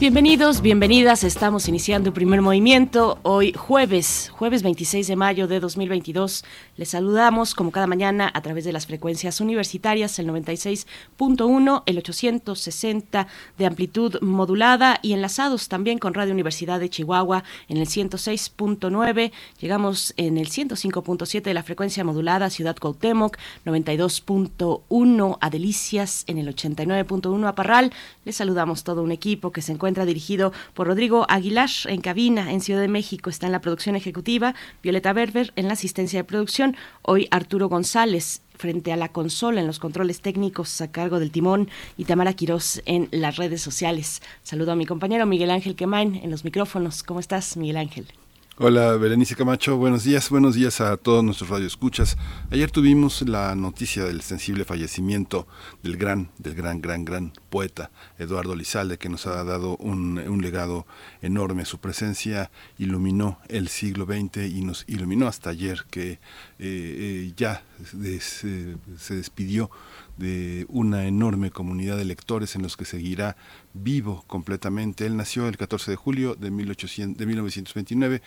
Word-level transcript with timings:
Bienvenidos, 0.00 0.62
bienvenidas. 0.62 1.24
Estamos 1.24 1.68
iniciando 1.68 2.08
el 2.08 2.14
primer 2.14 2.40
movimiento 2.40 3.18
hoy 3.22 3.52
jueves, 3.52 4.30
jueves 4.32 4.62
26 4.62 5.06
de 5.06 5.14
mayo 5.14 5.46
de 5.46 5.60
2022. 5.60 6.42
Les 6.80 6.88
saludamos 6.88 7.54
como 7.54 7.72
cada 7.72 7.86
mañana 7.86 8.30
a 8.32 8.40
través 8.40 8.64
de 8.64 8.72
las 8.72 8.86
frecuencias 8.86 9.42
universitarias, 9.42 10.18
el 10.18 10.28
96.1, 10.28 11.82
el 11.84 11.98
860 11.98 13.26
de 13.58 13.66
amplitud 13.66 14.16
modulada 14.22 14.98
y 15.02 15.12
enlazados 15.12 15.68
también 15.68 15.98
con 15.98 16.14
Radio 16.14 16.32
Universidad 16.32 16.80
de 16.80 16.88
Chihuahua 16.88 17.44
en 17.68 17.76
el 17.76 17.86
106.9. 17.86 19.30
Llegamos 19.60 20.14
en 20.16 20.38
el 20.38 20.48
105.7 20.48 21.42
de 21.42 21.52
la 21.52 21.62
frecuencia 21.62 22.02
modulada 22.02 22.48
Ciudad 22.48 22.78
Cuauhtémoc, 22.78 23.36
92.1 23.66 25.36
a 25.38 25.50
Delicias 25.50 26.24
en 26.28 26.38
el 26.38 26.48
89.1 26.48 27.46
a 27.46 27.54
Parral. 27.54 27.92
Les 28.24 28.36
saludamos 28.36 28.84
todo 28.84 29.02
un 29.02 29.12
equipo 29.12 29.52
que 29.52 29.60
se 29.60 29.72
encuentra 29.72 30.06
dirigido 30.06 30.54
por 30.72 30.86
Rodrigo 30.86 31.26
Aguilar 31.28 31.68
en 31.84 32.00
cabina 32.00 32.52
en 32.52 32.62
Ciudad 32.62 32.80
de 32.80 32.88
México. 32.88 33.28
Está 33.28 33.44
en 33.44 33.52
la 33.52 33.60
producción 33.60 33.96
ejecutiva, 33.96 34.54
Violeta 34.82 35.12
Berber 35.12 35.52
en 35.56 35.66
la 35.66 35.74
asistencia 35.74 36.20
de 36.20 36.24
producción. 36.24 36.69
Hoy 37.02 37.28
Arturo 37.30 37.68
González 37.68 38.42
frente 38.56 38.92
a 38.92 38.96
la 38.96 39.08
consola 39.08 39.60
en 39.60 39.66
los 39.66 39.78
controles 39.78 40.20
técnicos 40.20 40.80
a 40.80 40.92
cargo 40.92 41.18
del 41.18 41.30
timón 41.30 41.68
y 41.96 42.04
Tamara 42.04 42.34
Quirós 42.34 42.82
en 42.84 43.08
las 43.10 43.36
redes 43.36 43.62
sociales. 43.62 44.22
Saludo 44.42 44.72
a 44.72 44.76
mi 44.76 44.86
compañero 44.86 45.26
Miguel 45.26 45.50
Ángel 45.50 45.76
Quemain 45.76 46.16
en 46.16 46.30
los 46.30 46.44
micrófonos. 46.44 47.02
¿Cómo 47.02 47.20
estás, 47.20 47.56
Miguel 47.56 47.78
Ángel? 47.78 48.06
Hola, 48.62 48.94
Berenice 48.98 49.36
Camacho. 49.36 49.78
Buenos 49.78 50.04
días, 50.04 50.28
buenos 50.28 50.54
días 50.54 50.82
a 50.82 50.98
todos 50.98 51.24
nuestros 51.24 51.48
radioescuchas. 51.48 52.18
Ayer 52.50 52.70
tuvimos 52.70 53.22
la 53.22 53.54
noticia 53.54 54.04
del 54.04 54.20
sensible 54.20 54.66
fallecimiento 54.66 55.48
del 55.82 55.96
gran, 55.96 56.28
del 56.36 56.54
gran, 56.56 56.82
gran, 56.82 57.06
gran 57.06 57.32
poeta 57.48 57.90
Eduardo 58.18 58.54
Lizalde, 58.54 58.98
que 58.98 59.08
nos 59.08 59.26
ha 59.26 59.44
dado 59.44 59.78
un, 59.78 60.42
legado 60.42 60.86
enorme. 61.22 61.64
Su 61.64 61.78
presencia 61.78 62.50
iluminó 62.76 63.38
el 63.48 63.68
siglo 63.68 64.04
XX 64.04 64.50
y 64.54 64.60
nos 64.60 64.84
iluminó 64.88 65.26
hasta 65.26 65.48
ayer, 65.48 65.86
que 65.90 66.10
eh, 66.10 66.18
eh, 66.58 67.32
ya 67.34 67.62
se 68.18 68.76
despidió 69.14 69.70
de 70.18 70.66
una 70.68 71.06
enorme 71.06 71.50
comunidad 71.50 71.96
de 71.96 72.04
lectores 72.04 72.54
en 72.54 72.60
los 72.62 72.76
que 72.76 72.84
seguirá 72.84 73.38
vivo 73.72 74.24
completamente. 74.26 75.06
Él 75.06 75.16
nació 75.16 75.48
el 75.48 75.56
14 75.56 75.92
de 75.92 75.96
julio 75.96 76.34
de, 76.34 76.50
1800, 76.50 77.18
de 77.18 77.26
1929 77.26 78.22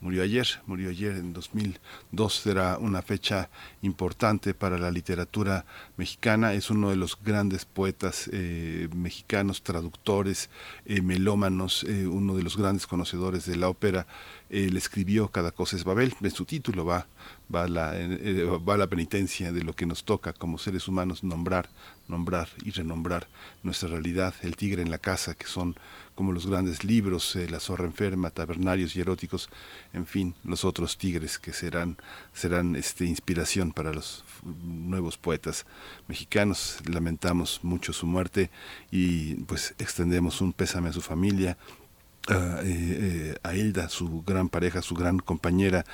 murió 0.00 0.22
ayer, 0.22 0.46
murió 0.66 0.90
ayer 0.90 1.12
en 1.12 1.32
2002, 1.32 2.46
era 2.46 2.78
una 2.78 3.02
fecha 3.02 3.50
importante 3.82 4.54
para 4.54 4.78
la 4.78 4.90
literatura 4.90 5.64
mexicana, 5.96 6.52
es 6.52 6.70
uno 6.70 6.90
de 6.90 6.96
los 6.96 7.18
grandes 7.22 7.64
poetas 7.64 8.30
eh, 8.32 8.88
mexicanos, 8.94 9.62
traductores, 9.62 10.50
eh, 10.86 11.00
melómanos, 11.02 11.84
eh, 11.84 12.06
uno 12.06 12.36
de 12.36 12.42
los 12.42 12.56
grandes 12.56 12.86
conocedores 12.86 13.46
de 13.46 13.56
la 13.56 13.68
ópera, 13.68 14.06
él 14.50 14.76
escribió 14.76 15.28
Cada 15.28 15.50
cosa 15.50 15.76
es 15.76 15.84
Babel, 15.84 16.14
en 16.20 16.30
su 16.30 16.44
título 16.44 16.84
va, 16.84 17.06
va 17.52 17.68
la 17.68 18.86
penitencia 18.86 19.52
de 19.52 19.62
lo 19.62 19.74
que 19.74 19.84
nos 19.84 20.04
toca 20.04 20.32
como 20.32 20.58
seres 20.58 20.88
humanos 20.88 21.24
nombrar, 21.24 21.68
nombrar 22.08 22.48
y 22.64 22.70
renombrar 22.70 23.28
nuestra 23.62 23.88
realidad, 23.88 24.34
el 24.42 24.56
tigre 24.56 24.82
en 24.82 24.90
la 24.90 24.98
casa, 24.98 25.34
que 25.34 25.46
son 25.46 25.76
como 26.14 26.32
los 26.32 26.46
grandes 26.46 26.82
libros, 26.82 27.36
eh, 27.36 27.48
La 27.48 27.60
zorra 27.60 27.84
enferma, 27.84 28.30
Tabernarios 28.30 28.96
y 28.96 29.00
eróticos, 29.00 29.48
en 29.92 30.04
fin, 30.04 30.34
los 30.42 30.64
otros 30.64 30.98
tigres 30.98 31.38
que 31.38 31.52
serán, 31.52 31.96
serán 32.32 32.74
este, 32.74 33.04
inspiración 33.04 33.72
para 33.72 33.92
los 33.92 34.24
nuevos 34.64 35.16
poetas 35.16 35.64
mexicanos. 36.08 36.78
Lamentamos 36.86 37.60
mucho 37.62 37.92
su 37.92 38.06
muerte 38.06 38.50
y 38.90 39.34
pues 39.44 39.74
extendemos 39.78 40.40
un 40.40 40.52
pésame 40.52 40.88
a 40.88 40.92
su 40.92 41.02
familia, 41.02 41.56
a, 42.26 42.62
eh, 42.64 43.38
eh, 43.44 43.56
Hilda, 43.56 43.88
su 43.88 44.22
gran 44.22 44.48
pareja, 44.48 44.82
su 44.82 44.96
gran 44.96 45.20
compañera, 45.20 45.84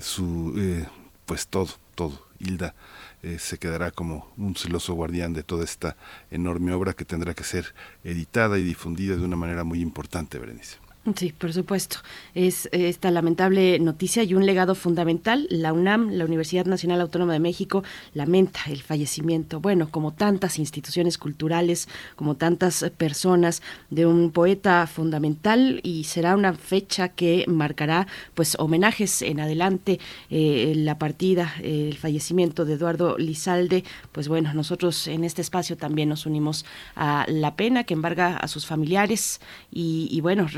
su 0.00 0.86
pues 1.26 1.48
todo, 1.48 1.68
todo. 1.94 2.28
Hilda 2.40 2.74
eh, 3.22 3.38
se 3.38 3.58
quedará 3.58 3.90
como 3.90 4.32
un 4.36 4.54
celoso 4.54 4.94
guardián 4.94 5.32
de 5.32 5.42
toda 5.42 5.64
esta 5.64 5.96
enorme 6.30 6.72
obra 6.72 6.92
que 6.92 7.04
tendrá 7.04 7.34
que 7.34 7.44
ser 7.44 7.74
editada 8.04 8.58
y 8.58 8.62
difundida 8.62 9.16
de 9.16 9.24
una 9.24 9.36
manera 9.36 9.64
muy 9.64 9.80
importante, 9.80 10.38
Berenice. 10.38 10.78
Sí, 11.16 11.32
por 11.32 11.52
supuesto. 11.52 11.98
Es 12.34 12.68
esta 12.72 13.10
lamentable 13.10 13.78
noticia 13.78 14.22
y 14.24 14.34
un 14.34 14.44
legado 14.46 14.74
fundamental. 14.74 15.46
La 15.50 15.72
UNAM, 15.72 16.10
la 16.10 16.24
Universidad 16.24 16.66
Nacional 16.66 17.00
Autónoma 17.00 17.32
de 17.32 17.38
México, 17.40 17.82
lamenta 18.14 18.60
el 18.66 18.82
fallecimiento, 18.82 19.60
bueno, 19.60 19.90
como 19.90 20.12
tantas 20.12 20.58
instituciones 20.58 21.16
culturales, 21.16 21.88
como 22.16 22.36
tantas 22.36 22.84
personas, 22.96 23.62
de 23.90 24.06
un 24.06 24.32
poeta 24.32 24.86
fundamental 24.86 25.80
y 25.82 26.04
será 26.04 26.34
una 26.34 26.52
fecha 26.54 27.08
que 27.08 27.44
marcará 27.48 28.06
pues 28.34 28.56
homenajes 28.58 29.22
en 29.22 29.40
adelante 29.40 30.00
eh, 30.30 30.74
la 30.76 30.98
partida, 30.98 31.54
el 31.62 31.96
fallecimiento 31.96 32.64
de 32.64 32.74
Eduardo 32.74 33.16
Lizalde. 33.18 33.84
Pues 34.12 34.28
bueno, 34.28 34.52
nosotros 34.52 35.06
en 35.06 35.24
este 35.24 35.42
espacio 35.42 35.76
también 35.76 36.08
nos 36.08 36.26
unimos 36.26 36.64
a 36.96 37.24
la 37.28 37.56
pena 37.56 37.84
que 37.84 37.94
embarga 37.94 38.36
a 38.36 38.48
sus 38.48 38.66
familiares 38.66 39.40
y, 39.70 40.08
y 40.10 40.20
bueno, 40.20 40.48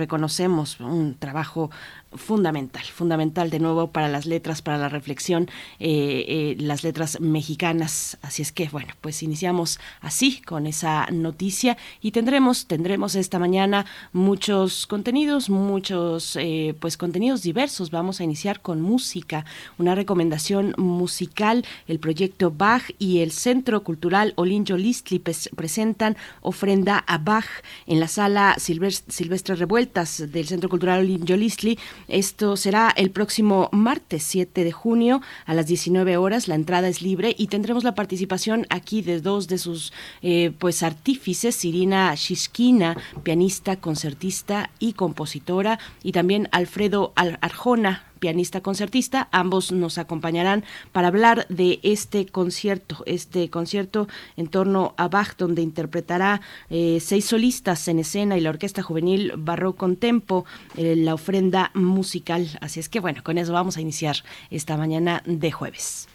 reconocemos 0.41 0.81
un 0.81 1.15
trabajo 1.19 1.71
fundamental, 2.13 2.83
fundamental 2.83 3.51
de 3.51 3.61
nuevo 3.61 3.89
para 3.89 4.09
las 4.09 4.27
letras, 4.27 4.63
para 4.63 4.79
la 4.79 4.89
reflexión, 4.89 5.49
eh, 5.79 6.25
eh, 6.29 6.57
las 6.59 6.83
letras 6.83 7.21
mexicanas. 7.21 8.19
Así 8.23 8.43
es 8.43 8.53
que, 8.53 8.69
bueno, 8.69 8.95
pues 9.01 9.23
iniciamos 9.23 9.79
así 10.01 10.41
con 10.41 10.67
esa 10.67 11.07
noticia 11.13 11.77
y 12.01 12.11
tendremos, 12.11 12.67
tendremos 12.67 13.15
esta 13.15 13.39
mañana 13.39 13.87
muchos 14.13 14.87
contenidos, 14.87 15.51
muchos, 15.51 16.37
eh, 16.37 16.75
pues 16.81 16.97
contenidos 16.97 17.43
diversos. 17.43 17.91
Vamos 17.91 18.21
a 18.21 18.25
iniciar 18.25 18.61
con 18.61 18.81
música, 18.81 19.45
una 19.79 19.95
recomendación 19.95 20.75
musical. 20.77 21.65
El 21.87 22.01
proyecto 22.01 22.51
Bach 22.51 22.83
y 22.99 23.21
el 23.21 23.31
Centro 23.31 23.85
Cultural 23.85 24.33
Olinjo 24.37 24.77
Listli 24.77 25.21
presentan 25.21 26.17
ofrenda 26.41 26.99
a 26.99 27.19
Bach 27.19 27.47
en 27.87 28.01
la 28.01 28.09
sala 28.09 28.57
Silvestre 28.59 29.55
Revueltas 29.55 30.25
del 30.33 30.47
Centro 30.47 30.69
Cultural 30.69 31.01
Olinjo 31.01 31.37
Listli 31.37 31.79
esto 32.11 32.57
será 32.57 32.93
el 32.97 33.11
próximo 33.11 33.69
martes 33.73 34.23
7 34.25 34.65
de 34.65 34.73
junio 34.73 35.21
a 35.47 35.55
las 35.55 35.67
19 35.67 36.17
horas. 36.17 36.49
La 36.49 36.55
entrada 36.55 36.89
es 36.89 37.03
libre 37.03 37.35
y 37.37 37.47
tendremos 37.47 37.85
la 37.85 37.95
participación 37.95 38.67
aquí 38.71 39.03
de 39.03 39.21
dos 39.21 39.49
de 39.49 39.59
sus 39.59 39.93
eh, 40.23 40.53
pues 40.59 40.83
artífices, 40.83 41.65
Irina 41.65 42.15
Shishkina, 42.15 42.97
pianista, 43.23 43.77
concertista 43.77 44.71
y 44.79 44.95
compositora, 44.95 45.79
y 46.03 46.13
también 46.13 46.49
Alfredo 46.53 47.13
Arjona, 47.17 48.10
pianista 48.21 48.61
concertista. 48.61 49.29
Ambos 49.33 49.73
nos 49.73 49.99
acompañarán 49.99 50.65
para 50.93 51.09
hablar 51.09 51.47
de 51.49 51.81
este 51.83 52.27
concierto, 52.27 53.03
este 53.07 53.51
concierto 53.51 54.07
en 54.37 54.47
torno 54.47 54.95
a 54.97 55.09
Bach, 55.09 55.37
donde 55.37 55.63
interpretará 55.63 56.41
eh, 56.69 56.99
seis 57.01 57.25
solistas 57.25 57.89
en 57.89 57.99
escena 57.99 58.39
y 58.39 58.41
la 58.41 58.51
Orquesta 58.51 58.83
Juvenil 58.83 59.33
Barroco 59.37 59.81
Tempo, 59.97 60.45
eh, 60.77 60.95
la 60.95 61.15
ofrenda 61.15 61.71
musical. 61.75 62.47
Así 62.61 62.79
es 62.79 62.89
que 62.89 63.01
bueno, 63.01 63.23
con 63.25 63.39
eso 63.39 63.53
vamos 63.53 63.79
a 63.79 63.81
iniciar 63.81 64.17
esta 64.51 64.77
mañana 64.77 65.23
de 65.25 65.51
jueves. 65.51 66.10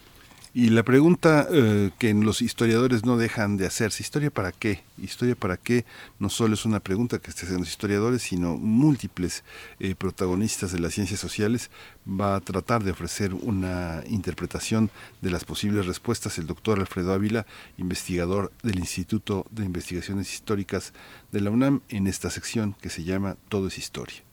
Y 0.57 0.69
la 0.69 0.83
pregunta 0.83 1.49
eh, 1.51 1.91
que 1.99 2.13
los 2.13 2.41
historiadores 2.41 3.03
no 3.03 3.17
dejan 3.17 3.57
de 3.57 3.65
hacerse, 3.65 4.01
¿historia 4.01 4.31
para 4.31 4.53
qué? 4.53 4.83
¿Historia 4.97 5.35
para 5.35 5.57
qué? 5.57 5.83
No 6.17 6.29
solo 6.29 6.53
es 6.53 6.63
una 6.63 6.79
pregunta 6.79 7.19
que 7.19 7.29
estén 7.29 7.57
los 7.57 7.67
historiadores, 7.67 8.21
sino 8.21 8.55
múltiples 8.55 9.43
eh, 9.81 9.95
protagonistas 9.95 10.71
de 10.71 10.79
las 10.79 10.93
ciencias 10.93 11.19
sociales 11.19 11.71
va 12.07 12.37
a 12.37 12.39
tratar 12.39 12.85
de 12.85 12.91
ofrecer 12.91 13.33
una 13.33 14.01
interpretación 14.07 14.91
de 15.19 15.31
las 15.31 15.43
posibles 15.43 15.87
respuestas 15.87 16.37
el 16.37 16.47
doctor 16.47 16.79
Alfredo 16.79 17.11
Ávila, 17.11 17.45
investigador 17.77 18.53
del 18.63 18.79
Instituto 18.79 19.45
de 19.51 19.65
Investigaciones 19.65 20.33
Históricas 20.33 20.93
de 21.33 21.41
la 21.41 21.51
UNAM, 21.51 21.81
en 21.89 22.07
esta 22.07 22.29
sección 22.29 22.77
que 22.79 22.89
se 22.89 23.03
llama 23.03 23.35
Todo 23.49 23.67
es 23.67 23.77
Historia. 23.77 24.24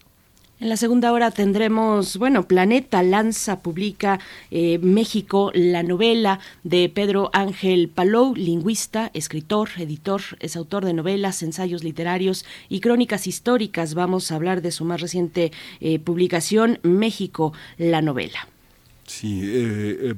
En 0.62 0.68
la 0.68 0.76
segunda 0.76 1.10
hora 1.12 1.32
tendremos, 1.32 2.18
bueno, 2.18 2.46
Planeta 2.46 3.02
Lanza 3.02 3.62
publica 3.62 4.20
eh, 4.52 4.78
México, 4.78 5.50
la 5.54 5.82
novela 5.82 6.38
de 6.62 6.88
Pedro 6.88 7.30
Ángel 7.32 7.88
Palou, 7.88 8.36
lingüista, 8.36 9.10
escritor, 9.12 9.70
editor, 9.78 10.22
es 10.38 10.54
autor 10.54 10.84
de 10.84 10.94
novelas, 10.94 11.42
ensayos 11.42 11.82
literarios 11.82 12.44
y 12.68 12.78
crónicas 12.78 13.26
históricas. 13.26 13.94
Vamos 13.94 14.30
a 14.30 14.36
hablar 14.36 14.62
de 14.62 14.70
su 14.70 14.84
más 14.84 15.00
reciente 15.00 15.50
eh, 15.80 15.98
publicación, 15.98 16.78
México, 16.84 17.52
la 17.76 18.00
novela. 18.00 18.46
Sí, 19.04 19.40
eh, 19.42 20.14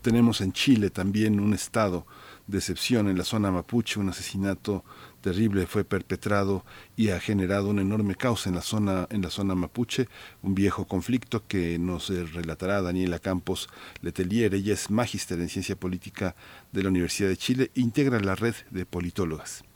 tenemos 0.00 0.40
en 0.42 0.52
Chile 0.52 0.90
también 0.90 1.40
un 1.40 1.54
estado 1.54 2.06
de 2.46 2.58
excepción 2.58 3.08
en 3.08 3.18
la 3.18 3.24
zona 3.24 3.50
mapuche, 3.50 3.98
un 3.98 4.10
asesinato 4.10 4.84
terrible 5.28 5.66
fue 5.66 5.84
perpetrado 5.84 6.64
y 6.96 7.10
ha 7.10 7.20
generado 7.20 7.68
un 7.68 7.78
enorme 7.80 8.14
caos 8.14 8.46
en 8.46 8.54
la 8.54 8.62
zona 8.62 9.06
en 9.10 9.20
la 9.20 9.28
zona 9.28 9.54
mapuche, 9.54 10.08
un 10.42 10.54
viejo 10.54 10.86
conflicto 10.86 11.46
que 11.46 11.78
nos 11.78 12.08
eh, 12.08 12.24
relatará 12.24 12.80
Daniela 12.80 13.18
Campos 13.18 13.68
Letelier, 14.00 14.54
ella 14.54 14.72
es 14.72 14.90
magíster 14.90 15.38
en 15.38 15.50
ciencia 15.50 15.76
política 15.76 16.34
de 16.72 16.82
la 16.82 16.88
Universidad 16.88 17.28
de 17.28 17.36
Chile, 17.36 17.70
integra 17.74 18.18
la 18.20 18.36
red 18.36 18.54
de 18.70 18.86
politólogas. 18.86 19.67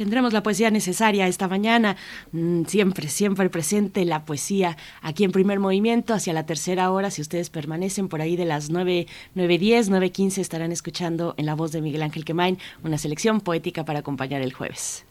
Tendremos 0.00 0.32
la 0.32 0.42
poesía 0.42 0.70
necesaria 0.70 1.26
esta 1.26 1.46
mañana, 1.46 1.94
mm, 2.32 2.64
siempre, 2.64 3.10
siempre 3.10 3.50
presente 3.50 4.06
la 4.06 4.24
poesía 4.24 4.78
aquí 5.02 5.24
en 5.24 5.30
primer 5.30 5.60
movimiento, 5.60 6.14
hacia 6.14 6.32
la 6.32 6.46
tercera 6.46 6.90
hora, 6.90 7.10
si 7.10 7.20
ustedes 7.20 7.50
permanecen 7.50 8.08
por 8.08 8.22
ahí 8.22 8.34
de 8.34 8.46
las 8.46 8.70
9, 8.70 9.06
9.10, 9.34 9.90
9.15 9.90 10.38
estarán 10.38 10.72
escuchando 10.72 11.34
en 11.36 11.44
la 11.44 11.54
voz 11.54 11.72
de 11.72 11.82
Miguel 11.82 12.00
Ángel 12.00 12.24
Quemain 12.24 12.56
una 12.82 12.96
selección 12.96 13.42
poética 13.42 13.84
para 13.84 13.98
acompañar 13.98 14.40
el 14.40 14.54
jueves. 14.54 15.04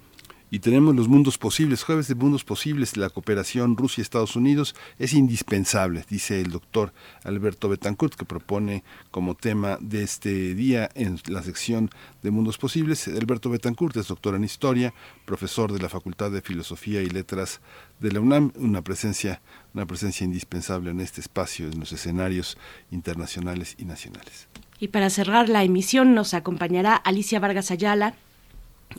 Y 0.52 0.60
tenemos 0.60 0.96
los 0.96 1.08
mundos 1.08 1.38
posibles, 1.38 1.84
jueves 1.84 2.08
de 2.08 2.16
mundos 2.16 2.44
posibles, 2.44 2.98
la 2.98 3.10
cooperación 3.10 3.78
Rusia-Estados 3.78 4.36
Unidos 4.36 4.76
es 4.98 5.14
indispensable, 5.14 6.04
dice 6.10 6.42
el 6.42 6.52
doctor 6.52 6.92
Alberto 7.24 7.70
Betancourt, 7.70 8.16
que 8.16 8.26
propone 8.26 8.84
como 9.12 9.36
tema 9.36 9.78
de 9.80 10.02
este 10.02 10.56
día 10.56 10.90
en 10.96 11.20
la 11.28 11.44
sección 11.44 11.92
de 12.24 12.32
mundos 12.32 12.58
posibles. 12.58 13.08
Alberto 13.08 13.52
Betancourt 13.52 13.96
es 13.98 14.08
doctor 14.08 14.34
en 14.34 14.44
historia, 14.44 14.94
profesor 15.26 15.72
de 15.72 15.80
la 15.80 15.90
Facultad 15.90 16.32
de 16.32 16.42
Filosofía 16.42 17.02
y 17.04 17.10
Letras 17.10 17.62
de 18.00 18.12
la 18.12 18.20
UNAM, 18.20 18.52
una 18.56 18.82
presencia, 18.82 19.42
una 19.76 19.86
presencia 19.86 20.26
indispensable 20.26 20.90
en 20.90 21.00
este 21.00 21.22
espacio, 21.22 21.68
en 21.68 21.80
los 21.80 21.92
escenarios 21.92 22.58
internacionales 22.90 23.76
y 23.78 23.86
nacionales. 23.86 24.48
Y 24.80 24.88
para 24.88 25.10
cerrar 25.10 25.50
la 25.50 25.64
emisión 25.64 26.16
nos 26.16 26.34
acompañará 26.34 26.96
Alicia 26.96 27.40
Vargas 27.40 27.70
Ayala, 27.70 28.16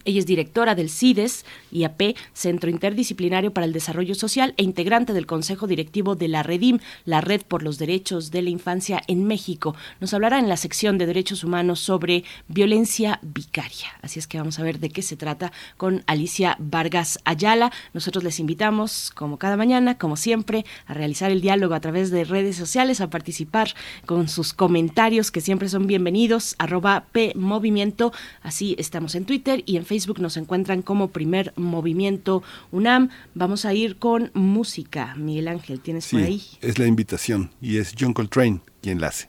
ella 0.04 0.20
es 0.20 0.26
directora 0.26 0.74
del 0.74 0.88
CIDES, 0.88 1.44
IAP, 1.72 2.16
Centro 2.32 2.70
Interdisciplinario 2.70 3.52
para 3.52 3.66
el 3.66 3.72
Desarrollo 3.72 4.14
Social, 4.14 4.54
e 4.56 4.62
integrante 4.62 5.12
del 5.12 5.26
Consejo 5.26 5.66
Directivo 5.66 6.14
de 6.14 6.28
la 6.28 6.42
REDIM, 6.42 6.78
la 7.04 7.20
Red 7.20 7.42
por 7.42 7.62
los 7.62 7.78
Derechos 7.78 8.30
de 8.30 8.42
la 8.42 8.50
Infancia 8.50 9.02
en 9.08 9.26
México. 9.26 9.74
Nos 10.00 10.14
hablará 10.14 10.38
en 10.38 10.48
la 10.48 10.56
sección 10.56 10.96
de 10.96 11.06
Derechos 11.06 11.44
Humanos 11.44 11.80
sobre 11.80 12.24
violencia 12.48 13.18
vicaria. 13.22 13.88
Así 14.00 14.18
es 14.18 14.26
que 14.26 14.38
vamos 14.38 14.58
a 14.58 14.62
ver 14.62 14.78
de 14.78 14.90
qué 14.90 15.02
se 15.02 15.16
trata 15.16 15.52
con 15.76 16.04
Alicia 16.06 16.56
Vargas 16.60 17.18
Ayala. 17.24 17.72
Nosotros 17.92 18.22
les 18.24 18.38
invitamos, 18.40 19.10
como 19.14 19.38
cada 19.38 19.56
mañana, 19.56 19.98
como 19.98 20.16
siempre, 20.16 20.64
a 20.86 20.94
realizar 20.94 21.30
el 21.30 21.40
diálogo 21.40 21.74
a 21.74 21.80
través 21.80 22.10
de 22.10 22.24
redes 22.24 22.56
sociales, 22.56 23.00
a 23.00 23.10
participar 23.10 23.74
con 24.06 24.28
sus 24.28 24.54
comentarios 24.54 25.30
que 25.30 25.40
siempre 25.40 25.68
son 25.68 25.86
bienvenidos, 25.86 26.54
arroba 26.58 27.06
P 27.12 27.32
Movimiento. 27.34 28.12
Así 28.42 28.76
estamos 28.78 29.14
en 29.14 29.24
Twitter 29.24 29.62
y 29.66 29.76
en 29.76 29.79
Facebook 29.84 30.20
nos 30.20 30.36
encuentran 30.36 30.82
como 30.82 31.08
primer 31.08 31.52
movimiento 31.56 32.42
UNAM. 32.70 33.10
Vamos 33.34 33.64
a 33.64 33.74
ir 33.74 33.96
con 33.96 34.30
música. 34.34 35.14
Miguel 35.16 35.48
Ángel, 35.48 35.80
¿tienes 35.80 36.08
por 36.08 36.20
ahí? 36.20 36.42
Es 36.60 36.78
la 36.78 36.86
invitación 36.86 37.50
y 37.60 37.78
es 37.78 37.94
John 37.98 38.12
Coltrane 38.12 38.60
quien 38.80 39.00
la 39.00 39.08
hace. 39.08 39.28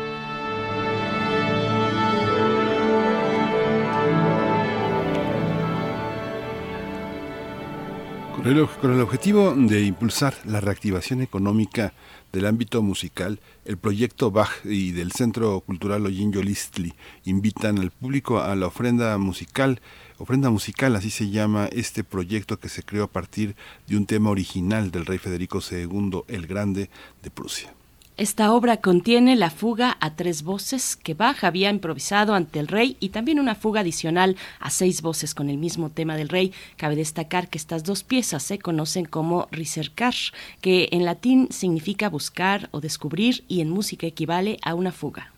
Con 8.41 8.91
el, 8.91 9.01
objetivo 9.01 9.53
de 9.55 9.83
impulsar 9.83 10.33
la 10.45 10.59
reactivación 10.59 11.21
económica 11.21 11.93
del 12.33 12.47
ámbito 12.47 12.81
musical, 12.81 13.39
el 13.65 13.77
proyecto 13.77 14.31
Bach 14.31 14.49
y 14.65 14.93
del 14.93 15.11
Centro 15.11 15.59
Cultural 15.59 16.07
Ollín 16.07 16.33
Yolistli 16.33 16.95
invitan 17.23 17.77
al 17.77 17.91
público 17.91 18.41
a 18.41 18.55
la 18.55 18.65
ofrenda 18.65 19.15
musical. 19.19 19.79
Ofrenda 20.17 20.49
musical, 20.49 20.95
así 20.95 21.11
se 21.11 21.29
llama 21.29 21.67
este 21.71 22.03
proyecto 22.03 22.59
que 22.59 22.69
se 22.69 22.81
creó 22.81 23.03
a 23.03 23.11
partir 23.11 23.55
de 23.85 23.95
un 23.95 24.07
tema 24.07 24.31
original 24.31 24.89
del 24.89 25.05
rey 25.05 25.19
Federico 25.19 25.59
II 25.59 26.23
el 26.27 26.47
Grande 26.47 26.89
de 27.21 27.29
Prusia. 27.29 27.75
Esta 28.17 28.53
obra 28.53 28.77
contiene 28.77 29.35
la 29.35 29.49
fuga 29.49 29.97
a 30.01 30.15
tres 30.15 30.43
voces 30.43 30.95
que 30.97 31.13
Bach 31.13 31.43
había 31.43 31.69
improvisado 31.69 32.35
ante 32.35 32.59
el 32.59 32.67
rey 32.67 32.97
y 32.99 33.09
también 33.09 33.39
una 33.39 33.55
fuga 33.55 33.81
adicional 33.81 34.35
a 34.59 34.69
seis 34.69 35.01
voces 35.01 35.33
con 35.33 35.49
el 35.49 35.57
mismo 35.57 35.89
tema 35.89 36.17
del 36.17 36.29
rey. 36.29 36.53
Cabe 36.75 36.97
destacar 36.97 37.47
que 37.49 37.57
estas 37.57 37.83
dos 37.83 38.03
piezas 38.03 38.43
se 38.43 38.59
conocen 38.59 39.05
como 39.05 39.47
ricercar, 39.51 40.13
que 40.59 40.89
en 40.91 41.05
latín 41.05 41.47
significa 41.51 42.09
buscar 42.09 42.67
o 42.71 42.81
descubrir 42.81 43.45
y 43.47 43.61
en 43.61 43.69
música 43.69 44.05
equivale 44.05 44.59
a 44.61 44.75
una 44.75 44.91
fuga. 44.91 45.31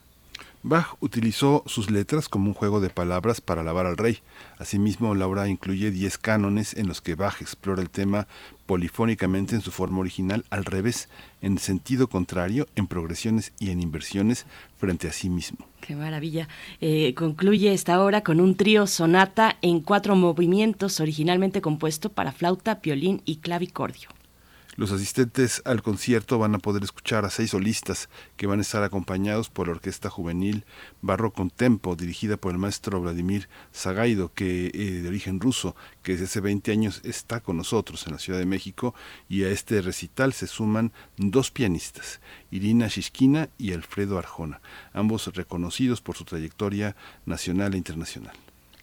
Bach 0.66 0.96
utilizó 1.02 1.62
sus 1.66 1.92
letras 1.92 2.30
como 2.30 2.48
un 2.48 2.54
juego 2.54 2.80
de 2.80 2.90
palabras 2.90 3.42
para 3.42 3.60
alabar 3.60 3.86
al 3.86 3.98
rey. 3.98 4.20
Asimismo, 4.58 5.14
la 5.14 5.28
obra 5.28 5.50
incluye 5.50 5.92
diez 5.92 6.18
cánones 6.18 6.74
en 6.74 6.88
los 6.88 7.02
que 7.02 7.16
Bach 7.16 7.42
explora 7.42 7.82
el 7.82 7.90
tema 7.90 8.28
polifónicamente 8.66 9.56
en 9.56 9.62
su 9.62 9.72
forma 9.72 10.00
original, 10.00 10.46
al 10.50 10.64
revés, 10.64 11.10
en 11.42 11.58
sentido 11.58 12.08
contrario, 12.08 12.68
en 12.78 12.88
progresiones 12.88 13.52
y 13.60 13.72
en 13.72 13.82
inversiones 13.82 14.46
frente 14.78 15.10
a 15.10 15.12
sí 15.12 15.30
mismo. 15.30 15.68
Qué 15.82 15.98
maravilla. 15.98 16.48
Eh, 16.80 17.14
concluye 17.14 17.74
esta 17.74 18.02
obra 18.02 18.24
con 18.24 18.40
un 18.40 18.56
trío 18.56 18.88
sonata 18.88 19.58
en 19.62 19.82
cuatro 19.82 20.16
movimientos 20.16 21.02
originalmente 21.02 21.60
compuesto 21.60 22.10
para 22.10 22.32
flauta, 22.32 22.76
violín 22.76 23.22
y 23.26 23.38
clavicordio. 23.38 24.08
Los 24.76 24.92
asistentes 24.92 25.62
al 25.66 25.84
concierto 25.84 26.40
van 26.40 26.56
a 26.56 26.60
poder 26.60 26.84
escuchar 26.84 27.26
a 27.26 27.30
seis 27.30 27.52
solistas 27.52 28.10
que 28.38 28.48
van 28.48 28.58
a 28.58 28.64
estar 28.64 28.82
acompañados 28.82 29.50
por 29.50 29.68
la 29.68 29.74
Orquesta 29.74 30.10
Juvenil 30.10 30.66
Barro 31.02 31.32
con 31.32 31.52
Tempo, 31.52 31.96
dirigida 31.96 32.38
por 32.38 32.54
el 32.54 32.58
maestro 32.58 33.00
Vladimir 33.00 33.50
Zagaido, 33.72 34.34
que 34.34 34.72
eh, 34.74 35.02
de 35.04 35.08
origen 35.08 35.40
ruso, 35.40 35.76
que 36.02 36.14
desde 36.14 36.26
hace 36.26 36.42
20 36.42 36.72
años 36.72 37.02
está 37.04 37.42
con 37.42 37.58
nosotros 37.58 38.08
en 38.08 38.14
la 38.14 38.20
Ciudad 38.20 38.40
de 38.40 38.48
México, 38.48 38.96
y 39.30 39.44
a 39.44 39.50
este 39.50 39.80
recital 39.82 40.34
se 40.34 40.48
suman 40.48 40.92
dos 41.18 41.52
pianistas, 41.52 42.20
Irina 42.50 42.88
Shishkina 42.88 43.50
y 43.60 43.74
Alfredo 43.74 44.18
Arjona, 44.18 44.60
ambos 44.92 45.28
reconocidos 45.36 46.02
por 46.02 46.16
su 46.16 46.26
trayectoria 46.26 46.96
nacional 47.28 47.76
e 47.76 47.78
internacional. 47.78 48.36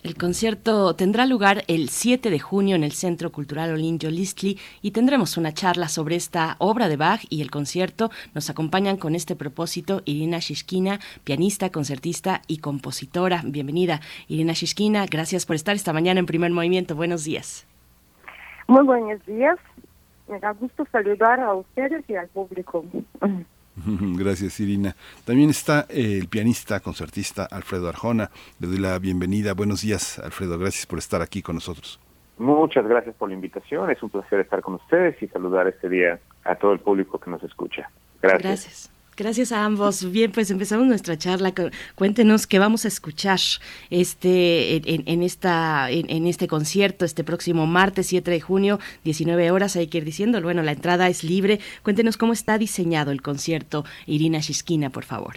El 0.03 0.17
concierto 0.17 0.97
tendrá 0.97 1.27
lugar 1.27 1.63
el 1.69 1.91
7 1.91 2.31
de 2.31 2.39
junio 2.39 2.75
en 2.75 2.85
el 2.85 2.93
Centro 2.93 3.31
Cultural 3.31 3.75
Olinjo 3.75 4.09
Listli 4.09 4.59
y 4.81 4.93
tendremos 4.93 5.37
una 5.37 5.53
charla 5.53 5.89
sobre 5.89 6.17
esta 6.17 6.57
obra 6.59 6.89
de 6.89 6.97
Bach 6.97 7.21
y 7.29 7.43
el 7.43 7.51
concierto. 7.51 8.11
Nos 8.35 8.49
acompañan 8.49 8.97
con 8.97 9.15
este 9.15 9.37
propósito 9.37 10.01
Irina 10.07 10.39
Shishkina, 10.39 11.01
pianista, 11.23 11.69
concertista 11.71 12.41
y 12.47 12.61
compositora. 12.61 13.43
Bienvenida, 13.45 14.01
Irina 14.27 14.55
Shishkina. 14.55 15.05
Gracias 15.05 15.45
por 15.45 15.55
estar 15.55 15.77
esta 15.77 15.93
mañana 15.93 16.19
en 16.19 16.25
Primer 16.27 16.51
Movimiento. 16.51 16.97
Buenos 16.97 17.25
días. 17.25 17.67
Muy 18.69 18.85
buenos 18.85 19.25
días. 19.27 19.59
Me 20.29 20.41
da 20.41 20.53
gusto 20.53 20.87
saludar 20.91 21.41
a 21.41 21.53
ustedes 21.53 22.09
y 22.09 22.15
al 22.15 22.29
público. 22.29 22.87
Gracias, 24.19 24.61
Irina. 24.61 24.97
También 25.25 25.51
está 25.51 25.87
eh, 25.89 26.19
el 26.21 26.29
pianista, 26.29 26.81
concertista 26.81 27.45
Alfredo 27.45 27.89
Arjona. 27.89 28.31
Le 28.59 28.69
doy 28.69 28.79
la 28.79 28.99
bienvenida. 28.99 29.55
Buenos 29.55 29.83
días, 29.83 30.19
Alfredo. 30.19 30.59
Gracias 30.59 30.87
por 30.87 30.99
estar 30.99 31.23
aquí 31.23 31.43
con 31.43 31.57
nosotros. 31.57 32.01
Muchas 32.39 32.87
gracias 32.87 33.15
por 33.17 33.29
la 33.29 33.35
invitación. 33.35 33.91
Es 33.91 34.03
un 34.03 34.11
placer 34.11 34.41
estar 34.41 34.63
con 34.63 34.75
ustedes 34.75 35.23
y 35.23 35.29
saludar 35.29 35.69
este 35.69 35.89
día 35.89 36.19
a 36.45 36.55
todo 36.55 36.73
el 36.73 36.81
público 36.81 37.19
que 37.19 37.31
nos 37.31 37.43
escucha. 37.43 37.91
Gracias. 38.23 38.43
Gracias. 38.43 39.00
Gracias 39.21 39.53
a 39.53 39.67
ambos. 39.67 40.11
Bien, 40.11 40.33
pues 40.33 40.51
empezamos 40.51 40.87
nuestra 40.87 41.19
charla. 41.19 41.53
Cuéntenos 41.95 42.47
qué 42.47 42.59
vamos 42.59 42.87
a 42.87 42.89
escuchar 42.89 43.39
este 43.91 44.77
en, 44.95 45.23
esta 45.23 45.91
en, 45.91 46.27
este 46.27 46.49
concierto 46.49 47.05
este 47.05 47.23
próximo 47.23 47.67
martes 47.67 48.07
7 48.07 48.31
de 48.31 48.41
junio, 48.41 48.79
19 49.05 49.51
horas. 49.51 49.77
Hay 49.77 49.89
que 49.89 49.99
ir 49.99 50.07
diciendo, 50.07 50.41
bueno, 50.41 50.63
la 50.63 50.73
entrada 50.73 51.07
es 51.09 51.23
libre. 51.23 51.61
Cuéntenos 51.83 52.17
cómo 52.17 52.33
está 52.33 52.57
diseñado 52.57 53.11
el 53.11 53.21
concierto. 53.21 53.85
Irina 54.07 54.39
Shisquina, 54.39 54.89
por 54.89 55.05
favor. 55.05 55.35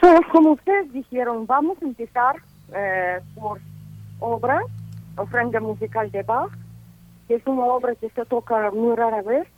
Pues, 0.00 0.20
como 0.30 0.52
ustedes 0.52 0.92
dijeron, 0.92 1.44
vamos 1.44 1.76
a 1.82 1.86
empezar 1.86 2.36
eh, 2.72 3.18
por 3.34 3.58
obra, 4.20 4.60
ofrenda 5.16 5.58
musical 5.58 6.08
de 6.12 6.22
Bach, 6.22 6.52
que 7.26 7.34
es 7.34 7.42
una 7.46 7.64
obra 7.64 7.96
que 7.96 8.10
se 8.10 8.24
toca 8.26 8.70
muy 8.70 8.94
rara 8.94 9.22
vez 9.22 9.48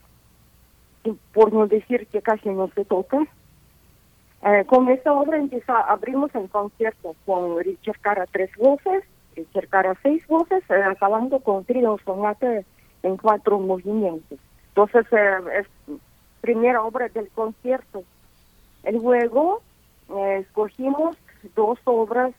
por 1.32 1.52
no 1.52 1.66
decir 1.66 2.06
que 2.06 2.22
casi 2.22 2.48
no 2.48 2.68
se 2.74 2.84
toca. 2.84 3.18
Eh, 4.42 4.64
con 4.66 4.88
esta 4.88 5.12
obra 5.12 5.38
empieza, 5.38 5.80
abrimos 5.80 6.34
el 6.34 6.48
concierto 6.48 7.14
con 7.24 7.58
Richard 7.58 7.98
Cara 8.00 8.26
tres 8.30 8.50
voces, 8.56 9.02
Richard 9.34 9.68
Cara 9.68 9.96
seis 10.02 10.26
voces, 10.28 10.62
eh, 10.70 10.82
acabando 10.82 11.40
con 11.40 11.64
trío 11.64 11.98
sonata 12.04 12.62
en 13.02 13.16
cuatro 13.16 13.58
movimientos. 13.58 14.38
Entonces 14.68 15.06
eh, 15.12 15.38
es 15.60 15.66
primera 16.40 16.82
obra 16.82 17.08
del 17.08 17.28
concierto. 17.30 18.04
Luego 18.84 19.62
escogimos 20.38 21.16
dos 21.56 21.78
obras 21.84 22.32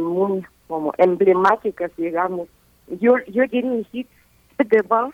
muy 0.00 0.46
como 0.68 0.92
emblemáticas, 0.96 1.90
digamos. 1.96 2.48
Yo, 3.00 3.16
yo 3.26 3.42
diría 3.50 3.82
hits 3.90 4.10
de 4.58 4.82
Bach 4.82 5.12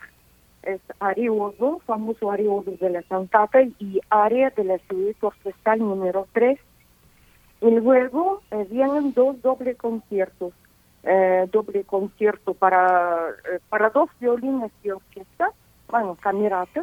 es 0.63 0.81
Arioso, 0.99 1.81
famoso 1.85 2.31
Arioso 2.31 2.71
de 2.79 2.89
la 2.89 3.01
Santata 3.03 3.61
y 3.61 3.99
área 4.09 4.49
de 4.51 4.63
la 4.63 4.77
ciudad 4.79 5.15
orquestal 5.21 5.79
número 5.79 6.27
3. 6.33 6.59
Y 7.61 7.71
luego 7.71 8.41
eh, 8.51 8.65
vienen 8.69 9.13
dos 9.13 9.41
doble 9.41 9.75
conciertos, 9.75 10.53
eh, 11.03 11.47
doble 11.51 11.83
concierto 11.83 12.53
para, 12.53 13.29
eh, 13.51 13.59
para 13.69 13.89
dos 13.89 14.09
violines 14.19 14.71
de 14.83 14.93
orquesta, 14.93 15.51
bueno, 15.89 16.17
camerata, 16.19 16.81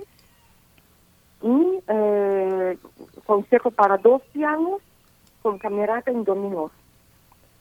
y 1.40 1.80
concierto 3.24 3.70
para 3.70 3.96
dos 3.96 4.22
pianos 4.32 4.82
con 5.40 5.58
camerata 5.58 6.10
en 6.10 6.24
dominó. 6.24 6.72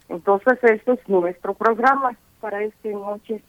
Entonces, 0.10 0.58
este 0.64 0.94
es 0.94 1.10
nuestro 1.10 1.54
programa 1.54 2.16
para 2.40 2.64
esta 2.64 2.90
noche. 2.90 3.42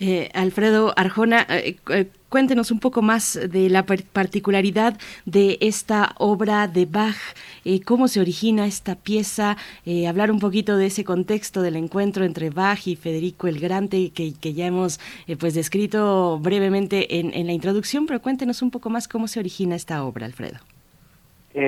Eh, 0.00 0.30
Alfredo 0.34 0.92
Arjona, 0.96 1.46
eh, 1.48 1.76
eh, 1.90 2.06
cuéntenos 2.28 2.70
un 2.70 2.80
poco 2.80 3.02
más 3.02 3.38
de 3.50 3.68
la 3.68 3.84
particularidad 3.84 4.98
de 5.26 5.58
esta 5.60 6.14
obra 6.18 6.66
de 6.66 6.86
Bach, 6.86 7.16
cómo 7.84 8.08
se 8.08 8.20
origina 8.20 8.66
esta 8.66 8.96
pieza, 8.96 9.56
hablar 10.08 10.30
un 10.30 10.40
poquito 10.40 10.76
de 10.76 10.86
ese 10.86 11.04
contexto 11.04 11.62
del 11.62 11.76
encuentro 11.76 12.24
entre 12.24 12.50
Bach 12.50 12.86
y 12.86 12.96
Federico 12.96 13.48
el 13.48 13.60
Grande 13.60 14.10
que, 14.14 14.52
ya 14.52 14.66
hemos 14.66 14.98
pues 15.38 15.54
descrito 15.54 16.38
brevemente 16.38 17.20
en, 17.20 17.34
en, 17.34 17.46
la 17.46 17.52
introducción, 17.52 18.06
pero 18.06 18.20
cuéntenos 18.20 18.62
un 18.62 18.70
poco 18.70 18.88
más 18.88 19.08
cómo 19.08 19.28
se 19.28 19.38
origina 19.38 19.76
esta 19.76 20.02
obra, 20.02 20.24
Alfredo. 20.26 20.58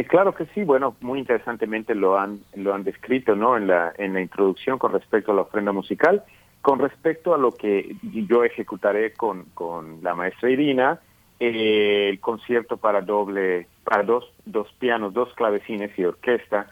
claro 0.09 0.35
que 0.35 0.47
sí, 0.55 0.65
bueno, 0.65 0.97
muy 1.03 1.19
interesantemente 1.19 1.95
lo 1.95 2.19
han 2.19 2.41
lo 2.57 2.75
han 2.75 2.85
descrito, 2.85 3.37
¿no? 3.37 3.59
En 3.59 3.67
la 3.67 3.93
en 3.99 4.15
la 4.15 4.23
introducción 4.23 4.79
con 4.79 4.93
respecto 4.93 5.33
a 5.33 5.35
la 5.35 5.43
ofrenda 5.43 5.73
musical. 5.73 6.25
Con 6.65 6.79
respecto 6.79 7.35
a 7.35 7.37
lo 7.37 7.53
que 7.53 7.95
yo 8.03 8.43
ejecutaré 8.43 9.13
con, 9.13 9.45
con 9.53 9.99
la 10.03 10.15
maestra 10.15 10.49
Irina, 10.49 10.99
eh, 11.39 12.09
el 12.09 12.21
concierto 12.21 12.79
para 12.79 13.03
doble, 13.03 13.67
para 13.85 14.03
dos, 14.03 14.33
dos 14.47 14.73
pianos, 14.79 15.13
dos 15.13 15.29
clavecines 15.35 15.91
y 15.99 16.07
orquesta, 16.07 16.71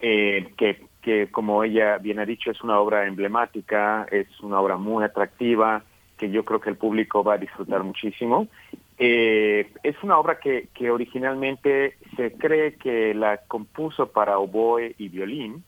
eh, 0.00 0.54
que, 0.56 0.86
que 1.02 1.30
como 1.30 1.62
ella 1.62 1.98
bien 1.98 2.20
ha 2.20 2.24
dicho 2.24 2.50
es 2.50 2.62
una 2.62 2.80
obra 2.80 3.06
emblemática, 3.06 4.06
es 4.10 4.28
una 4.40 4.58
obra 4.58 4.78
muy 4.78 5.04
atractiva, 5.04 5.84
que 6.16 6.30
yo 6.30 6.42
creo 6.46 6.60
que 6.62 6.70
el 6.70 6.78
público 6.78 7.22
va 7.22 7.34
a 7.34 7.38
disfrutar 7.38 7.82
muchísimo. 7.82 8.48
Eh, 8.96 9.70
es 9.82 10.02
una 10.02 10.18
obra 10.18 10.38
que, 10.38 10.68
que 10.72 10.90
originalmente 10.90 11.98
se 12.16 12.32
cree 12.32 12.76
que 12.76 13.12
la 13.12 13.36
compuso 13.46 14.10
para 14.10 14.38
oboe 14.38 14.94
y 14.96 15.10
violín, 15.10 15.62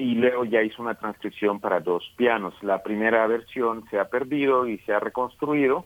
y 0.00 0.14
luego 0.14 0.46
ya 0.46 0.62
hizo 0.62 0.80
una 0.80 0.94
transcripción 0.94 1.60
para 1.60 1.80
dos 1.80 2.10
pianos. 2.16 2.54
La 2.62 2.82
primera 2.82 3.26
versión 3.26 3.84
se 3.90 3.98
ha 4.00 4.08
perdido 4.08 4.66
y 4.66 4.78
se 4.78 4.94
ha 4.94 4.98
reconstruido, 4.98 5.84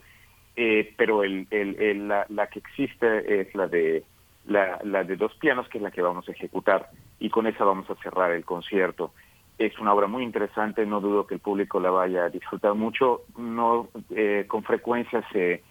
eh, 0.54 0.94
pero 0.96 1.24
el, 1.24 1.48
el, 1.50 2.06
la, 2.06 2.24
la, 2.28 2.46
que 2.46 2.60
existe 2.60 3.40
es 3.40 3.52
la 3.56 3.66
de 3.66 4.04
la, 4.46 4.78
la, 4.84 5.02
de 5.02 5.16
dos 5.16 5.34
pianos, 5.34 5.68
que 5.68 5.78
es 5.78 5.82
la 5.82 5.90
que 5.90 6.00
vamos 6.00 6.28
a 6.28 6.32
ejecutar, 6.32 6.90
y 7.18 7.28
con 7.28 7.48
esa 7.48 7.64
vamos 7.64 7.90
a 7.90 7.96
cerrar 7.96 8.30
el 8.30 8.44
concierto. 8.44 9.12
Es 9.58 9.76
una 9.80 9.92
obra 9.92 10.06
muy 10.06 10.22
interesante, 10.22 10.86
no 10.86 11.00
dudo 11.00 11.26
que 11.26 11.34
el 11.34 11.40
público 11.40 11.80
la 11.80 11.90
vaya 11.90 12.24
a 12.24 12.30
disfrutar 12.30 12.74
mucho. 12.74 13.22
No, 13.36 13.88
eh, 14.10 14.44
con 14.46 14.62
frecuencia 14.62 15.26
se, 15.32 15.62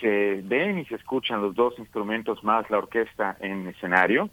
se 0.00 0.42
ven 0.44 0.80
y 0.80 0.84
se 0.84 0.96
escuchan 0.96 1.40
los 1.40 1.54
dos 1.54 1.78
instrumentos 1.78 2.44
más 2.44 2.68
la 2.68 2.76
orquesta 2.78 3.38
en 3.40 3.68
escenario 3.68 4.28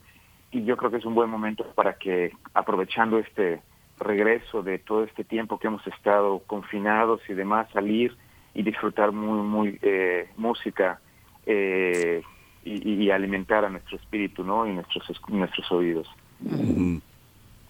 y 0.53 0.63
yo 0.63 0.77
creo 0.77 0.91
que 0.91 0.97
es 0.97 1.05
un 1.05 1.15
buen 1.15 1.29
momento 1.29 1.65
para 1.73 1.95
que, 1.95 2.31
aprovechando 2.53 3.17
este 3.17 3.61
regreso 3.99 4.61
de 4.61 4.77
todo 4.77 5.03
este 5.03 5.23
tiempo 5.23 5.57
que 5.57 5.67
hemos 5.67 5.85
estado 5.87 6.39
confinados 6.45 7.21
y 7.27 7.33
demás, 7.33 7.67
salir 7.73 8.15
y 8.53 8.61
disfrutar 8.61 9.11
muy, 9.11 9.41
muy 9.41 9.79
eh, 9.81 10.29
música 10.37 10.99
eh, 11.45 12.21
y, 12.63 13.09
alimentar 13.09 13.65
a 13.65 13.69
nuestro 13.69 13.97
espíritu 13.97 14.43
¿no? 14.43 14.65
y 14.67 14.73
nuestros, 14.73 15.11
nuestros 15.27 15.71
oídos. 15.71 16.07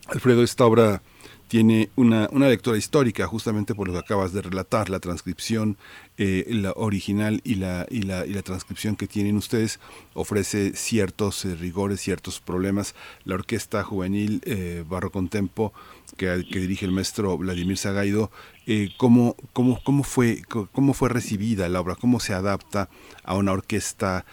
Alfredo, 0.07 0.43
esta 0.43 0.65
obra 0.65 1.01
tiene 1.53 1.91
una, 1.95 2.29
una, 2.31 2.47
lectura 2.47 2.79
histórica, 2.79 3.27
justamente 3.27 3.75
por 3.75 3.87
lo 3.87 3.93
que 3.93 3.99
acabas 3.99 4.33
de 4.33 4.41
relatar, 4.41 4.89
la 4.89 4.99
transcripción 4.99 5.77
eh, 6.17 6.47
la 6.49 6.71
original 6.71 7.41
y 7.43 7.55
la, 7.55 7.85
y, 7.91 8.01
la, 8.01 8.25
y 8.25 8.33
la 8.33 8.41
transcripción 8.41 8.95
que 8.95 9.05
tienen 9.05 9.37
ustedes 9.37 9.79
ofrece 10.15 10.75
ciertos 10.75 11.45
eh, 11.45 11.55
rigores, 11.55 12.01
ciertos 12.01 12.39
problemas. 12.39 12.95
La 13.23 13.35
Orquesta 13.35 13.83
Juvenil 13.83 14.41
eh, 14.45 14.83
Barro 14.89 15.11
Contempo, 15.11 15.73
que, 16.17 16.43
que, 16.51 16.59
dirige 16.59 16.87
el 16.87 16.91
maestro 16.91 17.37
Vladimir 17.37 17.77
Zagaido, 17.77 18.31
eh, 18.65 18.89
¿cómo, 18.97 19.35
cómo, 19.53 19.79
cómo, 19.83 20.03
fue, 20.03 20.41
¿cómo 20.47 20.95
fue 20.95 21.09
recibida 21.09 21.69
la 21.69 21.81
obra? 21.81 21.93
¿Cómo 21.93 22.19
se 22.19 22.33
adapta 22.33 22.89
a 23.23 23.35
una 23.35 23.51
orquesta 23.51 24.25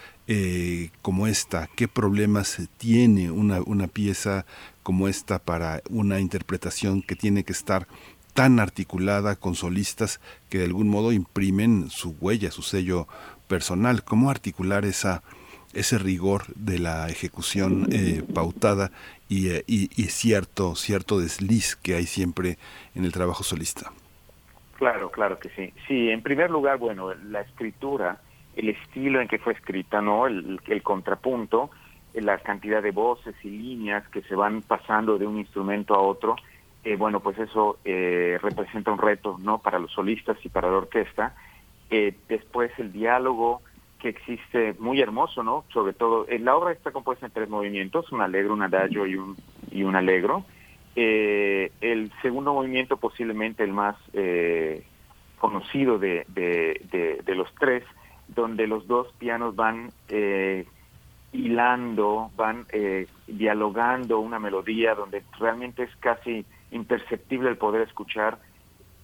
como 1.02 1.26
esta? 1.26 1.68
¿Qué 1.74 1.88
problemas 1.88 2.60
tiene 2.78 3.32
una, 3.32 3.60
una 3.62 3.88
pieza 3.88 4.46
como 4.90 5.06
esta 5.06 5.38
para 5.38 5.82
una 5.88 6.18
interpretación 6.18 7.00
que 7.00 7.14
tiene 7.14 7.44
que 7.44 7.52
estar 7.52 7.86
tan 8.34 8.58
articulada 8.58 9.36
con 9.36 9.54
solistas 9.54 10.20
que 10.48 10.58
de 10.58 10.64
algún 10.64 10.88
modo 10.88 11.12
imprimen 11.12 11.90
su 11.90 12.16
huella, 12.20 12.50
su 12.50 12.62
sello 12.62 13.06
personal. 13.46 14.02
¿Cómo 14.02 14.32
articular 14.32 14.84
esa, 14.84 15.22
ese 15.74 15.96
rigor 15.96 16.42
de 16.56 16.80
la 16.80 17.08
ejecución 17.08 17.86
eh, 17.92 18.24
pautada 18.34 18.90
eh, 19.30 19.62
y, 19.68 19.90
y, 19.94 20.06
cierto, 20.06 20.74
cierto 20.74 21.20
desliz 21.20 21.76
que 21.76 21.94
hay 21.94 22.06
siempre 22.06 22.58
en 22.96 23.04
el 23.04 23.12
trabajo 23.12 23.44
solista? 23.44 23.92
Claro, 24.74 25.12
claro 25.12 25.38
que 25.38 25.50
sí. 25.50 25.72
Sí, 25.86 26.10
en 26.10 26.20
primer 26.20 26.50
lugar, 26.50 26.78
bueno, 26.78 27.14
la 27.14 27.42
escritura, 27.42 28.20
el 28.56 28.70
estilo 28.70 29.20
en 29.20 29.28
que 29.28 29.38
fue 29.38 29.52
escrita, 29.52 30.02
¿no? 30.02 30.26
El 30.26 30.82
contrapunto, 30.82 31.70
la 32.14 32.38
cantidad 32.38 32.82
de 32.82 32.90
voces 32.90 33.34
y 33.42 33.50
líneas 33.50 34.06
que 34.08 34.22
se 34.22 34.34
van 34.34 34.62
pasando 34.62 35.18
de 35.18 35.26
un 35.26 35.38
instrumento 35.38 35.94
a 35.94 36.00
otro, 36.00 36.36
eh, 36.84 36.96
bueno, 36.96 37.20
pues 37.20 37.38
eso 37.38 37.78
eh, 37.84 38.38
representa 38.42 38.90
un 38.90 38.98
reto, 38.98 39.36
¿no? 39.40 39.58
Para 39.58 39.78
los 39.78 39.92
solistas 39.92 40.38
y 40.44 40.48
para 40.48 40.70
la 40.70 40.78
orquesta. 40.78 41.34
Eh, 41.90 42.14
después 42.28 42.70
el 42.78 42.92
diálogo 42.92 43.60
que 43.98 44.08
existe 44.08 44.74
muy 44.78 45.00
hermoso, 45.00 45.42
¿no? 45.42 45.64
Sobre 45.72 45.92
todo, 45.92 46.26
la 46.28 46.56
obra 46.56 46.72
está 46.72 46.90
compuesta 46.90 47.26
en 47.26 47.32
tres 47.32 47.48
movimientos, 47.48 48.10
un 48.12 48.22
alegro, 48.22 48.54
un 48.54 48.62
adagio 48.62 49.06
y 49.06 49.16
un, 49.16 49.36
y 49.70 49.82
un 49.82 49.94
alegro. 49.94 50.44
Eh, 50.96 51.70
el 51.80 52.10
segundo 52.22 52.52
movimiento, 52.52 52.96
posiblemente 52.96 53.62
el 53.62 53.72
más 53.72 53.96
eh, 54.12 54.84
conocido 55.38 55.98
de, 55.98 56.24
de, 56.28 57.34
los 57.34 57.52
tres, 57.58 57.84
donde 58.28 58.66
los 58.66 58.86
dos 58.86 59.12
pianos 59.18 59.54
van 59.54 59.92
eh, 60.08 60.66
hilando, 61.32 62.30
van 62.36 62.66
dialogando 63.26 64.18
una 64.18 64.38
melodía, 64.38 64.94
donde 64.94 65.22
realmente 65.38 65.84
es 65.84 65.96
casi 65.96 66.44
imperceptible 66.72 67.48
el 67.48 67.56
poder 67.56 67.82
escuchar 67.82 68.38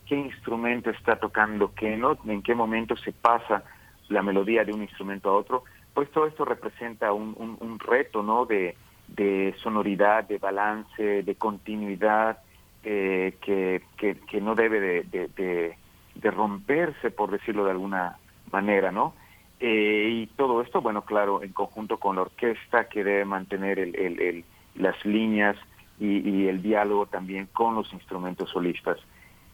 qué 0.06 0.16
instrumento 0.16 0.90
está 0.90 1.16
tocando, 1.16 1.72
qué 1.74 1.96
no, 1.96 2.16
en 2.26 2.42
qué 2.42 2.54
momento 2.54 2.96
se 2.96 3.12
pasa 3.12 3.64
la 4.08 4.22
melodía 4.22 4.64
de 4.64 4.72
un 4.72 4.82
instrumento 4.82 5.30
a 5.30 5.36
otro, 5.36 5.64
pues 5.92 6.10
todo 6.10 6.26
esto 6.26 6.44
representa 6.44 7.12
un, 7.12 7.78
reto, 7.78 8.22
¿no? 8.22 8.46
De, 8.46 8.76
de 9.08 9.54
sonoridad, 9.62 10.24
de 10.24 10.38
balance, 10.38 11.22
de 11.22 11.34
continuidad, 11.36 12.38
eh, 12.84 13.36
que, 13.40 13.82
que, 13.96 14.40
no 14.40 14.54
debe 14.54 14.80
de, 14.80 15.74
de, 16.14 16.30
romperse, 16.30 17.10
por 17.10 17.30
decirlo 17.30 17.64
de 17.64 17.72
alguna 17.72 18.18
manera, 18.52 18.92
¿no? 18.92 19.14
Eh, 19.60 20.08
y 20.10 20.26
todo 20.36 20.60
esto, 20.60 20.80
bueno, 20.80 21.02
claro, 21.02 21.42
en 21.42 21.52
conjunto 21.52 21.98
con 21.98 22.16
la 22.16 22.22
orquesta 22.22 22.88
que 22.88 23.04
debe 23.04 23.24
mantener 23.24 23.78
el, 23.78 23.94
el, 23.96 24.44
las 24.74 25.02
líneas 25.04 25.56
y, 25.98 26.46
el 26.46 26.60
diálogo 26.60 27.06
también 27.06 27.48
con 27.52 27.74
los 27.74 27.90
instrumentos 27.92 28.50
solistas. 28.50 28.98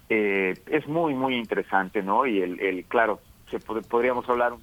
Eh, 0.09 0.61
es 0.67 0.89
muy, 0.89 1.15
muy 1.15 1.37
interesante, 1.37 2.03
¿no? 2.03 2.27
Y 2.27 2.43
el, 2.43 2.61
el 2.61 2.85
claro, 2.85 3.21
se 3.51 3.61
podríamos 3.61 4.29
hablar 4.29 4.55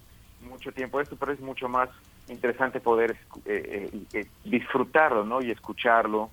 mucho 0.41 0.71
tiempo 0.71 0.97
de 0.97 1.03
esto, 1.03 1.15
pero 1.17 1.31
es 1.31 1.39
mucho 1.39 1.69
más 1.69 1.89
interesante 2.31 2.79
poder 2.79 3.15
eh, 3.45 3.89
eh, 3.93 4.03
eh, 4.13 4.25
disfrutarlo 4.45 5.23
¿no? 5.23 5.41
y 5.41 5.51
escucharlo. 5.51 6.29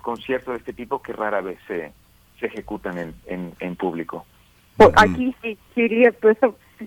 conciertos 0.00 0.54
de 0.54 0.58
este 0.58 0.72
tipo 0.72 1.00
que 1.02 1.12
rara 1.12 1.40
vez 1.40 1.58
se, 1.66 1.92
se 2.38 2.46
ejecutan 2.46 2.98
en, 2.98 3.14
en, 3.26 3.52
en 3.60 3.76
público. 3.76 4.26
Pues 4.76 4.90
aquí 4.96 5.34
sí 5.42 5.58
quería 5.74 6.12
pues, 6.12 6.38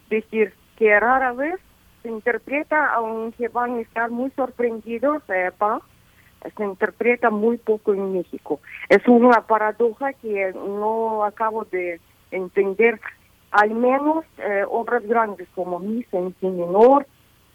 decir 0.09 0.53
que 0.77 0.99
rara 0.99 1.33
vez 1.33 1.55
se 2.03 2.09
interpreta, 2.09 2.93
aunque 2.93 3.47
van 3.47 3.75
a 3.75 3.81
estar 3.81 4.11
muy 4.11 4.31
sorprendidos, 4.31 5.23
se 5.25 6.63
interpreta 6.63 7.29
muy 7.29 7.57
poco 7.57 7.93
en 7.93 8.13
México. 8.13 8.59
Es 8.89 9.07
una 9.07 9.41
paradoja 9.47 10.13
que 10.13 10.53
no 10.53 11.23
acabo 11.23 11.65
de 11.65 11.99
entender 12.31 12.99
al 13.51 13.71
menos 13.71 14.25
eh, 14.37 14.63
obras 14.69 15.03
grandes 15.03 15.47
como 15.55 15.79
Misa 15.79 16.17
en 16.17 16.35
Si 16.39 16.47
menor, 16.47 17.07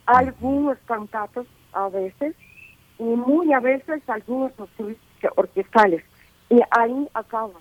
algunos 0.07 0.79
cantatos 0.87 1.46
a 1.72 1.88
veces, 1.88 2.35
y 2.98 3.05
muy 3.05 3.53
a 3.53 3.61
veces 3.61 4.03
algunos 4.09 4.53
orquestales. 5.37 6.03
Y 6.48 6.61
ahí 6.70 7.09
acaba. 7.14 7.61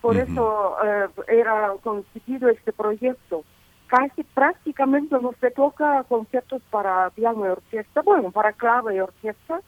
Por 0.00 0.16
eso 0.16 0.76
eh, 0.84 1.08
era 1.28 1.72
constituido 1.82 2.48
este 2.48 2.72
proyecto. 2.72 3.44
Casi 3.92 4.22
prácticamente 4.22 5.14
no 5.20 5.34
se 5.38 5.50
toca 5.50 6.02
conciertos 6.04 6.62
para 6.70 7.10
piano 7.10 7.44
y 7.44 7.48
orquesta, 7.50 8.00
bueno, 8.00 8.30
para 8.30 8.54
clave 8.54 8.96
y 8.96 9.00
orquesta, 9.00 9.60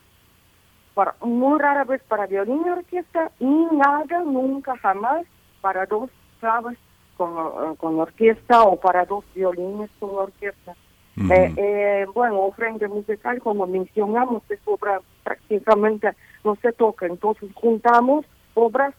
para, 0.94 1.14
muy 1.20 1.58
rara 1.58 1.84
vez 1.84 2.02
para 2.04 2.26
violín 2.26 2.62
y 2.64 2.70
orquesta, 2.70 3.30
y 3.38 3.44
nada, 3.44 4.22
nunca, 4.24 4.78
jamás 4.78 5.26
para 5.60 5.84
dos 5.84 6.08
claves 6.40 6.78
con, 7.18 7.76
con 7.76 8.00
orquesta 8.00 8.62
o 8.62 8.80
para 8.80 9.04
dos 9.04 9.26
violines 9.34 9.90
con 10.00 10.14
orquesta. 10.14 10.74
Eh, 11.18 11.54
eh, 11.58 12.06
bueno, 12.14 12.40
ofrenda 12.40 12.88
musical, 12.88 13.42
como 13.42 13.66
mencionamos, 13.66 14.42
es 14.48 14.58
obra 14.64 15.02
prácticamente 15.22 16.12
no 16.44 16.56
se 16.62 16.72
toca, 16.72 17.04
entonces 17.04 17.50
juntamos 17.52 18.24
obras 18.54 18.94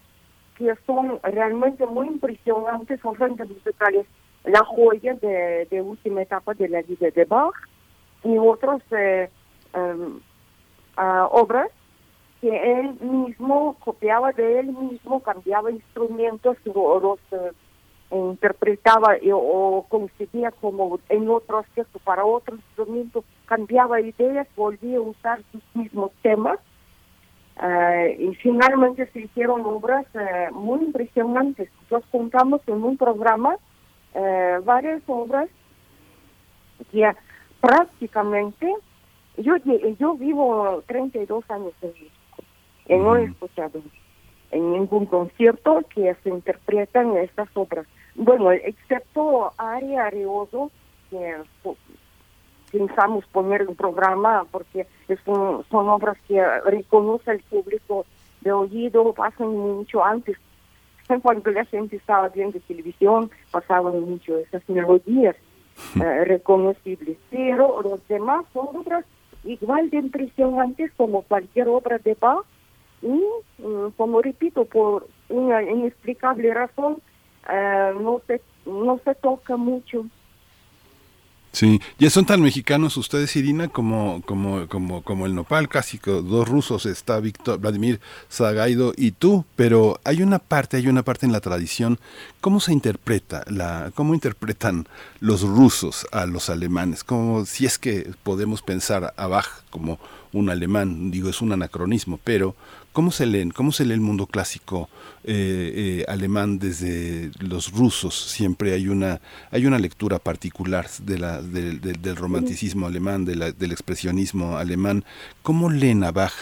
que 0.55 0.71
son 0.85 1.19
realmente 1.23 1.87
muy 1.87 2.09
impresionantes, 2.09 3.03
ofrendas 3.03 3.49
musicales, 3.49 4.05
la 4.45 4.63
joya 4.63 5.13
de, 5.15 5.67
de 5.69 5.81
última 5.81 6.21
etapa 6.21 6.53
de 6.53 6.69
la 6.69 6.81
vida 6.81 7.09
de 7.09 7.25
Bach 7.25 7.55
y 8.23 8.37
otras 8.37 8.81
em, 8.91 10.19
obras 11.31 11.69
que 12.41 12.79
él 12.79 12.95
mismo 13.01 13.75
copiaba 13.79 14.31
de 14.31 14.59
él 14.59 14.67
mismo, 14.67 15.19
cambiaba 15.21 15.71
instrumentos, 15.71 16.57
los 16.65 17.19
interpretaba 18.11 19.17
o 19.33 19.85
concebía 19.89 20.51
como 20.51 20.99
en 21.09 21.29
otro 21.29 21.59
aspecto 21.59 21.99
para 21.99 22.25
otro 22.25 22.55
instrumento, 22.55 23.23
cambiaba 23.45 23.99
ideas, 24.01 24.47
volvía 24.55 24.97
a 24.97 25.01
usar 25.01 25.41
sus 25.51 25.63
mismos 25.73 26.11
temas. 26.21 26.59
Eh, 27.61 28.17
y 28.19 28.35
finalmente 28.35 29.07
se 29.13 29.21
hicieron 29.21 29.61
obras 29.65 30.05
eh, 30.13 30.49
muy 30.51 30.83
impresionantes. 30.83 31.69
Nos 31.89 32.03
juntamos 32.07 32.61
en 32.67 32.83
un 32.83 32.97
programa 32.97 33.57
eh, 34.15 34.59
varias 34.63 35.01
obras 35.07 35.49
que 36.91 37.11
prácticamente, 37.59 38.73
yo, 39.37 39.55
yo 39.99 40.15
vivo 40.15 40.83
32 40.87 41.43
años 41.49 41.73
en 41.81 41.89
México 41.89 42.15
y 42.87 42.95
no 42.95 43.15
he 43.15 43.25
escuchado 43.25 43.81
en 44.51 44.71
ningún 44.71 45.05
concierto 45.05 45.83
que 45.93 46.15
se 46.23 46.29
interpretan 46.29 47.17
estas 47.17 47.49
obras. 47.55 47.85
Bueno, 48.15 48.51
excepto 48.51 49.51
Aria 49.57 50.05
Areoso, 50.05 50.71
que 51.09 51.35
pensamos 52.71 53.25
poner 53.27 53.67
un 53.67 53.75
programa 53.75 54.45
porque 54.51 54.87
es 55.07 55.19
son 55.25 55.89
obras 55.89 56.17
que 56.27 56.41
reconoce 56.61 57.31
el 57.31 57.41
público 57.41 58.05
de 58.41 58.51
oído, 58.51 59.13
pasan 59.13 59.49
mucho 59.49 60.03
antes. 60.03 60.37
Cuando 61.21 61.51
la 61.51 61.65
gente 61.65 61.97
estaba 61.97 62.29
viendo 62.29 62.59
televisión, 62.61 63.29
pasaban 63.51 64.01
mucho 64.01 64.37
esas 64.39 64.67
melodías 64.67 65.35
eh, 66.01 66.25
reconocibles. 66.25 67.17
Pero 67.29 67.81
los 67.81 68.07
demás 68.07 68.45
son 68.53 68.75
obras 68.75 69.05
igual 69.43 69.89
de 69.89 69.97
impresionantes 69.97 70.91
como 70.97 71.21
cualquier 71.21 71.67
obra 71.67 71.99
de 71.99 72.15
Bach 72.19 72.45
y, 73.01 73.21
mm, 73.61 73.91
como 73.97 74.21
repito, 74.21 74.65
por 74.65 75.07
una 75.29 75.61
inexplicable 75.61 76.53
razón, 76.53 76.97
eh, 77.49 77.93
no, 77.99 78.21
se, 78.25 78.41
no 78.65 78.99
se 79.03 79.13
toca 79.15 79.57
mucho. 79.57 80.05
Sí, 81.55 81.79
ya 81.99 82.09
son 82.09 82.25
tan 82.25 82.41
mexicanos 82.41 82.97
ustedes, 82.97 83.33
Irina, 83.37 83.69
como, 83.69 84.21
como, 84.25 84.67
como, 84.67 85.03
como 85.03 85.25
el 85.25 85.35
nopal, 85.35 85.69
casi 85.69 85.97
dos 86.03 86.49
rusos, 86.49 86.85
está 86.85 87.21
Víctor, 87.21 87.59
Vladimir 87.59 88.01
Zagaido 88.29 88.91
y 88.97 89.11
tú, 89.11 89.45
pero 89.55 90.01
hay 90.03 90.21
una 90.21 90.39
parte, 90.39 90.75
hay 90.75 90.89
una 90.89 91.03
parte 91.03 91.25
en 91.25 91.31
la 91.31 91.39
tradición, 91.39 91.97
¿cómo 92.41 92.59
se 92.59 92.73
interpreta, 92.73 93.45
la, 93.47 93.93
cómo 93.95 94.13
interpretan 94.13 94.85
los 95.21 95.43
rusos 95.43 96.05
a 96.11 96.25
los 96.25 96.49
alemanes? 96.49 97.05
Como 97.05 97.45
si 97.45 97.65
es 97.65 97.79
que 97.79 98.11
podemos 98.23 98.61
pensar 98.61 99.13
a 99.15 99.27
Bach 99.27 99.63
como 99.69 99.97
un 100.33 100.49
alemán, 100.49 101.09
digo, 101.09 101.29
es 101.29 101.39
un 101.39 101.53
anacronismo, 101.53 102.19
pero 102.21 102.53
¿cómo 102.95 103.11
se 103.11 103.25
leen? 103.25 103.51
¿Cómo 103.51 103.73
se 103.73 103.83
lee 103.83 103.93
el 103.93 103.99
mundo 103.99 104.25
clásico 104.25 104.89
eh, 105.25 105.73
eh, 105.75 106.05
alemán 106.07 106.59
desde 106.59 107.29
los 107.41 107.73
rusos? 107.73 108.15
Siempre 108.15 108.71
hay 108.71 108.87
una, 108.87 109.19
hay 109.51 109.65
una 109.65 109.77
lectura 109.79 110.17
particular 110.17 110.87
de 111.01 111.19
la, 111.19 111.41
del 111.41 112.15
romanticismo 112.15 112.87
alemán, 112.87 113.25
del 113.25 113.71
expresionismo 113.71 114.57
alemán. 114.57 115.03
¿Cómo 115.43 115.69
leen 115.69 116.05
a 116.05 116.13
Bach 116.13 116.33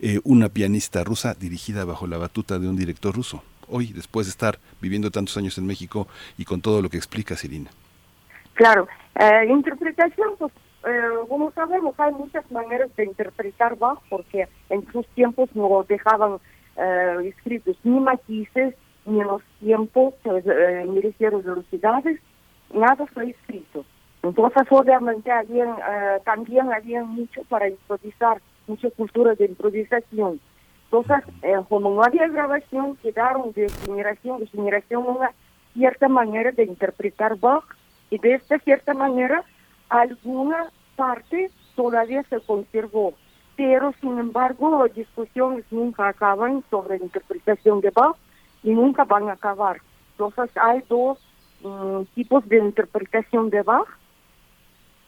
eh, 0.00 0.18
una 0.24 0.48
pianista 0.48 1.04
rusa 1.04 1.34
dirigida 1.34 1.84
bajo 1.84 2.06
la 2.06 2.16
batuta 2.16 2.58
de 2.58 2.68
un 2.68 2.76
director 2.76 3.14
ruso? 3.14 3.44
Hoy, 3.68 3.92
después 3.92 4.26
de 4.26 4.30
estar 4.30 4.58
viviendo 4.80 5.10
tantos 5.10 5.36
años 5.36 5.58
en 5.58 5.66
México 5.66 6.08
y 6.38 6.46
con 6.46 6.62
todo 6.62 6.80
lo 6.80 6.88
que 6.88 6.96
explica 6.96 7.36
Irina. 7.44 7.70
Claro, 8.54 8.88
interpretación, 9.46 10.30
pues 10.38 10.52
eh, 10.88 11.26
como 11.28 11.50
sabemos, 11.52 11.94
hay 11.98 12.12
muchas 12.12 12.50
maneras 12.50 12.94
de 12.96 13.04
interpretar 13.04 13.76
Bach, 13.76 13.98
porque 14.08 14.48
en 14.70 14.90
sus 14.92 15.06
tiempos 15.08 15.48
no 15.54 15.84
dejaban 15.88 16.38
eh, 16.76 17.16
escritos 17.24 17.76
ni 17.84 18.00
matices, 18.00 18.74
ni 19.06 19.22
los 19.22 19.42
tiempos, 19.60 20.14
eh, 20.24 20.84
ni 20.86 21.00
de 21.00 21.30
velocidades, 21.30 22.20
nada 22.72 23.06
fue 23.06 23.30
escrito. 23.30 23.84
Entonces, 24.22 24.62
obviamente, 24.70 25.30
había, 25.30 25.64
eh, 25.64 26.20
también 26.24 26.72
había 26.72 27.04
mucho 27.04 27.42
para 27.44 27.68
improvisar, 27.68 28.40
mucha 28.66 28.90
cultura 28.90 29.34
de 29.34 29.46
improvisación. 29.46 30.40
Entonces, 30.84 31.34
eh, 31.42 31.56
como 31.68 31.90
no 31.90 32.02
había 32.02 32.28
grabación, 32.28 32.96
quedaron 32.96 33.52
de 33.52 33.68
generación 33.84 34.40
en 34.40 34.48
generación 34.48 35.04
una 35.06 35.30
cierta 35.72 36.08
manera 36.08 36.50
de 36.52 36.64
interpretar 36.64 37.36
Bach, 37.36 37.64
y 38.10 38.18
de 38.18 38.34
esta 38.34 38.58
cierta 38.58 38.94
manera 38.94 39.44
alguna 39.88 40.70
parte 40.98 41.50
todavía 41.76 42.24
se 42.24 42.40
conservó, 42.40 43.14
pero 43.56 43.94
sin 44.00 44.18
embargo 44.18 44.84
las 44.84 44.94
discusiones 44.94 45.64
nunca 45.70 46.08
acaban 46.08 46.64
sobre 46.70 46.98
la 46.98 47.04
interpretación 47.04 47.80
de 47.80 47.90
Bach 47.90 48.16
y 48.64 48.70
nunca 48.70 49.04
van 49.04 49.28
a 49.28 49.34
acabar. 49.34 49.80
Entonces 50.12 50.50
hay 50.56 50.82
dos 50.88 51.18
mm, 51.62 52.02
tipos 52.16 52.46
de 52.48 52.58
interpretación 52.58 53.48
de 53.50 53.62
Bach. 53.62 53.88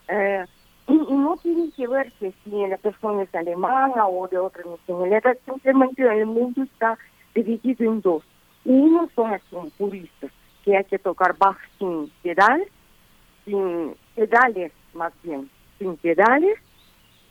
Eh, 0.09 0.45
Y, 0.89 0.95
no 0.95 1.37
tiene 1.43 1.71
que 1.77 1.87
ver 1.87 2.13
que 2.19 2.33
si 2.43 2.51
la 2.67 2.77
persona 2.77 3.23
es 3.23 3.35
alemana 3.35 4.07
o 4.09 4.27
de 4.27 4.39
otra 4.39 4.65
nacionalidad, 4.65 5.37
simplemente 5.45 6.03
el 6.03 6.27
mundo 6.27 6.63
está 6.63 6.99
dividido 7.35 7.85
en 7.93 8.01
dos. 8.01 8.25
Uno 8.65 9.09
son 9.15 9.31
los 9.53 9.73
puristas, 9.75 10.33
que 10.65 10.77
hay 10.77 10.85
que 10.85 10.99
tocar 10.99 11.37
Bach 11.39 11.59
sin 11.79 12.11
pedal, 12.23 12.61
sin 13.45 13.95
pedales 14.17 14.73
más 14.95 15.13
bien, 15.23 15.49
sin 15.81 15.97
pedales, 15.97 16.59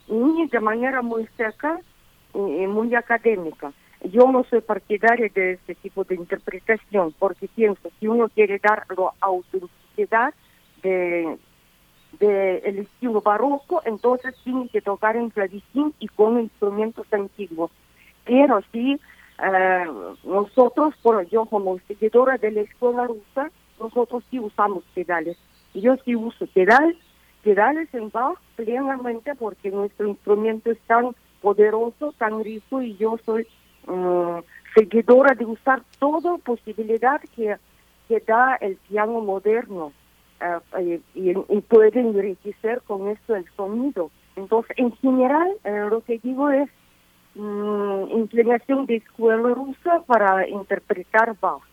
y 0.09 0.47
de 0.47 0.59
manera 0.59 1.01
muy 1.01 1.27
seca 1.37 1.79
y 2.33 2.67
muy 2.67 2.93
académica. 2.95 3.71
Yo 4.03 4.31
no 4.31 4.43
soy 4.45 4.61
partidaria 4.61 5.29
de 5.33 5.53
este 5.53 5.75
tipo 5.75 6.03
de 6.03 6.15
interpretación 6.15 7.13
porque 7.19 7.47
pienso 7.47 7.89
que 7.99 8.09
uno 8.09 8.27
quiere 8.29 8.59
dar 8.59 8.85
la 8.97 9.11
autenticidad 9.19 10.33
de, 10.81 11.37
el 12.19 12.79
estilo 12.79 13.21
barroco, 13.21 13.81
entonces 13.85 14.35
tiene 14.43 14.67
que 14.69 14.81
tocar 14.81 15.15
en 15.15 15.29
clavicín 15.29 15.93
y 15.99 16.07
con 16.07 16.39
instrumentos 16.39 17.05
antiguos. 17.13 17.71
Pero 18.25 18.61
si 18.71 18.93
eh, 18.93 19.85
nosotros, 20.23 20.95
por 21.01 21.27
yo 21.29 21.45
como 21.45 21.77
seguidora 21.87 22.37
de 22.37 22.51
la 22.51 22.61
escuela 22.61 23.05
rusa, 23.05 23.51
nosotros 23.79 24.23
sí 24.31 24.39
usamos 24.39 24.83
pedales. 24.95 25.37
Yo 25.73 25.95
sí 26.03 26.15
uso 26.15 26.47
pedal, 26.47 26.97
pedales 27.43 27.93
en 27.93 28.09
Bach 28.09 28.37
plenamente 28.55 29.35
porque 29.35 29.71
nuestro 29.71 30.07
instrumento 30.07 30.71
es 30.71 30.79
tan 30.81 31.15
poderoso, 31.41 32.13
tan 32.17 32.43
rico 32.43 32.81
y 32.81 32.95
yo 32.97 33.17
soy 33.25 33.47
uh, 33.87 34.41
seguidora 34.75 35.33
de 35.35 35.45
usar 35.45 35.83
toda 35.99 36.37
posibilidad 36.37 37.21
que, 37.35 37.55
que 38.07 38.19
da 38.19 38.55
el 38.55 38.75
piano 38.87 39.21
moderno 39.21 39.93
uh, 40.41 40.79
y, 40.79 41.01
y, 41.15 41.61
puede 41.61 41.99
enriquecer 41.99 42.81
con 42.81 43.07
esto 43.07 43.35
el 43.35 43.45
sonido. 43.55 44.11
Entonces, 44.35 44.71
en 44.77 44.91
general, 44.97 45.49
uh, 45.63 45.89
lo 45.89 46.01
que 46.01 46.19
digo 46.19 46.49
es 46.49 46.69
um, 47.35 48.09
inclinación 48.17 48.85
de 48.85 48.97
escuela 48.97 49.49
rusa 49.53 50.03
para 50.05 50.47
interpretar 50.47 51.35
Bach. 51.39 51.68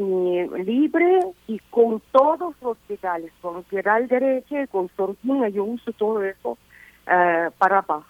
Y 0.00 0.46
libre 0.64 1.20
y 1.48 1.58
con 1.70 2.00
todos 2.12 2.54
los 2.62 2.76
pedales, 2.86 3.32
con 3.40 3.64
pedal 3.64 4.06
derecho 4.06 4.60
y 4.60 4.66
con 4.68 4.88
sordina, 4.96 5.48
yo 5.48 5.64
uso 5.64 5.92
todo 5.92 6.22
eso 6.22 6.56
para 7.04 7.80
Bach. 7.80 8.04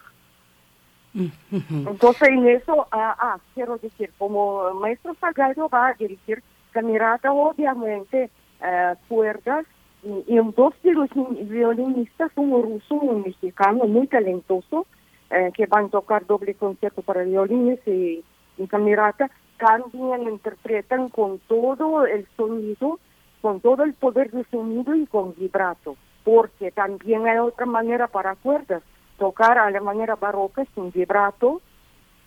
Entonces, 1.70 2.28
en 2.28 2.46
eso, 2.48 2.86
ah, 2.92 3.16
ah, 3.18 3.38
quiero 3.54 3.78
decir, 3.78 4.12
como 4.18 4.72
maestro 4.74 5.14
Salgado 5.20 5.68
va 5.68 5.88
a 5.88 5.94
dirigir 5.94 6.42
camerata, 6.72 7.32
obviamente, 7.32 8.30
uh, 8.60 8.94
cuerdas, 9.08 9.66
y, 10.02 10.34
y, 10.34 10.36
dos 10.54 10.74
de 10.82 10.92
los 10.92 11.10
violinistas, 11.48 12.30
uno 12.36 12.62
ruso, 12.62 12.94
un 12.94 13.22
mexicano 13.22 13.84
muy 13.84 14.06
talentoso, 14.06 14.86
uh, 15.30 15.52
que 15.52 15.66
van 15.66 15.86
a 15.86 15.88
tocar 15.88 16.26
doble 16.26 16.54
concierto 16.54 17.02
para 17.02 17.24
violines 17.24 17.80
y, 17.86 18.22
y 18.58 18.66
camerata, 18.68 19.30
también 19.58 20.22
interpretan 20.22 21.08
con 21.08 21.38
todo 21.40 22.06
el 22.06 22.26
sonido, 22.36 22.98
con 23.40 23.60
todo 23.60 23.82
el 23.84 23.94
poder 23.94 24.30
de 24.30 24.44
sonido 24.44 24.94
y 24.94 25.06
con 25.06 25.34
vibrato, 25.34 25.96
porque 26.24 26.70
también 26.70 27.26
hay 27.26 27.38
otra 27.38 27.66
manera 27.66 28.06
para 28.06 28.34
cuerdas 28.36 28.82
tocar 29.18 29.58
a 29.58 29.70
la 29.70 29.80
manera 29.80 30.16
barroca 30.16 30.64
sin 30.74 30.90
vibrato 30.90 31.60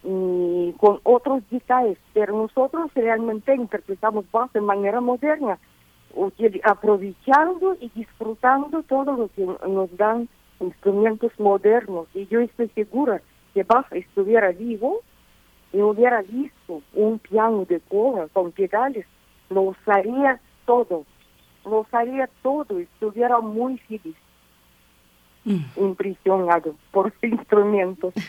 y 0.03 0.73
con 0.77 0.99
otros 1.03 1.43
detalles, 1.49 1.97
pero 2.13 2.35
nosotros 2.35 2.91
realmente 2.93 3.55
interpretamos 3.55 4.25
Bach 4.31 4.51
de 4.51 4.61
manera 4.61 4.99
moderna, 4.99 5.57
aprovechando 6.63 7.77
y 7.79 7.89
disfrutando 7.89 8.83
todo 8.83 9.13
lo 9.13 9.27
que 9.29 9.45
nos 9.45 9.95
dan 9.97 10.27
instrumentos 10.59 11.31
modernos. 11.39 12.07
Y 12.13 12.27
yo 12.27 12.39
estoy 12.39 12.69
segura 12.69 13.21
que 13.53 13.63
Bach 13.63 13.85
estuviera 13.91 14.51
vivo 14.51 15.01
y 15.73 15.81
hubiera 15.81 16.21
visto 16.21 16.81
un 16.93 17.19
piano 17.19 17.65
de 17.65 17.79
cola 17.81 18.27
con 18.33 18.51
pedales, 18.51 19.05
lo 19.49 19.61
usaría 19.61 20.39
todo, 20.65 21.05
lo 21.65 21.81
usaría 21.81 22.29
todo, 22.41 22.79
estuviera 22.79 23.39
muy 23.39 23.77
feliz. 23.79 24.15
Mm. 25.43 25.61
impresionado 25.75 26.75
por 26.91 27.11
instrumentos. 27.23 28.13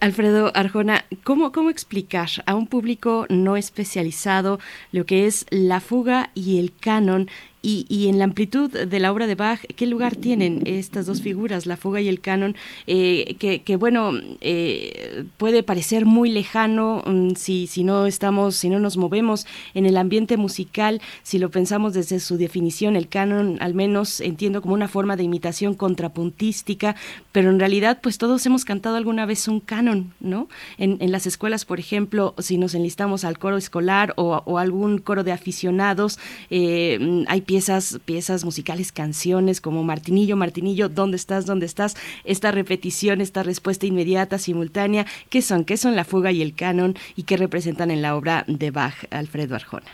Alfredo 0.00 0.52
Arjona, 0.54 1.04
¿cómo, 1.24 1.52
¿cómo 1.52 1.70
explicar 1.70 2.28
a 2.46 2.54
un 2.54 2.66
público 2.66 3.26
no 3.28 3.56
especializado 3.56 4.58
lo 4.92 5.06
que 5.06 5.26
es 5.26 5.46
la 5.50 5.80
fuga 5.80 6.30
y 6.34 6.58
el 6.58 6.72
canon 6.76 7.28
y, 7.62 8.08
en 8.08 8.18
la 8.18 8.24
amplitud 8.24 8.70
de 8.70 9.00
la 9.00 9.12
obra 9.12 9.26
de 9.26 9.34
Bach, 9.34 9.60
¿qué 9.76 9.86
lugar 9.86 10.16
tienen 10.16 10.62
estas 10.64 11.04
dos 11.04 11.20
figuras, 11.20 11.66
la 11.66 11.76
fuga 11.76 12.00
y 12.00 12.08
el 12.08 12.20
canon? 12.20 12.56
Eh, 12.86 13.36
que, 13.38 13.76
bueno, 13.76 14.12
eh, 14.40 15.24
puede 15.36 15.62
parecer 15.62 16.06
muy 16.06 16.30
lejano 16.30 17.02
mm, 17.06 17.34
si, 17.36 17.66
si 17.66 17.84
no 17.84 18.06
estamos, 18.06 18.56
si 18.56 18.70
no 18.70 18.78
nos 18.78 18.96
movemos 18.96 19.46
en 19.74 19.84
el 19.84 19.98
ambiente 19.98 20.38
musical, 20.38 21.02
si 21.22 21.38
lo 21.38 21.50
pensamos 21.50 21.92
desde 21.92 22.20
su 22.20 22.38
definición, 22.38 22.96
el 22.96 23.08
canon 23.08 23.58
al 23.60 23.74
menos 23.74 24.20
entiendo 24.20 24.62
como 24.62 24.74
una 24.74 24.88
forma 24.88 25.16
de 25.16 25.24
imitación 25.24 25.74
contrapuntística, 25.74 26.96
pero 27.32 27.50
en 27.50 27.60
realidad 27.60 28.00
pues 28.02 28.16
todos 28.16 28.44
hemos 28.46 28.64
cantado 28.64 28.96
alguna 28.96 29.26
vez 29.26 29.48
un 29.48 29.60
canon, 29.60 30.14
¿no? 30.20 30.48
En, 30.78 30.96
en 31.00 31.12
las 31.12 31.26
escuelas, 31.26 31.66
por 31.66 31.78
ejemplo, 31.78 32.34
si 32.38 32.56
nos 32.56 32.74
enlistamos 32.74 33.24
al 33.24 33.38
coro 33.38 33.58
escolar 33.58 34.14
o, 34.16 34.42
o 34.46 34.58
algún 34.58 34.98
coro 34.98 35.24
de 35.24 35.32
aficionados, 35.32 36.18
eh, 36.48 37.24
hay 37.28 37.40
piezas, 37.50 38.00
piezas 38.04 38.44
musicales, 38.44 38.92
canciones 38.92 39.60
como 39.60 39.82
Martinillo, 39.82 40.36
Martinillo, 40.36 40.88
¿dónde 40.88 41.16
estás? 41.16 41.46
¿Dónde 41.46 41.66
estás? 41.66 41.96
Esta 42.22 42.52
repetición, 42.52 43.20
esta 43.20 43.42
respuesta 43.42 43.86
inmediata, 43.86 44.38
simultánea, 44.38 45.04
¿qué 45.30 45.42
son? 45.42 45.64
¿Qué 45.64 45.76
son 45.76 45.96
la 45.96 46.04
fuga 46.04 46.30
y 46.30 46.42
el 46.42 46.54
canon 46.54 46.94
y 47.16 47.24
qué 47.24 47.36
representan 47.36 47.90
en 47.90 48.02
la 48.02 48.14
obra 48.14 48.44
de 48.46 48.70
Bach, 48.70 48.94
Alfredo 49.10 49.56
Arjona? 49.56 49.90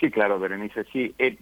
Sí, 0.00 0.10
claro, 0.10 0.40
Berenice, 0.40 0.84
sí. 0.90 1.14
Eh, 1.18 1.36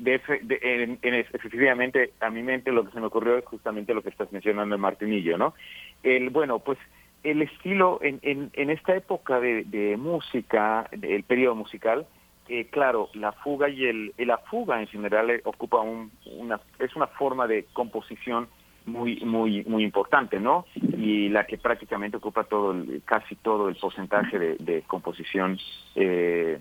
efectivamente, 1.33 2.11
a 2.19 2.29
mi 2.29 2.43
mente 2.43 2.73
lo 2.73 2.85
que 2.85 2.91
se 2.91 2.99
me 2.99 3.07
ocurrió 3.07 3.39
es 3.39 3.45
justamente 3.45 3.95
lo 3.95 4.03
que 4.03 4.09
estás 4.09 4.33
mencionando 4.33 4.75
en 4.75 4.81
Martinillo, 4.81 5.39
¿no? 5.39 5.55
El, 6.03 6.31
bueno, 6.31 6.59
pues 6.59 6.79
el 7.23 7.41
estilo 7.41 8.01
en, 8.03 8.19
en, 8.23 8.51
en 8.55 8.71
esta 8.71 8.97
época 8.97 9.39
de, 9.39 9.63
de 9.63 9.97
música, 9.97 10.89
el 10.91 11.23
periodo 11.23 11.55
musical, 11.55 12.05
eh, 12.49 12.67
claro, 12.71 13.09
la 13.15 13.33
fuga 13.33 13.69
y 13.69 13.85
el, 13.85 14.13
la 14.19 14.39
fuga 14.39 14.81
en 14.81 14.87
general 14.87 15.31
eh, 15.31 15.41
ocupa 15.45 15.81
un, 15.81 16.11
una, 16.37 16.61
es 16.79 16.95
una 16.97 17.07
forma 17.07 17.47
de 17.47 17.65
composición 17.73 18.49
muy, 18.87 19.21
muy, 19.25 19.65
muy 19.65 19.83
importante, 19.83 20.39
¿no? 20.39 20.65
Y 20.75 21.29
la 21.29 21.45
que 21.45 21.59
prácticamente 21.59 22.19
ocupa 22.19 22.45
todo, 22.45 22.71
el, 22.73 23.03
casi 23.05 23.35
todo 23.35 23.69
el 23.69 23.77
porcentaje 23.77 24.39
de, 24.39 24.57
de 24.59 24.83
composición 24.83 25.59
eh, 25.97 26.61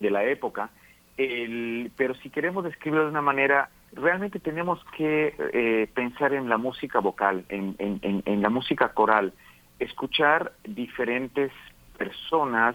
de 0.00 0.10
la 0.10 0.24
época. 0.24 0.70
El, 1.16 1.92
pero 1.96 2.14
si 2.14 2.30
queremos 2.30 2.64
describirlo 2.64 3.04
de 3.04 3.10
una 3.10 3.22
manera, 3.22 3.68
realmente 3.92 4.40
tenemos 4.40 4.82
que 4.96 5.34
eh, 5.52 5.86
pensar 5.94 6.32
en 6.32 6.48
la 6.48 6.56
música 6.56 6.98
vocal, 7.00 7.44
en, 7.48 7.76
en, 7.78 8.22
en 8.24 8.42
la 8.42 8.48
música 8.48 8.94
coral, 8.94 9.32
escuchar 9.78 10.52
diferentes 10.64 11.52
personas, 11.98 12.74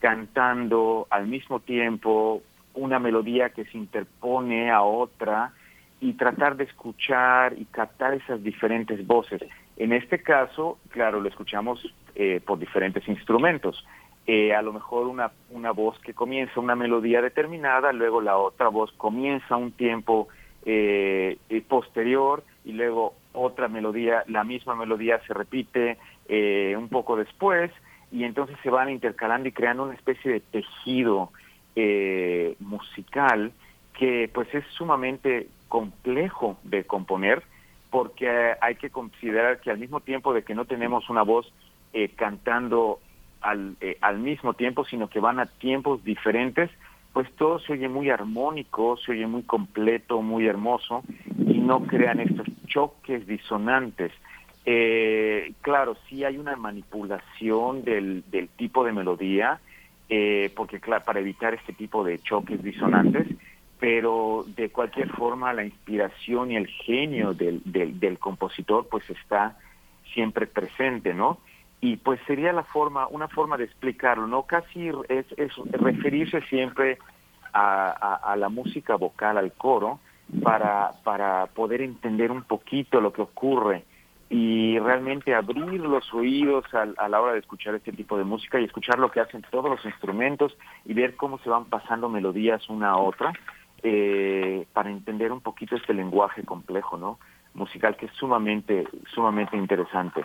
cantando 0.00 1.06
al 1.10 1.28
mismo 1.28 1.60
tiempo 1.60 2.42
una 2.74 2.98
melodía 2.98 3.50
que 3.50 3.64
se 3.66 3.78
interpone 3.78 4.70
a 4.70 4.82
otra 4.82 5.52
y 6.00 6.14
tratar 6.14 6.56
de 6.56 6.64
escuchar 6.64 7.54
y 7.58 7.66
captar 7.66 8.14
esas 8.14 8.42
diferentes 8.42 9.06
voces. 9.06 9.42
En 9.76 9.92
este 9.92 10.22
caso, 10.22 10.78
claro, 10.88 11.20
lo 11.20 11.28
escuchamos 11.28 11.86
eh, 12.14 12.40
por 12.44 12.58
diferentes 12.58 13.06
instrumentos. 13.06 13.84
Eh, 14.26 14.54
a 14.54 14.62
lo 14.62 14.72
mejor 14.72 15.06
una, 15.06 15.32
una 15.50 15.72
voz 15.72 15.98
que 16.00 16.14
comienza 16.14 16.60
una 16.60 16.74
melodía 16.74 17.20
determinada, 17.20 17.92
luego 17.92 18.20
la 18.20 18.36
otra 18.36 18.68
voz 18.68 18.92
comienza 18.92 19.56
un 19.56 19.72
tiempo 19.72 20.28
eh, 20.64 21.38
posterior 21.68 22.42
y 22.64 22.72
luego 22.72 23.14
otra 23.32 23.68
melodía, 23.68 24.24
la 24.26 24.44
misma 24.44 24.74
melodía 24.74 25.20
se 25.26 25.34
repite 25.34 25.98
un 26.76 26.88
poco 26.88 27.16
después 27.16 27.72
y 28.12 28.24
entonces 28.24 28.56
se 28.62 28.70
van 28.70 28.90
intercalando 28.90 29.48
y 29.48 29.52
creando 29.52 29.84
una 29.84 29.94
especie 29.94 30.32
de 30.32 30.40
tejido 30.40 31.30
eh, 31.76 32.56
musical 32.60 33.52
que 33.98 34.30
pues 34.32 34.52
es 34.54 34.64
sumamente 34.76 35.48
complejo 35.68 36.58
de 36.64 36.84
componer 36.84 37.42
porque 37.90 38.54
hay 38.60 38.76
que 38.76 38.90
considerar 38.90 39.60
que 39.60 39.70
al 39.70 39.78
mismo 39.78 40.00
tiempo 40.00 40.32
de 40.32 40.42
que 40.42 40.54
no 40.54 40.64
tenemos 40.64 41.10
una 41.10 41.22
voz 41.22 41.52
eh, 41.92 42.08
cantando 42.10 43.00
al, 43.40 43.76
eh, 43.80 43.98
al 44.00 44.18
mismo 44.18 44.54
tiempo, 44.54 44.84
sino 44.84 45.08
que 45.08 45.20
van 45.20 45.40
a 45.40 45.46
tiempos 45.46 46.04
diferentes, 46.04 46.70
pues 47.12 47.30
todo 47.36 47.58
se 47.58 47.72
oye 47.72 47.88
muy 47.88 48.10
armónico, 48.10 48.96
se 48.98 49.12
oye 49.12 49.26
muy 49.26 49.42
completo, 49.42 50.22
muy 50.22 50.46
hermoso, 50.46 51.02
y 51.38 51.58
no 51.58 51.84
crean 51.84 52.20
estos 52.20 52.46
choques 52.66 53.26
disonantes. 53.26 54.12
Eh, 54.66 55.52
claro, 55.62 55.96
sí 56.08 56.24
hay 56.24 56.36
una 56.36 56.56
manipulación 56.56 57.82
del, 57.82 58.24
del 58.30 58.48
tipo 58.48 58.84
de 58.84 58.92
melodía, 58.92 59.60
eh, 60.08 60.52
porque 60.54 60.80
para 60.80 61.20
evitar 61.20 61.54
este 61.54 61.72
tipo 61.72 62.04
de 62.04 62.18
choques 62.18 62.62
disonantes, 62.62 63.26
pero 63.78 64.44
de 64.56 64.68
cualquier 64.70 65.08
forma 65.10 65.54
la 65.54 65.64
inspiración 65.64 66.50
y 66.50 66.56
el 66.56 66.66
genio 66.66 67.32
del, 67.32 67.62
del, 67.64 68.18
compositor 68.18 68.86
pues 68.90 69.08
está 69.08 69.56
siempre 70.12 70.46
presente, 70.46 71.14
¿no? 71.14 71.38
Y 71.80 71.96
pues 71.96 72.20
sería 72.26 72.52
la 72.52 72.64
forma, 72.64 73.06
una 73.06 73.28
forma 73.28 73.56
de 73.56 73.64
explicarlo, 73.64 74.26
¿no? 74.26 74.42
Casi 74.42 74.90
es, 75.08 75.24
es 75.38 75.52
referirse 75.72 76.42
siempre 76.42 76.98
a, 77.54 78.16
a, 78.16 78.36
la 78.36 78.50
música 78.50 78.96
vocal, 78.96 79.38
al 79.38 79.52
coro, 79.52 79.98
para, 80.42 80.92
para 81.02 81.46
poder 81.46 81.80
entender 81.80 82.30
un 82.30 82.42
poquito 82.42 83.00
lo 83.00 83.12
que 83.12 83.22
ocurre 83.22 83.84
y 84.30 84.78
realmente 84.78 85.34
abrir 85.34 85.80
los 85.80 86.14
oídos 86.14 86.64
a, 86.72 87.08
la 87.08 87.20
hora 87.20 87.32
de 87.32 87.40
escuchar 87.40 87.74
este 87.74 87.92
tipo 87.92 88.16
de 88.16 88.22
música 88.22 88.60
y 88.60 88.64
escuchar 88.64 89.00
lo 89.00 89.10
que 89.10 89.18
hacen 89.18 89.44
todos 89.50 89.68
los 89.68 89.84
instrumentos 89.84 90.56
y 90.84 90.94
ver 90.94 91.16
cómo 91.16 91.38
se 91.40 91.50
van 91.50 91.64
pasando 91.64 92.08
melodías 92.08 92.68
una 92.70 92.90
a 92.90 92.96
otra 92.96 93.32
eh, 93.82 94.66
para 94.72 94.88
entender 94.88 95.32
un 95.32 95.40
poquito 95.40 95.74
este 95.74 95.94
lenguaje 95.94 96.44
complejo, 96.44 96.96
¿no? 96.96 97.18
Musical 97.54 97.96
que 97.96 98.06
es 98.06 98.12
sumamente, 98.12 98.86
sumamente 99.12 99.56
interesante. 99.56 100.24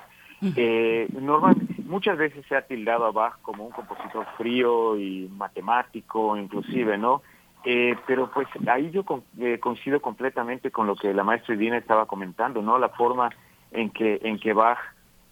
Eh, 0.55 1.07
normal, 1.19 1.55
muchas 1.85 2.17
veces 2.17 2.45
se 2.47 2.55
ha 2.55 2.61
tildado 2.61 3.05
a 3.05 3.11
Bach 3.11 3.39
como 3.41 3.65
un 3.65 3.71
compositor 3.71 4.27
frío 4.37 4.99
y 4.99 5.27
matemático, 5.35 6.37
inclusive, 6.37 6.99
¿no? 6.99 7.23
Eh, 7.63 7.95
pero 8.05 8.29
pues 8.29 8.47
ahí 8.67 8.91
yo 8.91 9.03
eh, 9.39 9.57
coincido 9.59 9.99
completamente 9.99 10.69
con 10.69 10.85
lo 10.85 10.95
que 10.95 11.11
la 11.15 11.23
maestra 11.23 11.55
Edina 11.55 11.77
estaba 11.77 12.05
comentando, 12.05 12.61
¿no? 12.61 12.77
La 12.77 12.89
forma 12.89 13.31
en 13.75 13.89
que, 13.89 14.19
en 14.23 14.39
que 14.39 14.53
Bach 14.53 14.79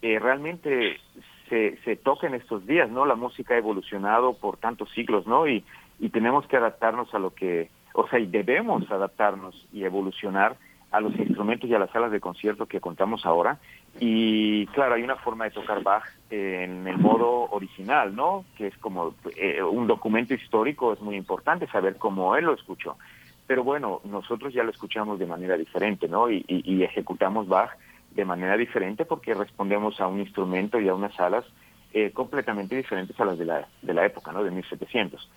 eh, 0.02 0.18
realmente 0.18 1.00
se, 1.48 1.78
se 1.84 1.96
toca 1.96 2.26
en 2.26 2.34
estos 2.34 2.66
días, 2.66 2.90
¿no? 2.90 3.06
La 3.06 3.14
música 3.14 3.54
ha 3.54 3.58
evolucionado 3.58 4.34
por 4.34 4.56
tantos 4.56 4.90
siglos, 4.90 5.26
¿no? 5.26 5.48
Y, 5.48 5.64
y 5.98 6.08
tenemos 6.10 6.46
que 6.46 6.56
adaptarnos 6.56 7.12
a 7.14 7.18
lo 7.18 7.34
que, 7.34 7.70
o 7.94 8.06
sea, 8.08 8.18
y 8.18 8.26
debemos 8.26 8.90
adaptarnos 8.90 9.54
y 9.72 9.84
evolucionar 9.84 10.56
a 10.90 11.00
los 11.00 11.16
instrumentos 11.18 11.68
y 11.68 11.74
a 11.74 11.78
las 11.78 11.90
salas 11.90 12.12
de 12.12 12.20
concierto 12.20 12.66
que 12.66 12.80
contamos 12.80 13.26
ahora. 13.26 13.58
Y 13.98 14.66
claro, 14.68 14.94
hay 14.94 15.02
una 15.02 15.16
forma 15.16 15.44
de 15.44 15.50
tocar 15.50 15.82
Bach 15.82 16.04
en 16.30 16.86
el 16.86 16.98
modo 16.98 17.50
original, 17.50 18.14
¿no? 18.14 18.44
Que 18.56 18.68
es 18.68 18.76
como 18.78 19.14
eh, 19.36 19.62
un 19.62 19.88
documento 19.88 20.34
histórico, 20.34 20.92
es 20.92 21.00
muy 21.00 21.16
importante 21.16 21.66
saber 21.66 21.96
cómo 21.96 22.36
él 22.36 22.44
lo 22.44 22.54
escuchó. 22.54 22.96
Pero 23.46 23.64
bueno, 23.64 24.00
nosotros 24.04 24.54
ya 24.54 24.62
lo 24.62 24.70
escuchamos 24.70 25.18
de 25.18 25.26
manera 25.26 25.56
diferente, 25.56 26.08
¿no? 26.08 26.30
Y, 26.30 26.44
y 26.46 26.82
ejecutamos 26.84 27.48
Bach 27.48 27.70
de 28.14 28.24
manera 28.24 28.56
diferente 28.56 29.04
porque 29.04 29.34
respondemos 29.34 30.00
a 30.00 30.06
un 30.06 30.20
instrumento 30.20 30.80
y 30.80 30.88
a 30.88 30.94
unas 30.94 31.14
salas 31.14 31.44
eh, 31.92 32.10
completamente 32.12 32.76
diferentes 32.76 33.18
a 33.18 33.24
las 33.24 33.38
de 33.38 33.44
la, 33.44 33.68
de 33.82 33.94
la 33.94 34.04
época, 34.06 34.32
¿no? 34.32 34.42
De 34.42 34.50
1700. 34.50 35.30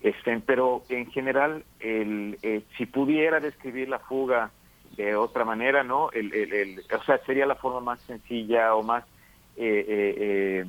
Este, 0.00 0.40
pero 0.40 0.82
en 0.88 1.10
general, 1.10 1.64
el, 1.80 2.38
eh, 2.42 2.62
si 2.76 2.86
pudiera 2.86 3.40
describir 3.40 3.88
la 3.88 3.98
fuga 3.98 4.50
de 4.96 5.14
otra 5.14 5.44
manera, 5.44 5.82
¿no? 5.82 6.10
El, 6.12 6.32
el, 6.32 6.82
o 6.92 7.02
sea, 7.04 7.18
sería 7.26 7.46
la 7.46 7.54
forma 7.54 7.80
más 7.80 8.00
sencilla 8.02 8.74
o 8.74 8.82
más, 8.82 9.04
eh, 9.56 10.64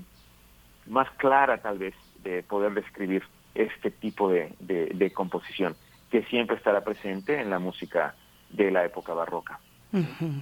más 0.87 1.09
clara 1.11 1.61
tal 1.61 1.77
vez 1.77 1.95
de 2.23 2.43
poder 2.43 2.73
describir 2.73 3.23
este 3.55 3.89
tipo 3.91 4.29
de, 4.29 4.53
de 4.59 5.11
composición 5.11 5.75
que 6.11 6.23
siempre 6.23 6.57
estará 6.57 6.83
presente 6.83 7.39
en 7.39 7.49
la 7.49 7.57
música 7.57 8.13
de 8.49 8.69
la 8.69 8.85
época 8.85 9.13
barroca. 9.13 9.59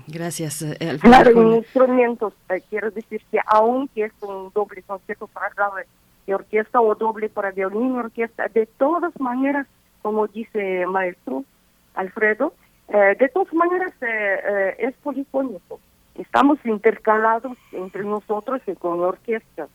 Gracias. 0.08 0.62
Eh, 0.62 0.98
claro, 1.02 1.42
en 1.42 1.58
instrumentos, 1.58 2.34
eh, 2.50 2.62
quiero 2.70 2.92
decir 2.92 3.22
que 3.32 3.40
aunque 3.48 4.06
es 4.06 4.14
un 4.22 4.52
doble 4.54 4.84
concierto 4.84 5.28
para 5.28 5.50
grave 5.50 5.86
y 6.28 6.34
orquesta 6.34 6.80
o 6.82 6.94
doble 6.96 7.30
para 7.30 7.52
violín 7.52 7.96
y 7.96 7.98
orquesta, 7.98 8.48
de 8.48 8.68
todas 8.68 9.18
maneras, 9.20 9.66
como 10.02 10.28
dice 10.28 10.86
maestro 10.86 11.44
Alfredo, 11.96 12.54
eh, 12.90 13.16
de 13.20 13.30
todas 13.30 13.54
maneras 13.54 13.94
es 14.78 14.94
polifónico. 15.04 15.80
Estamos 16.16 16.60
intercalados 16.66 17.58
entre 17.72 18.04
nosotros 18.04 18.62
y 18.68 18.76
con 18.76 19.02
la 19.02 19.08
orquesta, 19.08 19.68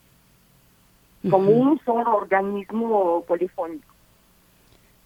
como 1.29 1.49
un 1.49 1.79
solo 1.83 2.15
organismo 2.15 3.23
polifónico. 3.27 3.94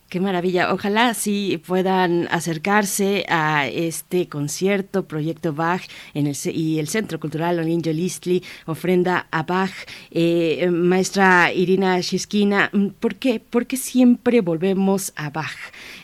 Qué 0.10 0.20
maravilla. 0.20 0.74
Ojalá 0.74 1.14
sí 1.14 1.62
puedan 1.68 2.28
acercarse 2.32 3.28
a 3.30 3.68
este 3.68 4.28
concierto, 4.28 5.06
Proyecto 5.06 5.54
Bach, 5.54 5.84
en 6.16 6.26
el, 6.26 6.36
y 6.52 6.80
el 6.80 6.88
Centro 6.88 7.20
Cultural 7.20 7.60
Olinjo 7.60 7.92
Listli, 7.92 8.42
ofrenda 8.66 9.28
a 9.30 9.44
Bach. 9.44 9.70
Eh, 10.10 10.68
maestra 10.72 11.54
Irina 11.54 12.00
Shiskina, 12.00 12.72
¿por 13.00 13.18
qué? 13.18 13.40
¿Por 13.40 13.68
qué 13.68 13.78
siempre 13.78 14.42
volvemos 14.42 15.14
a 15.16 15.30
Bach? 15.30 15.56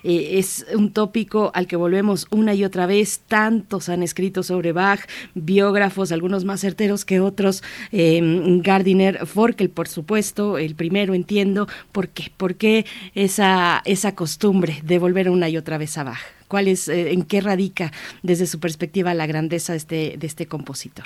Eh, 0.04 0.38
es 0.38 0.68
un 0.76 0.92
tópico 0.92 1.50
al 1.56 1.66
que 1.66 1.76
volvemos 1.76 2.28
una 2.30 2.54
y 2.54 2.64
otra 2.64 2.86
vez. 2.86 3.22
Tantos 3.28 3.90
han 3.90 4.04
escrito 4.04 4.44
sobre 4.44 4.72
Bach, 4.72 5.00
biógrafos, 5.34 6.12
algunos 6.12 6.46
más 6.46 6.62
certeros 6.62 7.06
que 7.06 7.22
otros. 7.22 7.64
Eh, 7.92 8.22
Gardiner 8.62 9.26
Forkel, 9.26 9.72
por 9.72 9.88
supuesto, 9.88 10.60
el 10.60 10.76
primero, 10.76 11.16
entiendo. 11.16 11.68
¿Por 11.92 12.10
qué? 12.10 12.32
¿Por 12.38 12.54
qué 12.54 12.86
esa 13.16 13.82
esa 13.96 14.16
costumbre 14.16 14.76
de 14.84 15.00
volver 15.00 15.30
una 15.30 15.50
y 15.50 15.58
otra 15.58 15.78
vez 15.78 15.98
a 15.98 16.04
Bach? 16.04 16.20
¿Cuál 16.48 16.68
es, 16.68 16.88
eh, 16.88 17.12
¿En 17.12 17.24
qué 17.24 17.42
radica 17.42 17.92
desde 18.24 18.46
su 18.46 18.60
perspectiva 18.60 19.14
la 19.14 19.26
grandeza 19.26 19.74
de 19.74 19.78
este, 19.78 20.18
de 20.18 20.28
este 20.28 20.46
compositor? 20.46 21.06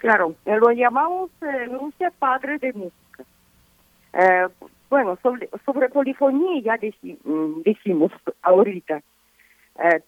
Claro, 0.00 0.34
eh, 0.46 0.56
lo 0.56 0.70
llamamos 0.72 1.30
eh, 1.42 2.10
padre 2.18 2.56
de 2.56 2.72
música. 2.72 3.24
Eh, 4.14 4.48
bueno, 4.88 5.18
sobre, 5.22 5.88
polifonía 5.90 6.62
ya 6.62 6.78
mm, 7.22 7.60
decimos 7.62 8.10
ahorita, 8.42 9.02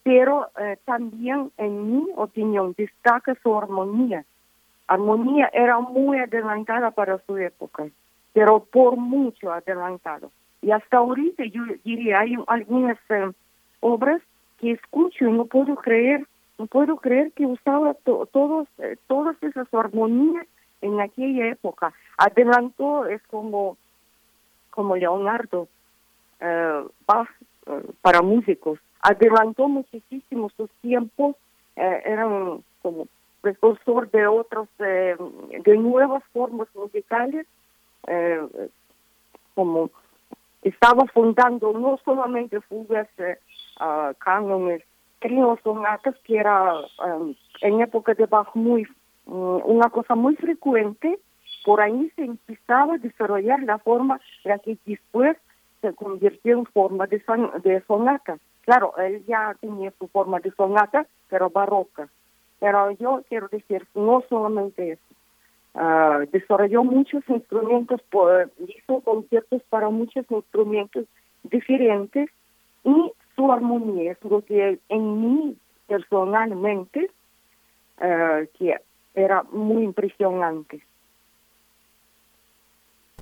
pero 0.03 0.49
también 0.85 1.51
en 1.57 1.91
mi 1.91 2.07
opinión 2.15 2.75
destaca 2.77 3.35
su 3.41 3.55
armonía. 3.57 4.25
Armonía 4.87 5.49
era 5.53 5.79
muy 5.79 6.19
adelantada 6.19 6.91
para 6.91 7.19
su 7.25 7.37
época, 7.37 7.85
pero 8.33 8.65
por 8.65 8.97
mucho 8.97 9.51
adelantado. 9.51 10.31
Y 10.63 10.71
hasta 10.71 10.97
ahorita 10.97 11.43
yo 11.43 11.61
diría, 11.83 12.21
hay 12.21 12.37
algunas 12.47 12.97
eh, 13.09 13.31
obras 13.81 14.21
que 14.59 14.71
escucho 14.71 15.25
y 15.25 15.31
no 15.31 15.45
puedo 15.45 15.75
creer, 15.75 16.25
no 16.57 16.67
puedo 16.67 16.95
creer 16.95 17.33
que 17.33 17.45
usaba 17.45 17.95
todos, 17.95 18.67
eh, 18.77 18.95
todas 19.07 19.35
esas 19.43 19.71
armonías 19.73 20.47
en 20.81 21.01
aquella 21.01 21.47
época. 21.47 21.93
Adelantó, 22.17 23.05
es 23.07 23.21
como, 23.23 23.75
como 24.69 24.95
Leonardo 24.95 25.67
eh, 26.39 26.83
Bach 27.05 27.29
para 28.01 28.21
músicos. 28.21 28.79
Adelantó 29.01 29.67
muchísimo 29.67 30.49
sus 30.55 30.69
tiempos, 30.81 31.35
eran 31.75 32.63
como 32.81 33.07
precursor 33.41 34.09
de 34.11 34.27
otros, 34.27 34.69
de 34.77 35.77
nuevas 35.77 36.23
formas 36.31 36.67
musicales, 36.73 37.47
como 39.55 39.89
estaba 40.63 41.05
fundando 41.07 41.73
no 41.73 41.99
solamente 42.03 42.61
fugas, 42.61 43.07
uh, 43.19 44.13
cánones, 44.19 44.81
tríos, 45.19 45.59
sonatas, 45.63 46.15
que 46.23 46.37
era 46.37 46.75
um, 47.05 47.33
en 47.61 47.81
época 47.81 48.13
de 48.13 48.25
Bach 48.25 48.49
muy, 48.53 48.87
um, 49.25 49.61
una 49.65 49.89
cosa 49.89 50.15
muy 50.15 50.35
frecuente, 50.35 51.19
por 51.65 51.81
ahí 51.81 52.11
se 52.15 52.23
empezaba 52.23 52.95
a 52.95 52.97
desarrollar 52.97 53.63
la 53.63 53.77
forma 53.77 54.19
la 54.43 54.59
que 54.59 54.77
después 54.85 55.37
se 55.81 55.93
convirtió 55.93 56.57
en 56.57 56.65
forma 56.65 57.07
de, 57.07 57.21
de 57.63 57.81
sonata. 57.85 58.37
Claro, 58.61 58.93
él 58.97 59.23
ya 59.27 59.55
tenía 59.59 59.91
su 59.99 60.07
forma 60.07 60.39
de 60.39 60.51
sonata, 60.51 61.05
pero 61.29 61.49
barroca. 61.49 62.07
Pero 62.59 62.91
yo 62.91 63.21
quiero 63.27 63.49
decir, 63.49 63.85
no 63.93 64.23
solamente 64.29 64.91
eso. 64.91 65.12
Uh, 65.75 66.29
desarrolló 66.31 66.83
muchos 66.83 67.23
instrumentos, 67.27 67.99
hizo 68.67 69.01
conciertos 69.01 69.63
para 69.69 69.89
muchos 69.89 70.23
instrumentos 70.29 71.05
diferentes 71.43 72.29
y 72.83 73.11
su 73.35 73.51
armonía 73.51 74.11
es 74.11 74.23
lo 74.23 74.45
que 74.45 74.77
en 74.89 75.21
mí 75.21 75.57
personalmente 75.87 77.09
uh, 77.97 78.45
que 78.57 78.75
era 79.15 79.41
muy 79.51 79.83
impresionante. 79.83 80.81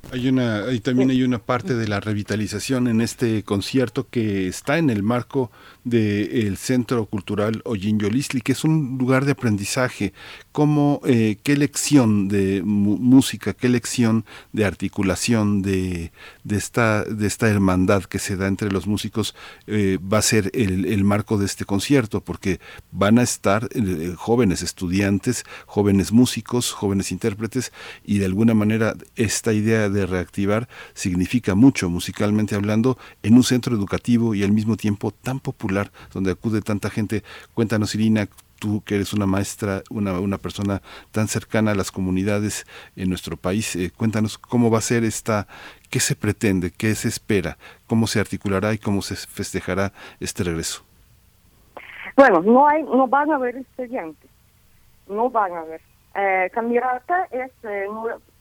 Hay 0.09 0.27
una, 0.27 0.63
hay, 0.65 0.79
también 0.79 1.09
hay 1.09 1.23
una 1.23 1.39
parte 1.39 1.75
de 1.75 1.87
la 1.87 1.99
revitalización 1.99 2.87
en 2.87 2.99
este 3.01 3.43
concierto 3.43 4.07
que 4.09 4.47
está 4.47 4.77
en 4.77 4.89
el 4.89 5.03
marco 5.03 5.51
del 5.83 6.57
Centro 6.57 7.05
Cultural 7.05 7.61
Oyinyolisli, 7.65 8.41
que 8.41 8.51
es 8.51 8.63
un 8.63 8.97
lugar 8.97 9.25
de 9.25 9.31
aprendizaje. 9.31 10.13
Cómo, 10.51 11.01
eh, 11.05 11.37
qué 11.43 11.55
lección 11.55 12.27
de 12.27 12.61
música, 12.63 13.53
qué 13.53 13.69
lección 13.69 14.25
de 14.51 14.65
articulación 14.65 15.61
de, 15.61 16.11
de, 16.43 16.57
esta, 16.57 17.05
de 17.05 17.25
esta 17.25 17.47
hermandad 17.47 18.03
que 18.03 18.19
se 18.19 18.35
da 18.35 18.47
entre 18.47 18.69
los 18.69 18.87
músicos 18.87 19.33
eh, 19.67 19.97
va 20.01 20.17
a 20.17 20.21
ser 20.23 20.51
el, 20.53 20.85
el, 20.85 21.03
marco 21.05 21.37
de 21.37 21.45
este 21.45 21.63
concierto, 21.63 22.21
porque 22.21 22.59
van 22.91 23.17
a 23.17 23.23
estar 23.23 23.69
eh, 23.71 24.13
jóvenes 24.17 24.61
estudiantes, 24.61 25.45
jóvenes 25.67 26.11
músicos, 26.11 26.71
jóvenes 26.71 27.11
intérpretes, 27.11 27.71
y 28.03 28.19
de 28.19 28.25
alguna 28.25 28.53
manera 28.53 28.95
esta 29.15 29.53
idea 29.53 29.89
de 29.91 30.05
reactivar 30.05 30.67
significa 30.93 31.55
mucho 31.55 31.89
musicalmente 31.89 32.55
hablando 32.55 32.97
en 33.23 33.35
un 33.35 33.43
centro 33.43 33.75
educativo 33.75 34.35
y 34.35 34.43
al 34.43 34.51
mismo 34.51 34.77
tiempo 34.77 35.11
tan 35.11 35.39
popular 35.39 35.91
donde 36.13 36.31
acude 36.31 36.61
tanta 36.61 36.89
gente. 36.89 37.23
Cuéntanos, 37.53 37.95
Irina, 37.95 38.27
tú 38.61 38.83
que 38.85 38.95
eres 38.95 39.11
una 39.11 39.25
maestra, 39.25 39.81
una, 39.89 40.19
una 40.19 40.37
persona 40.37 40.81
tan 41.11 41.27
cercana 41.27 41.71
a 41.71 41.75
las 41.75 41.91
comunidades 41.91 42.65
en 42.95 43.09
nuestro 43.09 43.35
país, 43.35 43.75
eh, 43.75 43.91
cuéntanos 43.95 44.37
cómo 44.37 44.69
va 44.69 44.77
a 44.77 44.81
ser 44.81 45.03
esta, 45.03 45.47
qué 45.89 45.99
se 45.99 46.15
pretende, 46.15 46.71
qué 46.71 46.93
se 46.93 47.07
espera, 47.07 47.57
cómo 47.87 48.05
se 48.05 48.19
articulará 48.19 48.73
y 48.73 48.77
cómo 48.77 49.01
se 49.01 49.15
festejará 49.15 49.91
este 50.19 50.43
regreso. 50.43 50.83
Bueno, 52.15 52.41
no 52.41 52.67
hay, 52.67 52.83
no 52.83 53.07
van 53.07 53.31
a 53.31 53.35
haber 53.35 53.57
estudiantes, 53.57 54.29
no 55.07 55.29
van 55.29 55.53
a 55.53 55.59
haber. 55.61 55.81
Eh, 56.13 56.51
Camirata 56.53 57.25
es, 57.31 57.51
eh, 57.63 57.87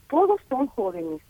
todos 0.08 0.40
son 0.50 0.66
jóvenes, 0.66 1.22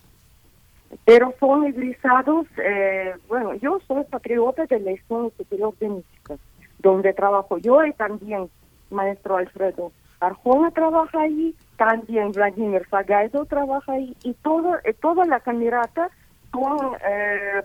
pero 1.04 1.34
son 1.38 1.64
egresados, 1.64 2.46
eh, 2.62 3.14
bueno, 3.28 3.54
yo 3.54 3.78
soy 3.86 4.04
patriota 4.04 4.66
de 4.66 4.80
la 4.80 4.90
Escuela 4.92 5.28
Superior 5.36 5.76
de 5.78 5.88
Música, 5.88 6.36
donde 6.78 7.12
trabajo 7.12 7.58
yo 7.58 7.84
y 7.84 7.92
también 7.92 8.48
maestro 8.90 9.36
Alfredo 9.36 9.92
Arjona 10.20 10.70
trabaja 10.70 11.22
ahí, 11.22 11.54
también 11.76 12.32
Vladimir 12.32 12.86
Fagaido 12.86 13.46
trabaja 13.46 13.92
ahí, 13.92 14.14
y 14.22 14.34
todo, 14.34 14.76
eh, 14.84 14.94
toda 15.00 15.24
la 15.24 15.40
camirata 15.40 16.10
son, 16.52 16.94
eh, 17.08 17.62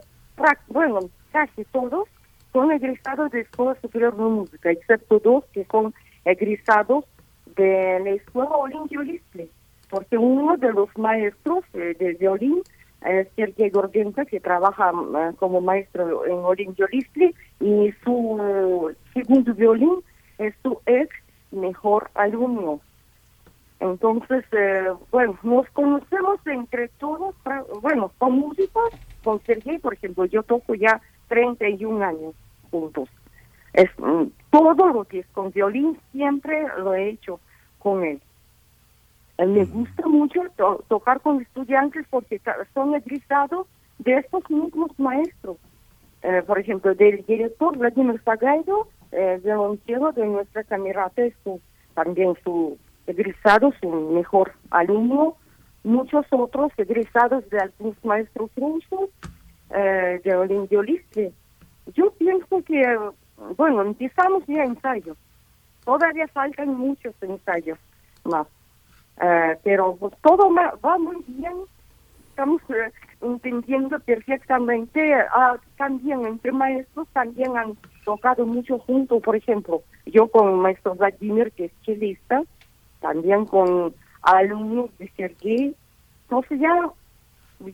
bueno, 0.67 0.99
casi 1.31 1.65
todos 1.65 2.07
son 2.53 2.71
egresados 2.71 3.31
de 3.31 3.41
Escuela 3.41 3.75
Superior 3.81 4.15
de 4.15 4.23
Música, 4.23 4.71
excepto 4.71 5.19
dos 5.19 5.43
que 5.51 5.65
son 5.65 5.93
egresados 6.23 7.03
de 7.57 7.99
la 8.01 8.11
Escuela 8.11 8.49
Listle, 9.03 9.49
porque 9.89 10.17
uno 10.17 10.55
de 10.55 10.71
los 10.71 10.89
maestros 10.97 11.65
eh, 11.73 11.95
de 11.99 12.13
violín 12.13 12.61
es 12.61 12.74
Sergei 13.35 13.69
Gordenka, 13.69 14.25
que 14.25 14.39
trabaja 14.39 14.91
como 15.37 15.61
maestro 15.61 16.25
en 16.25 16.67
Listle, 16.91 17.33
y 17.59 17.93
su 18.03 18.95
segundo 19.13 19.53
violín 19.53 19.99
es 20.37 20.53
su 20.63 20.79
ex 20.85 21.09
mejor 21.51 22.09
alumno. 22.15 22.81
Entonces, 23.79 24.45
eh, 24.51 24.91
bueno, 25.11 25.37
nos 25.43 25.69
conocemos 25.71 26.39
entre 26.45 26.87
todos, 26.99 27.35
bueno, 27.81 28.11
con 28.17 28.33
músicos, 28.33 28.93
con 29.23 29.39
Sergei, 29.41 29.77
por 29.79 29.93
ejemplo, 29.93 30.25
yo 30.25 30.43
toco 30.43 30.75
ya 30.75 31.01
31 31.27 32.03
años 32.03 32.35
juntos. 32.71 33.09
Es, 33.73 33.89
mm, 33.97 34.27
todo 34.49 34.87
lo 34.87 35.03
que 35.03 35.19
es 35.19 35.27
con 35.27 35.51
violín 35.51 35.97
siempre 36.11 36.65
lo 36.77 36.93
he 36.93 37.09
hecho 37.09 37.39
con 37.79 38.03
él. 38.03 38.21
Me 39.37 39.65
gusta 39.65 40.07
mucho 40.07 40.41
tocar 40.87 41.19
con 41.21 41.41
estudiantes 41.41 42.05
porque 42.09 42.41
son 42.73 42.95
egresados 42.95 43.67
de 43.99 44.17
estos 44.17 44.49
mismos 44.49 44.91
maestros. 44.97 45.57
Eh, 46.21 46.41
por 46.47 46.57
ejemplo, 46.57 46.95
del 46.95 47.23
director 47.25 47.77
Vladimir 47.77 48.21
Sagaido, 48.23 48.87
eh, 49.11 49.39
violoncelo 49.43 50.11
de 50.13 50.25
nuestra 50.25 50.63
camerata 50.63 51.23
es 51.23 51.33
también 51.93 52.33
su 52.43 52.77
egresado, 53.07 53.71
su 53.79 53.89
mejor 53.89 54.53
alumno, 54.71 55.35
muchos 55.83 56.25
otros 56.31 56.71
egresados 56.77 57.47
de 57.49 57.59
algunos 57.59 58.03
maestros 58.03 58.49
rusos, 58.55 59.09
eh, 59.69 60.19
de 60.23 60.35
Olimpioliste. 60.35 61.31
Yo 61.93 62.11
pienso 62.11 62.63
que, 62.63 62.97
bueno, 63.55 63.81
empezamos 63.83 64.43
ya 64.47 64.63
ensayos. 64.63 65.17
Todavía 65.83 66.27
faltan 66.29 66.75
muchos 66.75 67.13
ensayos 67.21 67.77
más. 68.23 68.47
Eh, 69.21 69.57
pero 69.63 69.97
todo 70.21 70.53
va 70.53 70.97
muy 70.97 71.23
bien. 71.27 71.53
Estamos 72.29 72.61
eh, 72.69 72.91
entendiendo 73.21 73.99
perfectamente. 73.99 75.13
Ah, 75.31 75.57
también 75.77 76.25
entre 76.25 76.51
maestros 76.51 77.07
también 77.13 77.57
han 77.57 77.77
tocado 78.03 78.45
mucho 78.45 78.79
juntos. 78.79 79.21
Por 79.23 79.35
ejemplo, 79.35 79.81
yo 80.05 80.27
con 80.27 80.49
el 80.49 80.57
maestro 80.57 80.95
Vladimir, 80.95 81.51
que 81.51 81.65
es 81.65 81.71
chelista, 81.83 82.43
también 82.99 83.45
con 83.45 83.93
alumnos 84.21 84.89
de 84.97 85.09
Sergei. 85.15 85.75
Entonces 86.23 86.59
ya, 86.59 86.91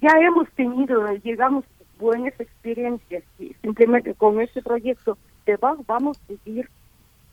ya 0.01 0.19
hemos 0.19 0.49
tenido, 0.51 1.07
llegamos 1.23 1.65
buenas 1.99 2.37
experiencias. 2.39 3.23
Y 3.39 3.53
simplemente 3.61 4.13
con 4.13 4.41
este 4.41 4.61
proyecto 4.61 5.17
de 5.45 5.57
vamos 5.87 6.17
a 6.17 6.27
seguir 6.27 6.69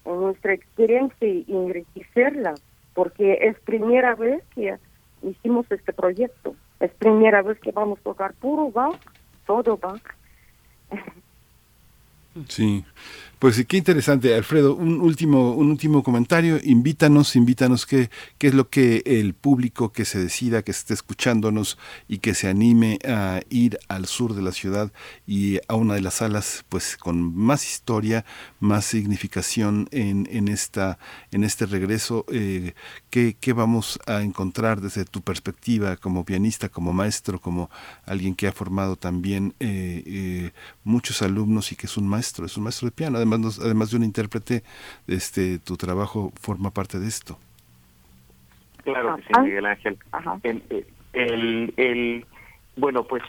en 0.05 0.21
nuestra 0.21 0.55
experiencia 0.55 1.29
y 1.29 1.45
enriquecerla, 1.49 2.55
porque 2.99 3.39
es 3.43 3.57
primera 3.61 4.17
vez 4.17 4.43
que 4.57 4.77
hicimos 5.23 5.71
este 5.71 5.93
proyecto. 5.93 6.57
Es 6.81 6.91
primera 6.95 7.43
vez 7.43 7.57
que 7.61 7.71
vamos 7.71 8.01
a 8.01 8.03
tocar 8.03 8.35
puro 8.35 8.73
Bach, 8.73 8.99
todo 9.47 9.77
Bach. 9.77 10.03
Sí. 12.49 12.85
Pues 13.39 13.65
qué 13.67 13.77
interesante, 13.77 14.35
Alfredo. 14.35 14.75
Un 14.75 15.01
último, 15.01 15.53
un 15.53 15.71
último 15.71 16.03
comentario. 16.03 16.59
Invítanos, 16.65 17.37
invítanos 17.37 17.87
qué, 17.87 18.11
qué 18.37 18.49
es 18.49 18.55
lo 18.55 18.69
que 18.69 19.05
el 19.07 19.33
público 19.33 19.93
que 19.93 20.05
se 20.05 20.19
decida, 20.19 20.63
que 20.63 20.73
esté 20.73 20.93
escuchándonos 20.93 21.79
y 22.09 22.19
que 22.19 22.35
se 22.35 22.49
anime 22.49 22.99
a 23.07 23.41
ir 23.49 23.79
al 23.87 24.07
sur 24.07 24.35
de 24.35 24.43
la 24.43 24.51
ciudad 24.51 24.93
y 25.25 25.61
a 25.69 25.77
una 25.77 25.95
de 25.95 26.01
las 26.01 26.15
salas, 26.15 26.65
pues 26.69 26.97
con 26.97 27.33
más 27.33 27.65
historia, 27.65 28.25
más 28.59 28.87
significación 28.87 29.89
en, 29.93 30.27
en 30.33 30.49
esta, 30.49 30.99
en 31.31 31.45
este 31.45 31.67
regreso. 31.67 32.27
Eh, 32.33 32.75
¿qué, 33.09 33.37
¿Qué 33.39 33.53
vamos 33.53 34.01
a 34.07 34.23
encontrar 34.23 34.81
desde 34.81 35.05
tu 35.05 35.23
perspectiva 35.23 35.97
como 35.97 36.25
pianista, 36.25 36.69
como 36.69 36.93
maestro, 36.93 37.41
como 37.41 37.71
alguien 38.05 38.35
que 38.35 38.49
ha 38.49 38.53
formado 38.53 38.97
también 38.97 39.55
eh, 39.61 40.03
eh, 40.07 40.51
muchos 40.83 41.23
alumnos 41.23 41.71
y 41.71 41.77
que 41.77 41.87
es 41.87 41.97
un 41.97 42.09
maestro, 42.09 42.45
es 42.45 42.57
un 42.57 42.65
maestro 42.65 42.87
de 42.87 42.93
piano? 42.93 43.28
De 43.37 43.97
un 43.97 44.05
intérprete, 44.05 44.63
este, 45.07 45.59
tu 45.59 45.77
trabajo 45.77 46.33
forma 46.41 46.71
parte 46.71 46.99
de 46.99 47.09
esto. 47.09 47.39
Claro 48.85 49.17
que 49.17 49.23
sí, 49.23 49.41
Miguel 49.41 49.67
Ángel. 49.67 49.99
El, 51.13 51.75
el, 51.77 52.27
bueno, 52.77 53.05
pues 53.05 53.23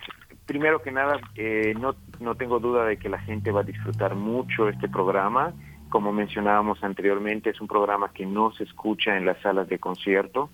primero 0.46 0.82
que 0.82 0.92
nada, 0.92 1.20
eh, 1.36 1.74
no, 1.80 1.96
no 2.20 2.36
tengo 2.36 2.60
duda 2.60 2.86
de 2.86 2.98
que 2.98 3.10
la 3.10 3.20
gente 3.20 3.52
va 3.52 3.62
a 3.62 3.64
disfrutar 3.64 4.16
mucho 4.16 4.70
este 4.70 4.88
programa. 4.88 5.54
Como 5.90 6.12
mencionábamos 6.12 6.84
anteriormente, 6.84 7.50
es 7.50 7.62
un 7.62 7.68
programa 7.68 8.12
que 8.14 8.26
no 8.26 8.52
se 8.54 8.64
escucha 8.64 9.18
en 9.18 9.26
las 9.26 9.40
salas 9.42 9.68
de 9.70 9.80
concierto. 9.80 10.50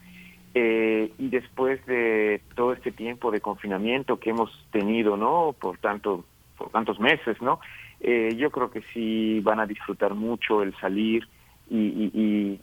Eh, 0.53 1.11
y 1.17 1.27
después 1.29 1.85
de 1.85 2.41
todo 2.55 2.73
este 2.73 2.91
tiempo 2.91 3.31
de 3.31 3.41
confinamiento 3.41 4.19
que 4.19 4.29
hemos 4.29 4.49
tenido, 4.71 5.17
¿no? 5.17 5.53
Por 5.59 5.77
tanto, 5.77 6.23
por 6.57 6.69
tantos 6.69 6.99
meses, 6.99 7.41
¿no? 7.41 7.59
Eh, 8.07 8.35
yo 8.37 8.51
creo 8.51 8.69
que 8.69 8.83
sí 8.93 9.39
van 9.39 9.59
a 9.59 9.65
disfrutar 9.65 10.13
mucho 10.13 10.61
el 10.61 10.75
salir 10.77 11.27
y, 11.67 12.59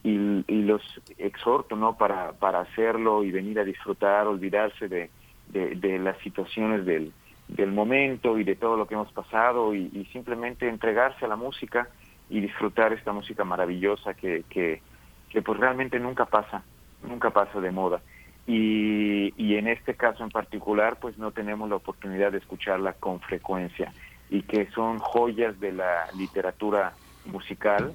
los 0.46 0.82
exhorto 1.18 1.74
no 1.74 1.98
para, 1.98 2.30
para 2.34 2.60
hacerlo 2.60 3.24
y 3.24 3.32
venir 3.32 3.58
a 3.58 3.64
disfrutar, 3.64 4.28
olvidarse 4.28 4.86
de, 4.86 5.10
de, 5.48 5.98
las 5.98 6.16
situaciones 6.18 6.86
del, 6.86 7.12
del 7.48 7.72
momento 7.72 8.38
y 8.38 8.44
de 8.44 8.54
todo 8.54 8.76
lo 8.76 8.86
que 8.86 8.94
hemos 8.94 9.10
pasado 9.10 9.74
y, 9.74 10.08
simplemente 10.12 10.68
entregarse 10.68 11.24
a 11.24 11.28
la 11.28 11.34
música 11.34 11.88
y 12.30 12.38
disfrutar 12.38 12.92
esta 12.92 13.12
música 13.12 13.42
maravillosa 13.42 14.14
que, 14.14 14.44
que, 14.48 14.80
que 15.28 15.42
pues 15.42 15.58
realmente 15.58 15.98
nunca 15.98 16.24
pasa, 16.26 16.62
nunca 17.02 17.30
pasa 17.30 17.60
de 17.60 17.72
moda. 17.72 18.00
Y, 18.46 19.34
y 19.36 19.56
en 19.56 19.66
este 19.66 19.96
caso 19.96 20.22
en 20.22 20.30
particular 20.30 20.98
pues 21.00 21.18
no 21.18 21.32
tenemos 21.32 21.68
la 21.68 21.76
oportunidad 21.76 22.30
de 22.30 22.38
escucharla 22.38 22.92
con 22.92 23.18
frecuencia 23.18 23.92
y 24.32 24.42
que 24.42 24.66
son 24.70 24.98
joyas 24.98 25.60
de 25.60 25.72
la 25.72 26.08
literatura 26.16 26.94
musical 27.26 27.92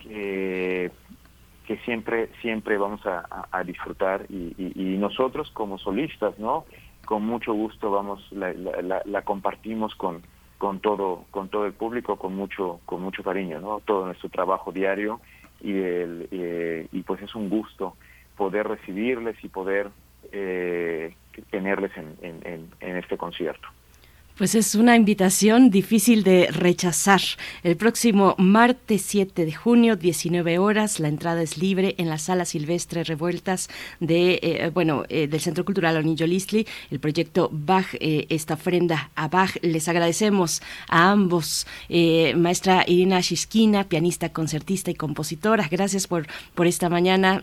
que, 0.00 0.92
que 1.66 1.76
siempre 1.78 2.30
siempre 2.40 2.78
vamos 2.78 3.00
a, 3.04 3.64
disfrutar 3.64 4.24
y, 4.28 4.54
nosotros 4.98 5.50
como 5.50 5.78
solistas 5.78 6.38
no 6.38 6.64
con 7.04 7.26
mucho 7.26 7.52
gusto 7.52 7.90
vamos 7.90 8.24
la, 8.30 8.52
la, 9.04 9.22
compartimos 9.22 9.96
con 9.96 10.22
con 10.58 10.78
todo 10.78 11.24
con 11.32 11.48
todo 11.48 11.66
el 11.66 11.72
público 11.72 12.16
con 12.16 12.36
mucho 12.36 12.80
con 12.86 13.02
mucho 13.02 13.24
cariño 13.24 13.60
no 13.60 13.80
todo 13.84 14.06
nuestro 14.06 14.28
trabajo 14.28 14.70
diario 14.70 15.20
y 15.60 15.72
el, 15.72 16.28
eh, 16.30 16.86
y 16.92 17.02
pues 17.02 17.20
es 17.20 17.34
un 17.34 17.50
gusto 17.50 17.96
poder 18.36 18.68
recibirles 18.68 19.42
y 19.42 19.48
poder 19.48 19.90
eh, 20.30 21.16
tenerles 21.50 21.90
en, 21.96 22.16
en, 22.22 22.70
en 22.78 22.96
este 22.96 23.18
concierto 23.18 23.68
pues 24.40 24.54
es 24.54 24.74
una 24.74 24.96
invitación 24.96 25.68
difícil 25.68 26.22
de 26.22 26.46
rechazar. 26.50 27.20
El 27.62 27.76
próximo 27.76 28.34
martes 28.38 29.02
7 29.02 29.44
de 29.44 29.52
junio, 29.52 29.96
19 29.96 30.58
horas, 30.58 30.98
la 30.98 31.08
entrada 31.08 31.42
es 31.42 31.58
libre 31.58 31.94
en 31.98 32.08
la 32.08 32.16
sala 32.16 32.46
silvestre 32.46 33.04
revueltas 33.04 33.68
de, 34.00 34.40
eh, 34.42 34.70
bueno, 34.72 35.04
eh, 35.10 35.26
del 35.26 35.42
Centro 35.42 35.66
Cultural 35.66 35.98
Onillo 35.98 36.26
Listli, 36.26 36.66
el 36.90 37.00
proyecto 37.00 37.50
Bach, 37.52 37.88
eh, 38.00 38.24
esta 38.30 38.54
ofrenda 38.54 39.10
a 39.14 39.28
Bach. 39.28 39.58
Les 39.60 39.88
agradecemos 39.88 40.62
a 40.88 41.10
ambos, 41.10 41.66
maestra 41.90 42.84
Irina 42.86 43.20
Shishkina, 43.20 43.90
pianista, 43.90 44.30
concertista 44.30 44.90
y 44.90 44.94
compositora. 44.94 45.68
Gracias 45.70 46.06
por, 46.06 46.26
por 46.54 46.66
esta 46.66 46.88
mañana 46.88 47.42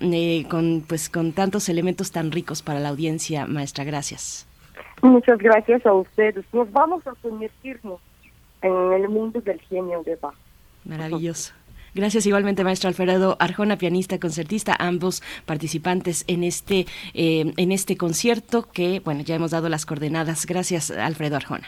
con, 0.49 0.83
pues, 0.87 1.09
con 1.09 1.33
tantos 1.33 1.69
elementos 1.69 2.09
tan 2.09 2.31
ricos 2.31 2.63
para 2.63 2.79
la 2.79 2.89
audiencia, 2.89 3.45
maestra. 3.45 3.83
Gracias. 3.83 4.47
Muchas 5.01 5.37
gracias 5.37 5.85
a 5.85 5.93
ustedes. 5.93 6.45
Nos 6.53 6.71
vamos 6.71 7.05
a 7.07 7.13
sumergirnos 7.21 7.99
en 8.61 8.93
el 8.93 9.09
mundo 9.09 9.41
del 9.41 9.59
genio 9.61 10.03
de 10.03 10.15
Bach. 10.15 10.35
Maravilloso. 10.85 11.53
Gracias 11.93 12.27
igualmente, 12.27 12.63
maestro 12.63 12.89
Alfredo 12.89 13.37
Arjona, 13.39 13.77
pianista, 13.77 14.19
concertista, 14.19 14.75
ambos 14.77 15.23
participantes 15.45 16.25
en 16.27 16.43
este, 16.43 16.85
eh, 17.15 17.53
en 17.57 17.71
este 17.71 17.97
concierto 17.97 18.69
que, 18.71 19.01
bueno, 19.03 19.21
ya 19.21 19.35
hemos 19.35 19.51
dado 19.51 19.67
las 19.67 19.85
coordenadas. 19.85 20.45
Gracias, 20.45 20.91
Alfredo 20.91 21.37
Arjona. 21.37 21.67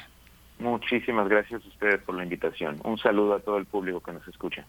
Muchísimas 0.59 1.27
gracias 1.29 1.63
a 1.63 1.67
ustedes 1.67 2.01
por 2.03 2.15
la 2.15 2.23
invitación. 2.23 2.79
Un 2.83 2.97
saludo 2.97 3.35
a 3.35 3.39
todo 3.39 3.57
el 3.57 3.65
público 3.65 4.01
que 4.01 4.11
nos 4.11 4.27
escucha. 4.27 4.65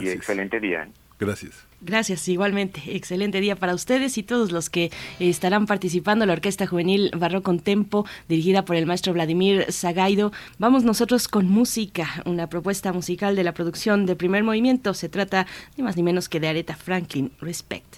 Y 0.00 0.08
excelente 0.08 0.60
día. 0.60 0.84
¿eh? 0.84 0.92
Gracias. 1.18 1.66
Gracias, 1.80 2.28
igualmente. 2.28 2.80
Excelente 2.96 3.40
día 3.40 3.56
para 3.56 3.74
ustedes 3.74 4.18
y 4.18 4.22
todos 4.22 4.52
los 4.52 4.70
que 4.70 4.90
estarán 5.18 5.66
participando. 5.66 6.26
La 6.26 6.32
Orquesta 6.32 6.66
Juvenil 6.66 7.10
Barroco 7.16 7.44
con 7.44 7.60
Tempo, 7.60 8.06
dirigida 8.28 8.64
por 8.64 8.76
el 8.76 8.86
maestro 8.86 9.12
Vladimir 9.12 9.66
Zagaido. 9.70 10.32
Vamos 10.58 10.84
nosotros 10.84 11.28
con 11.28 11.48
música, 11.48 12.22
una 12.24 12.48
propuesta 12.48 12.92
musical 12.92 13.36
de 13.36 13.44
la 13.44 13.52
producción 13.52 14.06
de 14.06 14.16
primer 14.16 14.44
movimiento. 14.44 14.94
Se 14.94 15.08
trata 15.08 15.46
ni 15.76 15.82
más 15.82 15.96
ni 15.96 16.02
menos 16.02 16.28
que 16.28 16.40
de 16.40 16.48
Aretha 16.48 16.76
Franklin. 16.76 17.32
Respect. 17.40 17.96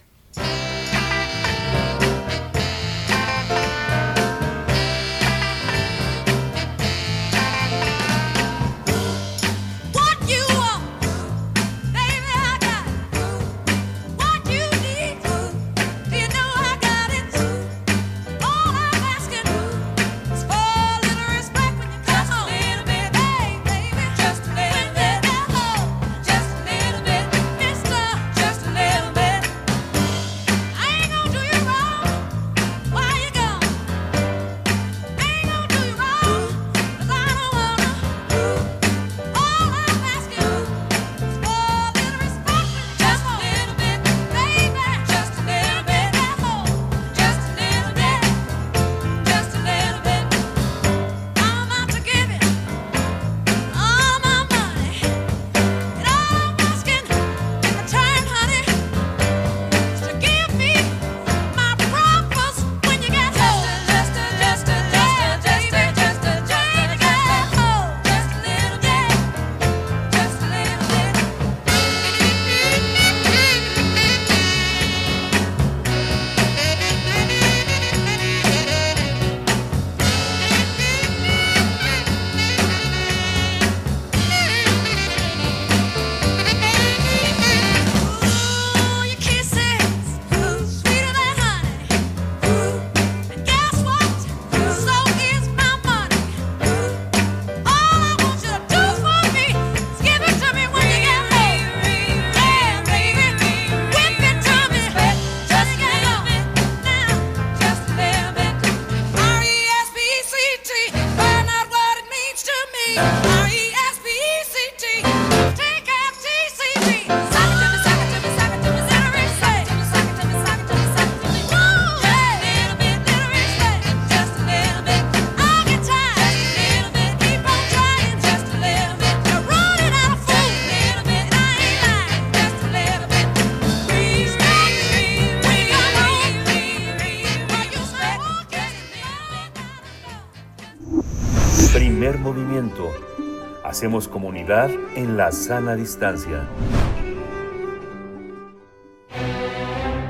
Hacemos 143.85 144.09
comunidad 144.09 144.71
en 144.97 145.19
la 145.19 145.31
sana 145.31 145.77
distancia. 145.77 146.49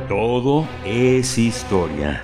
Todo 0.08 0.64
es 0.84 1.36
historia. 1.38 2.22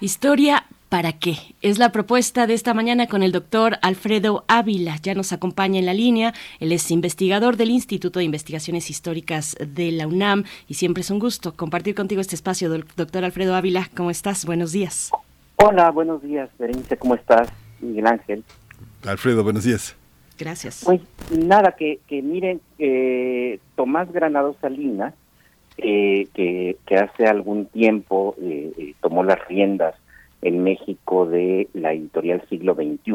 Historia 0.00 0.66
¿Para 0.90 1.14
qué? 1.14 1.51
Es 1.62 1.78
la 1.78 1.92
propuesta 1.92 2.48
de 2.48 2.54
esta 2.54 2.74
mañana 2.74 3.06
con 3.06 3.22
el 3.22 3.30
doctor 3.30 3.78
Alfredo 3.82 4.44
Ávila. 4.48 4.96
Ya 5.00 5.14
nos 5.14 5.32
acompaña 5.32 5.78
en 5.78 5.86
la 5.86 5.94
línea. 5.94 6.34
Él 6.58 6.72
es 6.72 6.90
investigador 6.90 7.56
del 7.56 7.70
Instituto 7.70 8.18
de 8.18 8.24
Investigaciones 8.24 8.90
Históricas 8.90 9.56
de 9.64 9.92
la 9.92 10.08
UNAM 10.08 10.42
y 10.66 10.74
siempre 10.74 11.02
es 11.02 11.10
un 11.12 11.20
gusto 11.20 11.54
compartir 11.54 11.94
contigo 11.94 12.20
este 12.20 12.34
espacio. 12.34 12.68
Doctor 12.96 13.24
Alfredo 13.24 13.54
Ávila, 13.54 13.88
¿cómo 13.96 14.10
estás? 14.10 14.44
Buenos 14.44 14.72
días. 14.72 15.12
Hola, 15.54 15.92
buenos 15.92 16.20
días, 16.20 16.50
Berenice. 16.58 16.96
¿Cómo 16.96 17.14
estás? 17.14 17.48
Miguel 17.80 18.08
Ángel. 18.08 18.42
Alfredo, 19.06 19.44
buenos 19.44 19.62
días. 19.62 19.94
Gracias. 20.36 20.82
Pues 20.84 21.00
nada, 21.30 21.76
que, 21.78 22.00
que 22.08 22.22
miren, 22.22 22.60
eh, 22.80 23.60
Tomás 23.76 24.10
Granado 24.10 24.56
Salinas, 24.60 25.14
eh, 25.76 26.26
que, 26.34 26.76
que, 26.86 26.96
hace 26.96 27.26
algún 27.26 27.66
tiempo 27.66 28.34
eh, 28.42 28.72
eh 28.76 28.94
tomó 29.00 29.22
las 29.22 29.38
riendas 29.46 29.94
en 30.42 30.64
México 30.64 31.26
de 31.26 31.68
la 31.72 31.92
editorial 31.92 32.42
Siglo 32.48 32.74
XXI, 32.74 33.12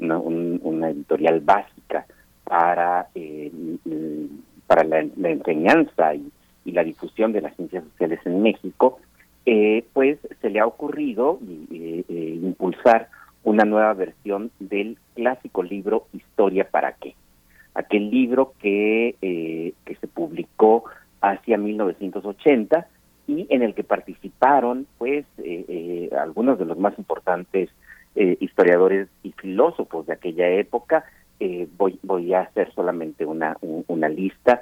una, 0.00 0.90
editorial 0.90 1.40
básica 1.40 2.06
para, 2.44 3.08
eh, 3.14 3.50
para 4.66 4.84
la, 4.84 5.00
enseñanza 5.00 6.14
y, 6.14 6.30
la 6.64 6.84
difusión 6.84 7.32
de 7.32 7.40
las 7.40 7.56
ciencias 7.56 7.82
sociales 7.84 8.20
en 8.26 8.42
México, 8.42 8.98
eh, 9.46 9.86
pues 9.94 10.18
se 10.42 10.50
le 10.50 10.60
ha 10.60 10.66
ocurrido 10.66 11.38
eh, 11.72 12.38
impulsar 12.42 13.08
una 13.42 13.64
nueva 13.64 13.94
versión 13.94 14.50
del 14.58 14.98
clásico 15.14 15.62
libro 15.62 16.08
Historia 16.12 16.68
para 16.70 16.92
qué. 16.92 17.14
Aquel 17.72 18.10
libro 18.10 18.52
que, 18.60 19.14
que 19.20 19.94
se 19.94 20.08
publicó 20.08 20.84
hacia 21.22 21.56
1980 21.56 22.86
y 23.28 23.46
en 23.50 23.62
el 23.62 23.74
que 23.74 23.84
participaron 23.84 24.86
pues 24.96 25.26
eh, 25.36 25.64
eh, 25.68 26.10
algunos 26.18 26.58
de 26.58 26.64
los 26.64 26.78
más 26.78 26.98
importantes 26.98 27.68
eh, 28.16 28.38
historiadores 28.40 29.08
y 29.22 29.32
filósofos 29.32 30.06
de 30.06 30.14
aquella 30.14 30.48
época. 30.48 31.04
voy, 31.76 32.00
voy 32.02 32.34
a 32.34 32.40
hacer 32.40 32.72
solamente 32.74 33.24
una, 33.24 33.56
una 33.86 34.08
lista. 34.08 34.60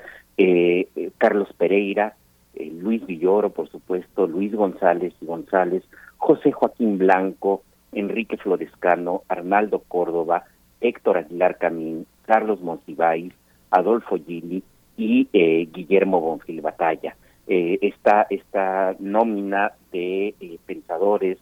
Carlos 1.16 1.48
Pereira, 1.56 2.14
Luis 2.54 3.06
Villoro, 3.06 3.48
por 3.50 3.70
supuesto, 3.70 4.26
Luis 4.26 4.54
González 4.54 5.14
y 5.22 5.24
González, 5.24 5.82
José 6.18 6.52
Joaquín 6.52 6.98
Blanco, 6.98 7.62
Enrique 7.92 8.36
Florescano, 8.36 9.22
Arnaldo 9.28 9.78
Córdoba, 9.88 10.44
Héctor 10.82 11.16
Aguilar 11.16 11.56
Camín, 11.56 12.04
Carlos 12.26 12.60
Monsiváis, 12.60 13.32
Adolfo 13.70 14.18
Gili 14.18 14.62
y 14.98 15.28
Guillermo 15.72 16.20
Bonfil 16.20 16.60
Batalla 16.60 17.16
eh, 17.46 17.78
esta, 17.82 18.26
esta 18.30 18.96
nómina 18.98 19.72
de 19.92 20.34
eh, 20.40 20.58
pensadores, 20.66 21.38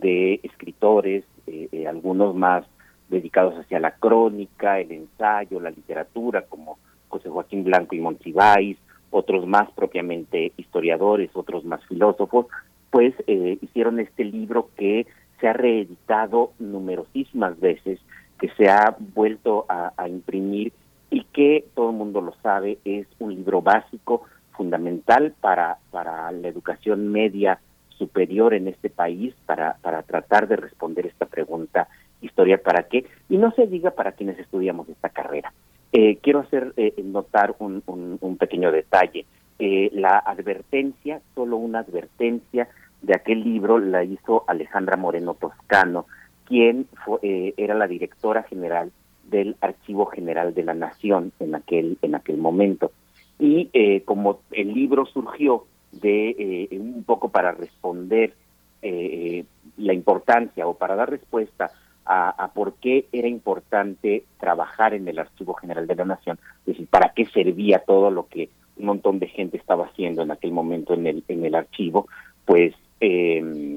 de 0.00 0.40
escritores, 0.42 1.24
eh, 1.46 1.68
eh, 1.72 1.86
algunos 1.86 2.34
más 2.34 2.64
dedicados 3.08 3.54
hacia 3.54 3.80
la 3.80 3.92
crónica, 3.92 4.78
el 4.78 4.92
ensayo, 4.92 5.60
la 5.60 5.70
literatura, 5.70 6.42
como 6.42 6.78
José 7.08 7.28
Joaquín 7.28 7.64
Blanco 7.64 7.94
y 7.94 8.00
Monsiváis, 8.00 8.78
otros 9.10 9.46
más 9.46 9.70
propiamente 9.72 10.52
historiadores, 10.56 11.30
otros 11.32 11.64
más 11.64 11.84
filósofos, 11.86 12.46
pues 12.90 13.14
hicieron 13.26 14.00
este 14.00 14.24
libro 14.24 14.70
que 14.76 15.06
se 15.40 15.48
ha 15.48 15.52
reeditado 15.52 16.52
numerosísimas 16.58 17.58
veces, 17.60 18.00
que 18.38 18.48
se 18.50 18.68
ha 18.68 18.96
vuelto 19.14 19.66
a, 19.68 19.92
imprimir 20.08 20.72
y 21.10 21.24
que 21.24 21.64
todo 21.74 21.90
el 21.90 21.96
mundo 21.96 22.20
lo 22.20 22.34
sabe, 22.42 22.78
es 22.84 23.06
un 23.18 23.34
libro 23.34 23.62
básico, 23.62 24.22
fundamental 24.58 25.32
para, 25.40 25.78
para 25.90 26.30
la 26.32 26.48
educación 26.48 27.08
media 27.08 27.60
superior 27.96 28.52
en 28.52 28.68
este 28.68 28.90
país, 28.90 29.34
para, 29.46 29.78
para 29.80 30.02
tratar 30.02 30.48
de 30.48 30.56
responder 30.56 31.06
esta 31.06 31.26
pregunta, 31.26 31.88
historia 32.20 32.60
para 32.60 32.82
qué, 32.82 33.06
y 33.28 33.38
no 33.38 33.52
se 33.52 33.66
diga 33.66 33.92
para 33.92 34.12
quienes 34.12 34.38
estudiamos 34.38 34.88
esta 34.88 35.08
carrera. 35.08 35.52
Eh, 35.92 36.18
quiero 36.20 36.40
hacer 36.40 36.72
eh, 36.76 36.92
notar 37.02 37.54
un, 37.60 37.82
un, 37.86 38.36
pequeño 38.36 38.72
detalle. 38.72 39.24
Eh, 39.58 39.90
la 39.94 40.18
advertencia, 40.18 41.22
solo 41.34 41.56
una 41.56 41.78
advertencia 41.80 42.68
de 43.00 43.14
aquel 43.14 43.42
libro 43.42 43.78
la 43.78 44.02
hizo 44.04 44.44
Alejandra 44.48 44.96
Moreno 44.96 45.34
Toscano, 45.34 46.06
quien 46.44 46.88
fue, 47.04 47.54
era 47.56 47.74
la 47.74 47.86
directora 47.86 48.42
general 48.42 48.90
del 49.30 49.56
Archivo 49.60 50.06
General 50.06 50.52
de 50.54 50.64
la 50.64 50.74
Nación 50.74 51.32
en 51.38 51.54
aquel 51.54 51.98
en 52.02 52.14
aquel 52.14 52.38
momento. 52.38 52.90
Y 53.38 54.00
como 54.04 54.40
el 54.50 54.74
libro 54.74 55.06
surgió 55.06 55.66
de 55.92 56.68
un 56.72 57.04
poco 57.04 57.28
para 57.28 57.52
responder 57.52 58.34
la 58.82 59.92
importancia 59.92 60.66
o 60.66 60.74
para 60.74 60.96
dar 60.96 61.10
respuesta 61.10 61.70
a, 62.08 62.50
por 62.54 62.74
qué 62.74 63.06
era 63.12 63.28
importante 63.28 64.24
trabajar 64.40 64.94
en 64.94 65.06
el 65.08 65.18
Archivo 65.18 65.52
General 65.54 65.86
de 65.86 65.94
la 65.94 66.06
Nación, 66.06 66.38
es 66.60 66.66
decir, 66.66 66.86
para 66.86 67.12
qué 67.14 67.26
servía 67.26 67.80
todo 67.80 68.10
lo 68.10 68.26
que 68.28 68.48
un 68.78 68.86
montón 68.86 69.18
de 69.18 69.28
gente 69.28 69.58
estaba 69.58 69.86
haciendo 69.86 70.22
en 70.22 70.30
aquel 70.30 70.52
momento 70.52 70.94
en 70.94 71.06
el, 71.06 71.24
en 71.28 71.44
el 71.44 71.54
archivo, 71.54 72.08
pues 72.46 72.74
em, 73.00 73.76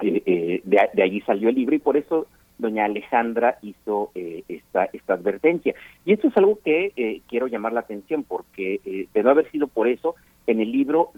eh, 0.00 0.22
eh, 0.26 0.60
de, 0.64 0.88
de, 0.92 1.02
allí 1.02 1.20
salió 1.20 1.50
el 1.50 1.54
libro 1.54 1.76
y 1.76 1.78
por 1.78 1.96
eso 1.96 2.26
doña 2.62 2.86
Alejandra 2.86 3.58
hizo 3.60 4.10
eh, 4.14 4.42
esta, 4.48 4.86
esta 4.86 5.14
advertencia. 5.14 5.74
Y 6.06 6.14
esto 6.14 6.28
es 6.28 6.36
algo 6.38 6.58
que 6.64 7.20
quiero 7.28 7.46
llamar 7.46 7.74
la 7.74 7.80
atención 7.80 8.24
porque 8.24 8.80
de 9.12 9.22
no 9.22 9.30
haber 9.30 9.50
sido 9.50 9.66
por 9.66 9.88
eso, 9.88 10.14
en 10.46 10.60
el 10.60 10.72
libro 10.72 11.10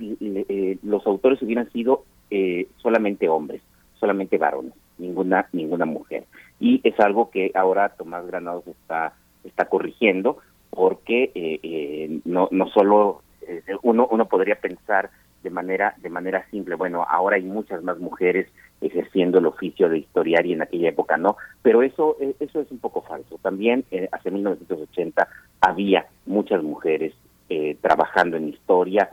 los 0.82 1.06
autores 1.06 1.40
hubieran 1.42 1.70
sido 1.70 2.04
solamente 2.78 3.28
hombres, 3.28 3.62
solamente 3.98 4.38
varones 4.38 4.74
ninguna 4.98 5.48
ninguna 5.52 5.84
mujer 5.84 6.24
y 6.60 6.80
es 6.84 6.98
algo 7.00 7.30
que 7.30 7.50
ahora 7.54 7.90
Tomás 7.90 8.26
Granados 8.26 8.66
está 8.66 9.14
está 9.42 9.66
corrigiendo 9.66 10.38
porque 10.70 11.30
eh, 11.34 11.60
eh, 11.62 12.20
no 12.24 12.48
no 12.50 12.68
solo 12.68 13.22
eh, 13.46 13.62
uno 13.82 14.08
uno 14.10 14.26
podría 14.26 14.56
pensar 14.56 15.10
de 15.42 15.50
manera 15.50 15.94
de 15.98 16.10
manera 16.10 16.46
simple 16.50 16.74
bueno 16.76 17.04
ahora 17.08 17.36
hay 17.36 17.42
muchas 17.42 17.82
más 17.82 17.98
mujeres 17.98 18.48
ejerciendo 18.84 19.38
el 19.38 19.46
oficio 19.46 19.88
de 19.88 19.98
historiar 19.98 20.46
en 20.46 20.62
aquella 20.62 20.90
época 20.90 21.16
no 21.16 21.36
pero 21.62 21.82
eso 21.82 22.16
eso 22.40 22.60
es 22.60 22.70
un 22.70 22.78
poco 22.78 23.02
falso. 23.02 23.38
También 23.42 23.84
hace 24.12 24.30
1980 24.30 25.28
había 25.60 26.06
muchas 26.26 26.62
mujeres 26.62 27.14
trabajando 27.80 28.36
en 28.36 28.48
historia 28.48 29.10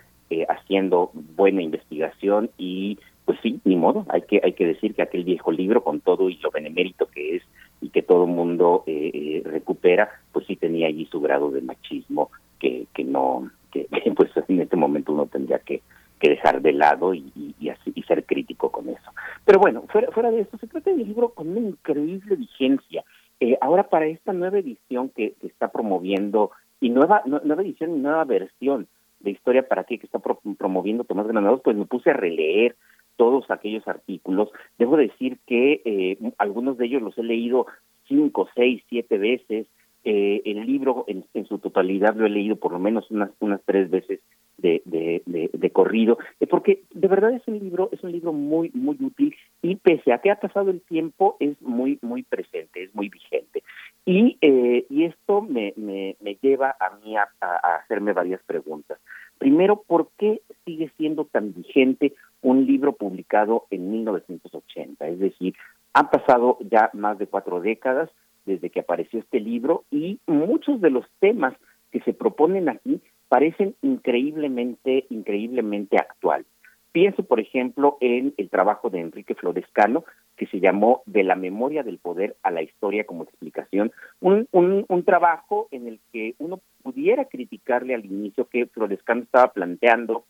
haciendo 0.49 1.11
buena 1.13 1.61
investigación 1.61 2.49
y 2.57 2.97
pues 3.26 3.39
sí, 3.43 3.61
ni 3.63 3.76
modo, 3.76 4.05
hay 4.09 4.24
que, 4.24 4.41
hay 4.43 4.53
que 4.53 4.65
decir 4.65 4.93
que 4.93 5.01
aquel 5.01 5.24
viejo 5.24 5.51
libro, 5.51 5.84
con 5.84 6.01
todo 6.01 6.30
y 6.30 6.38
lo 6.38 6.51
benemérito 6.51 7.05
que 7.05 7.38
es 7.38 7.43
y 7.80 7.89
que 7.89 8.01
todo 8.01 8.26
el 8.26 8.32
mundo 8.32 8.84
eh, 8.88 9.11
eh, 9.13 9.41
recupera, 9.45 10.09
pues 10.32 10.45
sí 10.47 10.55
tenía 10.55 10.88
allí 10.88 11.05
su 11.05 11.22
grado 11.22 11.49
de 11.49 11.61
machismo 11.61 12.30
que, 12.59 12.88
que 12.93 13.03
no, 13.03 13.49
que, 13.72 13.88
pues 14.15 14.32
en 14.47 14.61
este 14.61 14.76
momento 14.76 15.13
uno 15.13 15.28
tendría 15.28 15.59
que, 15.59 15.82
que 16.22 16.30
dejar 16.30 16.61
de 16.61 16.72
lado 16.72 17.13
y, 17.13 17.24
así, 17.69 17.91
y 17.95 18.03
ser 18.03 18.26
crítico 18.26 18.72
con 18.72 18.88
eso. 18.88 19.11
Pero 19.43 19.59
bueno, 19.59 19.84
fuera, 19.89 20.11
fuera 20.11 20.30
de 20.30 20.41
esto, 20.41 20.57
se 20.59 20.67
trata 20.67 20.91
de 20.91 20.97
un 20.97 21.03
libro 21.03 21.30
con 21.30 21.49
una 21.49 21.59
increíble 21.59 22.36
vigencia. 22.36 23.03
Eh, 23.39 23.57
ahora 23.59 23.89
para 23.89 24.05
esta 24.05 24.32
nueva 24.32 24.59
edición 24.59 25.09
que, 25.09 25.34
está 25.41 25.72
promoviendo, 25.72 26.51
y 26.80 26.91
nueva, 26.91 27.24
nueva 27.26 27.63
edición 27.63 27.97
y 27.97 27.99
nueva 27.99 28.24
versión 28.24 28.88
de 29.19 29.32
Historia 29.32 29.67
para 29.67 29.84
qué 29.84 29.97
que 29.97 30.05
está 30.05 30.19
promoviendo 30.19 31.03
Tomás 31.03 31.28
Granados, 31.28 31.61
pues 31.63 31.76
me 31.76 31.86
puse 31.86 32.11
a 32.11 32.13
releer 32.13 32.76
todos 33.17 33.49
aquellos 33.49 33.88
artículos. 33.88 34.49
Debo 34.78 34.97
decir 34.97 35.39
que 35.47 35.82
eh, 35.86 36.17
algunos 36.38 36.78
de 36.78 36.86
ellos 36.86 37.01
los 37.01 37.17
he 37.17 37.24
leído 37.24 37.65
cinco, 38.07 38.47
seis, 38.55 38.84
siete 38.89 39.17
veces. 39.17 39.67
Eh, 40.03 40.41
el 40.45 40.65
libro 40.65 41.05
en, 41.07 41.26
su 41.45 41.59
totalidad 41.59 42.15
lo 42.15 42.26
he 42.26 42.30
leído 42.30 42.55
por 42.55 42.72
lo 42.72 42.80
menos 42.80 43.11
unas 43.11 43.30
unas 43.39 43.61
tres 43.65 43.91
veces 43.91 44.19
de, 44.62 44.82
de, 44.86 45.49
de, 45.53 45.70
corrido, 45.72 46.18
eh, 46.39 46.47
porque 46.47 46.84
de 46.93 47.07
verdad 47.07 47.34
es 47.34 47.41
un 47.47 47.59
libro 47.59 47.89
es 47.91 48.03
un 48.03 48.12
libro 48.12 48.34
muy 48.34 48.72
muy 48.74 48.97
útil 48.99 49.36
y 49.62 49.76
pese 49.76 50.14
a 50.14 50.20
que 50.20 50.32
ha 50.32 50.39
pasado 50.39 50.70
el 50.70 50.82
tiempo 50.82 51.38
es 51.39 51.62
muy 51.62 51.99
muy 52.01 52.24
presente, 52.24 52.84
es 52.84 52.95
muy 52.95 53.09
vigente 53.09 53.64
y 54.05 54.38
y 54.41 55.05
esto 55.05 55.41
me, 55.41 55.74
me, 55.76 56.16
me 56.20 56.38
lleva 56.41 56.76
a 56.80 56.97
mí 56.97 57.16
a 57.16 57.28
hacerme 57.76 58.14
varias 58.14 58.41
preguntas. 58.43 58.99
Primero, 59.41 59.82
¿por 59.88 60.09
qué 60.20 60.41
sigue 60.66 60.91
siendo 60.97 61.26
tan 61.26 61.51
vigente 61.53 62.14
un 62.43 62.68
libro 62.68 62.93
publicado 62.93 63.66
en 63.72 63.89
1980? 63.89 65.07
Es 65.07 65.20
decir, 65.20 65.55
han 65.93 66.12
pasado 66.12 66.59
ya 66.62 66.91
más 66.93 67.18
de 67.18 67.26
cuatro 67.26 67.59
décadas 67.59 68.12
desde 68.45 68.70
que 68.70 68.82
apareció 68.82 69.20
este 69.20 69.39
libro 69.39 69.84
y 69.89 70.20
muchos 70.28 70.80
de 70.80 70.91
los 70.91 71.05
temas 71.20 71.55
que 71.91 72.01
se 72.01 72.14
proponen 72.14 72.70
aquí 72.70 73.01
parecen 73.32 73.75
increíblemente, 73.82 75.05
increíblemente 75.09 75.95
actuales. 75.95 76.45
Pienso, 76.91 77.23
por 77.23 77.39
ejemplo, 77.39 77.97
en 78.01 78.34
el 78.36 78.49
trabajo 78.49 78.89
de 78.89 78.99
Enrique 78.99 79.36
Florescano, 79.36 80.03
que 80.36 80.47
se 80.47 80.59
llamó 80.59 81.01
De 81.05 81.23
la 81.23 81.36
memoria 81.36 81.82
del 81.82 81.97
poder 81.97 82.36
a 82.43 82.51
la 82.51 82.61
historia 82.61 83.05
como 83.05 83.23
explicación, 83.23 83.93
un, 84.19 84.49
un, 84.51 84.84
un 84.86 85.03
trabajo 85.05 85.69
en 85.71 85.88
el 85.88 86.01
que 86.11 86.36
uno 86.39 86.59
pudiera 86.84 87.23
criticarle 87.23 87.95
al 87.95 88.03
inicio 88.03 88.49
que 88.49 88.65
Florescano 88.65 89.21
estaba 89.21 89.53
planteando 89.53 90.25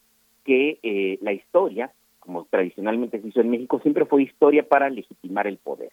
que 0.46 0.78
eh, 0.84 1.18
la 1.24 1.34
historia, 1.34 1.92
como 2.20 2.46
tradicionalmente 2.46 3.20
se 3.20 3.30
hizo 3.30 3.42
en 3.42 3.50
México, 3.50 3.80
siempre 3.80 4.06
fue 4.06 4.22
historia 4.22 4.62
para 4.62 4.92
legitimar 4.92 5.48
el 5.48 5.58
poder. 5.58 5.90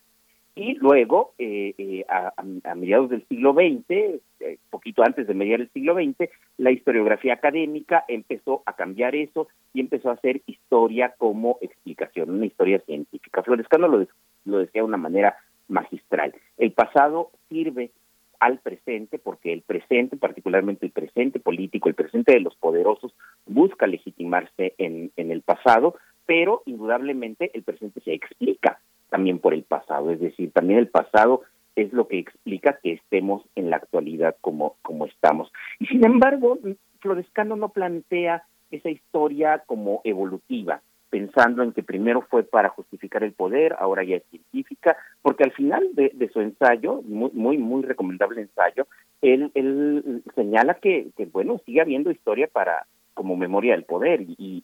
Y 0.58 0.74
luego, 0.74 1.34
eh, 1.38 1.72
eh, 1.78 2.04
a, 2.08 2.74
mediados 2.74 3.10
del 3.10 3.24
siglo 3.28 3.52
XX, 3.52 3.90
eh, 3.90 4.58
poquito 4.70 5.04
antes 5.04 5.28
de 5.28 5.34
mediar 5.34 5.60
el 5.60 5.70
siglo 5.70 5.94
XX, 5.94 6.28
la 6.56 6.72
historiografía 6.72 7.34
académica 7.34 8.04
empezó 8.08 8.64
a 8.66 8.72
cambiar 8.72 9.14
eso 9.14 9.46
y 9.72 9.78
empezó 9.78 10.10
a 10.10 10.14
hacer 10.14 10.42
historia 10.46 11.14
como 11.16 11.58
explicación, 11.60 12.30
una 12.30 12.46
historia 12.46 12.80
científica. 12.80 13.44
Florescano 13.44 13.86
lo, 13.86 14.04
lo 14.46 14.58
decía 14.58 14.82
de 14.82 14.88
una 14.88 14.96
manera 14.96 15.36
magistral. 15.68 16.34
El 16.56 16.72
pasado 16.72 17.30
sirve 17.48 17.92
al 18.40 18.58
presente, 18.58 19.20
porque 19.20 19.52
el 19.52 19.62
presente, 19.62 20.16
particularmente 20.16 20.86
el 20.86 20.90
presente 20.90 21.38
político, 21.38 21.88
el 21.88 21.94
presente 21.94 22.32
de 22.32 22.40
los 22.40 22.56
poderosos, 22.56 23.14
busca 23.46 23.86
legitimarse 23.86 24.74
en, 24.78 25.12
en 25.16 25.30
el 25.30 25.42
pasado, 25.42 25.94
pero 26.26 26.64
indudablemente 26.66 27.52
el 27.54 27.62
presente 27.62 28.00
se 28.00 28.12
explica 28.12 28.80
también 29.08 29.38
por 29.38 29.54
el 29.54 29.62
pasado, 29.62 30.10
es 30.10 30.20
decir, 30.20 30.52
también 30.52 30.78
el 30.78 30.88
pasado 30.88 31.42
es 31.76 31.92
lo 31.92 32.08
que 32.08 32.18
explica 32.18 32.78
que 32.82 32.94
estemos 32.94 33.42
en 33.54 33.70
la 33.70 33.76
actualidad 33.76 34.36
como, 34.40 34.76
como 34.82 35.06
estamos. 35.06 35.52
Y 35.78 35.86
sin 35.86 36.04
embargo, 36.04 36.58
Florescano 37.00 37.56
no 37.56 37.68
plantea 37.68 38.42
esa 38.70 38.90
historia 38.90 39.62
como 39.66 40.00
evolutiva, 40.04 40.82
pensando 41.08 41.62
en 41.62 41.72
que 41.72 41.82
primero 41.82 42.22
fue 42.22 42.42
para 42.42 42.68
justificar 42.68 43.22
el 43.22 43.32
poder, 43.32 43.76
ahora 43.78 44.04
ya 44.04 44.16
es 44.16 44.24
científica, 44.30 44.96
porque 45.22 45.44
al 45.44 45.52
final 45.52 45.88
de, 45.94 46.30
su 46.32 46.40
ensayo, 46.40 47.00
muy, 47.02 47.30
muy, 47.32 47.58
muy 47.58 47.82
recomendable 47.82 48.42
ensayo, 48.42 48.86
él, 49.22 49.50
él 49.54 50.22
señala 50.34 50.74
que, 50.74 51.08
que, 51.16 51.26
bueno, 51.26 51.60
sigue 51.64 51.80
habiendo 51.80 52.10
historia 52.10 52.48
para, 52.52 52.86
como 53.18 53.36
memoria 53.36 53.72
del 53.72 53.82
poder 53.82 54.20
y, 54.22 54.62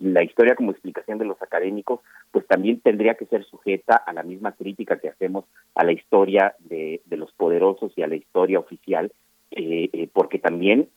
la 0.00 0.22
historia 0.22 0.54
como 0.54 0.70
explicación 0.70 1.18
de 1.18 1.24
los 1.24 1.42
académicos, 1.42 2.00
pues 2.30 2.46
también 2.46 2.78
tendría 2.78 3.14
que 3.14 3.26
ser 3.26 3.44
sujeta 3.44 3.96
a 3.96 4.12
la 4.12 4.22
misma 4.22 4.52
crítica 4.52 5.00
que 5.00 5.08
hacemos 5.08 5.44
a 5.74 5.82
la 5.82 5.90
historia 5.90 6.54
de, 6.60 7.00
los 7.10 7.32
poderosos 7.32 7.92
y 7.96 8.02
a 8.02 8.06
la 8.06 8.14
historia 8.14 8.60
oficial, 8.60 9.10
eh, 9.50 9.90
eh, 9.92 10.08
porque 10.12 10.38
también 10.38 10.88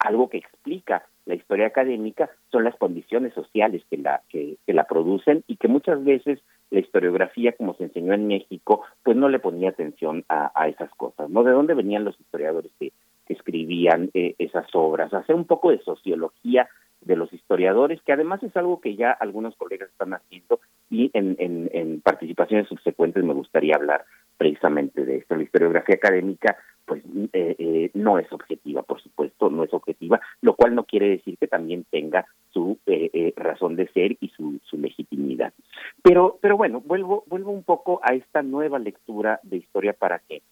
algo 0.00 0.28
que 0.28 0.38
explica 0.38 1.06
la 1.24 1.36
historia 1.36 1.68
académica 1.68 2.30
son 2.50 2.64
las 2.64 2.74
condiciones 2.74 3.32
sociales 3.32 3.84
que 3.88 3.98
la 3.98 4.22
que, 4.28 4.58
la 4.66 4.84
producen 4.84 5.44
y 5.46 5.56
que 5.56 5.68
muchas 5.68 6.02
veces 6.02 6.40
la 6.70 6.80
historiografía 6.80 7.52
como 7.52 7.74
se 7.74 7.84
enseñó 7.84 8.12
en 8.12 8.26
México 8.26 8.82
pues 9.04 9.16
no 9.16 9.28
le 9.28 9.38
ponía 9.38 9.70
atención 9.70 10.24
a, 10.28 10.50
a 10.60 10.68
esas 10.68 10.90
cosas 10.96 11.30
no 11.30 11.44
de 11.44 11.52
dónde 11.52 11.74
venían 11.74 12.04
los 12.04 12.18
historiadores 12.18 12.72
que 12.80 12.92
que 13.26 13.34
escribían 13.34 14.10
eh, 14.14 14.34
esas 14.38 14.66
obras, 14.74 15.12
hacer 15.12 15.34
un 15.34 15.44
poco 15.44 15.70
de 15.70 15.78
sociología 15.80 16.68
de 17.00 17.16
los 17.16 17.32
historiadores, 17.32 18.00
que 18.02 18.12
además 18.12 18.42
es 18.42 18.56
algo 18.56 18.80
que 18.80 18.96
ya 18.96 19.10
algunos 19.10 19.54
colegas 19.56 19.90
están 19.90 20.14
haciendo 20.14 20.60
y 20.90 21.10
en, 21.14 21.36
en, 21.38 22.00
participaciones 22.00 22.68
subsecuentes 22.68 23.24
me 23.24 23.34
gustaría 23.34 23.74
hablar 23.74 24.04
precisamente 24.36 25.04
de 25.04 25.16
esto. 25.16 25.36
La 25.36 25.42
historiografía 25.42 25.96
académica 25.96 26.56
pues 26.84 27.02
eh, 27.32 27.56
eh, 27.58 27.90
no 27.94 28.18
es 28.18 28.32
objetiva, 28.32 28.82
por 28.82 29.00
supuesto, 29.02 29.50
no 29.50 29.64
es 29.64 29.74
objetiva, 29.74 30.20
lo 30.40 30.54
cual 30.54 30.74
no 30.74 30.84
quiere 30.84 31.08
decir 31.08 31.36
que 31.36 31.48
también 31.48 31.84
tenga 31.90 32.26
su 32.52 32.78
eh, 32.86 33.32
razón 33.36 33.74
de 33.74 33.88
ser 33.88 34.16
y 34.20 34.28
su, 34.28 34.60
su 34.64 34.78
legitimidad. 34.78 35.52
Pero, 36.02 36.38
pero 36.40 36.56
bueno, 36.56 36.80
vuelvo, 36.80 37.24
vuelvo 37.26 37.50
un 37.50 37.64
poco 37.64 38.00
a 38.04 38.14
esta 38.14 38.42
nueva 38.42 38.78
lectura 38.78 39.40
de 39.42 39.56
historia 39.56 39.94
para 39.94 40.20
qué. 40.20 40.42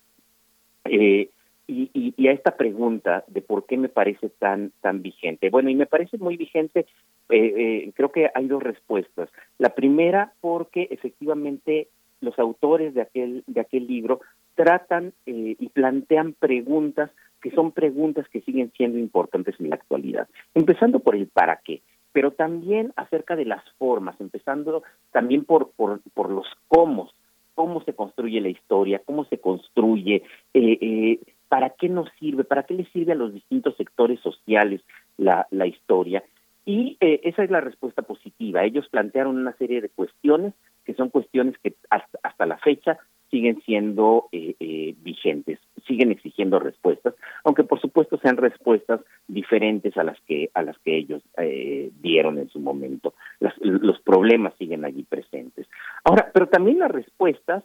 Y, 1.66 1.90
y, 1.94 2.14
y, 2.16 2.28
a 2.28 2.32
esta 2.32 2.56
pregunta 2.56 3.24
de 3.26 3.40
por 3.40 3.66
qué 3.66 3.76
me 3.76 3.88
parece 3.88 4.28
tan, 4.28 4.72
tan 4.80 5.02
vigente. 5.02 5.50
Bueno, 5.50 5.70
y 5.70 5.74
me 5.74 5.86
parece 5.86 6.18
muy 6.18 6.36
vigente, 6.36 6.86
creo 7.28 8.12
que 8.12 8.30
hay 8.34 8.46
dos 8.46 8.62
respuestas. 8.62 9.30
La 9.58 9.70
primera, 9.70 10.32
porque 10.40 10.88
efectivamente 10.90 11.88
los 12.24 12.38
autores 12.38 12.94
de 12.94 13.02
aquel, 13.02 13.44
de 13.46 13.60
aquel 13.60 13.86
libro 13.86 14.20
tratan 14.54 15.12
eh, 15.26 15.56
y 15.58 15.68
plantean 15.68 16.32
preguntas 16.32 17.10
que 17.40 17.50
son 17.50 17.72
preguntas 17.72 18.26
que 18.30 18.40
siguen 18.40 18.72
siendo 18.74 18.98
importantes 18.98 19.54
en 19.60 19.68
la 19.68 19.76
actualidad, 19.76 20.28
empezando 20.54 21.00
por 21.00 21.14
el 21.14 21.26
para 21.26 21.60
qué, 21.62 21.82
pero 22.12 22.30
también 22.30 22.92
acerca 22.96 23.36
de 23.36 23.44
las 23.44 23.62
formas, 23.76 24.18
empezando 24.18 24.82
también 25.12 25.44
por, 25.44 25.70
por, 25.72 26.00
por 26.14 26.30
los 26.30 26.46
cómo, 26.68 27.10
cómo 27.54 27.82
se 27.84 27.92
construye 27.92 28.40
la 28.40 28.48
historia, 28.48 29.02
cómo 29.04 29.26
se 29.26 29.38
construye, 29.38 30.22
eh, 30.54 30.78
eh, 30.80 31.18
para 31.48 31.70
qué 31.70 31.88
nos 31.88 32.08
sirve, 32.18 32.44
para 32.44 32.64
qué 32.64 32.74
le 32.74 32.86
sirve 32.86 33.12
a 33.12 33.16
los 33.16 33.32
distintos 33.32 33.76
sectores 33.76 34.20
sociales 34.20 34.80
la, 35.16 35.46
la 35.50 35.66
historia. 35.66 36.22
Y 36.66 36.96
esa 37.00 37.44
es 37.44 37.50
la 37.50 37.60
respuesta 37.60 38.02
positiva. 38.02 38.64
Ellos 38.64 38.88
plantearon 38.88 39.36
una 39.36 39.54
serie 39.56 39.82
de 39.82 39.90
cuestiones 39.90 40.54
que 40.84 40.94
son 40.94 41.10
cuestiones 41.10 41.56
que 41.62 41.74
hasta, 41.90 42.18
hasta 42.22 42.46
la 42.46 42.58
fecha 42.58 42.98
siguen 43.30 43.60
siendo 43.62 44.28
eh, 44.30 44.54
eh, 44.60 44.94
vigentes, 44.98 45.58
siguen 45.88 46.12
exigiendo 46.12 46.60
respuestas, 46.60 47.14
aunque 47.42 47.64
por 47.64 47.80
supuesto 47.80 48.16
sean 48.18 48.36
respuestas 48.36 49.00
diferentes 49.26 49.96
a 49.96 50.04
las 50.04 50.20
que 50.20 50.50
a 50.54 50.62
las 50.62 50.78
que 50.78 50.96
ellos 50.96 51.20
eh, 51.38 51.90
dieron 52.00 52.38
en 52.38 52.48
su 52.50 52.60
momento. 52.60 53.14
los 53.60 54.00
problemas 54.02 54.54
siguen 54.56 54.84
allí 54.84 55.02
presentes. 55.02 55.66
Ahora, 56.04 56.30
pero 56.32 56.46
también 56.46 56.78
las 56.78 56.92
respuestas 56.92 57.64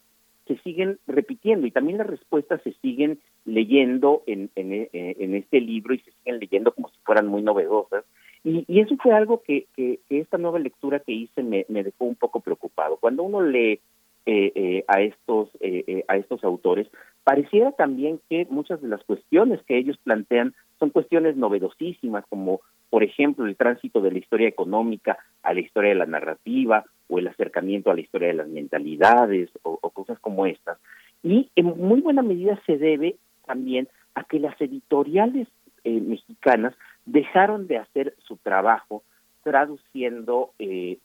se 0.49 0.57
siguen 0.63 0.97
repitiendo 1.05 1.67
y 1.67 1.71
también 1.71 1.99
las 1.99 2.07
respuestas 2.07 2.59
se 2.63 2.73
siguen 2.81 3.19
leyendo 3.45 4.23
en, 4.25 4.49
en, 4.55 5.35
este 5.35 5.61
libro 5.61 5.93
y 5.93 5.99
se 5.99 6.11
siguen 6.11 6.39
leyendo 6.39 6.71
como 6.71 6.89
si 6.89 6.97
fueran 7.03 7.27
muy 7.27 7.43
novedosas. 7.43 8.03
Y, 8.43 8.65
y 8.67 8.79
eso 8.79 8.97
fue 8.97 9.13
algo 9.13 9.43
que, 9.43 9.67
que, 9.75 9.99
esta 10.09 10.39
nueva 10.39 10.57
lectura 10.57 11.01
que 11.01 11.11
hice 11.11 11.43
me, 11.43 11.67
me 11.69 11.83
dejó 11.83 12.05
un 12.05 12.15
poco 12.15 12.39
preocupado. 12.39 12.97
Cuando 12.97 13.21
uno 13.21 13.41
lee 13.41 13.79
eh, 14.25 14.51
eh, 14.55 14.85
a 14.87 15.01
estos 15.01 15.49
eh, 15.61 16.03
a 16.07 16.17
estos 16.17 16.43
autores 16.43 16.87
pareciera 17.23 17.71
también 17.71 18.19
que 18.29 18.45
muchas 18.49 18.81
de 18.81 18.87
las 18.87 19.03
cuestiones 19.03 19.63
que 19.63 19.77
ellos 19.77 19.97
plantean 20.03 20.53
son 20.77 20.89
cuestiones 20.89 21.37
novedosísimas 21.37 22.25
como 22.29 22.59
por 22.89 23.03
ejemplo 23.03 23.45
el 23.45 23.55
tránsito 23.55 24.01
de 24.01 24.11
la 24.11 24.19
historia 24.19 24.47
económica 24.47 25.17
a 25.41 25.53
la 25.53 25.61
historia 25.61 25.91
de 25.91 25.95
la 25.95 26.05
narrativa 26.05 26.85
o 27.09 27.19
el 27.19 27.27
acercamiento 27.27 27.91
a 27.91 27.95
la 27.95 28.01
historia 28.01 28.29
de 28.29 28.35
las 28.35 28.47
mentalidades 28.47 29.49
o, 29.63 29.77
cosas 29.89 30.19
como 30.19 30.45
estas 30.45 30.77
y 31.23 31.49
en 31.55 31.65
muy 31.65 31.99
buena 31.99 32.21
medida 32.21 32.61
se 32.65 32.77
debe 32.77 33.17
también 33.45 33.89
a 34.15 34.23
que 34.23 34.39
las 34.39 34.59
editoriales 34.61 35.47
mexicanas 35.83 36.73
dejaron 37.05 37.67
de 37.67 37.77
hacer 37.77 38.15
su 38.19 38.37
trabajo 38.37 39.03
traduciendo 39.43 40.51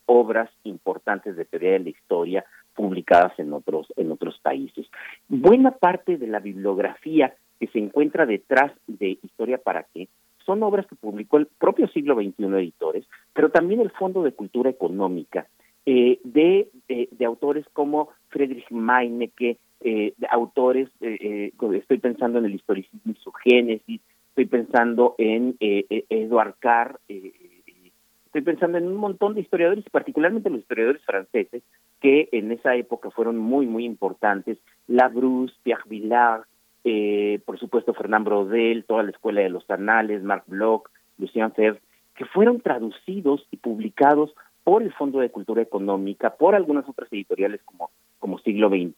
obras 0.06 0.50
importantes 0.64 1.36
de 1.36 1.44
teoría 1.44 1.72
de 1.72 1.78
la 1.80 1.90
historia 1.90 2.44
publicadas 2.74 3.32
en 3.38 3.52
otros 3.52 3.86
en 3.96 4.12
otros 4.12 4.38
países. 4.40 4.86
Buena 5.28 5.72
parte 5.72 6.18
de 6.18 6.26
la 6.26 6.40
bibliografía 6.40 7.34
que 7.58 7.68
se 7.68 7.78
encuentra 7.78 8.26
detrás 8.26 8.72
de 8.86 9.18
Historia 9.22 9.58
para 9.58 9.84
qué 9.94 10.08
son 10.44 10.62
obras 10.62 10.86
que 10.86 10.96
publicó 10.96 11.38
el 11.38 11.46
propio 11.46 11.88
siglo 11.88 12.14
XXI 12.14 12.44
Editores, 12.46 13.06
pero 13.32 13.50
también 13.50 13.80
el 13.80 13.90
Fondo 13.90 14.22
de 14.22 14.32
Cultura 14.32 14.70
Económica, 14.70 15.46
eh, 15.86 16.18
de, 16.24 16.68
de, 16.88 17.24
autores 17.24 17.66
como 17.72 18.08
Friedrich 18.28 18.70
Meinecke, 18.70 19.58
eh, 19.80 20.14
de 20.16 20.26
autores, 20.30 20.88
eh, 21.00 21.52
estoy 21.74 21.98
pensando 21.98 22.38
en 22.38 22.46
el 22.46 22.54
historicismo 22.54 23.12
y 23.12 23.14
su 23.14 23.32
génesis, 23.32 24.00
estoy 24.28 24.46
pensando 24.46 25.14
en 25.18 25.56
Eduard 25.60 26.54
Carr, 26.58 26.98
estoy 27.06 28.42
pensando 28.42 28.78
en 28.78 28.88
un 28.88 28.96
montón 28.96 29.34
de 29.34 29.42
historiadores, 29.42 29.84
particularmente 29.90 30.50
los 30.50 30.60
historiadores 30.60 31.02
franceses, 31.04 31.62
que 32.00 32.28
en 32.32 32.50
esa 32.50 32.74
época 32.74 33.10
fueron 33.10 33.38
muy, 33.38 33.66
muy 33.66 33.84
importantes. 33.84 34.58
Labrousse, 34.88 35.54
Pierre 35.62 35.84
Villard, 35.86 36.42
eh, 36.84 37.40
por 37.46 37.58
supuesto 37.58 37.94
Fernand 37.94 38.26
Brodel, 38.26 38.84
toda 38.84 39.04
la 39.04 39.10
Escuela 39.10 39.40
de 39.40 39.48
los 39.48 39.68
Anales, 39.70 40.22
Marc 40.22 40.44
Bloch, 40.46 40.90
Lucien 41.16 41.52
Febvre, 41.52 41.80
que 42.14 42.26
fueron 42.26 42.60
traducidos 42.60 43.46
y 43.50 43.56
publicados 43.56 44.34
por 44.64 44.82
el 44.82 44.92
Fondo 44.94 45.20
de 45.20 45.30
Cultura 45.30 45.62
Económica, 45.62 46.34
por 46.36 46.54
algunas 46.54 46.88
otras 46.88 47.12
editoriales 47.12 47.60
como, 47.64 47.90
como 48.18 48.38
Siglo 48.38 48.70
XXI 48.70 48.96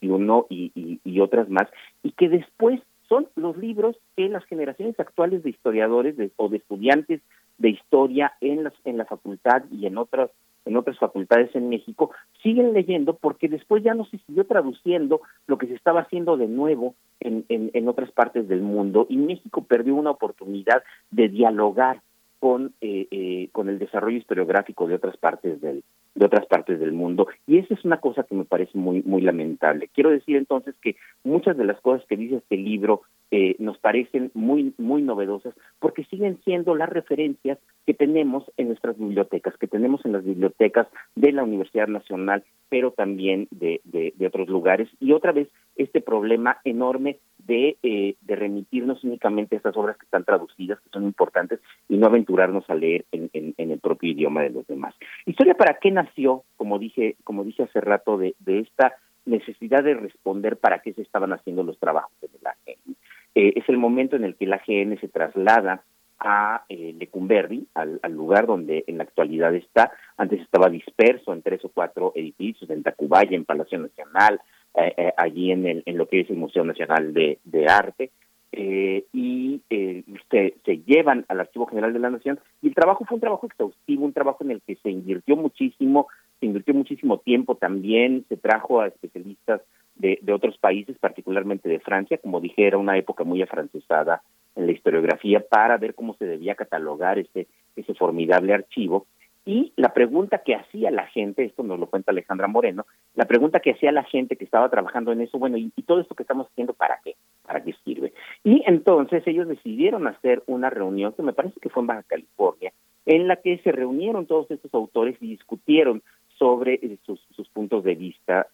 y, 0.49 1.21
otras 1.21 1.49
más, 1.51 1.69
y 2.03 2.13
que 2.13 2.29
después 2.29 2.81
son 3.09 3.29
los 3.35 3.57
libros 3.57 3.97
que 4.17 4.29
las 4.29 4.45
generaciones 4.45 4.99
actuales 4.99 5.43
de 5.43 5.51
historiadores 5.51 6.15
o 6.37 6.49
de 6.49 6.57
estudiantes 6.59 7.21
de 7.59 7.71
historia 7.71 8.33
en, 8.41 8.65
las, 8.65 8.75
en 8.85 8.97
la 8.97 9.05
facultad 9.05 9.65
y 9.71 9.87
en 9.87 9.99
otras 9.99 10.31
en 10.65 10.77
otras 10.77 10.99
facultades 10.99 11.55
en 11.55 11.69
México, 11.69 12.11
siguen 12.43 12.73
leyendo 12.73 13.15
porque 13.15 13.49
después 13.49 13.85
ya 13.85 13.95
no 13.95 14.05
se 14.07 14.19
siguió 14.19 14.47
traduciendo 14.47 15.21
lo 15.47 15.59
que 15.59 15.69
se 15.69 15.75
estaba 15.75 16.01
haciendo 16.01 16.37
de 16.37 16.49
nuevo 16.49 16.97
en, 17.21 17.45
en 17.49 17.89
otras 17.89 18.11
partes 18.11 18.49
del 18.49 18.63
mundo 18.63 19.07
y 19.09 19.17
México 19.17 19.63
perdió 19.63 19.95
una 19.95 20.11
oportunidad 20.11 20.83
de 21.13 21.29
dialogar 21.29 22.03
con 22.39 22.73
eh, 22.81 23.07
eh, 23.11 23.49
con 23.53 23.69
el 23.69 23.79
desarrollo 23.79 24.19
historiográfico 24.19 24.87
de 24.87 24.95
otras 24.95 25.17
partes 25.17 25.61
del 25.61 25.83
de 26.15 26.25
otras 26.25 26.47
partes 26.47 26.81
del 26.81 26.93
mundo. 26.93 27.29
Y 27.47 27.59
esa 27.59 27.75
es 27.75 27.85
una 27.85 28.01
cosa 28.01 28.23
que 28.23 28.35
me 28.35 28.45
parece 28.45 28.77
muy 28.79 29.03
muy 29.03 29.23
lamentable. 29.23 29.91
Quiero 29.93 30.11
decir 30.11 30.37
entonces 30.37 30.75
que 30.81 30.97
muchas 31.25 31.57
de 31.57 31.65
las 31.65 31.81
cosas 31.81 32.07
que 32.07 32.17
dice 32.17 32.37
este 32.37 32.57
libro 32.57 33.03
eh, 33.31 33.57
nos 33.59 33.79
parecen 33.79 34.31
muy 34.35 34.73
muy 34.79 35.03
novedosas 35.03 35.55
porque 35.79 36.05
siguen 36.05 36.39
siendo 36.45 36.75
las 36.75 36.89
referencias 36.89 37.59
que 37.87 37.95
tenemos 37.95 38.45
en 38.57 38.69
nuestras 38.69 38.99
bibliotecas 38.99 39.57
que 39.59 39.67
tenemos 39.67 40.05
en 40.05 40.13
las 40.13 40.25
bibliotecas 40.25 40.87
de 41.15 41.33
la 41.33 41.45
Universidad 41.45 41.89
Nacional 41.89 42.45
pero 42.69 42.93
también 42.93 43.49
de, 43.51 43.81
de, 43.85 44.13
de 44.17 44.27
otros 44.27 44.49
lugares 44.49 44.89
y 45.01 45.13
otra 45.13 45.33
vez 45.33 45.49
este 45.77 46.01
problema 46.01 46.59
enorme 46.65 47.19
de, 47.39 47.77
eh, 47.83 48.17
de 48.21 48.37
remitirnos 48.37 49.05
únicamente 49.05 49.55
a 49.55 49.59
estas 49.59 49.77
obras 49.77 49.97
que 49.97 50.05
están 50.05 50.25
traducidas, 50.25 50.81
que 50.81 50.91
son 50.91 51.05
importantes, 51.05 51.61
y 51.89 51.97
no 51.97 52.07
aventurarnos 52.07 52.69
a 52.69 52.75
leer 52.75 53.05
en, 53.13 53.31
en, 53.33 53.71
el 53.71 53.79
propio 53.79 54.11
idioma 54.11 54.43
de 54.43 54.51
los 54.51 54.67
demás. 54.67 54.95
Historia 55.27 55.55
para 55.55 55.79
qué 55.81 55.91
nació, 55.91 56.43
como 56.57 56.79
dije, 56.79 57.17
como 57.25 57.45
dije 57.45 57.65
hace 57.65 57.81
rato, 57.81 58.19
de, 58.19 58.35
de 58.41 58.61
esta 58.61 58.95
necesidad 59.27 59.85
de 59.85 59.95
responder 59.95 60.57
para 60.57 60.81
qué 60.81 60.93
se 60.93 61.03
estaban 61.03 61.33
haciendo 61.33 61.63
los 61.63 61.79
trabajos 61.79 62.13
la 62.43 62.51
AGN. 62.51 62.97
Eh, 63.37 63.53
es 63.55 63.69
el 63.69 63.77
momento 63.77 64.17
en 64.17 64.25
el 64.25 64.35
que 64.35 64.47
la 64.47 64.57
AGN 64.57 64.99
se 64.99 65.09
traslada 65.09 65.83
a 66.19 66.65
eh, 66.71 66.95
Lecumberri, 66.99 67.67
al, 67.75 68.01
lugar 68.09 68.47
donde 68.47 68.83
en 68.87 68.97
la 68.97 69.05
actualidad 69.05 69.55
está. 69.55 69.93
Antes 70.17 70.41
estaba 70.41 70.71
disperso 70.71 71.35
en 71.35 71.43
tres 71.43 71.63
o 71.67 71.69
cuatro 71.69 72.13
edificios, 72.15 72.71
en 72.71 72.83
Tacubaya, 72.83 73.37
en 73.37 73.45
Palacio 73.45 73.79
Nacional, 73.79 74.41
eh, 74.75 74.95
eh, 74.97 75.13
allí 75.19 75.53
en, 75.53 75.67
el, 75.67 75.83
en 75.85 75.99
lo 75.99 76.09
que 76.09 76.21
es 76.21 76.31
el 76.31 76.37
Museo 76.37 76.65
Nacional 76.65 77.13
de, 77.13 77.39
Arte, 77.69 78.11
y 78.53 79.61
eh, 79.69 80.03
se, 80.31 80.55
se 80.65 80.79
llevan 80.79 81.27
al 81.29 81.41
Archivo 81.41 81.67
General 81.67 81.93
de 81.93 81.99
la 81.99 82.09
Nación, 82.09 82.41
y 82.63 82.69
el 82.69 82.75
trabajo 82.75 83.05
fue 83.05 83.17
un 83.17 83.21
trabajo 83.21 83.47
exhaustivo, 83.47 84.07
un 84.07 84.15
trabajo 84.15 84.45
en 84.45 84.53
el 84.53 84.63
que 84.63 84.77
se 84.77 84.89
invirtió 84.89 85.37
muchísimo, 85.37 86.09
se 86.41 86.47
invirtió 86.47 86.73
muchísimo 86.73 87.19
tiempo 87.19 87.57
también, 87.57 88.25
se 88.31 88.39
trajo 88.39 88.81
a 88.81 88.87
especialistas 88.87 89.61
de, 89.97 90.19
de 90.23 90.33
otros 90.33 90.59
países, 90.59 90.97
particularmente 90.99 91.69
de 91.69 91.81
Francia, 91.81 92.19
como 92.19 92.41
dije, 92.41 92.67
era 92.67 92.79
una 92.79 92.97
época 92.97 93.25
muy 93.25 93.43
afrancesada 93.43 94.23
en 94.55 94.67
la 94.67 94.73
historiografía, 94.73 95.41
para 95.41 95.77
ver 95.77 95.95
cómo 95.95 96.15
se 96.15 96.25
debía 96.25 96.55
catalogar 96.55 97.19
ese, 97.19 97.47
ese 97.77 97.95
formidable 97.95 98.55
archivo, 98.55 99.07
y 99.49 99.73
la 99.77 99.95
pregunta 99.95 100.39
que 100.39 100.57
hacía 100.57 100.91
la 100.91 101.07
gente, 101.07 101.45
esto 101.45 101.63
nos 101.63 101.79
lo 101.79 101.87
cuenta 101.87 102.11
Alejandra 102.11 102.49
Moreno, 102.49 102.85
la 103.15 103.27
pregunta 103.27 103.61
que 103.61 103.71
hacía 103.71 103.93
la 103.93 104.03
gente 104.03 104.35
que 104.35 104.45
estaba 104.45 104.69
trabajando 104.69 105.13
en 105.13 105.21
eso, 105.21 105.39
bueno, 105.39 105.57
¿y, 105.57 105.71
todo 105.87 106.01
esto 106.01 106.17
que 106.17 106.25
estamos 106.25 106.49
haciendo 106.49 106.75
para 106.75 106.99
qué? 107.05 107.15
¿Para 107.47 107.63
qué 107.63 107.73
sirve? 107.85 108.13
Y 108.43 108.65
entonces 108.67 109.23
ellos 109.25 109.47
decidieron 109.47 110.09
hacer 110.09 110.43
una 110.47 110.69
reunión, 110.69 111.13
que 111.13 111.23
me 111.23 111.33
parece 111.33 111.61
que 111.61 111.69
fue 111.69 111.83
en 111.83 111.87
Baja 111.87 112.03
California, 112.03 112.73
en 113.07 113.29
la 113.29 113.37
que 113.37 113.59
se 113.59 113.71
reunieron 113.71 114.27
todos 114.27 114.51
estos 114.51 114.75
autores 114.75 115.17
y 115.21 115.29
discutieron 115.29 116.03
sobre 116.41 116.75
eh, 116.75 116.99
sus, 117.07 117.21
sus, 117.37 117.49
puntos 117.49 117.85
de 117.85 117.95
vista 117.95 118.49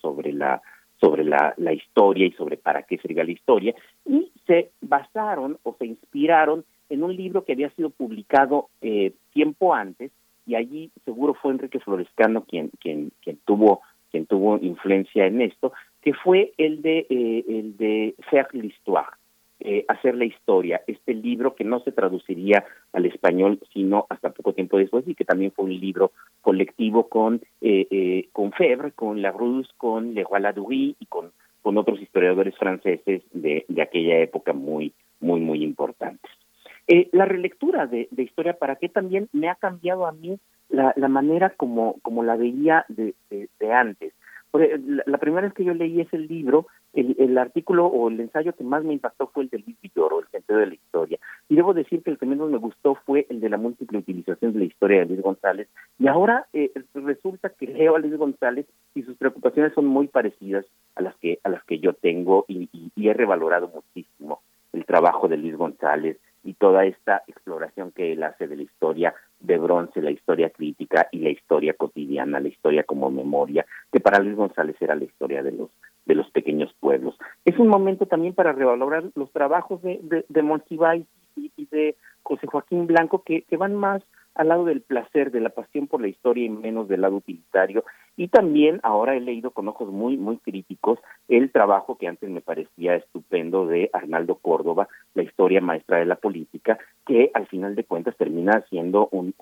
sobre 0.00 0.32
la 0.32 0.62
sobre 1.00 1.24
la, 1.24 1.54
la 1.56 1.72
historia 1.72 2.26
y 2.26 2.32
sobre 2.32 2.56
para 2.56 2.82
qué 2.82 2.98
sirve 2.98 3.24
la 3.24 3.30
historia, 3.30 3.74
y 4.04 4.30
se 4.46 4.70
basaron 4.80 5.58
o 5.62 5.76
se 5.78 5.86
inspiraron 5.86 6.64
en 6.88 7.02
un 7.02 7.14
libro 7.14 7.44
que 7.44 7.52
había 7.52 7.70
sido 7.70 7.90
publicado 7.90 8.68
eh, 8.80 9.12
tiempo 9.32 9.74
antes, 9.74 10.12
y 10.46 10.54
allí 10.54 10.90
seguro 11.04 11.34
fue 11.34 11.52
Enrique 11.52 11.80
Florescano 11.80 12.44
quien, 12.44 12.70
quien, 12.80 13.10
quien 13.22 13.38
tuvo 13.44 13.82
quien 14.10 14.26
tuvo 14.26 14.56
influencia 14.58 15.26
en 15.26 15.42
esto, 15.42 15.72
que 16.00 16.14
fue 16.14 16.52
el 16.58 16.80
de, 16.80 17.06
eh, 17.10 17.44
el 17.48 17.76
de 17.76 18.14
Faire 18.30 18.48
l'histoire, 18.52 19.10
eh, 19.60 19.84
hacer 19.88 20.14
la 20.16 20.24
historia, 20.24 20.82
este 20.86 21.14
libro 21.14 21.54
que 21.54 21.64
no 21.64 21.80
se 21.80 21.92
traduciría 21.92 22.64
al 22.92 23.06
español 23.06 23.58
sino 23.72 24.06
hasta 24.10 24.30
poco 24.30 24.52
tiempo 24.52 24.78
después 24.78 25.06
y 25.08 25.14
que 25.14 25.24
también 25.24 25.52
fue 25.52 25.64
un 25.64 25.78
libro 25.78 26.12
colectivo 26.42 27.08
con 27.08 27.40
eh, 27.60 27.86
eh, 27.90 28.28
con 28.32 28.52
Febre, 28.52 28.92
con 28.92 29.22
Larousse, 29.22 29.70
con 29.76 30.14
Leroy 30.14 30.40
Ladurie 30.40 30.94
y 30.98 31.06
con, 31.06 31.32
con 31.62 31.78
otros 31.78 32.00
historiadores 32.00 32.54
franceses 32.56 33.22
de, 33.32 33.64
de 33.68 33.82
aquella 33.82 34.18
época 34.18 34.52
muy, 34.52 34.92
muy, 35.20 35.40
muy 35.40 35.64
importantes. 35.64 36.30
Eh, 36.88 37.08
la 37.12 37.24
relectura 37.24 37.86
de, 37.86 38.06
de, 38.12 38.22
Historia 38.22 38.52
para 38.58 38.76
qué 38.76 38.88
también 38.88 39.28
me 39.32 39.48
ha 39.48 39.56
cambiado 39.56 40.06
a 40.06 40.12
mí 40.12 40.38
la, 40.68 40.92
la 40.96 41.08
manera 41.08 41.50
como, 41.50 41.96
como 42.02 42.22
la 42.22 42.36
veía 42.36 42.84
de, 42.88 43.14
de, 43.28 43.48
de 43.58 43.72
antes. 43.72 44.12
La, 44.52 45.02
la, 45.04 45.18
primera 45.18 45.42
vez 45.42 45.52
que 45.52 45.64
yo 45.64 45.74
leí 45.74 46.00
ese 46.00 46.16
libro, 46.16 46.66
el, 46.96 47.14
el, 47.18 47.38
artículo 47.38 47.86
o 47.86 48.08
el 48.08 48.18
ensayo 48.20 48.54
que 48.54 48.64
más 48.64 48.82
me 48.82 48.94
impactó 48.94 49.28
fue 49.28 49.44
el 49.44 49.50
de 49.50 49.58
Luis 49.58 49.76
Villoro, 49.80 50.20
El 50.20 50.28
sentido 50.28 50.58
de 50.58 50.66
la 50.66 50.74
historia. 50.74 51.18
Y 51.48 51.54
debo 51.54 51.74
decir 51.74 52.02
que 52.02 52.10
el 52.10 52.18
que 52.18 52.26
menos 52.26 52.50
me 52.50 52.58
gustó 52.58 52.96
fue 53.06 53.26
el 53.30 53.40
de 53.40 53.48
la 53.48 53.56
múltiple 53.56 53.98
utilización 53.98 54.52
de 54.52 54.58
la 54.58 54.64
historia 54.64 55.00
de 55.00 55.06
Luis 55.06 55.22
González. 55.22 55.68
Y 55.98 56.08
ahora 56.08 56.46
eh, 56.52 56.72
resulta 56.94 57.50
que 57.50 57.66
leo 57.66 57.96
a 57.96 57.98
Luis 57.98 58.16
González 58.16 58.66
y 58.94 59.02
sus 59.02 59.16
preocupaciones 59.16 59.72
son 59.74 59.86
muy 59.86 60.08
parecidas 60.08 60.64
a 60.94 61.02
las 61.02 61.14
que, 61.16 61.38
a 61.44 61.48
las 61.48 61.62
que 61.64 61.78
yo 61.78 61.92
tengo 61.92 62.44
y, 62.48 62.68
y, 62.72 62.90
y 62.96 63.08
he 63.08 63.14
revalorado 63.14 63.68
muchísimo 63.68 64.40
el 64.72 64.84
trabajo 64.84 65.28
de 65.28 65.36
Luis 65.36 65.56
González 65.56 66.18
y 66.46 66.54
toda 66.54 66.84
esta 66.84 67.22
exploración 67.26 67.90
que 67.90 68.12
él 68.12 68.22
hace 68.22 68.46
de 68.46 68.56
la 68.56 68.62
historia 68.62 69.14
de 69.40 69.58
bronce, 69.58 70.00
la 70.00 70.12
historia 70.12 70.50
crítica 70.50 71.08
y 71.10 71.18
la 71.18 71.30
historia 71.30 71.74
cotidiana, 71.74 72.40
la 72.40 72.48
historia 72.48 72.84
como 72.84 73.10
memoria, 73.10 73.66
que 73.92 74.00
para 74.00 74.20
Luis 74.20 74.36
González 74.36 74.76
era 74.80 74.94
la 74.94 75.04
historia 75.04 75.42
de 75.42 75.52
los 75.52 75.70
de 76.06 76.14
los 76.14 76.30
pequeños 76.30 76.74
pueblos. 76.80 77.16
Es 77.44 77.58
un 77.58 77.68
momento 77.68 78.06
también 78.06 78.34
para 78.34 78.52
revalorar 78.52 79.04
los 79.14 79.30
trabajos 79.32 79.82
de, 79.82 80.00
de, 80.02 80.24
de 80.28 80.42
Monsiváis 80.42 81.06
y, 81.36 81.50
de 81.66 81.96
José 82.22 82.46
Joaquín 82.46 82.86
Blanco 82.86 83.22
que, 83.22 83.42
que 83.42 83.56
van 83.56 83.74
más 83.74 84.02
al 84.34 84.48
lado 84.48 84.66
del 84.66 84.82
placer, 84.82 85.30
de 85.30 85.40
la 85.40 85.48
pasión 85.48 85.86
por 85.86 86.00
la 86.00 86.08
historia 86.08 86.44
y 86.44 86.50
menos 86.50 86.88
del 86.88 87.00
lado 87.00 87.16
utilitario. 87.16 87.84
Y 88.16 88.28
también 88.28 88.80
ahora 88.82 89.16
he 89.16 89.20
leído 89.20 89.50
con 89.50 89.66
ojos 89.68 89.90
muy, 89.90 90.16
muy 90.16 90.36
críticos 90.38 90.98
el 91.28 91.50
trabajo 91.50 91.96
que 91.96 92.06
antes 92.06 92.28
me 92.28 92.42
parecía 92.42 92.96
estupendo 92.96 93.66
de 93.66 93.90
Arnaldo 93.92 94.36
Córdoba, 94.36 94.88
la 95.14 95.22
historia 95.22 95.60
maestra 95.60 95.98
de 95.98 96.06
la 96.06 96.16
política, 96.16 96.78
que 97.06 97.30
al 97.32 97.46
final 97.46 97.74
de 97.74 97.84
cuentas 97.84 98.16
termina 98.16 98.62
siendo 98.68 99.08
un 99.10 99.34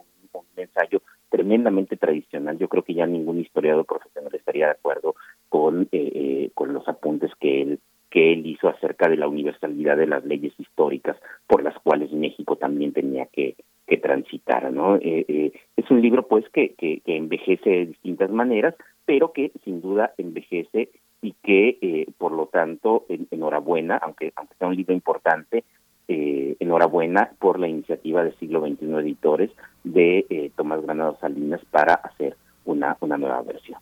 ensayo 0.56 1.02
tremendamente 1.35 1.97
tradicional. 1.97 2.57
Yo 2.59 2.68
creo 2.68 2.85
que 2.85 2.95
ya 2.95 3.07
ningún 3.07 3.41
historiador 3.41 3.85
profesional 3.85 4.32
estaría 4.32 4.66
de 4.66 4.72
acuerdo 4.72 5.16
con, 5.49 5.82
eh, 5.82 5.89
eh, 5.93 6.51
con 6.55 6.72
los 6.72 6.87
apuntes 6.87 7.32
que 7.41 7.62
él 7.62 7.80
que 8.11 8.32
él 8.32 8.47
hizo 8.47 8.68
acerca 8.68 9.09
de 9.09 9.16
la 9.16 9.26
universalidad 9.26 9.97
de 9.97 10.07
las 10.07 10.24
leyes 10.24 10.53
históricas 10.57 11.16
por 11.49 11.64
las 11.64 11.76
cuales 11.80 12.12
México 12.12 12.55
también 12.55 12.93
tenía 12.93 13.26
que, 13.26 13.57
que 13.87 13.97
transitar, 13.97 14.72
¿no? 14.72 14.97
Eh, 14.97 15.24
eh, 15.28 15.53
es 15.76 15.91
un 15.91 16.01
libro, 16.01 16.26
pues, 16.26 16.49
que, 16.51 16.74
que, 16.74 17.03
envejece 17.07 17.68
de 17.68 17.87
distintas 17.87 18.30
maneras, 18.30 18.74
pero 19.05 19.32
que 19.32 19.51
sin 19.64 19.80
duda 19.80 20.14
envejece 20.16 20.91
y 21.22 21.35
que, 21.43 21.78
eh, 21.80 22.07
por 22.16 22.32
lo 22.32 22.47
tanto, 22.47 23.05
en, 23.09 23.26
enhorabuena, 23.30 23.97
aunque, 23.97 24.32
aunque 24.37 24.55
sea 24.57 24.68
un 24.68 24.76
libro 24.76 24.95
importante, 24.95 25.64
eh, 26.09 26.57
enhorabuena 26.61 27.32
por 27.38 27.59
la 27.59 27.68
iniciativa 27.68 28.22
de 28.22 28.34
Siglo 28.36 28.61
XXI 28.61 28.92
Editores 28.98 29.50
de 29.84 30.26
eh, 30.28 30.50
Tomás 30.57 30.82
Granados 30.82 31.18
Salinas 31.20 31.61
para 31.70 31.94
hacer 31.94 32.36
una, 32.64 32.96
una 33.00 33.16
nueva 33.16 33.42
versión. 33.42 33.78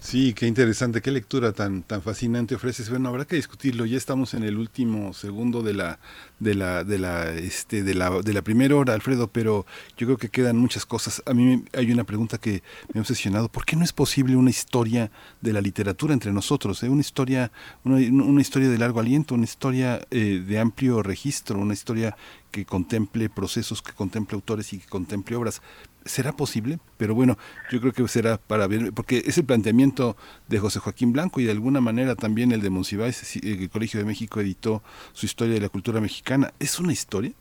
Sí, 0.00 0.34
qué 0.34 0.46
interesante, 0.46 1.00
qué 1.00 1.10
lectura 1.10 1.52
tan 1.52 1.82
tan 1.82 2.02
fascinante 2.02 2.54
ofreces. 2.54 2.90
Bueno, 2.90 3.08
habrá 3.08 3.24
que 3.24 3.36
discutirlo. 3.36 3.86
Ya 3.86 3.96
estamos 3.96 4.34
en 4.34 4.42
el 4.42 4.58
último 4.58 5.14
segundo 5.14 5.62
de 5.62 5.72
la 5.72 5.98
de 6.38 6.54
la 6.54 6.84
de 6.84 6.98
la 6.98 7.32
este 7.32 7.82
de 7.82 7.94
la 7.94 8.10
de 8.20 8.32
la 8.34 8.42
primera 8.42 8.76
hora, 8.76 8.92
Alfredo, 8.92 9.28
pero 9.28 9.64
yo 9.96 10.06
creo 10.06 10.18
que 10.18 10.28
quedan 10.28 10.58
muchas 10.58 10.84
cosas. 10.84 11.22
A 11.26 11.32
mí 11.32 11.64
hay 11.72 11.90
una 11.90 12.04
pregunta 12.04 12.36
que 12.38 12.62
me 12.92 12.98
ha 12.98 13.02
obsesionado. 13.02 13.48
¿Por 13.48 13.64
qué 13.64 13.76
no 13.76 13.84
es 13.84 13.92
posible 13.92 14.36
una 14.36 14.50
historia 14.50 15.10
de 15.40 15.52
la 15.54 15.62
literatura 15.62 16.12
entre 16.12 16.32
nosotros? 16.32 16.82
Eh? 16.82 16.88
Una 16.90 17.00
historia 17.00 17.50
una, 17.84 18.40
historia 18.40 18.68
de 18.68 18.78
largo 18.78 19.00
aliento, 19.00 19.34
una 19.34 19.44
historia 19.44 20.06
eh, 20.10 20.42
de 20.46 20.58
amplio 20.58 21.02
registro, 21.02 21.58
una 21.58 21.74
historia 21.74 22.16
que 22.50 22.64
contemple 22.64 23.28
procesos, 23.30 23.82
que 23.82 23.92
contemple 23.92 24.36
autores 24.36 24.72
y 24.72 24.78
que 24.78 24.86
contemple 24.86 25.34
obras 25.34 25.60
será 26.04 26.32
posible, 26.32 26.78
pero 26.96 27.14
bueno, 27.14 27.36
yo 27.70 27.80
creo 27.80 27.92
que 27.92 28.06
será 28.08 28.38
para 28.38 28.66
ver, 28.66 28.92
porque 28.94 29.22
es 29.26 29.38
el 29.38 29.44
planteamiento 29.44 30.16
de 30.48 30.58
José 30.58 30.78
Joaquín 30.78 31.12
Blanco 31.12 31.40
y 31.40 31.44
de 31.44 31.52
alguna 31.52 31.80
manera 31.80 32.14
también 32.14 32.52
el 32.52 32.60
de 32.60 32.70
Monsiváis, 32.70 33.36
el 33.42 33.70
Colegio 33.70 34.00
de 34.00 34.06
México 34.06 34.40
editó 34.40 34.82
su 35.12 35.26
historia 35.26 35.54
de 35.54 35.60
la 35.60 35.68
cultura 35.68 36.00
mexicana. 36.00 36.52
¿Es 36.58 36.78
una 36.78 36.92
historia? 36.92 37.32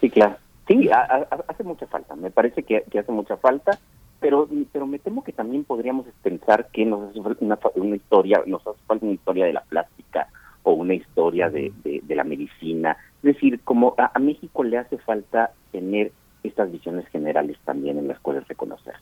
Sí, 0.00 0.10
claro. 0.10 0.36
Sí, 0.68 0.88
a, 0.88 1.26
hace 1.48 1.64
mucha 1.64 1.86
falta, 1.88 2.14
me 2.14 2.30
parece 2.30 2.62
que, 2.62 2.84
hace 2.98 3.12
mucha 3.12 3.36
falta, 3.36 3.78
pero 4.20 4.48
pero 4.72 4.86
me 4.86 5.00
temo 5.00 5.24
que 5.24 5.32
también 5.32 5.64
podríamos 5.64 6.06
pensar 6.22 6.68
que 6.72 6.84
nos 6.84 7.10
hace 7.10 7.20
falta 7.20 7.44
una, 7.44 7.58
una 7.74 7.96
historia, 7.96 8.42
nos 8.46 8.64
hace 8.64 8.78
falta 8.86 9.04
una 9.04 9.14
historia 9.14 9.46
de 9.46 9.52
la 9.52 9.62
plástica 9.62 10.28
o 10.62 10.74
una 10.74 10.94
historia 10.94 11.50
de, 11.50 11.72
de, 11.82 12.00
de 12.04 12.14
la 12.14 12.22
medicina. 12.22 12.96
Es 13.22 13.34
decir, 13.34 13.60
como 13.64 13.94
a 13.98 14.18
México 14.20 14.62
le 14.62 14.78
hace 14.78 14.96
falta 14.98 15.50
tener 15.72 16.12
estas 16.42 16.70
visiones 16.70 17.06
generales 17.08 17.56
también 17.64 17.98
en 17.98 18.08
las 18.08 18.18
cuales 18.20 18.46
reconocerse. 18.48 19.00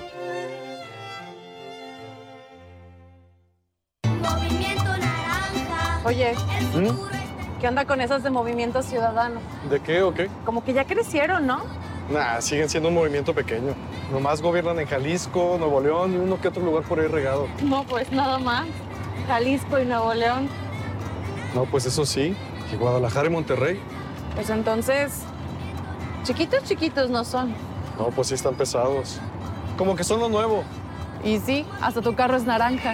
Oye, 6.05 6.33
¿Mm? 6.73 7.16
¿Qué 7.59 7.67
onda 7.67 7.85
con 7.85 8.01
esas 8.01 8.21
de 8.21 8.29
Movimiento 8.29 8.83
Ciudadano? 8.83 9.39
¿De 9.69 9.79
qué 9.79 10.03
o 10.03 10.13
qué? 10.13 10.29
Como 10.45 10.63
que 10.63 10.73
ya 10.73 10.85
crecieron, 10.85 11.47
¿no? 11.47 11.61
Nah, 12.11 12.39
siguen 12.39 12.69
siendo 12.69 12.89
un 12.89 12.95
movimiento 12.95 13.33
pequeño. 13.33 13.73
Nomás 14.11 14.41
gobiernan 14.41 14.79
en 14.79 14.85
Jalisco, 14.85 15.57
Nuevo 15.57 15.81
León 15.81 16.13
y 16.13 16.17
uno 16.17 16.39
que 16.39 16.49
otro 16.49 16.63
lugar 16.63 16.83
por 16.83 16.99
ahí 16.99 17.07
regado. 17.07 17.47
No, 17.63 17.83
pues 17.83 18.11
nada 18.11 18.37
más. 18.37 18.67
Jalisco 19.27 19.79
y 19.79 19.85
Nuevo 19.85 20.13
León. 20.13 20.47
No, 21.55 21.65
pues 21.65 21.87
eso 21.87 22.05
sí. 22.05 22.35
Y 22.71 22.75
Guadalajara 22.75 23.27
y 23.27 23.31
Monterrey. 23.31 23.79
Pues 24.35 24.51
entonces, 24.51 25.23
chiquitos, 26.23 26.63
chiquitos 26.63 27.09
no 27.09 27.25
son. 27.25 27.55
No, 27.97 28.09
pues 28.09 28.27
sí 28.27 28.35
están 28.35 28.53
pesados. 28.53 29.19
Como 29.77 29.95
que 29.95 30.03
son 30.03 30.19
lo 30.19 30.29
nuevo. 30.29 30.63
Y 31.23 31.39
sí, 31.39 31.65
hasta 31.81 32.01
tu 32.01 32.13
carro 32.13 32.37
es 32.37 32.43
naranja. 32.43 32.93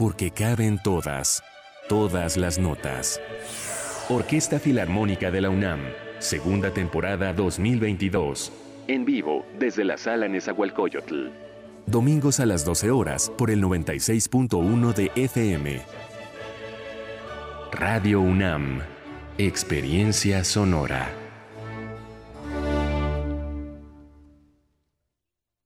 porque 0.00 0.30
caben 0.30 0.78
todas, 0.82 1.44
todas 1.86 2.38
las 2.38 2.58
notas. 2.58 3.20
Orquesta 4.08 4.58
Filarmónica 4.58 5.30
de 5.30 5.42
la 5.42 5.50
UNAM, 5.50 5.80
segunda 6.20 6.72
temporada 6.72 7.34
2022. 7.34 8.50
En 8.88 9.04
vivo 9.04 9.44
desde 9.58 9.84
la 9.84 9.98
sala 9.98 10.26
Nezahualcóyotl. 10.26 11.26
Domingos 11.84 12.40
a 12.40 12.46
las 12.46 12.64
12 12.64 12.90
horas 12.90 13.30
por 13.36 13.50
el 13.50 13.62
96.1 13.62 14.94
de 14.94 15.12
FM. 15.16 15.82
Radio 17.70 18.22
UNAM. 18.22 18.80
Experiencia 19.36 20.44
sonora. 20.44 21.19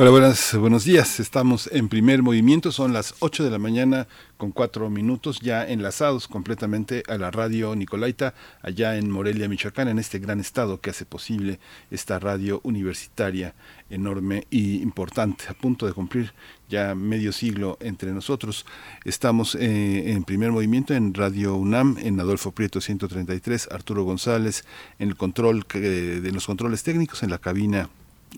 Hola, 0.00 0.12
buenas, 0.12 0.56
buenos 0.56 0.86
días. 0.86 1.20
Estamos 1.20 1.68
en 1.70 1.90
primer 1.90 2.22
movimiento. 2.22 2.72
Son 2.72 2.94
las 2.94 3.16
8 3.18 3.44
de 3.44 3.50
la 3.50 3.58
mañana 3.58 4.08
con 4.38 4.50
cuatro 4.50 4.88
minutos, 4.88 5.40
ya 5.40 5.62
enlazados 5.68 6.26
completamente 6.26 7.02
a 7.06 7.18
la 7.18 7.30
radio 7.30 7.76
Nicolaita, 7.76 8.32
allá 8.62 8.96
en 8.96 9.10
Morelia, 9.10 9.46
Michoacán, 9.46 9.88
en 9.88 9.98
este 9.98 10.18
gran 10.18 10.40
estado 10.40 10.80
que 10.80 10.88
hace 10.88 11.04
posible 11.04 11.60
esta 11.90 12.18
radio 12.18 12.62
universitaria 12.64 13.54
enorme 13.90 14.46
y 14.48 14.80
importante, 14.80 15.44
a 15.50 15.52
punto 15.52 15.84
de 15.84 15.92
cumplir 15.92 16.32
ya 16.70 16.94
medio 16.94 17.30
siglo 17.30 17.76
entre 17.82 18.12
nosotros. 18.12 18.64
Estamos 19.04 19.54
eh, 19.54 20.12
en 20.12 20.24
primer 20.24 20.50
movimiento 20.50 20.94
en 20.94 21.12
Radio 21.12 21.56
UNAM, 21.56 21.98
en 22.00 22.18
Adolfo 22.18 22.52
Prieto 22.52 22.80
133, 22.80 23.68
Arturo 23.70 24.04
González, 24.04 24.64
en 24.98 25.10
el 25.10 25.16
control 25.16 25.66
de 25.70 26.32
los 26.32 26.46
controles 26.46 26.82
técnicos, 26.84 27.22
en 27.22 27.28
la 27.28 27.36
cabina 27.36 27.90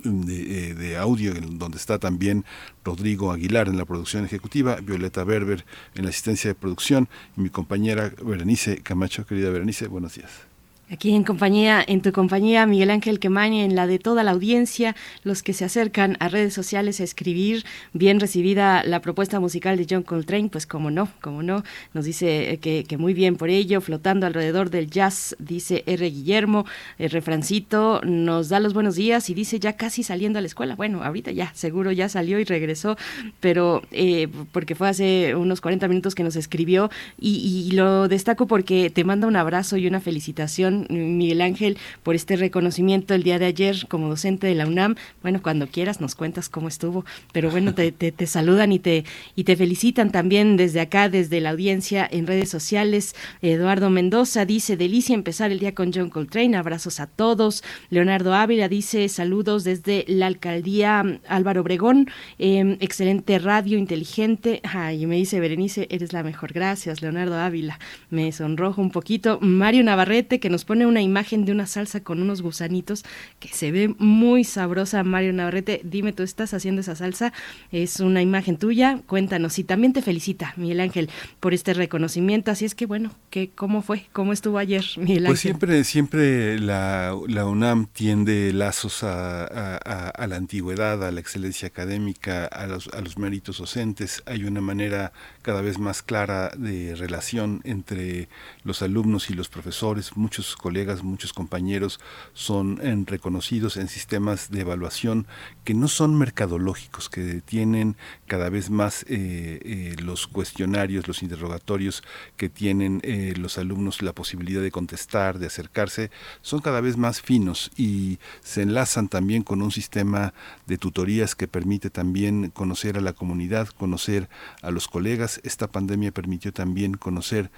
de, 0.05 0.70
eh, 0.70 0.74
de, 0.74 0.97
audio, 0.97 1.34
donde 1.34 1.76
está 1.76 1.99
también 1.99 2.45
Rodrigo 2.84 3.32
Aguilar 3.32 3.68
en 3.68 3.78
la 3.78 3.84
producción 3.84 4.24
ejecutiva, 4.24 4.76
Violeta 4.76 5.24
Berber 5.24 5.64
en 5.95 6.05
la 6.05 6.11
asistencia 6.11 6.49
de 6.49 6.55
producción 6.55 7.09
y 7.36 7.40
mi 7.40 7.51
compañera 7.51 8.12
Berenice 8.22 8.82
Camacho. 8.82 9.26
Querida 9.26 9.51
Berenice, 9.51 9.86
buenos 9.88 10.14
días. 10.14 10.51
Aquí 10.93 11.14
en 11.14 11.24
compañía, 11.24 11.82
en 11.86 12.03
tu 12.03 12.12
compañía, 12.12 12.66
Miguel 12.66 12.90
Ángel 12.90 13.18
Quemaña, 13.18 13.64
en 13.64 13.74
la 13.74 13.86
de 13.86 13.99
toda 13.99 14.22
la 14.22 14.32
audiencia, 14.32 14.95
los 15.24 15.43
que 15.43 15.55
se 15.55 15.64
acercan 15.64 16.18
a 16.20 16.28
redes 16.28 16.53
sociales 16.53 17.01
a 17.01 17.05
escribir, 17.05 17.64
bien 17.95 18.20
recibida 18.20 18.84
la 18.84 19.01
propuesta 19.01 19.40
musical 19.40 19.78
de 19.78 19.86
John 19.88 20.03
Coltrane, 20.03 20.51
pues 20.51 20.66
como 20.66 20.90
no, 20.90 21.09
como 21.22 21.43
no, 21.43 21.64
nos 21.95 22.05
dice 22.05 22.59
que, 22.61 22.84
que 22.84 22.99
muy 22.99 23.14
bien 23.14 23.36
por 23.36 23.49
ello, 23.49 23.80
flotando 23.80 24.26
alrededor 24.26 24.68
del 24.68 24.90
jazz, 24.90 25.34
dice 25.38 25.82
R. 25.86 26.11
Guillermo, 26.11 26.66
el 26.99 27.09
refrancito 27.09 28.03
nos 28.05 28.51
da 28.51 28.61
los 28.61 28.74
buenos 28.74 28.95
días 28.95 29.30
y 29.30 29.34
dice 29.34 29.59
ya 29.59 29.78
casi 29.78 30.03
saliendo 30.03 30.40
a 30.40 30.43
la 30.43 30.47
escuela, 30.47 30.76
bueno, 30.76 31.03
ahorita 31.03 31.30
ya, 31.30 31.55
seguro 31.55 31.90
ya 31.93 32.11
salió 32.11 32.38
y 32.38 32.45
regresó, 32.45 32.99
pero 33.40 33.80
eh, 33.93 34.28
porque 34.53 34.74
fue 34.74 34.90
hace 34.90 35.36
unos 35.36 35.62
40 35.62 35.88
minutos 35.88 36.14
que 36.14 36.22
nos 36.22 36.36
escribió 36.36 36.90
y, 37.18 37.66
y 37.66 37.70
lo 37.70 38.09
destaco 38.09 38.47
porque 38.47 38.90
te 38.90 39.05
manda 39.05 39.26
un 39.26 39.36
abrazo 39.36 39.78
y 39.78 39.86
una 39.86 39.99
felicitación 39.99 40.81
Miguel 40.88 41.40
Ángel, 41.40 41.78
por 42.02 42.14
este 42.14 42.36
reconocimiento 42.36 43.14
el 43.14 43.22
día 43.22 43.38
de 43.38 43.46
ayer 43.46 43.86
como 43.88 44.08
docente 44.08 44.46
de 44.46 44.54
la 44.54 44.66
UNAM. 44.66 44.96
Bueno, 45.22 45.42
cuando 45.42 45.66
quieras 45.66 46.00
nos 46.00 46.14
cuentas 46.14 46.48
cómo 46.48 46.68
estuvo, 46.68 47.04
pero 47.32 47.50
bueno, 47.50 47.74
te, 47.74 47.92
te, 47.92 48.26
saludan 48.26 48.72
y 48.72 48.78
te, 48.78 49.04
y 49.36 49.44
te 49.44 49.56
felicitan 49.56 50.10
también 50.10 50.56
desde 50.56 50.80
acá, 50.80 51.08
desde 51.08 51.40
la 51.40 51.50
audiencia 51.50 52.08
en 52.10 52.26
redes 52.26 52.48
sociales. 52.50 53.14
Eduardo 53.40 53.90
Mendoza 53.90 54.44
dice, 54.44 54.76
delicia 54.76 55.14
empezar 55.14 55.50
el 55.50 55.58
día 55.58 55.74
con 55.74 55.92
John 55.92 56.10
Coltrane, 56.10 56.56
abrazos 56.56 57.00
a 57.00 57.06
todos. 57.06 57.62
Leonardo 57.90 58.34
Ávila 58.34 58.68
dice, 58.68 59.08
saludos 59.08 59.64
desde 59.64 60.04
la 60.08 60.26
alcaldía 60.26 61.04
Álvaro 61.28 61.62
Obregón, 61.62 62.10
eh, 62.38 62.76
excelente 62.80 63.38
radio, 63.38 63.78
inteligente. 63.78 64.60
Ay, 64.64 65.06
me 65.06 65.16
dice 65.16 65.40
Berenice, 65.40 65.86
eres 65.90 66.12
la 66.12 66.22
mejor. 66.22 66.52
Gracias, 66.52 67.02
Leonardo 67.02 67.38
Ávila. 67.38 67.78
Me 68.10 68.32
sonrojo 68.32 68.80
un 68.80 68.90
poquito. 68.90 69.38
Mario 69.40 69.84
Navarrete, 69.84 70.40
que 70.40 70.50
nos 70.50 70.64
pone 70.72 70.86
una 70.86 71.02
imagen 71.02 71.44
de 71.44 71.52
una 71.52 71.66
salsa 71.66 72.02
con 72.02 72.22
unos 72.22 72.40
gusanitos 72.40 73.04
que 73.40 73.48
se 73.48 73.70
ve 73.70 73.94
muy 73.98 74.42
sabrosa, 74.42 75.04
Mario 75.04 75.34
Navarrete. 75.34 75.82
Dime, 75.84 76.14
¿tú 76.14 76.22
estás 76.22 76.54
haciendo 76.54 76.80
esa 76.80 76.96
salsa? 76.96 77.34
Es 77.72 78.00
una 78.00 78.22
imagen 78.22 78.56
tuya, 78.56 79.00
cuéntanos. 79.06 79.58
Y 79.58 79.64
también 79.64 79.92
te 79.92 80.00
felicita, 80.00 80.54
Miguel 80.56 80.80
Ángel, 80.80 81.10
por 81.40 81.52
este 81.52 81.74
reconocimiento. 81.74 82.50
Así 82.50 82.64
es 82.64 82.74
que, 82.74 82.86
bueno, 82.86 83.12
¿qué, 83.28 83.50
¿cómo 83.54 83.82
fue? 83.82 84.06
¿Cómo 84.14 84.32
estuvo 84.32 84.56
ayer, 84.56 84.82
Miguel 84.96 85.26
pues 85.26 85.40
Ángel? 85.44 85.58
Pues 85.58 85.84
siempre, 85.84 85.84
siempre 85.84 86.58
la, 86.58 87.14
la 87.28 87.44
UNAM 87.44 87.88
tiende 87.92 88.50
lazos 88.54 89.02
a, 89.02 89.44
a, 89.44 90.08
a, 90.08 90.26
la 90.26 90.36
antigüedad, 90.36 91.06
a 91.06 91.10
la 91.10 91.20
excelencia 91.20 91.68
académica, 91.68 92.46
a 92.46 92.66
los, 92.66 92.88
a 92.88 93.02
los 93.02 93.18
méritos 93.18 93.58
docentes. 93.58 94.22
Hay 94.24 94.44
una 94.44 94.62
manera 94.62 95.12
cada 95.42 95.60
vez 95.60 95.78
más 95.78 96.00
clara 96.00 96.50
de 96.56 96.94
relación 96.94 97.60
entre 97.64 98.30
los 98.64 98.80
alumnos 98.80 99.28
y 99.28 99.34
los 99.34 99.50
profesores. 99.50 100.16
Muchos 100.16 100.51
colegas, 100.57 101.03
muchos 101.03 101.32
compañeros 101.32 102.00
son 102.34 102.80
en, 102.82 103.07
reconocidos 103.07 103.76
en 103.76 103.88
sistemas 103.88 104.50
de 104.50 104.61
evaluación 104.61 105.26
que 105.64 105.74
no 105.74 105.88
son 105.88 106.18
mercadológicos, 106.18 107.09
que 107.09 107.40
tienen 107.40 107.96
cada 108.26 108.48
vez 108.48 108.70
más 108.70 109.05
eh, 109.09 109.61
eh, 109.64 109.96
los 110.03 110.26
cuestionarios, 110.26 111.09
los 111.09 111.22
interrogatorios 111.22 112.03
que 112.36 112.48
tienen 112.48 113.00
eh, 113.05 113.34
los 113.36 113.59
alumnos 113.59 114.03
la 114.03 114.12
posibilidad 114.12 114.62
de 114.62 114.70
contestar, 114.70 115.38
de 115.38 115.46
acercarse, 115.46 116.11
son 116.40 116.61
cada 116.61 116.80
vez 116.80 116.96
más 116.96 117.20
finos 117.20 117.70
y 117.76 118.18
se 118.42 118.62
enlazan 118.62 119.09
también 119.09 119.42
con 119.42 119.62
un 119.62 119.70
sistema 119.70 120.34
de 120.66 120.78
tutorías 120.78 121.34
que 121.34 121.48
permite 121.48 121.90
también 121.90 122.50
conocer 122.50 122.96
a 122.96 123.00
la 123.00 123.12
comunidad, 123.12 123.68
conocer 123.68 124.28
a 124.62 124.70
los 124.70 124.88
colegas. 124.88 125.40
Esta 125.44 125.68
pandemia 125.68 126.12
permitió 126.12 126.53
también 126.53 126.94
conocer 126.94 127.50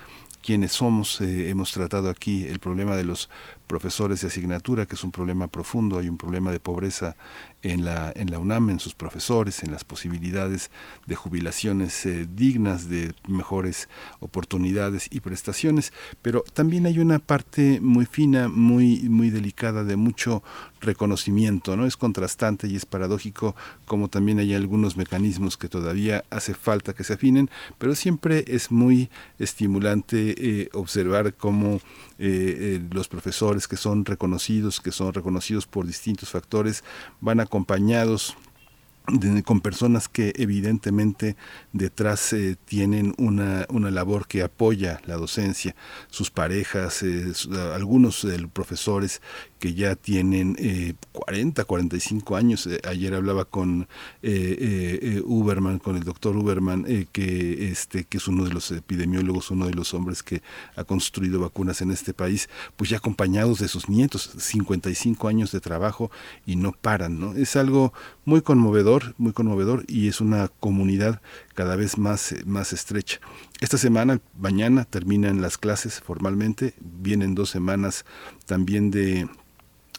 quienes 0.44 0.72
somos. 0.72 1.20
Eh, 1.20 1.48
hemos 1.50 1.72
tratado 1.72 2.10
aquí 2.10 2.44
el 2.44 2.60
problema 2.60 2.96
de 2.96 3.04
los 3.04 3.30
profesores 3.66 4.20
de 4.20 4.28
asignatura, 4.28 4.86
que 4.86 4.94
es 4.94 5.04
un 5.04 5.10
problema 5.10 5.48
profundo, 5.48 5.98
hay 5.98 6.08
un 6.08 6.18
problema 6.18 6.52
de 6.52 6.60
pobreza 6.60 7.16
en 7.62 7.84
la, 7.84 8.12
en 8.14 8.30
la 8.30 8.38
UNAM, 8.38 8.70
en 8.70 8.80
sus 8.80 8.94
profesores, 8.94 9.62
en 9.62 9.72
las 9.72 9.84
posibilidades 9.84 10.70
de 11.06 11.14
jubilaciones 11.14 12.04
eh, 12.06 12.26
dignas, 12.30 12.88
de 12.88 13.14
mejores 13.26 13.88
oportunidades 14.20 15.08
y 15.10 15.20
prestaciones, 15.20 15.92
pero 16.20 16.44
también 16.52 16.86
hay 16.86 16.98
una 16.98 17.18
parte 17.18 17.80
muy 17.80 18.06
fina, 18.06 18.48
muy, 18.48 19.08
muy 19.08 19.30
delicada, 19.30 19.84
de 19.84 19.96
mucho 19.96 20.42
reconocimiento, 20.80 21.76
¿no? 21.76 21.86
Es 21.86 21.96
contrastante 21.96 22.68
y 22.68 22.76
es 22.76 22.84
paradójico 22.86 23.56
como 23.86 24.08
también 24.08 24.38
hay 24.38 24.54
algunos 24.54 24.96
mecanismos 24.96 25.56
que 25.56 25.68
todavía 25.68 26.24
hace 26.30 26.54
falta 26.54 26.92
que 26.92 27.04
se 27.04 27.14
afinen, 27.14 27.50
pero 27.78 27.94
siempre 27.94 28.44
es 28.46 28.70
muy 28.70 29.08
estimulante 29.38 30.34
eh, 30.36 30.68
observar 30.72 31.34
cómo 31.34 31.80
eh, 32.18 32.80
los 32.90 33.08
profesores 33.08 33.66
que 33.66 33.76
son 33.76 34.04
reconocidos, 34.04 34.80
que 34.80 34.92
son 34.92 35.12
reconocidos 35.12 35.66
por 35.66 35.86
distintos 35.86 36.30
factores, 36.30 36.84
van 37.20 37.40
acompañados 37.40 38.36
con 39.44 39.60
personas 39.60 40.08
que 40.08 40.32
evidentemente 40.36 41.36
detrás 41.72 42.32
eh, 42.32 42.56
tienen 42.64 43.14
una, 43.18 43.66
una, 43.68 43.90
labor 43.90 44.26
que 44.26 44.42
apoya 44.42 45.00
la 45.04 45.16
docencia, 45.16 45.76
sus 46.08 46.30
parejas, 46.30 47.02
eh, 47.02 47.32
algunos 47.74 48.26
profesores 48.54 49.20
que 49.64 49.72
ya 49.72 49.96
tienen 49.96 50.56
eh, 50.58 50.92
40, 51.12 51.64
45 51.64 52.36
años. 52.36 52.66
Eh, 52.66 52.82
ayer 52.86 53.14
hablaba 53.14 53.46
con 53.46 53.88
eh, 54.22 54.98
eh, 55.00 55.22
Uberman, 55.24 55.78
con 55.78 55.96
el 55.96 56.04
doctor 56.04 56.36
Uberman, 56.36 56.84
que, 57.12 57.70
este, 57.70 58.04
que 58.04 58.18
es 58.18 58.28
uno 58.28 58.44
de 58.44 58.52
los 58.52 58.70
epidemiólogos, 58.72 59.50
uno 59.50 59.66
de 59.66 59.72
los 59.72 59.94
hombres 59.94 60.22
que 60.22 60.42
ha 60.76 60.84
construido 60.84 61.40
vacunas 61.40 61.80
en 61.80 61.92
este 61.92 62.12
país, 62.12 62.50
pues 62.76 62.90
ya 62.90 62.98
acompañados 62.98 63.58
de 63.58 63.68
sus 63.68 63.88
nietos, 63.88 64.32
55 64.36 65.28
años 65.28 65.50
de 65.50 65.60
trabajo 65.60 66.10
y 66.44 66.56
no 66.56 66.72
paran. 66.72 67.18
¿no? 67.18 67.32
Es 67.32 67.56
algo 67.56 67.94
muy 68.26 68.42
conmovedor, 68.42 69.14
muy 69.16 69.32
conmovedor 69.32 69.84
y 69.88 70.08
es 70.08 70.20
una 70.20 70.48
comunidad 70.60 71.22
cada 71.54 71.74
vez 71.74 71.96
más, 71.96 72.34
más 72.44 72.74
estrecha. 72.74 73.18
Esta 73.62 73.78
semana, 73.78 74.20
mañana, 74.38 74.84
terminan 74.84 75.40
las 75.40 75.56
clases 75.56 76.00
formalmente, 76.00 76.74
vienen 76.80 77.34
dos 77.34 77.48
semanas 77.48 78.04
también 78.44 78.90
de 78.90 79.26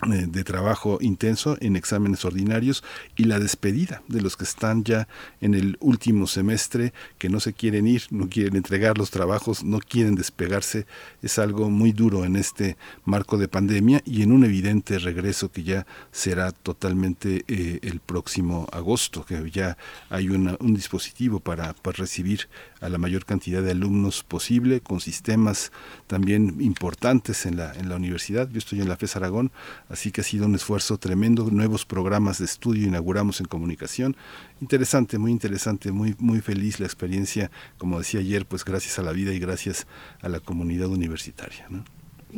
de 0.02 0.44
trabajo 0.44 0.98
intenso 1.00 1.58
en 1.62 1.78
exámenes 1.78 2.26
ordinarios 2.26 2.84
y 3.16 3.24
la 3.24 3.40
despedida 3.40 4.04
de 4.10 4.22
los 4.22 4.36
que 4.36 4.44
están 4.44 4.84
ya 4.84 5.08
en 5.40 5.54
el 5.54 5.78
último 5.80 6.28
semestre, 6.28 6.94
que 7.18 7.30
no 7.30 7.40
se 7.40 7.54
quieren 7.54 7.88
ir, 7.88 8.04
no 8.12 8.28
quieren 8.28 8.58
entregar 8.58 8.98
los 8.98 9.10
trabajos, 9.10 9.64
no 9.64 9.80
quieren 9.80 10.16
despegarse, 10.16 10.86
es 11.22 11.40
algo 11.40 11.70
muy 11.70 11.94
duro 11.94 12.26
en 12.26 12.36
este 12.36 12.76
marco 13.06 13.38
de 13.38 13.48
pandemia 13.48 14.02
y 14.06 14.22
en 14.22 14.34
un 14.34 14.44
evidente 14.44 15.00
regreso 15.00 15.50
que 15.50 15.64
ya 15.64 15.88
será 16.12 16.52
totalmente 16.52 17.46
eh, 17.48 17.80
el 17.82 18.02
próximo 18.02 18.68
agosto, 18.74 19.26
que 19.26 19.50
ya 19.50 19.78
hay 20.10 20.28
una, 20.28 20.58
un 20.60 20.76
dispositivo 20.76 21.40
para, 21.40 21.74
para 21.74 21.98
recibir 21.98 22.50
a 22.86 22.90
la 22.90 22.98
mayor 22.98 23.26
cantidad 23.26 23.64
de 23.64 23.72
alumnos 23.72 24.24
posible, 24.24 24.80
con 24.80 25.00
sistemas 25.00 25.72
también 26.08 26.58
importantes 26.62 27.46
en 27.46 27.58
la, 27.58 27.74
en 27.74 27.90
la 27.90 27.96
universidad. 27.96 28.48
Yo 28.50 28.60
estoy 28.60 28.82
en 28.82 28.90
la 28.90 28.96
FES 28.96 29.16
Aragón, 29.16 29.52
así 29.90 30.12
que 30.12 30.22
ha 30.22 30.24
sido 30.24 30.46
un 30.46 30.56
esfuerzo 30.56 30.98
tremendo. 30.98 31.50
Nuevos 31.50 31.86
programas 31.86 32.40
de 32.40 32.46
estudio 32.46 32.88
inauguramos 32.88 33.40
en 33.40 33.48
comunicación. 33.48 34.16
Interesante, 34.62 35.18
muy 35.18 35.32
interesante, 35.32 35.92
muy, 35.92 36.16
muy 36.20 36.42
feliz 36.42 36.80
la 36.80 36.86
experiencia, 36.86 37.50
como 37.78 37.98
decía 37.98 38.20
ayer, 38.20 38.46
pues 38.46 38.64
gracias 38.64 39.00
a 39.00 39.02
la 39.02 39.12
vida 39.12 39.34
y 39.34 39.40
gracias 39.40 39.88
a 40.22 40.30
la 40.30 40.40
comunidad 40.40 40.88
universitaria. 40.88 41.68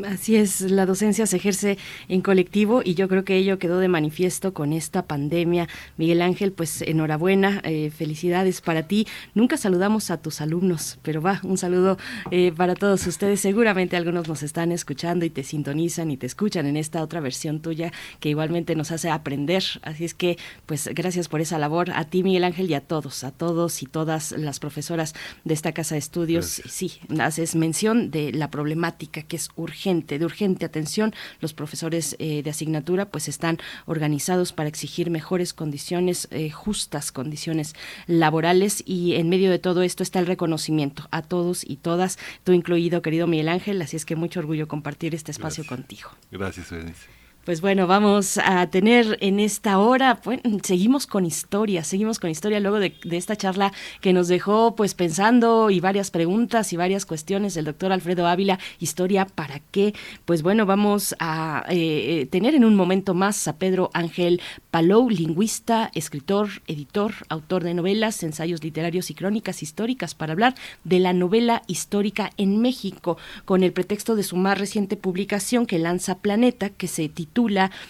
Así 0.06 0.36
es, 0.36 0.62
la 0.62 0.86
docencia 0.86 1.26
se 1.26 1.38
ejerce 1.38 1.78
en 2.08 2.22
colectivo 2.22 2.82
y 2.84 2.94
yo 2.94 3.08
creo 3.08 3.24
que 3.24 3.38
ello 3.38 3.58
quedó 3.58 3.80
de 3.80 3.88
manifiesto 3.88 4.54
con 4.54 4.74
esta 4.74 5.08
pandemia. 5.08 5.68
Miguel 5.98 6.22
Ángel, 6.22 6.52
pues 6.52 6.82
enhorabuena, 6.82 7.62
eh, 7.64 7.90
felicidades 7.90 8.62
para 8.62 8.84
ti. 8.84 9.08
Nunca 9.34 9.58
saludamos 9.58 10.12
a 10.12 10.18
tus 10.18 10.42
alumnos, 10.42 11.00
pero 11.02 11.22
va, 11.22 11.40
un 11.44 11.58
saludo 11.58 11.98
eh, 12.32 12.52
para 12.56 12.76
todos 12.76 13.08
ustedes. 13.08 13.40
Seguramente 13.40 13.98
algunos 13.98 14.28
nos 14.28 14.44
están 14.44 14.72
escuchando 14.72 15.26
y 15.26 15.30
te 15.30 15.44
sintonizan 15.44 16.12
y 16.12 16.18
te 16.18 16.28
escuchan 16.28 16.68
en 16.68 16.78
esta 16.78 17.02
otra 17.02 17.20
versión 17.20 17.62
tuya 17.62 17.92
que 18.20 18.30
igualmente 18.30 18.76
nos 18.76 18.92
hace 18.92 19.10
aprender. 19.10 19.64
Así 19.82 20.06
es 20.06 20.14
que, 20.14 20.38
pues 20.66 20.90
gracias 20.94 21.28
por 21.28 21.42
esa 21.42 21.58
labor 21.58 21.92
a 21.92 22.06
ti, 22.06 22.24
Miguel 22.24 22.44
Ángel, 22.44 22.70
y 22.70 22.76
a 22.76 22.82
todos, 22.82 23.24
a 23.24 23.32
todos 23.32 23.82
y 23.82 23.88
todas 23.88 24.32
las 24.34 24.60
profesoras 24.60 25.16
de 25.44 25.54
esta 25.54 25.72
casa 25.72 25.96
de 25.96 26.00
estudios. 26.00 26.62
Sí, 26.68 26.94
haces 27.20 27.56
mención 27.56 28.12
de 28.12 28.32
la 28.32 28.52
problemática 28.52 29.24
que 29.24 29.38
es 29.38 29.50
urgente 29.56 29.87
de 29.88 30.26
urgente 30.26 30.66
atención. 30.66 31.14
Los 31.40 31.54
profesores 31.54 32.16
eh, 32.20 32.44
de 32.44 32.50
asignatura 32.50 33.10
pues 33.10 33.30
están 33.30 33.58
organizados 33.86 34.52
para 34.52 34.68
exigir 34.68 35.10
mejores 35.10 35.54
condiciones, 35.54 36.28
eh, 36.32 36.50
justas 36.50 37.14
condiciones 37.14 37.74
laborales 38.06 38.84
y 38.86 39.16
en 39.16 39.30
medio 39.30 39.50
de 39.50 39.60
todo 39.60 39.84
esto 39.84 40.04
está 40.04 40.20
el 40.20 40.28
reconocimiento 40.28 41.08
a 41.12 41.22
todos 41.22 41.64
y 41.64 41.78
todas, 41.78 42.20
tú 42.44 42.52
incluido, 42.52 43.02
querido 43.02 43.28
Miguel 43.28 43.48
Ángel, 43.48 43.82
así 43.82 43.96
es 43.96 44.06
que 44.06 44.18
mucho 44.18 44.42
orgullo 44.42 44.68
compartir 44.68 45.16
este 45.16 45.32
espacio 45.32 45.66
contigo. 45.66 46.10
Gracias, 46.32 46.70
Berenice. 46.70 47.08
Pues 47.48 47.62
bueno, 47.62 47.88
vamos 47.88 48.38
a 48.44 48.68
tener 48.68 49.18
en 49.22 49.40
esta 49.40 49.80
hora, 49.80 50.20
bueno, 50.26 50.42
seguimos 50.64 51.08
con 51.08 51.26
historia, 51.26 51.86
seguimos 51.86 52.20
con 52.20 52.30
historia 52.30 52.60
luego 52.60 52.78
de, 52.78 52.94
esta 53.12 53.38
charla 53.38 53.72
que 54.02 54.12
nos 54.12 54.28
dejó 54.28 54.76
pues 54.76 54.94
pensando 54.94 55.70
y 55.70 55.80
varias 55.80 56.12
preguntas 56.12 56.74
y 56.74 56.76
varias 56.76 57.06
cuestiones 57.06 57.54
del 57.54 57.64
doctor 57.64 57.94
Alfredo 57.94 58.28
Ávila, 58.28 58.60
historia 58.80 59.26
para 59.26 59.62
qué. 59.72 59.94
Pues 60.26 60.44
bueno, 60.44 60.66
vamos 60.66 61.16
a 61.20 61.64
eh, 61.70 62.28
tener 62.30 62.54
en 62.54 62.66
un 62.66 62.76
momento 62.76 63.14
más 63.14 63.48
a 63.48 63.56
Pedro 63.56 63.92
Ángel 63.94 64.42
Palou, 64.70 65.10
lingüista, 65.10 65.90
escritor, 65.94 66.50
editor, 66.68 67.14
autor 67.30 67.64
de 67.64 67.74
novelas, 67.74 68.24
ensayos 68.24 68.62
literarios 68.62 69.10
y 69.10 69.14
crónicas 69.14 69.64
históricas 69.64 70.16
para 70.16 70.34
hablar 70.34 70.54
de 70.84 71.00
la 71.00 71.14
novela 71.14 71.64
histórica 71.68 72.30
en 72.36 72.60
México 72.60 73.18
con 73.46 73.64
el 73.64 73.72
pretexto 73.72 74.18
de 74.18 74.24
su 74.24 74.36
más 74.36 74.58
reciente 74.58 74.98
publicación 74.98 75.66
que 75.66 75.80
lanza 75.80 76.16
Planeta, 76.18 76.72
que 76.72 76.90
se 76.90 77.08
titula 77.08 77.37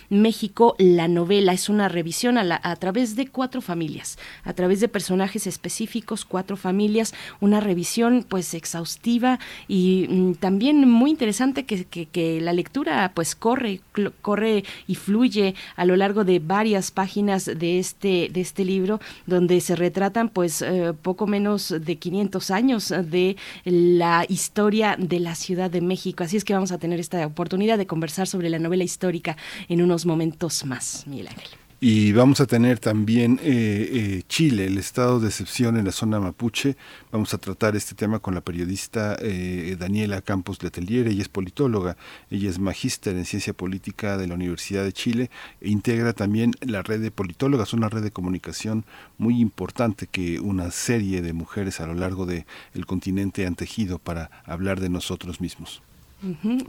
México, 0.10 0.76
la 0.78 1.08
novela. 1.08 1.54
Es 1.54 1.70
una 1.70 1.88
revisión 1.88 2.38
a, 2.38 2.60
a 2.62 2.76
través 2.76 3.16
de 3.16 3.28
cuatro 3.28 3.62
familias, 3.62 4.18
a 4.44 4.54
través 4.54 4.80
de 4.80 4.88
personajes 4.88 5.48
específicos, 5.48 6.26
cuatro 6.26 6.58
familias, 6.58 7.14
una 7.40 7.60
revisión 7.60 8.26
pues 8.28 8.54
exhaustiva 8.54 9.40
y 9.68 10.08
mm, 10.10 10.34
también 10.36 10.90
muy 10.90 11.12
interesante 11.12 11.66
que, 11.66 11.86
que, 11.86 12.42
la 12.42 12.54
lectura 12.54 13.12
pues 13.16 13.36
corre, 13.36 13.82
corre 14.22 14.64
y 14.86 14.96
fluye 14.96 15.56
a 15.76 15.86
lo 15.86 15.96
largo 15.96 16.24
de 16.24 16.40
varias 16.40 16.92
páginas 16.92 17.46
de 17.46 17.80
este, 17.80 18.30
de 18.32 18.42
este 18.42 18.66
libro 18.66 19.00
donde 19.26 19.62
se 19.62 19.76
retratan 19.76 20.30
pues 20.30 20.62
eh, 20.62 20.94
poco 21.02 21.26
menos 21.26 21.74
de 21.80 21.96
500 21.96 22.52
años 22.52 22.90
de 22.90 23.38
la 23.64 24.26
historia 24.28 24.96
de 25.00 25.20
la 25.20 25.36
Ciudad 25.36 25.72
de 25.72 25.82
México. 25.82 26.24
Así 26.24 26.38
es 26.38 26.44
que 26.44 26.54
vamos 26.54 26.72
a 26.72 26.78
tener 26.78 27.00
esta 27.00 27.26
oportunidad 27.26 27.78
de 27.78 27.88
conversar 27.88 28.28
sobre 28.28 28.50
la 28.50 28.60
novela 28.60 28.84
histórica 28.84 29.37
en 29.70 29.82
unos 29.82 30.06
momentos 30.06 30.66
más, 30.66 31.06
Miguel 31.08 31.28
Ángel. 31.30 31.50
Y 31.80 32.12
vamos 32.12 32.42
a 32.42 32.48
tener 32.48 32.80
también 32.80 33.40
eh, 33.44 33.90
eh, 33.94 34.24
Chile, 34.28 34.66
el 34.66 34.80
estado 34.80 35.20
de 35.20 35.28
excepción 35.28 35.78
en 35.78 35.86
la 35.86 35.92
zona 35.92 36.20
mapuche. 36.20 36.76
Vamos 37.12 37.36
a 37.36 37.38
tratar 37.38 37.76
este 37.76 37.94
tema 37.94 38.18
con 38.18 38.34
la 38.34 38.42
periodista 38.42 39.16
eh, 39.22 39.76
Daniela 39.80 40.24
Campos 40.24 40.64
Letelier. 40.64 41.08
Ella 41.08 41.22
es 41.22 41.30
politóloga, 41.30 41.96
ella 42.32 42.50
es 42.50 42.58
magíster 42.58 43.16
en 43.16 43.26
ciencia 43.26 43.54
política 43.54 44.18
de 44.18 44.26
la 44.26 44.34
Universidad 44.34 44.84
de 44.84 44.92
Chile. 44.92 45.30
E 45.62 45.70
integra 45.70 46.14
también 46.14 46.54
la 46.62 46.82
red 46.82 47.00
de 47.00 47.12
politólogas, 47.12 47.74
una 47.74 47.90
red 47.90 48.02
de 48.02 48.10
comunicación 48.10 48.84
muy 49.20 49.40
importante 49.40 50.08
que 50.08 50.40
una 50.40 50.72
serie 50.72 51.22
de 51.22 51.34
mujeres 51.34 51.80
a 51.80 51.86
lo 51.86 51.94
largo 51.94 52.26
del 52.26 52.48
el 52.74 52.88
continente 52.88 53.46
han 53.46 53.54
tejido 53.54 54.00
para 54.00 54.32
hablar 54.46 54.80
de 54.80 54.90
nosotros 54.90 55.42
mismos 55.42 55.84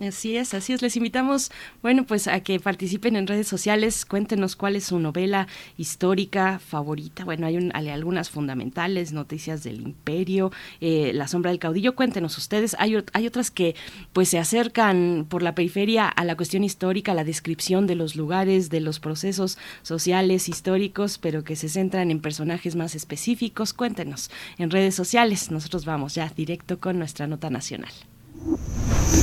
así 0.07 0.37
es, 0.37 0.53
así 0.53 0.73
es. 0.73 0.83
Les 0.83 0.97
invitamos, 0.97 1.51
bueno, 1.83 2.05
pues 2.05 2.29
a 2.29 2.41
que 2.41 2.61
participen 2.61 3.17
en 3.17 3.27
redes 3.27 3.49
sociales, 3.49 4.05
cuéntenos 4.05 4.57
cuál 4.57 4.77
es 4.77 4.85
su 4.85 4.99
novela 4.99 5.49
histórica 5.79 6.59
favorita. 6.59 7.25
Bueno, 7.25 7.47
hay, 7.47 7.89
algunas 7.89 8.29
fundamentales, 8.31 9.13
Noticias 9.13 9.63
del 9.65 9.81
Imperio, 9.81 10.53
eh, 10.81 11.13
La 11.15 11.29
Sombra 11.29 11.51
del 11.51 11.61
Caudillo. 11.61 11.95
Cuéntenos 11.95 12.37
ustedes. 12.37 12.77
Hay, 12.79 12.97
hay 13.13 13.27
otras 13.27 13.51
que 13.51 13.75
pues 14.13 14.29
se 14.29 14.39
acercan 14.39 15.27
por 15.29 15.43
la 15.43 15.55
periferia 15.55 16.09
a 16.09 16.25
la 16.25 16.37
cuestión 16.37 16.63
histórica, 16.63 17.13
a 17.13 17.15
la 17.15 17.25
descripción 17.25 17.87
de 17.87 17.95
los 17.95 18.17
lugares, 18.17 18.69
de 18.69 18.81
los 18.81 19.01
procesos 19.01 19.59
sociales, 19.83 20.49
históricos, 20.49 21.19
pero 21.19 21.45
que 21.45 21.57
se 21.57 21.69
centran 21.69 22.11
en 22.11 22.21
personajes 22.21 22.77
más 22.77 22.95
específicos. 22.95 23.73
Cuéntenos 23.73 24.31
en 24.59 24.71
redes 24.71 24.95
sociales. 24.95 25.51
Nosotros 25.51 25.87
vamos 25.87 26.15
ya 26.15 26.29
directo 26.37 26.79
con 26.79 26.99
nuestra 26.99 27.27
nota 27.27 27.49
nacional. 27.49 27.93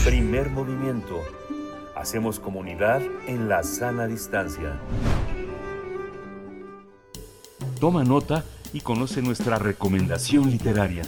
Primer 0.04 0.50
movimiento. 0.50 1.22
Hacemos 1.96 2.40
comunidad 2.40 3.02
en 3.28 3.50
la 3.50 3.64
sana 3.64 4.08
distancia. 4.08 4.80
Toma 7.80 8.04
nota 8.04 8.44
y 8.74 8.82
conoce 8.82 9.22
nuestra 9.22 9.58
recomendación 9.58 10.52
literaria. 10.52 11.04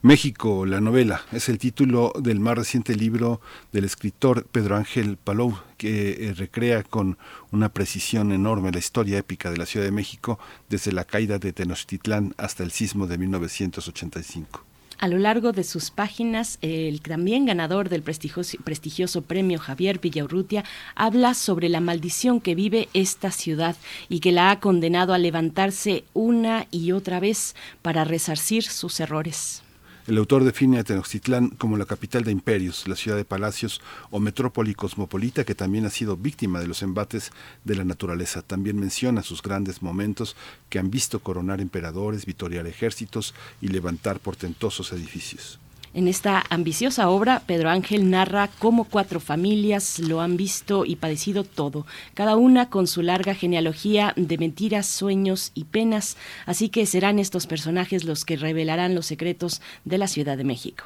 México, 0.00 0.66
la 0.66 0.80
novela, 0.80 1.22
es 1.30 1.48
el 1.48 1.58
título 1.58 2.12
del 2.18 2.40
más 2.40 2.56
reciente 2.56 2.96
libro 2.96 3.40
del 3.70 3.84
escritor 3.84 4.44
Pedro 4.46 4.76
Ángel 4.76 5.16
Palou, 5.16 5.56
que 5.76 6.28
eh, 6.28 6.34
recrea 6.34 6.82
con 6.82 7.18
una 7.52 7.68
precisión 7.68 8.32
enorme 8.32 8.72
la 8.72 8.80
historia 8.80 9.18
épica 9.18 9.50
de 9.50 9.58
la 9.58 9.66
Ciudad 9.66 9.86
de 9.86 9.92
México 9.92 10.40
desde 10.68 10.90
la 10.90 11.04
caída 11.04 11.38
de 11.38 11.52
Tenochtitlán 11.52 12.34
hasta 12.36 12.64
el 12.64 12.72
sismo 12.72 13.06
de 13.06 13.18
1985. 13.18 14.71
A 15.02 15.08
lo 15.08 15.18
largo 15.18 15.50
de 15.50 15.64
sus 15.64 15.90
páginas, 15.90 16.58
el 16.62 17.00
también 17.00 17.44
ganador 17.44 17.88
del 17.88 18.02
prestigioso, 18.02 18.56
prestigioso, 18.62 19.22
premio 19.22 19.58
Javier 19.58 19.98
Villaurrutia 19.98 20.62
habla 20.94 21.34
sobre 21.34 21.68
la 21.68 21.80
maldición 21.80 22.40
que 22.40 22.54
vive 22.54 22.88
esta 22.94 23.32
ciudad 23.32 23.74
y 24.08 24.20
que 24.20 24.30
la 24.30 24.52
ha 24.52 24.60
condenado 24.60 25.12
a 25.12 25.18
levantarse 25.18 26.04
una 26.14 26.68
y 26.70 26.92
otra 26.92 27.18
vez 27.18 27.56
para 27.82 28.04
resarcir 28.04 28.62
sus 28.62 29.00
errores. 29.00 29.64
El 30.08 30.18
autor 30.18 30.42
define 30.42 30.80
a 30.80 30.84
Tenochtitlán 30.84 31.50
como 31.50 31.76
la 31.76 31.84
capital 31.84 32.24
de 32.24 32.32
imperios, 32.32 32.88
la 32.88 32.96
ciudad 32.96 33.16
de 33.16 33.24
palacios 33.24 33.80
o 34.10 34.18
metrópoli 34.18 34.74
cosmopolita 34.74 35.44
que 35.44 35.54
también 35.54 35.86
ha 35.86 35.90
sido 35.90 36.16
víctima 36.16 36.58
de 36.58 36.66
los 36.66 36.82
embates 36.82 37.30
de 37.62 37.76
la 37.76 37.84
naturaleza. 37.84 38.42
También 38.42 38.80
menciona 38.80 39.22
sus 39.22 39.42
grandes 39.42 39.80
momentos 39.80 40.34
que 40.70 40.80
han 40.80 40.90
visto 40.90 41.20
coronar 41.20 41.60
emperadores, 41.60 42.26
vitoriar 42.26 42.66
ejércitos 42.66 43.32
y 43.60 43.68
levantar 43.68 44.18
portentosos 44.18 44.92
edificios. 44.92 45.60
En 45.94 46.08
esta 46.08 46.42
ambiciosa 46.48 47.10
obra, 47.10 47.42
Pedro 47.46 47.68
Ángel 47.68 48.08
narra 48.08 48.48
cómo 48.58 48.84
cuatro 48.84 49.20
familias 49.20 49.98
lo 49.98 50.22
han 50.22 50.38
visto 50.38 50.86
y 50.86 50.96
padecido 50.96 51.44
todo, 51.44 51.86
cada 52.14 52.36
una 52.36 52.70
con 52.70 52.86
su 52.86 53.02
larga 53.02 53.34
genealogía 53.34 54.14
de 54.16 54.38
mentiras, 54.38 54.86
sueños 54.86 55.50
y 55.52 55.64
penas, 55.64 56.16
así 56.46 56.70
que 56.70 56.86
serán 56.86 57.18
estos 57.18 57.46
personajes 57.46 58.04
los 58.04 58.24
que 58.24 58.36
revelarán 58.36 58.94
los 58.94 59.04
secretos 59.04 59.60
de 59.84 59.98
la 59.98 60.08
Ciudad 60.08 60.38
de 60.38 60.44
México. 60.44 60.84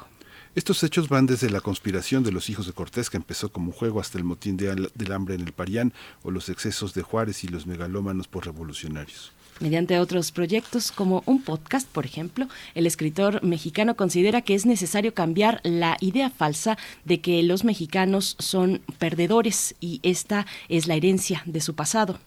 Estos 0.55 0.83
hechos 0.83 1.07
van 1.07 1.25
desde 1.25 1.49
la 1.51 1.61
conspiración 1.61 2.23
de 2.23 2.33
los 2.33 2.49
hijos 2.49 2.67
de 2.67 2.73
Cortés, 2.73 3.09
que 3.09 3.15
empezó 3.15 3.49
como 3.49 3.71
juego, 3.71 4.01
hasta 4.01 4.17
el 4.17 4.25
motín 4.25 4.57
de, 4.57 4.89
del 4.93 5.11
hambre 5.13 5.35
en 5.35 5.41
el 5.41 5.53
Parián, 5.53 5.93
o 6.23 6.31
los 6.31 6.49
excesos 6.49 6.93
de 6.93 7.03
Juárez 7.03 7.45
y 7.45 7.47
los 7.47 7.65
megalómanos 7.65 8.27
por 8.27 8.45
revolucionarios. 8.45 9.31
Mediante 9.59 9.99
otros 9.99 10.31
proyectos 10.31 10.91
como 10.91 11.23
un 11.25 11.41
podcast, 11.41 11.87
por 11.87 12.05
ejemplo, 12.05 12.47
el 12.75 12.85
escritor 12.85 13.43
mexicano 13.43 13.95
considera 13.95 14.41
que 14.41 14.53
es 14.53 14.65
necesario 14.65 15.13
cambiar 15.13 15.61
la 15.63 15.97
idea 15.99 16.29
falsa 16.29 16.77
de 17.05 17.21
que 17.21 17.41
los 17.41 17.63
mexicanos 17.63 18.35
son 18.39 18.81
perdedores 18.99 19.75
y 19.79 19.99
esta 20.03 20.45
es 20.69 20.87
la 20.87 20.95
herencia 20.95 21.41
de 21.45 21.61
su 21.61 21.73
pasado. 21.73 22.19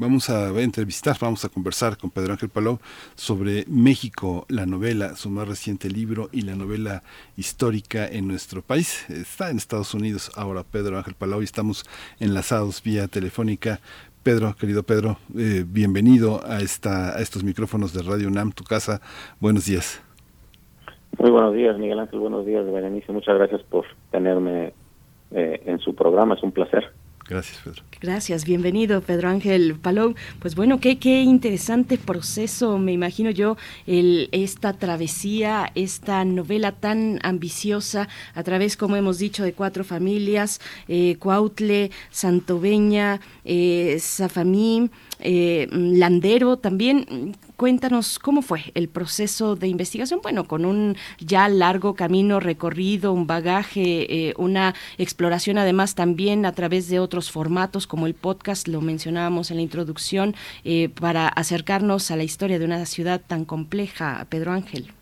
Vamos 0.00 0.30
a 0.30 0.50
entrevistar, 0.60 1.18
vamos 1.20 1.44
a 1.44 1.48
conversar 1.48 1.98
con 1.98 2.10
Pedro 2.10 2.32
Ángel 2.32 2.48
Palou 2.48 2.78
sobre 3.16 3.64
México, 3.66 4.46
la 4.48 4.64
novela, 4.64 5.16
su 5.16 5.28
más 5.28 5.48
reciente 5.48 5.90
libro 5.90 6.30
y 6.30 6.42
la 6.42 6.54
novela 6.54 7.02
histórica 7.36 8.06
en 8.06 8.28
nuestro 8.28 8.62
país. 8.62 9.04
Está 9.08 9.50
en 9.50 9.56
Estados 9.56 9.94
Unidos 9.94 10.30
ahora 10.36 10.62
Pedro 10.62 10.98
Ángel 10.98 11.14
Palou 11.14 11.40
y 11.40 11.44
estamos 11.44 11.84
enlazados 12.20 12.80
vía 12.80 13.08
telefónica 13.08 13.80
Pedro, 14.28 14.54
querido 14.60 14.82
Pedro, 14.82 15.16
eh, 15.38 15.64
bienvenido 15.66 16.42
a, 16.44 16.58
esta, 16.58 17.16
a 17.16 17.22
estos 17.22 17.42
micrófonos 17.44 17.94
de 17.94 18.02
Radio 18.02 18.28
UNAM, 18.28 18.52
tu 18.52 18.62
casa. 18.62 19.00
Buenos 19.40 19.64
días. 19.64 20.02
Muy 21.18 21.30
buenos 21.30 21.54
días, 21.54 21.78
Miguel 21.78 21.98
Ángel. 21.98 22.18
Buenos 22.18 22.44
días, 22.44 22.70
Berenice. 22.70 23.10
Muchas 23.10 23.38
gracias 23.38 23.62
por 23.62 23.86
tenerme 24.10 24.74
eh, 25.30 25.62
en 25.64 25.78
su 25.78 25.94
programa. 25.94 26.34
Es 26.34 26.42
un 26.42 26.52
placer. 26.52 26.92
Gracias, 27.26 27.58
Pedro. 27.64 27.82
Gracias, 28.00 28.44
bienvenido, 28.44 29.00
Pedro 29.00 29.28
Ángel 29.28 29.74
Palou. 29.74 30.14
Pues 30.38 30.54
bueno, 30.54 30.78
qué, 30.78 30.98
qué 30.98 31.22
interesante 31.22 31.98
proceso, 31.98 32.78
me 32.78 32.92
imagino 32.92 33.30
yo, 33.30 33.56
el, 33.88 34.28
esta 34.30 34.72
travesía, 34.72 35.72
esta 35.74 36.24
novela 36.24 36.70
tan 36.70 37.18
ambiciosa, 37.24 38.08
a 38.36 38.44
través, 38.44 38.76
como 38.76 38.94
hemos 38.94 39.18
dicho, 39.18 39.42
de 39.42 39.52
cuatro 39.52 39.82
familias, 39.82 40.60
eh, 40.86 41.16
Cuautle, 41.18 41.90
Santoveña, 42.10 43.20
eh, 43.44 43.98
eh, 45.20 45.66
Landero 45.72 46.56
también. 46.56 47.34
Cuéntanos 47.56 48.20
cómo 48.20 48.40
fue 48.40 48.70
el 48.74 48.88
proceso 48.88 49.56
de 49.56 49.66
investigación, 49.66 50.20
bueno, 50.22 50.44
con 50.44 50.64
un 50.64 50.96
ya 51.18 51.48
largo 51.48 51.96
camino 51.96 52.38
recorrido, 52.38 53.12
un 53.12 53.26
bagaje, 53.26 54.28
eh, 54.28 54.34
una 54.36 54.76
exploración 54.96 55.58
además 55.58 55.96
también 55.96 56.46
a 56.46 56.52
través 56.52 56.88
de 56.88 57.00
otros 57.00 57.32
formatos 57.32 57.87
como 57.88 58.06
el 58.06 58.14
podcast, 58.14 58.68
lo 58.68 58.80
mencionábamos 58.80 59.50
en 59.50 59.56
la 59.56 59.62
introducción, 59.62 60.34
eh, 60.64 60.88
para 60.88 61.26
acercarnos 61.28 62.10
a 62.10 62.16
la 62.16 62.22
historia 62.22 62.58
de 62.58 62.64
una 62.64 62.84
ciudad 62.86 63.20
tan 63.26 63.44
compleja, 63.44 64.26
Pedro 64.28 64.52
Ángel. 64.52 64.92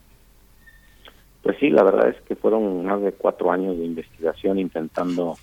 Pues 1.43 1.59
sí, 1.61 1.71
la 1.71 1.83
verdad 1.83 2.09
es 2.09 2.21
que 2.23 2.35
fueron 2.35 2.85
más 2.87 3.03
de 3.03 3.13
cuatro 3.13 3.53
años 3.53 3.77
de 3.79 3.85
investigación 3.85 4.59
intentando 4.59 5.37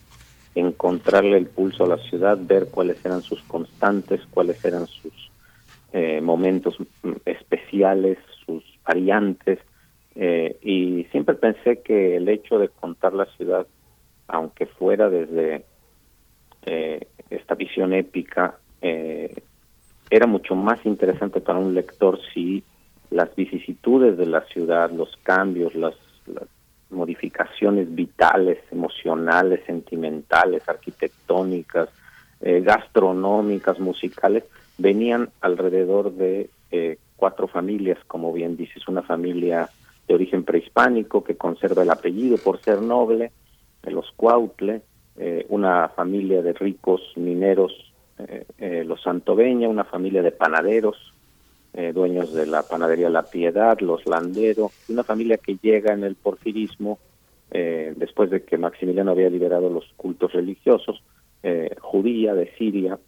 encontrarle 0.55 1.37
el 1.37 1.47
pulso 1.47 1.85
a 1.85 1.87
la 1.87 1.97
ciudad, 1.97 2.37
ver 2.41 2.67
cuáles 2.69 3.03
eran 3.05 3.21
sus 3.21 3.41
constantes, 3.43 4.21
cuáles 4.31 4.63
eran 4.65 4.87
sus 4.87 5.13
eh, 5.93 6.21
momentos 6.21 6.75
especiales, 7.25 8.17
sus 8.45 8.63
variantes, 8.85 9.59
eh, 10.15 10.57
y 10.61 11.05
siempre 11.11 11.35
pensé 11.35 11.81
que 11.81 12.17
el 12.17 12.29
hecho 12.29 12.59
de 12.59 12.69
contar 12.69 13.13
la 13.13 13.25
ciudad, 13.37 13.65
aunque 14.27 14.65
fuera 14.65 15.09
desde 15.09 15.65
eh, 16.65 17.07
esta 17.35 17.55
visión 17.55 17.93
épica, 17.93 18.57
era 18.81 20.27
mucho 20.27 20.55
más 20.55 20.85
interesante 20.85 21.39
para 21.39 21.57
un 21.57 21.73
lector 21.73 22.19
si 22.33 22.63
las 23.09 23.33
vicisitudes 23.33 24.17
de 24.17 24.25
la 24.25 24.41
ciudad, 24.41 24.91
los 24.91 25.15
cambios, 25.23 25.73
las, 25.73 25.95
modificaciones 26.89 27.95
vitales, 27.95 28.59
emocionales, 28.71 29.61
sentimentales, 29.65 30.67
arquitectónicas, 30.67 31.89
gastronómicas, 32.41 33.79
musicales, 33.79 34.43
venían 34.77 35.29
alrededor 35.41 36.13
de 36.13 36.49
eh, 36.71 36.97
cuatro 37.15 37.47
familias, 37.47 37.97
como 38.07 38.33
bien 38.33 38.57
dices, 38.57 38.87
una 38.87 39.03
familia 39.03 39.69
de 40.07 40.13
origen 40.13 40.43
prehispánico 40.43 41.23
que 41.23 41.37
conserva 41.37 41.83
el 41.83 41.89
apellido 41.89 42.37
por 42.37 42.61
ser 42.61 42.81
noble, 42.81 43.31
de 43.83 43.91
los 43.91 44.11
Cuautle, 44.15 44.81
eh, 45.17 45.45
una 45.49 45.89
familia 45.89 46.41
de 46.41 46.53
ricos 46.53 47.01
mineros, 47.15 47.71
eh, 48.57 48.83
los 48.85 49.01
Santoveña, 49.01 49.67
una 49.67 49.83
familia 49.83 50.21
de 50.21 50.31
panaderos, 50.31 50.97
dueños 51.95 52.31
de 52.35 52.45
la 52.45 52.61
panadería 52.61 53.09
La 53.09 53.23
Piedad, 53.23 53.79
los 53.79 54.05
Landero, 54.05 54.69
una 54.89 55.03
familia 55.03 55.37
que 55.37 55.57
llega 55.59 55.91
en 55.91 56.03
el 56.03 56.13
porfirismo 56.13 56.99
después 57.49 58.29
de 58.29 58.43
que 58.43 58.59
Maximiliano 58.59 59.09
había 59.09 59.31
liberado 59.31 59.71
los 59.71 59.91
cultos 59.97 60.33
religiosos, 60.33 61.01
judía 61.81 62.35
de 62.35 62.53
Siria, 62.57 62.99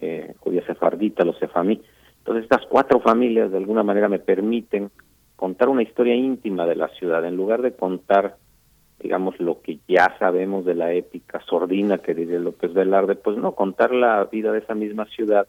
eh, 0.00 0.34
judía 0.40 0.62
sefardita, 0.66 1.24
los 1.24 1.38
sefamí. 1.38 1.80
Entonces 2.18 2.44
estas 2.44 2.66
cuatro 2.68 3.00
familias 3.00 3.50
de 3.50 3.56
alguna 3.56 3.82
manera 3.82 4.06
me 4.06 4.18
permiten 4.18 4.90
contar 5.34 5.70
una 5.70 5.82
historia 5.82 6.14
íntima 6.14 6.66
de 6.66 6.76
la 6.76 6.88
ciudad, 6.88 7.24
en 7.24 7.36
lugar 7.36 7.62
de 7.62 7.72
contar, 7.72 8.36
digamos, 9.04 9.38
lo 9.38 9.60
que 9.60 9.80
ya 9.86 10.16
sabemos 10.18 10.64
de 10.64 10.74
la 10.74 10.94
épica 10.94 11.38
sordina 11.46 11.98
que 11.98 12.14
dice 12.14 12.38
López 12.40 12.72
Velarde, 12.72 13.16
pues 13.16 13.36
no, 13.36 13.52
contar 13.52 13.92
la 13.94 14.24
vida 14.24 14.50
de 14.50 14.60
esa 14.60 14.74
misma 14.74 15.04
ciudad 15.04 15.46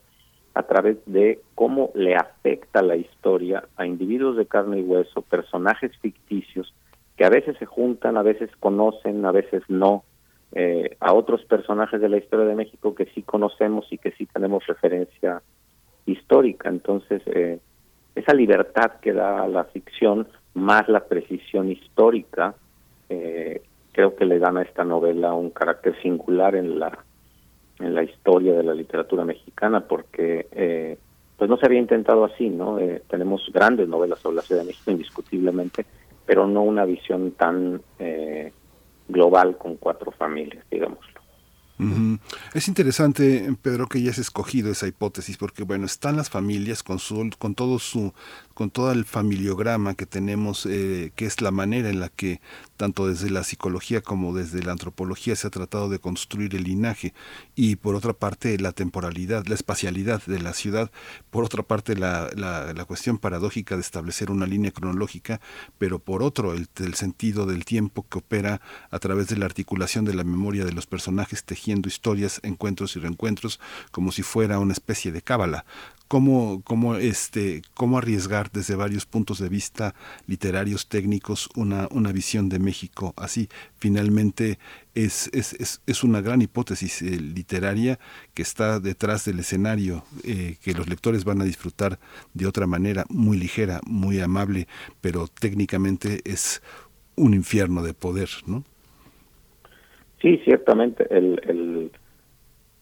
a 0.54 0.64
través 0.64 0.98
de 1.06 1.40
cómo 1.56 1.90
le 1.96 2.18
afecta 2.18 2.82
la 2.82 2.98
historia 2.98 3.64
a 3.78 3.86
individuos 3.86 4.36
de 4.36 4.46
carne 4.46 4.80
y 4.80 4.84
hueso, 4.84 5.22
personajes 5.22 5.98
ficticios 6.02 6.74
que 7.16 7.24
a 7.24 7.30
veces 7.30 7.56
se 7.58 7.66
juntan, 7.66 8.18
a 8.18 8.24
veces 8.24 8.50
conocen, 8.60 9.26
a 9.26 9.32
veces 9.32 9.64
no, 9.70 10.04
eh, 10.52 10.98
a 11.00 11.14
otros 11.14 11.46
personajes 11.46 12.02
de 12.02 12.10
la 12.10 12.18
historia 12.18 12.46
de 12.46 12.56
México 12.56 12.94
que 12.94 13.06
sí 13.16 13.24
conocemos 13.24 13.88
y 13.90 13.98
que 13.98 14.12
sí 14.12 14.26
tenemos 14.26 14.68
referencia 14.68 15.42
histórica. 16.06 16.68
Entonces, 16.68 17.22
eh, 17.28 17.60
esa 18.16 18.34
libertad 18.34 19.00
que 19.02 19.14
da 19.14 19.48
la 19.48 19.64
ficción 19.64 20.28
más 20.56 20.90
la 20.90 21.06
precisión 21.06 21.72
histórica, 21.72 22.56
eh, 23.10 23.62
creo 23.92 24.16
que 24.16 24.26
le 24.26 24.40
dan 24.40 24.58
a 24.58 24.64
esta 24.64 24.84
novela 24.84 25.34
un 25.34 25.50
carácter 25.50 26.00
singular 26.02 26.56
en 26.56 26.80
la 26.80 26.98
en 27.80 27.94
la 27.94 28.04
historia 28.04 28.54
de 28.54 28.64
la 28.64 28.74
literatura 28.74 29.26
mexicana 29.26 29.82
porque 29.82 30.98
pues 31.38 31.50
no 31.50 31.58
se 31.58 31.66
había 31.66 31.80
intentado 31.80 32.24
así, 32.24 32.50
¿no? 32.50 32.78
tenemos 33.10 33.52
grandes 33.54 33.90
novelas 33.90 34.20
sobre 34.20 34.38
la 34.38 34.42
Ciudad 34.44 34.62
de 34.62 34.68
México 34.68 34.92
indiscutiblemente, 34.92 35.86
pero 36.26 36.48
no 36.48 36.64
una 36.64 36.86
visión 36.86 37.32
tan 37.32 37.82
global 39.10 39.58
con 39.58 39.76
cuatro 39.76 40.12
familias, 40.12 40.64
digámoslo. 40.72 41.25
Es 42.54 42.70
interesante, 42.70 43.54
Pedro, 43.62 43.88
que 43.88 43.98
hayas 43.98 44.18
escogido 44.18 44.72
esa 44.72 44.88
hipótesis, 44.88 45.36
porque 45.36 45.64
bueno, 45.64 45.86
están 45.86 46.16
las 46.16 46.30
familias 46.30 46.84
con 46.84 47.00
su, 47.00 47.30
con 47.38 47.54
todo 47.54 47.80
su, 47.80 48.14
con 48.54 48.70
todo 48.70 48.94
el 48.94 49.04
familiograma 49.04 49.94
que 49.96 50.06
tenemos, 50.06 50.66
eh, 50.66 51.12
que 51.16 51.26
es 51.26 51.42
la 51.42 51.52
manera 51.52 51.90
en 51.90 52.00
la 52.00 52.08
que 52.08 52.40
tanto 52.78 53.08
desde 53.08 53.30
la 53.30 53.44
psicología 53.44 54.02
como 54.02 54.34
desde 54.34 54.64
la 54.64 54.72
antropología 54.72 55.36
se 55.36 55.48
ha 55.48 55.50
tratado 55.50 55.90
de 55.90 56.00
construir 56.00 56.56
el 56.56 56.64
linaje, 56.64 57.14
y 57.56 57.76
por 57.76 57.96
otra 57.96 58.14
parte 58.14 58.58
la 58.58 58.72
temporalidad, 58.72 59.46
la 59.48 59.56
espacialidad 59.56 60.24
de 60.26 60.40
la 60.40 60.54
ciudad, 60.54 60.92
por 61.30 61.44
otra 61.44 61.64
parte 61.64 61.98
la, 61.98 62.30
la, 62.36 62.86
cuestión 62.86 63.18
paradójica 63.18 63.76
de 63.76 63.82
establecer 63.82 64.32
una 64.32 64.46
línea 64.46 64.72
cronológica, 64.72 65.42
pero 65.78 66.00
por 66.00 66.24
otro 66.24 66.54
el, 66.54 66.70
el 66.78 66.94
sentido 66.94 67.46
del 67.46 67.66
tiempo 67.66 68.06
que 68.08 68.20
opera 68.20 68.62
a 68.92 69.00
través 69.00 69.28
de 69.28 69.38
la 69.38 69.46
articulación 69.46 70.06
de 70.06 70.14
la 70.14 70.24
memoria 70.24 70.64
de 70.64 70.72
los 70.72 70.86
personajes 70.86 71.44
historias, 71.74 72.40
encuentros 72.44 72.96
y 72.96 73.00
reencuentros, 73.00 73.60
como 73.92 74.12
si 74.12 74.24
fuera 74.24 74.60
una 74.60 74.74
especie 74.74 75.12
de 75.12 75.22
cábala. 75.22 75.66
Cómo, 76.08 76.62
cómo, 76.64 76.98
este, 76.98 77.64
cómo 77.74 77.98
arriesgar 77.98 78.52
desde 78.52 78.76
varios 78.76 79.08
puntos 79.08 79.40
de 79.40 79.50
vista 79.50 79.96
literarios, 80.28 80.88
técnicos, 80.88 81.50
una, 81.56 81.88
una 81.90 82.12
visión 82.12 82.48
de 82.48 82.60
México 82.60 83.16
así. 83.18 83.50
Finalmente 83.80 84.60
es, 84.94 85.32
es, 85.34 85.82
es, 85.86 86.04
una 86.04 86.22
gran 86.22 86.44
hipótesis 86.44 87.02
eh, 87.02 87.20
literaria 87.20 87.98
que 88.36 88.44
está 88.44 88.80
detrás 88.80 89.26
del 89.26 89.40
escenario, 89.40 90.06
eh, 90.24 90.58
que 90.62 90.74
los 90.74 90.88
lectores 90.88 91.24
van 91.24 91.42
a 91.42 91.46
disfrutar 91.46 92.00
de 92.36 92.46
otra 92.46 92.68
manera, 92.68 93.06
muy 93.10 93.38
ligera, 93.38 93.82
muy 93.88 94.20
amable, 94.20 94.68
pero 95.02 95.28
técnicamente 95.28 96.22
es 96.24 96.62
un 97.16 97.34
infierno 97.34 97.82
de 97.82 97.96
poder, 97.96 98.30
¿no? 98.46 98.64
Sí, 100.22 100.38
ciertamente. 100.44 101.06
El, 101.10 101.42
el, 101.44 101.92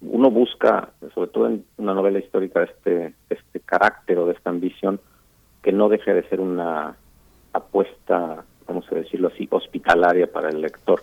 uno 0.01 0.31
busca, 0.31 0.89
sobre 1.13 1.29
todo 1.29 1.47
en 1.47 1.65
una 1.77 1.93
novela 1.93 2.19
histórica, 2.19 2.63
este, 2.63 3.13
este 3.29 3.59
carácter 3.61 4.17
o 4.19 4.27
de 4.27 4.33
esta 4.33 4.49
ambición 4.49 4.99
que 5.61 5.71
no 5.71 5.89
deje 5.89 6.13
de 6.13 6.27
ser 6.29 6.41
una 6.41 6.95
apuesta, 7.53 8.43
vamos 8.67 8.85
a 8.91 8.95
decirlo 8.95 9.29
así, 9.29 9.47
hospitalaria 9.49 10.31
para 10.31 10.49
el 10.49 10.61
lector. 10.61 11.01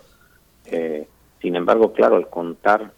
Eh, 0.65 1.07
sin 1.41 1.55
embargo, 1.55 1.93
claro, 1.93 2.15
al 2.15 2.29
contar 2.29 2.91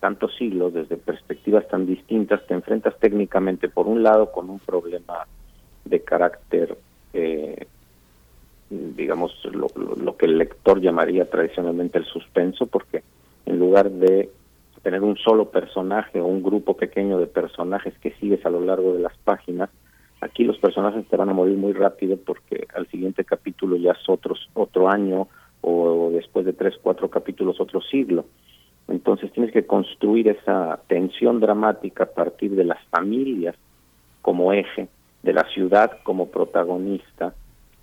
tantos 0.00 0.36
siglos 0.36 0.72
desde 0.72 0.96
perspectivas 0.96 1.66
tan 1.68 1.86
distintas, 1.86 2.46
te 2.46 2.54
enfrentas 2.54 2.96
técnicamente, 3.00 3.68
por 3.68 3.88
un 3.88 4.02
lado, 4.02 4.30
con 4.30 4.48
un 4.48 4.60
problema 4.60 5.26
de 5.84 6.00
carácter 6.02 6.78
eh, 7.12 7.66
digamos, 8.70 9.32
lo, 9.52 10.16
que 10.16 10.26
el 10.26 10.38
lector 10.38 10.80
llamaría 10.80 11.28
tradicionalmente 11.28 11.98
el 11.98 12.04
suspenso, 12.04 12.66
porque 12.66 13.02
en 13.46 13.58
lugar 13.58 13.90
de 13.90 14.30
tener 14.82 15.02
un 15.02 15.16
solo 15.16 15.50
personaje 15.50 16.20
o 16.20 16.26
un 16.26 16.42
grupo 16.42 16.76
pequeño 16.76 17.18
de 17.18 17.26
personajes 17.26 17.94
que 17.98 18.12
sigues 18.12 18.44
a 18.44 18.50
lo 18.50 18.60
largo 18.60 18.94
de 18.94 19.00
las 19.00 19.16
páginas, 19.18 19.70
aquí 20.20 20.44
los 20.44 20.58
personajes 20.58 21.06
te 21.08 21.16
van 21.16 21.30
a 21.30 21.34
morir 21.34 21.56
muy 21.56 21.72
rápido 21.72 22.16
porque 22.16 22.66
al 22.74 22.86
siguiente 22.88 23.24
capítulo 23.24 23.76
ya 23.76 23.92
es 23.92 24.08
otros, 24.08 24.48
otro 24.54 24.88
año 24.88 25.28
o 25.60 26.10
después 26.12 26.44
de 26.46 26.52
tres, 26.52 26.74
cuatro 26.80 27.08
capítulos 27.08 27.60
otro 27.60 27.80
siglo. 27.80 28.26
Entonces 28.86 29.32
tienes 29.32 29.52
que 29.52 29.66
construir 29.66 30.28
esa 30.28 30.80
tensión 30.86 31.40
dramática 31.40 32.04
a 32.04 32.10
partir 32.10 32.52
de 32.52 32.64
las 32.64 32.82
familias 32.88 33.54
como 34.22 34.52
eje, 34.52 34.88
de 35.22 35.32
la 35.32 35.44
ciudad 35.52 35.98
como 36.04 36.30
protagonista, 36.30 37.34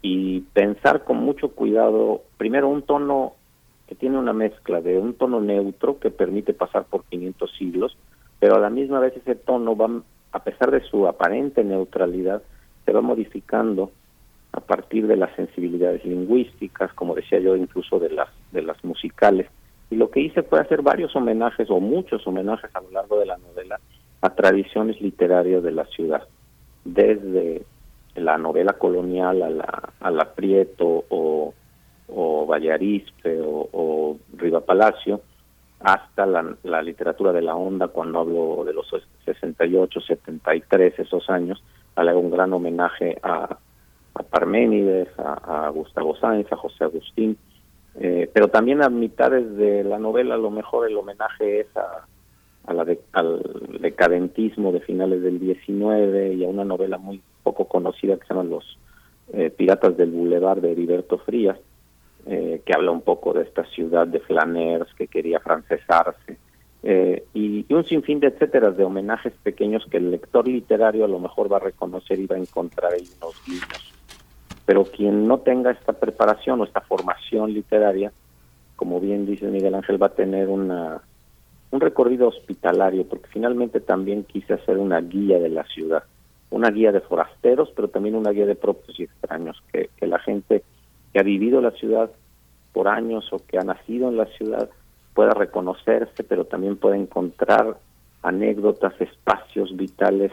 y 0.08 0.42
pensar 0.54 1.04
con 1.04 1.18
mucho 1.18 1.50
cuidado, 1.50 2.22
primero 2.38 2.70
un 2.70 2.84
tono 2.84 3.34
que 3.88 3.96
tiene 3.96 4.20
una 4.20 4.34
mezcla 4.34 4.80
de 4.80 5.00
un 5.00 5.16
tono 5.16 5.42
neutro 5.42 5.98
que 5.98 6.12
permite 6.12 6.54
pasar 6.54 6.84
por 6.86 7.06
500 7.06 7.52
siglos, 7.58 7.98
pero 8.40 8.58
a 8.58 8.60
la 8.60 8.70
misma 8.70 9.00
vez 9.00 9.18
ese 9.18 9.34
tono 9.34 9.76
va, 9.76 9.90
a 10.32 10.44
pesar 10.44 10.70
de 10.70 10.82
su 10.82 11.08
aparente 11.08 11.64
neutralidad, 11.64 12.44
se 12.86 12.92
va 12.92 13.02
modificando 13.02 13.90
a 14.52 14.60
partir 14.60 15.08
de 15.08 15.18
las 15.18 15.36
sensibilidades 15.36 16.06
lingüísticas, 16.06 16.94
como 16.94 17.16
decía 17.16 17.40
yo, 17.40 17.56
incluso 17.56 17.98
de 17.98 18.12
las 18.12 18.30
de 18.52 18.62
las 18.62 18.84
musicales. 18.84 19.48
Y 19.90 19.96
lo 19.96 20.12
que 20.12 20.20
hice 20.20 20.44
fue 20.44 20.60
hacer 20.60 20.84
varios 20.84 21.16
homenajes 21.16 21.68
o 21.72 21.80
muchos 21.80 22.28
homenajes 22.28 22.70
a 22.76 22.82
lo 22.82 22.92
largo 22.92 23.18
de 23.18 23.26
la 23.26 23.38
novela 23.40 23.80
a 24.22 24.30
tradiciones 24.36 25.02
literarias 25.02 25.64
de 25.64 25.72
la 25.72 25.86
ciudad, 25.86 26.28
desde 26.84 27.66
la 28.16 28.38
novela 28.38 28.74
colonial 28.74 29.42
a 29.42 29.50
la, 29.50 29.90
a 30.00 30.12
la 30.12 30.34
Prieto 30.34 31.06
o, 31.10 31.54
o 32.08 32.48
o, 33.74 34.18
Riva 34.38 34.62
Palacio, 34.62 35.22
hasta 35.80 36.26
la, 36.26 36.56
la, 36.64 36.82
literatura 36.82 37.32
de 37.32 37.42
la 37.42 37.56
onda, 37.56 37.90
cuando 37.90 38.20
hablo 38.20 38.64
de 38.66 38.74
los 38.74 38.88
68, 39.26 40.02
73, 40.02 41.00
esos 41.00 41.30
años, 41.30 41.64
le 41.98 42.10
hago 42.10 42.20
un 42.20 42.32
gran 42.32 42.54
homenaje 42.54 43.18
a, 43.22 43.58
a 44.14 44.24
Parménides, 44.24 45.10
a, 45.18 45.70
Gustavo 45.70 46.16
Sáenz, 46.16 46.52
a 46.52 46.58
José 46.58 46.86
Agustín, 46.86 47.38
eh, 47.96 48.30
pero 48.34 48.50
también 48.50 48.84
a 48.84 48.90
mitades 48.90 49.56
de 49.56 49.84
la 49.84 50.00
novela 50.00 50.38
lo 50.38 50.52
mejor 50.52 50.90
el 50.90 50.98
homenaje 50.98 51.62
es 51.62 51.78
a, 51.78 52.06
a 52.68 52.74
la 52.74 52.86
al 53.14 53.42
decadentismo 53.80 54.72
de 54.72 54.82
finales 54.82 55.22
del 55.22 55.40
19 55.40 56.34
y 56.34 56.44
a 56.44 56.48
una 56.48 56.66
novela 56.66 56.98
muy 56.98 57.22
poco 57.46 57.66
conocida 57.66 58.18
que 58.18 58.26
se 58.26 58.34
llama 58.34 58.50
Los 58.50 58.78
eh, 59.32 59.52
Piratas 59.52 59.96
del 59.96 60.12
Boulevard 60.12 60.62
de 60.62 60.72
Heriberto 60.72 61.20
Frías, 61.20 61.58
eh, 62.26 62.62
que 62.66 62.74
habla 62.74 62.90
un 62.90 63.02
poco 63.02 63.34
de 63.34 63.44
esta 63.44 63.64
ciudad 63.66 64.08
de 64.08 64.20
Flaners 64.20 64.92
que 64.96 65.08
quería 65.08 65.40
francesarse, 65.40 66.38
eh, 66.82 67.24
y, 67.34 67.72
un 67.74 67.86
sinfín 67.86 68.20
de 68.20 68.28
etcétera, 68.28 68.72
de 68.72 68.84
homenajes 68.84 69.34
pequeños 69.44 69.86
que 69.90 69.98
el 69.98 70.12
lector 70.12 70.48
literario 70.48 71.06
a 71.06 71.08
lo 71.08 71.20
mejor 71.20 71.52
va 71.52 71.58
a 71.58 71.62
reconocer 71.72 72.20
y 72.20 72.26
va 72.26 72.36
a 72.36 72.40
encontrar 72.40 72.94
ahí 72.94 73.08
unos. 73.18 73.36
Pero 74.66 74.84
quien 74.84 75.28
no 75.28 75.40
tenga 75.40 75.72
esta 75.72 75.94
preparación 75.94 76.62
o 76.62 76.64
esta 76.64 76.82
formación 76.82 77.54
literaria, 77.54 78.12
como 78.76 79.00
bien 79.00 79.26
dice 79.26 79.46
Miguel 79.46 79.76
Ángel, 79.76 80.02
va 80.02 80.08
a 80.08 80.16
tener 80.16 80.50
una 80.50 81.02
un 81.72 81.82
recorrido 81.82 82.28
hospitalario, 82.28 83.06
porque 83.06 83.28
finalmente 83.28 83.82
también 83.82 84.24
quise 84.24 84.54
hacer 84.54 84.78
una 84.78 85.02
guía 85.02 85.40
de 85.40 85.50
la 85.50 85.64
ciudad 85.66 86.04
una 86.50 86.70
guía 86.70 86.92
de 86.92 87.02
forasteros, 87.02 87.72
pero 87.76 87.88
también 87.88 88.16
una 88.16 88.32
guía 88.32 88.46
de 88.46 88.56
propios 88.56 89.00
y 89.00 89.04
extraños, 89.04 89.62
que, 89.72 89.90
la 90.06 90.20
gente 90.20 90.64
que 91.12 91.20
ha 91.20 91.24
vivido 91.24 91.62
la 91.62 91.72
ciudad 91.72 92.12
por 92.74 92.88
años 92.88 93.32
o 93.32 93.40
que 93.46 93.58
ha 93.58 93.64
nacido 93.64 94.10
en 94.10 94.18
la 94.18 94.26
ciudad 94.26 94.70
pueda 95.14 95.34
reconocerse, 95.34 96.24
pero 96.24 96.46
también 96.46 96.78
pueda 96.78 96.98
encontrar 96.98 97.78
anécdotas, 98.22 99.00
espacios 99.00 99.76
vitales 99.76 100.32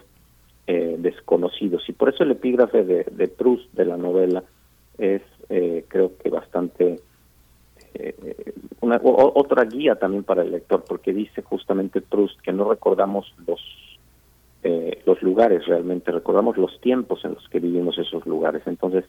eh, 0.67 0.97
desconocidos. 0.99 1.89
Y 1.89 1.93
por 1.93 2.09
eso 2.09 2.25
el 2.25 2.33
epígrafe 2.33 2.85
de, 2.85 3.05
de 3.05 3.29
Proust 3.29 3.73
de 3.73 3.85
la 3.85 3.97
novela 3.97 4.43
es, 4.99 5.23
eh, 5.49 5.85
creo 5.89 6.17
que 6.19 6.31
bastante 6.31 7.01
eh, 7.95 8.53
una, 8.81 9.01
otra 9.03 9.65
guía 9.65 9.97
también 9.97 10.25
para 10.25 10.43
el 10.43 10.51
lector, 10.51 10.85
porque 10.87 11.13
dice 11.13 11.43
justamente 11.43 12.01
Proust 12.01 12.41
que 12.41 12.53
no 12.53 12.69
recordamos 12.69 13.33
los 13.47 13.61
eh, 14.63 15.03
los 15.07 15.21
lugares 15.23 15.67
realmente, 15.67 16.13
recordamos 16.13 16.57
los 16.57 16.81
tiempos 16.81 17.25
en 17.25 17.35
los 17.35 17.49
que 17.49 17.61
vivimos 17.61 17.99
esos 17.99 18.27
lugares. 18.27 18.63
Entonces, 18.67 19.05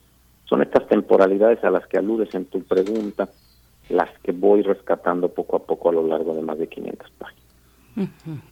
son 0.46 0.62
estas 0.62 0.88
temporalidades 0.88 1.64
a 1.64 1.70
las 1.70 1.88
que 1.88 1.98
aludes 1.98 2.34
en 2.36 2.46
tu 2.46 2.62
pregunta 2.64 3.30
las 3.90 4.10
que 4.20 4.32
voy 4.32 4.62
rescatando 4.62 5.30
poco 5.30 5.58
a 5.58 5.60
poco 5.60 5.90
a 5.90 5.94
lo 5.94 6.08
largo 6.08 6.34
de 6.34 6.42
más 6.42 6.58
de 6.58 6.68
500 6.68 7.12
páginas. 7.12 7.43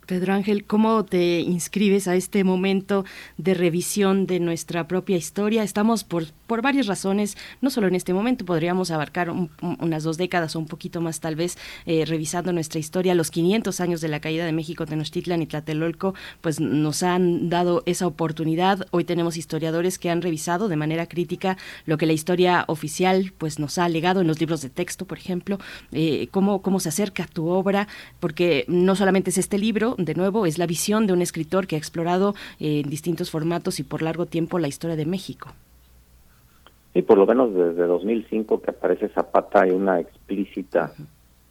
Pedro 0.06 0.34
Ángel, 0.34 0.66
¿cómo 0.66 1.04
te 1.06 1.40
inscribes 1.40 2.08
a 2.08 2.16
este 2.16 2.44
momento 2.44 3.06
de 3.38 3.54
revisión 3.54 4.28
de 4.28 4.40
nuestra 4.40 4.88
propia 4.88 5.18
historia? 5.18 5.64
Estamos 5.64 6.04
por, 6.04 6.26
por 6.48 6.62
varias 6.62 6.88
razones, 6.88 7.38
no 7.60 7.70
solo 7.70 7.88
en 7.88 7.96
este 7.96 8.14
momento, 8.14 8.46
podríamos 8.46 8.92
abarcar 8.92 9.32
unas 9.32 10.04
dos 10.04 10.18
décadas 10.18 10.56
o 10.56 10.60
un 10.60 10.68
poquito 10.68 11.02
más 11.02 11.22
tal 11.22 11.36
vez, 11.36 11.58
eh, 11.86 12.06
revisando 12.06 12.54
nuestra 12.54 12.80
historia. 12.80 13.16
Los 13.16 13.32
500 13.32 13.80
años 13.80 14.02
de 14.02 14.10
la 14.10 14.20
caída 14.20 14.46
de 14.46 14.52
México, 14.52 14.86
Tenochtitlan 14.86 15.42
y 15.42 15.48
Tlatelolco, 15.48 16.14
pues 16.42 16.60
nos 16.60 17.02
han 17.02 17.50
dado 17.50 17.84
esa 17.86 18.06
oportunidad. 18.06 18.86
Hoy 18.92 19.06
tenemos 19.06 19.38
historiadores 19.38 19.98
que 19.98 20.10
han 20.10 20.22
revisado 20.22 20.68
de 20.68 20.76
manera 20.76 21.08
crítica 21.08 21.58
lo 21.86 21.98
que 21.98 22.06
la 22.06 22.14
historia 22.14 22.66
oficial 22.68 23.34
pues 23.38 23.60
nos 23.60 23.78
ha 23.78 23.90
legado 23.90 24.22
en 24.22 24.28
los 24.28 24.40
libros 24.40 24.62
de 24.62 24.70
texto, 24.70 25.06
por 25.06 25.18
ejemplo, 25.18 25.58
eh, 25.92 26.28
cómo, 26.32 26.62
cómo 26.62 26.80
se 26.80 26.90
acerca 26.90 27.26
tu 27.26 27.48
obra, 27.48 27.88
porque 28.20 28.66
no 28.68 28.96
solamente 28.96 29.31
este 29.38 29.58
libro, 29.58 29.96
de 29.98 30.16
nuevo, 30.16 30.46
es 30.46 30.58
la 30.58 30.66
visión 30.66 31.08
de 31.08 31.14
un 31.14 31.22
escritor 31.22 31.68
que 31.68 31.76
ha 31.76 31.80
explorado 31.80 32.34
eh, 32.60 32.82
en 32.84 32.90
distintos 32.90 33.32
formatos 33.32 33.80
y 33.80 33.84
por 33.84 34.02
largo 34.02 34.26
tiempo 34.26 34.60
la 34.60 34.68
historia 34.68 34.96
de 34.96 35.06
México. 35.06 35.50
Sí, 36.94 37.02
por 37.02 37.18
lo 37.18 37.26
menos 37.26 37.54
desde 37.54 37.86
2005 37.86 38.62
que 38.62 38.72
aparece 38.72 39.08
Zapata 39.10 39.62
hay 39.62 39.72
una 39.72 40.00
explícita 40.00 40.94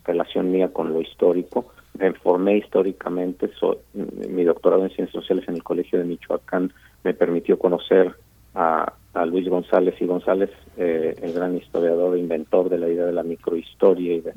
relación 0.05 0.51
mía 0.51 0.69
con 0.73 0.93
lo 0.93 1.01
histórico. 1.01 1.73
Me 1.99 2.13
formé 2.13 2.59
históricamente, 2.59 3.51
soy, 3.59 3.79
mi 3.95 4.45
doctorado 4.45 4.85
en 4.85 4.91
Ciencias 4.91 5.23
Sociales 5.23 5.49
en 5.49 5.55
el 5.55 5.63
Colegio 5.63 5.99
de 5.99 6.05
Michoacán 6.05 6.73
me 7.05 7.15
permitió 7.15 7.59
conocer 7.59 8.15
a, 8.55 8.93
Luis 9.27 9.49
González 9.49 9.95
y 10.01 10.07
González, 10.07 10.51
eh, 10.77 11.15
el 11.21 11.33
gran 11.33 11.57
historiador 11.57 12.17
e 12.17 12.21
inventor 12.21 12.69
de 12.69 12.79
la 12.79 12.89
idea 12.89 13.07
de 13.07 13.13
la 13.13 13.23
microhistoria 13.23 14.15
y 14.15 14.21
de 14.21 14.33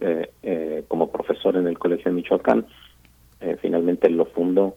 eh, 0.00 0.30
eh, 0.42 0.84
como 0.86 1.10
profesor 1.10 1.56
en 1.56 1.66
el 1.66 1.78
Colegio 1.78 2.10
de 2.10 2.16
Michoacán. 2.16 2.66
Eh, 3.40 3.56
finalmente 3.60 4.08
lo 4.08 4.26
fundó. 4.26 4.76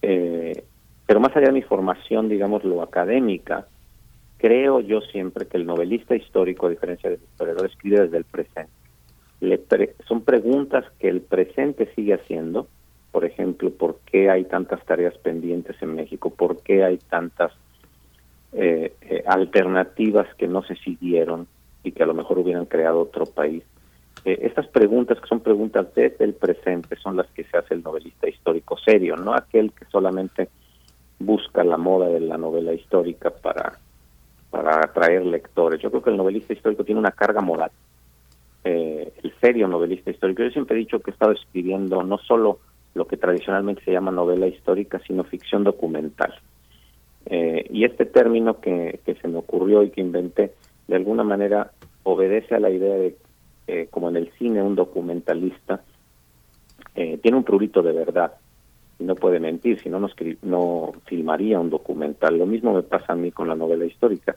pero 0.00 1.20
más 1.20 1.34
allá 1.34 1.46
de 1.46 1.52
mi 1.52 1.62
formación, 1.62 2.28
digamos, 2.28 2.64
lo 2.64 2.82
académica, 2.82 3.66
creo 4.36 4.80
yo 4.80 5.00
siempre 5.00 5.46
que 5.46 5.56
el 5.56 5.64
novelista 5.64 6.14
histórico, 6.14 6.66
a 6.66 6.70
diferencia 6.70 7.08
del 7.08 7.20
historiador, 7.20 7.66
escribe 7.66 8.02
desde 8.02 8.18
el 8.18 8.24
presente. 8.24 8.72
Le 9.40 9.60
son 10.06 10.20
preguntas 10.22 10.84
que 10.98 11.08
el 11.08 11.22
presente 11.22 11.90
sigue 11.94 12.14
haciendo. 12.14 12.68
Por 13.10 13.24
ejemplo, 13.24 13.70
¿por 13.70 14.00
qué 14.04 14.28
hay 14.28 14.44
tantas 14.44 14.84
tareas 14.84 15.16
pendientes 15.18 15.76
en 15.80 15.94
México? 15.94 16.30
¿Por 16.30 16.62
qué 16.62 16.84
hay 16.84 16.98
tantas 16.98 17.52
alternativas 19.26 20.26
que 20.34 20.48
no 20.48 20.62
se 20.62 20.76
siguieron 20.76 21.46
y 21.82 21.92
que 21.92 22.02
a 22.02 22.06
lo 22.06 22.14
mejor 22.14 22.38
hubieran 22.38 22.66
creado 22.66 23.00
otro 23.00 23.24
país? 23.24 23.64
Eh, 24.24 24.38
estas 24.42 24.66
preguntas, 24.68 25.20
que 25.20 25.28
son 25.28 25.40
preguntas 25.40 25.86
desde 25.94 26.24
el 26.24 26.34
presente, 26.34 26.96
son 26.96 27.16
las 27.16 27.26
que 27.28 27.44
se 27.44 27.56
hace 27.56 27.74
el 27.74 27.82
novelista 27.82 28.28
histórico 28.28 28.76
serio, 28.78 29.16
no 29.16 29.34
aquel 29.34 29.72
que 29.72 29.84
solamente 29.86 30.48
busca 31.18 31.64
la 31.64 31.76
moda 31.76 32.08
de 32.08 32.20
la 32.20 32.36
novela 32.36 32.72
histórica 32.72 33.30
para, 33.30 33.78
para 34.50 34.84
atraer 34.84 35.24
lectores. 35.24 35.80
Yo 35.80 35.90
creo 35.90 36.02
que 36.02 36.10
el 36.10 36.16
novelista 36.16 36.52
histórico 36.52 36.84
tiene 36.84 37.00
una 37.00 37.12
carga 37.12 37.40
moral. 37.40 37.70
Eh, 38.64 39.12
el 39.22 39.32
serio 39.40 39.68
novelista 39.68 40.10
histórico. 40.10 40.42
Yo 40.42 40.50
siempre 40.50 40.76
he 40.76 40.80
dicho 40.80 41.00
que 41.00 41.10
he 41.10 41.14
estado 41.14 41.32
escribiendo 41.32 42.02
no 42.02 42.18
solo 42.18 42.58
lo 42.94 43.06
que 43.06 43.16
tradicionalmente 43.16 43.84
se 43.84 43.92
llama 43.92 44.10
novela 44.10 44.46
histórica, 44.46 45.00
sino 45.06 45.24
ficción 45.24 45.64
documental. 45.64 46.34
Eh, 47.26 47.66
y 47.70 47.84
este 47.84 48.06
término 48.06 48.60
que, 48.60 49.00
que 49.04 49.14
se 49.16 49.28
me 49.28 49.38
ocurrió 49.38 49.82
y 49.82 49.90
que 49.90 50.00
inventé, 50.00 50.54
de 50.86 50.96
alguna 50.96 51.24
manera 51.24 51.72
obedece 52.02 52.54
a 52.54 52.60
la 52.60 52.70
idea 52.70 52.94
de 52.94 53.16
eh, 53.68 53.86
como 53.90 54.08
en 54.08 54.16
el 54.16 54.32
cine, 54.38 54.62
un 54.62 54.74
documentalista 54.74 55.82
eh, 56.94 57.18
tiene 57.22 57.36
un 57.36 57.44
prurito 57.44 57.82
de 57.82 57.92
verdad 57.92 58.32
y 58.98 59.04
no 59.04 59.14
puede 59.14 59.38
mentir, 59.38 59.80
si 59.80 59.88
no, 59.88 60.00
no 60.42 60.92
filmaría 61.04 61.60
un 61.60 61.70
documental. 61.70 62.38
Lo 62.38 62.46
mismo 62.46 62.72
me 62.72 62.82
pasa 62.82 63.12
a 63.12 63.16
mí 63.16 63.30
con 63.30 63.46
la 63.46 63.54
novela 63.54 63.84
histórica. 63.84 64.34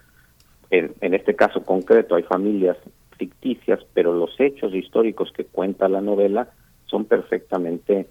En, 0.70 0.91
en 1.02 1.14
este 1.14 1.36
caso 1.36 1.64
concreto 1.64 2.16
hay 2.16 2.24
familias 2.24 2.78
ficticias, 3.18 3.80
pero 3.94 4.14
los 4.14 4.38
hechos 4.40 4.74
históricos 4.74 5.32
que 5.32 5.45
cuenta 5.45 5.88
la 5.88 6.02
novela 6.02 6.49
son 6.86 7.06
perfectamente 7.06 8.08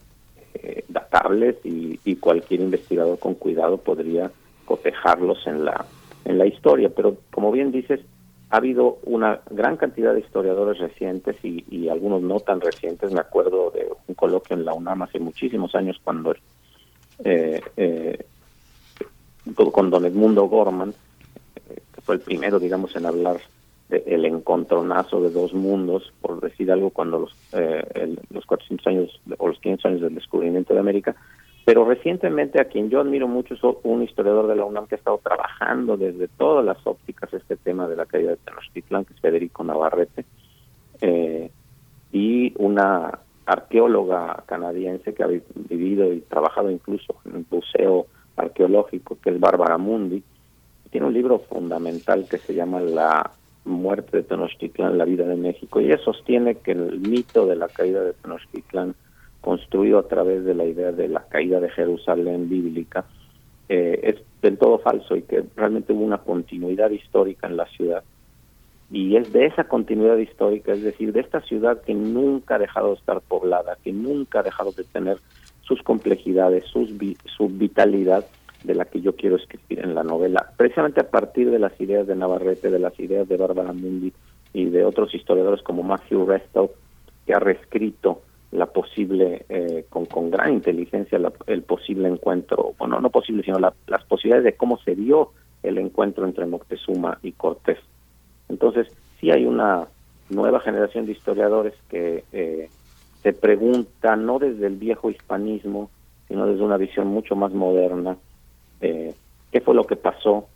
eh, 0.54 0.84
datables 0.88 1.56
y, 1.64 2.00
y, 2.04 2.16
cualquier 2.16 2.62
investigador 2.62 3.18
con 3.18 3.34
cuidado 3.34 3.76
podría 3.76 4.30
cotejarlos 4.64 5.46
en 5.46 5.64
la 5.64 5.84
en 6.24 6.38
la 6.38 6.46
historia. 6.46 6.90
Pero 6.94 7.18
como 7.30 7.52
bien 7.52 7.70
dices, 7.72 8.00
ha 8.50 8.56
habido 8.56 8.98
una 9.04 9.40
gran 9.48 9.76
cantidad 9.76 10.12
de 10.12 10.20
historiadores 10.20 10.78
recientes 10.78 11.36
y, 11.44 11.88
algunos 11.88 12.22
no 12.22 12.40
tan 12.40 12.60
recientes. 12.60 13.12
Me 13.12 13.20
acuerdo 13.20 13.70
de 13.70 13.88
un 14.06 14.14
coloquio 14.14 14.56
en 14.56 14.64
la 14.64 14.74
UNAM 14.74 15.02
hace 15.02 15.18
muchísimos 15.20 15.74
años 15.74 16.00
cuando 16.02 16.34
eh, 17.24 17.60
eh, 17.76 18.26
con 19.54 19.90
don 19.90 20.04
Edmundo 20.04 20.44
Gorman, 20.44 20.90
eh, 20.90 21.80
que 21.94 22.00
fue 22.00 22.16
el 22.16 22.20
primero, 22.20 22.58
digamos, 22.58 22.94
en 22.96 23.06
hablar 23.06 23.40
del 23.88 24.24
encontronazo 24.24 25.20
de 25.20 25.30
dos 25.30 25.52
mundos, 25.52 26.12
por 26.20 26.40
decir 26.40 26.70
algo, 26.70 26.90
cuando 26.90 27.18
los, 27.18 27.36
los 28.30 28.46
400 28.46 28.86
años 28.86 29.20
o 29.38 29.48
los 29.48 29.58
500 29.58 29.84
años 29.86 30.00
del 30.02 30.14
descubrimiento 30.14 30.74
de 30.74 30.80
América, 30.80 31.16
pero 31.70 31.84
recientemente 31.84 32.60
a 32.60 32.64
quien 32.64 32.90
yo 32.90 33.00
admiro 33.00 33.28
mucho 33.28 33.54
es 33.54 33.60
un 33.84 34.02
historiador 34.02 34.48
de 34.48 34.56
la 34.56 34.64
UNAM 34.64 34.88
que 34.88 34.96
ha 34.96 34.98
estado 34.98 35.20
trabajando 35.22 35.96
desde 35.96 36.26
todas 36.26 36.64
las 36.64 36.84
ópticas 36.84 37.32
este 37.32 37.54
tema 37.54 37.86
de 37.86 37.94
la 37.94 38.06
caída 38.06 38.30
de 38.30 38.38
Tenochtitlán, 38.38 39.04
que 39.04 39.14
es 39.14 39.20
Federico 39.20 39.62
Navarrete, 39.62 40.24
eh, 41.00 41.48
y 42.10 42.52
una 42.56 43.20
arqueóloga 43.46 44.42
canadiense 44.46 45.14
que 45.14 45.22
ha 45.22 45.28
vivido 45.28 46.12
y 46.12 46.22
trabajado 46.22 46.72
incluso 46.72 47.14
en 47.24 47.36
un 47.36 47.46
buceo 47.48 48.06
arqueológico, 48.34 49.16
que 49.22 49.30
es 49.30 49.38
Bárbara 49.38 49.78
Mundi. 49.78 50.24
Tiene 50.90 51.06
un 51.06 51.14
libro 51.14 51.38
fundamental 51.38 52.26
que 52.28 52.38
se 52.38 52.52
llama 52.52 52.80
La 52.80 53.30
muerte 53.64 54.16
de 54.16 54.22
Tenochtitlán, 54.24 54.98
la 54.98 55.04
vida 55.04 55.24
de 55.24 55.36
México, 55.36 55.80
y 55.80 55.84
ella 55.84 55.98
sostiene 55.98 56.56
que 56.56 56.72
el 56.72 56.98
mito 56.98 57.46
de 57.46 57.54
la 57.54 57.68
caída 57.68 58.02
de 58.02 58.14
Tenochtitlán 58.14 58.96
construido 59.40 59.98
a 59.98 60.08
través 60.08 60.44
de 60.44 60.54
la 60.54 60.64
idea 60.64 60.92
de 60.92 61.08
la 61.08 61.24
caída 61.28 61.60
de 61.60 61.70
Jerusalén 61.70 62.48
bíblica, 62.48 63.04
eh, 63.68 64.00
es 64.02 64.16
del 64.42 64.58
todo 64.58 64.78
falso 64.78 65.16
y 65.16 65.22
que 65.22 65.44
realmente 65.56 65.92
hubo 65.92 66.04
una 66.04 66.18
continuidad 66.18 66.90
histórica 66.90 67.46
en 67.46 67.56
la 67.56 67.66
ciudad. 67.66 68.02
Y 68.90 69.16
es 69.16 69.32
de 69.32 69.46
esa 69.46 69.64
continuidad 69.64 70.16
histórica, 70.16 70.72
es 70.72 70.82
decir, 70.82 71.12
de 71.12 71.20
esta 71.20 71.40
ciudad 71.42 71.80
que 71.82 71.94
nunca 71.94 72.56
ha 72.56 72.58
dejado 72.58 72.88
de 72.88 72.94
estar 72.94 73.20
poblada, 73.20 73.78
que 73.84 73.92
nunca 73.92 74.40
ha 74.40 74.42
dejado 74.42 74.72
de 74.72 74.84
tener 74.84 75.18
sus 75.62 75.80
complejidades, 75.82 76.64
sus, 76.64 76.90
su 77.36 77.48
vitalidad, 77.48 78.26
de 78.64 78.74
la 78.74 78.84
que 78.84 79.00
yo 79.00 79.16
quiero 79.16 79.36
escribir 79.36 79.80
en 79.80 79.94
la 79.94 80.02
novela, 80.02 80.52
precisamente 80.56 81.00
a 81.00 81.08
partir 81.08 81.50
de 81.50 81.58
las 81.58 81.78
ideas 81.80 82.06
de 82.06 82.14
Navarrete, 82.14 82.70
de 82.70 82.78
las 82.78 82.98
ideas 83.00 83.28
de 83.28 83.36
Bárbara 83.36 83.72
Mundi 83.72 84.12
y 84.52 84.66
de 84.66 84.84
otros 84.84 85.14
historiadores 85.14 85.62
como 85.62 85.82
Matthew 85.82 86.26
Restow, 86.26 86.70
que 87.26 87.34
ha 87.34 87.38
reescrito 87.38 88.22
la 88.52 88.66
posible, 88.66 89.44
eh, 89.48 89.86
con, 89.88 90.06
con 90.06 90.30
gran 90.30 90.52
inteligencia, 90.52 91.18
el 91.46 91.62
posible 91.62 92.08
encuentro, 92.08 92.74
bueno, 92.78 93.00
no 93.00 93.10
posible, 93.10 93.42
sino 93.44 93.58
las 93.58 94.04
posibilidades 94.04 94.44
de 94.44 94.56
cómo 94.56 94.78
se 94.78 94.94
dio 94.96 95.30
el 95.62 95.78
encuentro 95.78 96.24
entre 96.24 96.46
Moctezuma 96.46 97.18
y 97.22 97.32
Cortés. 97.32 97.78
Entonces, 98.48 98.88
sí 99.20 99.30
hay 99.30 99.44
una 99.44 99.86
nueva 100.30 100.60
generación 100.60 101.06
de 101.06 101.12
historiadores 101.12 101.74
que 101.88 102.24
eh, 102.32 102.68
se 103.22 103.32
pregunta 103.32 104.16
no 104.16 104.38
desde 104.38 104.66
el 104.66 104.76
viejo 104.76 105.10
hispanismo, 105.10 105.90
sino 106.28 106.46
desde 106.46 106.62
una 106.62 106.76
visión 106.76 107.08
mucho 107.08 107.36
más 107.36 107.52
moderna, 107.52 108.16
eh, 108.80 109.14
qué 109.52 109.60
fue 109.60 109.74
lo 109.74 109.86
que 109.86 109.96
pasó. 109.96 110.48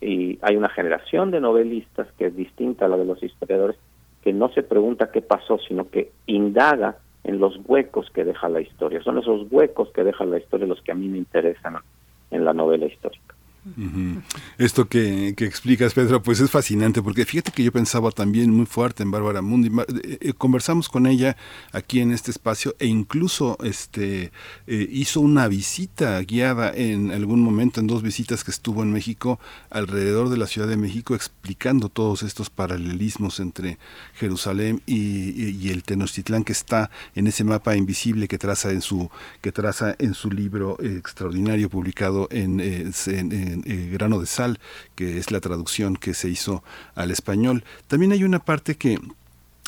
Y 0.00 0.38
hay 0.42 0.56
una 0.56 0.68
generación 0.70 1.30
de 1.30 1.40
novelistas 1.40 2.08
que 2.16 2.26
es 2.26 2.36
distinta 2.36 2.86
a 2.86 2.88
la 2.88 2.96
de 2.96 3.04
los 3.04 3.22
historiadores, 3.22 3.76
que 4.22 4.32
no 4.32 4.50
se 4.50 4.62
pregunta 4.62 5.10
qué 5.10 5.22
pasó, 5.22 5.58
sino 5.58 5.88
que 5.88 6.12
indaga 6.26 6.96
en 7.24 7.38
los 7.38 7.58
huecos 7.66 8.10
que 8.10 8.24
deja 8.24 8.48
la 8.48 8.60
historia. 8.60 9.02
Son 9.02 9.18
esos 9.18 9.46
huecos 9.50 9.90
que 9.92 10.04
deja 10.04 10.24
la 10.24 10.38
historia 10.38 10.66
los 10.66 10.82
que 10.82 10.92
a 10.92 10.94
mí 10.94 11.08
me 11.08 11.18
interesan 11.18 11.76
en 12.30 12.44
la 12.44 12.52
novela 12.52 12.86
histórica. 12.86 13.29
Esto 14.56 14.88
que, 14.88 15.34
que, 15.36 15.44
explicas, 15.44 15.92
Pedro, 15.92 16.22
pues 16.22 16.40
es 16.40 16.50
fascinante, 16.50 17.02
porque 17.02 17.26
fíjate 17.26 17.52
que 17.52 17.62
yo 17.62 17.70
pensaba 17.70 18.10
también 18.10 18.50
muy 18.50 18.64
fuerte 18.64 19.02
en 19.02 19.10
Bárbara 19.10 19.42
Mundi. 19.42 19.68
Eh, 19.68 20.18
eh, 20.20 20.32
conversamos 20.32 20.88
con 20.88 21.06
ella 21.06 21.36
aquí 21.72 22.00
en 22.00 22.12
este 22.12 22.30
espacio 22.30 22.74
e 22.78 22.86
incluso 22.86 23.58
este 23.62 24.32
eh, 24.66 24.88
hizo 24.90 25.20
una 25.20 25.46
visita 25.46 26.18
guiada 26.22 26.72
en 26.74 27.10
algún 27.10 27.42
momento, 27.42 27.80
en 27.80 27.86
dos 27.86 28.02
visitas 28.02 28.44
que 28.44 28.50
estuvo 28.50 28.82
en 28.82 28.92
México, 28.92 29.38
alrededor 29.68 30.30
de 30.30 30.38
la 30.38 30.46
Ciudad 30.46 30.68
de 30.68 30.78
México, 30.78 31.14
explicando 31.14 31.90
todos 31.90 32.22
estos 32.22 32.48
paralelismos 32.48 33.40
entre 33.40 33.78
Jerusalén 34.14 34.80
y, 34.86 35.70
el 35.70 35.84
Tenochtitlán 35.84 36.42
que 36.42 36.52
está 36.52 36.90
en 37.14 37.28
ese 37.28 37.44
mapa 37.44 37.76
invisible 37.76 38.26
que 38.26 38.38
traza 38.38 38.72
en 38.72 38.80
su, 38.80 39.08
que 39.40 39.52
traza 39.52 39.94
en 39.98 40.14
su 40.14 40.30
libro 40.30 40.76
extraordinario 40.80 41.68
publicado 41.68 42.26
en, 42.32 42.58
en 42.58 42.92
eh, 43.66 43.90
grano 43.92 44.20
de 44.20 44.26
Sal, 44.26 44.58
que 44.94 45.18
es 45.18 45.30
la 45.30 45.40
traducción 45.40 45.96
que 45.96 46.14
se 46.14 46.28
hizo 46.28 46.62
al 46.94 47.10
español. 47.10 47.64
También 47.86 48.12
hay 48.12 48.24
una 48.24 48.38
parte 48.38 48.76
que 48.76 48.98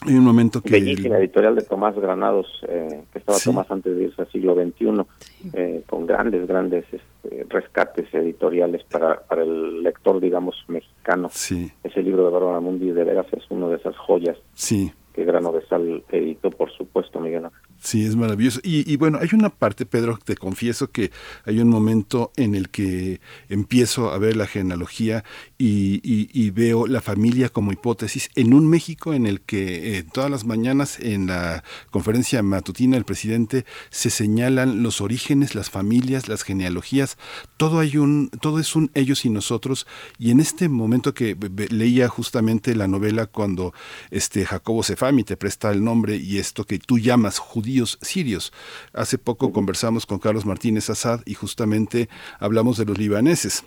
hay 0.05 0.14
un 0.14 0.24
momento 0.24 0.60
que... 0.62 0.70
Bellísima 0.70 1.19
editorial 1.19 1.55
de 1.55 1.62
Tomás 1.62 1.94
Granados, 1.94 2.47
eh, 2.69 3.02
que 3.12 3.19
estaba 3.19 3.39
Tomás 3.39 3.70
antes 3.70 3.97
de 3.97 4.05
irse 4.05 4.23
al 4.23 4.31
siglo 4.32 4.55
XXI, 4.55 5.05
eh, 5.52 5.82
con 5.89 6.06
grandes, 6.06 6.47
grandes 6.48 6.85
este, 6.93 7.47
rescates 7.48 8.12
editoriales 8.12 8.82
para, 8.85 9.20
para 9.20 9.43
el 9.43 9.82
lector, 9.82 10.20
digamos, 10.20 10.56
mexicano. 10.66 11.28
Sí. 11.31 11.70
Ese 11.85 12.02
libro 12.02 12.24
de 12.24 12.32
Bárbara 12.32 12.60
Mundi 12.60 12.90
de 12.90 13.05
veras 13.05 13.27
es 13.32 13.44
uno 13.51 13.69
de 13.69 13.77
esas 13.77 13.97
joyas. 13.97 14.36
Sí. 14.55 14.93
Que 15.14 15.24
Grano 15.24 15.52
de 15.52 15.64
Sal 15.66 16.02
editó, 16.10 16.51
por 16.51 16.73
supuesto, 16.73 17.20
Miguel 17.20 17.47
Sí, 17.83 18.05
es 18.07 18.15
maravilloso. 18.15 18.61
Y, 18.63 18.95
bueno, 18.97 19.19
hay 19.21 19.31
una 19.33 19.51
parte, 19.51 19.87
Pedro, 19.87 20.17
te 20.25 20.37
confieso 20.37 20.93
que 20.93 21.11
hay 21.45 21.59
un 21.59 21.69
momento 21.69 22.31
en 22.37 22.55
el 22.55 22.69
que 22.69 23.21
empiezo 23.49 24.13
a 24.13 24.19
ver 24.19 24.37
la 24.37 24.47
genealogía 24.47 25.25
y, 25.59 26.51
veo 26.53 26.87
la 26.87 27.01
familia 27.01 27.49
como 27.49 27.73
hipótesis 27.73 28.31
en 28.37 28.53
un 28.55 28.69
México 28.69 29.15
en 29.15 29.27
el 29.27 29.41
que 29.41 29.99
eh, 29.99 30.03
todas 30.03 30.31
las 30.31 30.45
mañanas 30.45 31.01
en 31.01 31.27
la 31.27 31.65
conferencia 31.91 32.43
matutina 32.43 32.97
del 32.97 33.05
presidente 33.05 33.65
se 33.91 34.11
señalan 34.11 34.83
los 34.83 35.01
orígenes, 35.01 35.55
las 35.55 35.71
familias, 35.71 36.29
las 36.29 36.43
genealogías, 36.43 37.17
todo 37.57 37.81
hay 37.81 37.97
un, 37.97 38.29
todo 38.41 38.61
es 38.61 38.77
un 38.77 38.91
ellos 38.95 39.25
y 39.25 39.31
nosotros. 39.31 39.87
Y 40.19 40.31
en 40.31 40.41
este 40.41 40.69
momento 40.69 41.15
que 41.15 41.37
leía 41.71 42.09
justamente 42.09 42.77
la 42.77 42.87
novela 42.87 43.27
cuando 43.27 43.73
este 44.11 44.45
Jacobo 44.45 44.83
Sefami 44.83 45.25
te 45.25 45.37
presta 45.37 45.73
el 45.73 45.83
nombre 45.83 46.17
y 46.17 46.39
esto 46.39 46.65
que 46.65 46.79
tú 46.79 46.99
llamas 46.99 47.39
judío 47.39 47.72
sirios. 48.01 48.53
Hace 48.93 49.19
poco 49.19 49.53
conversamos 49.53 50.07
con 50.07 50.19
Carlos 50.19 50.47
Martínez 50.47 50.90
Assad 50.90 51.20
y 51.27 51.35
justamente 51.35 52.09
hablamos 52.39 52.77
de 52.78 52.85
los 52.85 52.99
libaneses 52.99 53.65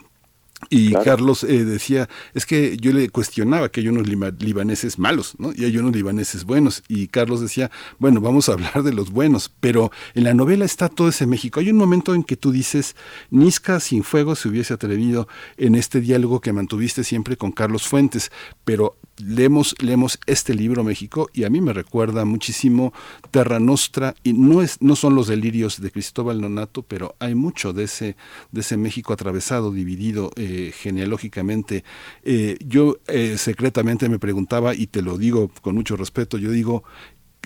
Y 0.70 0.94
Carlos 0.94 1.44
eh, 1.44 1.66
decía, 1.66 2.08
es 2.34 2.46
que 2.46 2.78
yo 2.78 2.94
le 2.94 3.10
cuestionaba 3.10 3.70
que 3.70 3.82
hay 3.82 3.90
unos 3.90 4.08
libaneses 4.08 4.98
malos, 4.98 5.36
¿no? 5.38 5.52
Y 5.54 5.66
hay 5.66 5.78
unos 5.78 5.94
libaneses 5.94 6.46
buenos. 6.46 6.82
Y 6.88 7.08
Carlos 7.08 7.42
decía, 7.42 7.70
bueno, 8.00 8.22
vamos 8.22 8.48
a 8.48 8.54
hablar 8.54 8.82
de 8.84 8.94
los 8.94 9.12
buenos, 9.12 9.52
pero 9.60 9.92
en 10.14 10.24
la 10.24 10.34
novela 10.34 10.66
está 10.66 10.88
todo 10.88 11.10
ese 11.10 11.28
México. 11.28 11.60
Hay 11.60 11.70
un 11.70 11.78
momento 11.78 12.16
en 12.16 12.24
que 12.24 12.38
tú 12.38 12.52
dices, 12.52 12.96
Nisca 13.30 13.80
sin 13.80 14.04
fuego 14.04 14.36
se 14.36 14.48
hubiese 14.48 14.74
atrevido 14.74 15.28
en 15.58 15.76
este 15.76 16.00
diálogo 16.00 16.40
que 16.40 16.54
mantuviste 16.54 17.04
siempre 17.04 17.36
con 17.38 17.52
Carlos 17.52 17.88
Fuentes, 17.88 18.32
pero 18.64 18.98
leemos, 19.18 19.76
leemos 19.80 20.20
este 20.26 20.54
libro 20.54 20.84
México 20.84 21.30
y 21.34 21.44
a 21.44 21.50
mí 21.50 21.62
me 21.62 21.74
recuerda 21.74 22.26
muchísimo 22.26 22.94
Terra 23.32 23.60
Nostra 23.60 24.16
y 24.24 24.34
no 24.34 24.62
es 24.62 24.82
no 24.82 24.96
son 24.96 25.16
los 25.16 25.28
delirios 25.28 25.82
de 25.82 25.92
Cristóbal 25.92 26.42
Nonato 26.42 26.84
pero 26.84 27.16
hay 27.20 27.36
mucho 27.36 27.74
de 27.74 27.86
ese 27.86 28.16
de 28.52 28.62
ese 28.62 28.78
México 28.78 29.14
atravesado 29.14 29.72
dividido 29.72 30.32
eh, 30.36 30.72
genealógicamente. 30.76 31.84
Eh, 32.24 32.58
yo 32.66 32.98
eh, 33.08 33.38
secretamente 33.38 34.10
me 34.10 34.20
preguntaba 34.20 34.76
y 34.76 34.88
te 34.88 35.02
lo 35.02 35.18
digo 35.18 35.50
con 35.62 35.76
mucho 35.76 35.96
respeto 35.96 36.38
yo 36.38 36.52
digo 36.52 36.84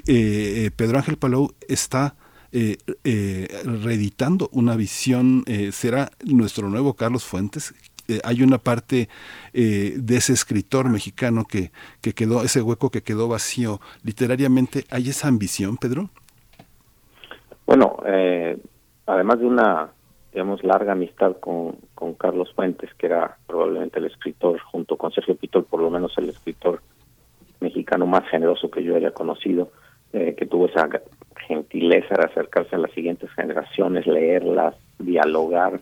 Pedro 0.05 0.97
Ángel 0.97 1.17
Palou 1.17 1.53
está 1.67 2.15
reeditando 2.51 4.49
una 4.53 4.77
visión 4.77 5.43
será 5.73 6.11
nuestro 6.23 6.69
nuevo 6.69 6.93
Carlos 6.93 7.25
Fuentes 7.25 7.73
eh, 8.09 8.19
hay 8.23 8.41
una 8.41 8.57
parte 8.57 9.07
eh, 9.53 9.93
de 9.97 10.17
ese 10.17 10.33
escritor 10.33 10.89
mexicano 10.89 11.45
que, 11.45 11.71
que 12.01 12.13
quedó, 12.13 12.43
ese 12.43 12.61
hueco 12.61 12.89
que 12.89 13.03
quedó 13.03 13.27
vacío 13.27 13.79
literariamente. 14.03 14.85
¿Hay 14.89 15.09
esa 15.09 15.27
ambición, 15.27 15.77
Pedro? 15.77 16.09
Bueno, 17.67 17.97
eh, 18.07 18.57
además 19.05 19.39
de 19.39 19.45
una, 19.45 19.89
digamos, 20.33 20.63
larga 20.63 20.93
amistad 20.93 21.37
con, 21.39 21.75
con 21.93 22.15
Carlos 22.15 22.51
Fuentes, 22.55 22.89
que 22.95 23.05
era 23.05 23.37
probablemente 23.45 23.99
el 23.99 24.05
escritor, 24.05 24.59
junto 24.59 24.97
con 24.97 25.11
Sergio 25.11 25.35
Pitol, 25.35 25.65
por 25.65 25.79
lo 25.79 25.91
menos 25.91 26.17
el 26.17 26.29
escritor 26.29 26.81
mexicano 27.59 28.07
más 28.07 28.27
generoso 28.29 28.71
que 28.71 28.83
yo 28.83 28.95
haya 28.95 29.11
conocido, 29.11 29.71
que 30.11 30.47
tuvo 30.49 30.65
esa 30.65 30.89
gentileza 31.45 32.15
de 32.15 32.25
acercarse 32.25 32.75
a 32.75 32.79
las 32.79 32.91
siguientes 32.91 33.29
generaciones, 33.33 34.07
leerlas, 34.07 34.75
dialogar, 34.97 35.79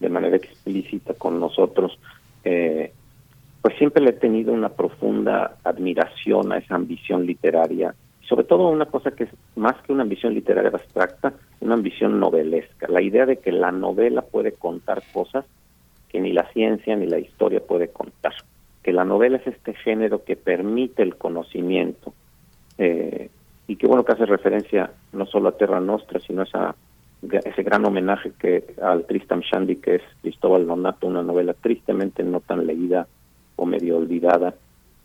de 0.00 0.08
manera 0.08 0.36
explícita 0.36 1.14
con 1.14 1.40
nosotros, 1.40 1.98
eh, 2.44 2.92
pues 3.62 3.76
siempre 3.76 4.02
le 4.02 4.10
he 4.10 4.14
tenido 4.14 4.52
una 4.52 4.68
profunda 4.68 5.56
admiración 5.64 6.52
a 6.52 6.58
esa 6.58 6.76
ambición 6.76 7.26
literaria, 7.26 7.94
sobre 8.22 8.44
todo 8.44 8.68
una 8.68 8.86
cosa 8.86 9.10
que 9.10 9.24
es 9.24 9.30
más 9.56 9.76
que 9.82 9.92
una 9.92 10.02
ambición 10.02 10.34
literaria 10.34 10.70
abstracta, 10.70 11.32
una 11.60 11.74
ambición 11.74 12.20
novelesca, 12.20 12.86
la 12.88 13.02
idea 13.02 13.26
de 13.26 13.38
que 13.38 13.52
la 13.52 13.72
novela 13.72 14.22
puede 14.22 14.52
contar 14.52 15.02
cosas 15.12 15.44
que 16.08 16.20
ni 16.20 16.32
la 16.32 16.50
ciencia 16.52 16.96
ni 16.96 17.06
la 17.06 17.18
historia 17.18 17.60
puede 17.60 17.88
contar, 17.88 18.32
que 18.82 18.92
la 18.92 19.04
novela 19.04 19.38
es 19.38 19.46
este 19.46 19.74
género 19.74 20.24
que 20.24 20.36
permite 20.36 21.02
el 21.02 21.16
conocimiento 21.16 22.14
eh, 22.78 23.28
y 23.66 23.76
que 23.76 23.86
bueno 23.86 24.04
que 24.04 24.12
hace 24.12 24.24
referencia 24.24 24.90
no 25.12 25.26
solo 25.26 25.50
a 25.50 25.56
Terra 25.56 25.80
Nostra, 25.80 26.20
sino 26.20 26.42
a 26.42 26.44
esa 26.44 26.76
ese 27.22 27.62
gran 27.62 27.84
homenaje 27.84 28.32
que 28.38 28.74
al 28.80 29.04
Tristan 29.06 29.40
Shandy, 29.40 29.76
que 29.76 29.96
es 29.96 30.02
Cristóbal 30.22 30.66
Donato, 30.66 31.06
una 31.06 31.22
novela 31.22 31.54
tristemente 31.54 32.22
no 32.22 32.40
tan 32.40 32.66
leída 32.66 33.06
o 33.56 33.66
medio 33.66 33.96
olvidada, 33.98 34.54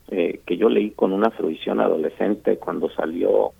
eh, 0.08 0.40
que 0.46 0.56
yo 0.56 0.68
leí 0.68 0.90
con 0.90 1.12
una 1.12 1.30
fruición 1.30 1.80
adolescente 1.80 2.56
cuando 2.56 2.88
salió, 2.90 3.52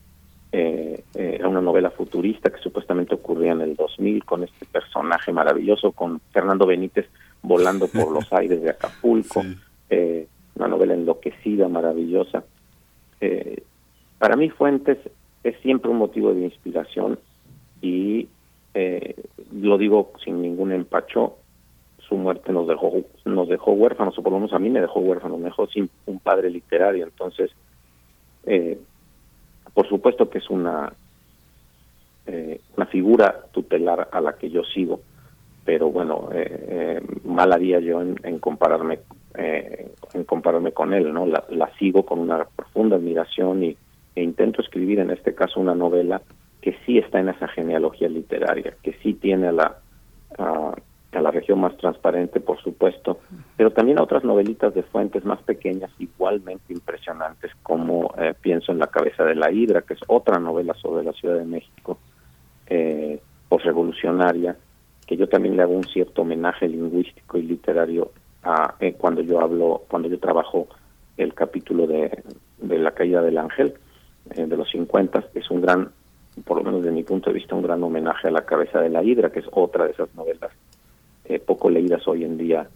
eh, 0.52 1.02
eh, 1.14 1.36
era 1.39 1.48
una 1.48 1.60
novela 1.60 1.90
futurista 1.90 2.51
que 2.51 2.60
supuestamente 2.60 3.14
ocurría 3.14 3.52
en 3.52 3.62
el 3.62 3.74
2000 3.74 4.24
con 4.24 4.44
este 4.44 4.66
personaje 4.66 5.32
maravilloso, 5.32 5.93
con 5.93 6.20
Fernando 6.32 6.66
Benítez 6.66 7.09
volando 7.43 7.89
por 7.89 8.12
los 8.12 8.32
aires 8.32 8.62
de 8.62 8.70
Acapulco, 8.70 9.43
una 10.56 10.68
novela 10.68 10.94
enloquecida, 10.94 11.68
maravillosa. 11.68 12.44
para 14.18 14.36
mí 14.36 14.51
Fuentes 14.51 14.98
es 15.43 15.56
siempre 15.60 15.90
un 15.90 15.98
motivo 15.98 16.32
de 16.32 16.44
inspiración 16.44 17.18
y 17.82 18.28
eh, 18.75 19.15
lo 19.53 19.79
digo 19.79 20.13
sin 20.25 20.43
ningún 20.43 20.73
empacho, 20.73 21.37
su 22.09 22.17
muerte 22.17 22.53
nos 22.53 22.67
dejó 22.69 22.93
nos 23.25 23.49
dejó 23.49 23.73
huérfanos, 23.73 24.19
o 24.19 24.23
por 24.23 24.33
lo 24.33 24.39
menos 24.39 24.53
a 24.53 24.59
mí 24.59 24.69
me 24.69 24.81
dejó 24.81 25.01
huérfano, 25.01 25.39
me 25.39 25.45
dejó 25.45 25.67
sin 25.69 25.89
un 26.07 26.19
padre 26.19 26.51
literario, 26.51 27.05
entonces, 27.05 27.51
eh, 28.45 28.79
por 29.73 29.89
supuesto 29.89 30.29
que 30.29 30.39
es 30.39 30.51
una 30.51 30.93
eh, 32.27 32.61
una 32.77 32.87
figura 32.87 33.45
tutelar 33.53 34.09
a 34.11 34.21
la 34.21 34.35
que 34.35 34.51
yo 34.51 34.65
sigo, 34.65 35.01
pero 35.65 35.91
bueno, 35.91 36.29
eh, 36.33 37.01
mal 37.25 37.53
haría 37.53 37.81
yo 37.81 38.01
en, 38.01 38.39
compararme 38.39 39.01
en 39.37 40.25
compararme 40.25 40.73
con 40.73 40.95
él, 40.95 41.13
¿no? 41.13 41.27
La, 41.27 41.71
sigo 41.79 42.07
con 42.07 42.21
una 42.21 42.45
profunda 42.45 42.97
admiración 42.97 43.65
y, 43.65 43.77
e 44.15 44.23
intento 44.23 44.63
escribir 44.63 45.01
en 45.01 45.11
este 45.11 45.35
caso 45.35 45.59
una 45.59 45.75
novela 45.75 46.23
que 46.65 46.74
sí 46.86 46.97
está 46.97 47.20
en 47.20 47.28
esa 47.28 47.47
genealogía 47.49 48.09
literaria, 48.09 48.74
que 48.82 48.95
sí 49.03 49.12
tiene 49.12 49.49
a 49.49 49.53
la, 49.53 49.77
a, 50.39 50.73
la 51.12 51.31
región 51.31 51.61
más 51.61 51.77
transparente, 51.77 52.41
por 52.41 52.59
supuesto, 52.62 53.19
pero 53.55 53.70
también 53.70 53.99
a 53.99 54.03
otras 54.03 54.24
novelitas 54.24 54.73
de 54.73 54.82
fuentes 54.82 55.27
más 55.27 55.43
pequeñas, 55.43 55.91
igualmente 55.99 56.73
impresionantes, 56.73 57.53
como 57.62 58.15
eh, 58.16 58.32
Pienso 58.41 58.73
en 58.73 58.78
la 58.78 58.86
cabeza 58.86 59.24
de 59.24 59.35
la 59.35 59.53
hidra, 59.53 59.82
que 59.82 59.93
es 59.93 60.01
otra 60.07 60.39
novela 60.39 60.73
sobre 60.81 61.05
la 61.05 61.12
Ciudad 61.12 61.36
de 61.36 61.45
México, 61.45 61.99
eh, 62.66 63.20
revolucionaria 63.62 64.57
que 65.07 65.16
yo 65.16 65.28
también 65.28 65.57
le 65.57 65.62
hago 65.62 65.74
un 65.74 65.85
cierto 65.85 66.23
homenaje 66.23 66.66
lingüístico 66.66 67.36
y 67.36 67.43
literario 67.43 68.11
a 68.43 68.74
eh, 68.81 68.95
cuando 68.95 69.20
yo 69.20 69.41
hablo, 69.41 69.82
cuando 69.86 70.09
yo 70.09 70.19
trabajo 70.19 70.66
el 71.19 71.35
capítulo 71.35 71.86
de, 71.86 72.24
de 72.59 72.78
la 72.78 72.93
caída 72.93 73.20
del 73.23 73.39
ángel 73.39 73.74
eh, 74.31 74.47
de 74.47 74.57
los 74.57 74.70
50, 74.70 75.27
es 75.35 75.51
un 75.51 75.61
gran 75.61 75.93
por 76.44 76.59
lo 76.59 76.65
menos 76.65 76.82
de 76.82 76.90
mi 76.90 77.02
punto 77.02 77.31
de 77.31 77.35
vista, 77.35 77.55
un 77.55 77.62
gran 77.62 77.82
homenaje 77.82 78.28
a 78.28 78.31
La 78.31 78.44
cabeza 78.44 78.81
de 78.81 78.90
la 78.90 79.02
hidra, 79.02 79.31
que 79.31 79.40
es 79.40 79.47
otra 79.52 79.85
de 79.85 79.93
esas 79.93 80.12
novelas 80.15 80.51
eh, 81.27 81.39
poco 81.39 81.70
leídas 81.70 82.06
hoy 82.06 82.24
en 82.24 82.36
día 82.36 82.69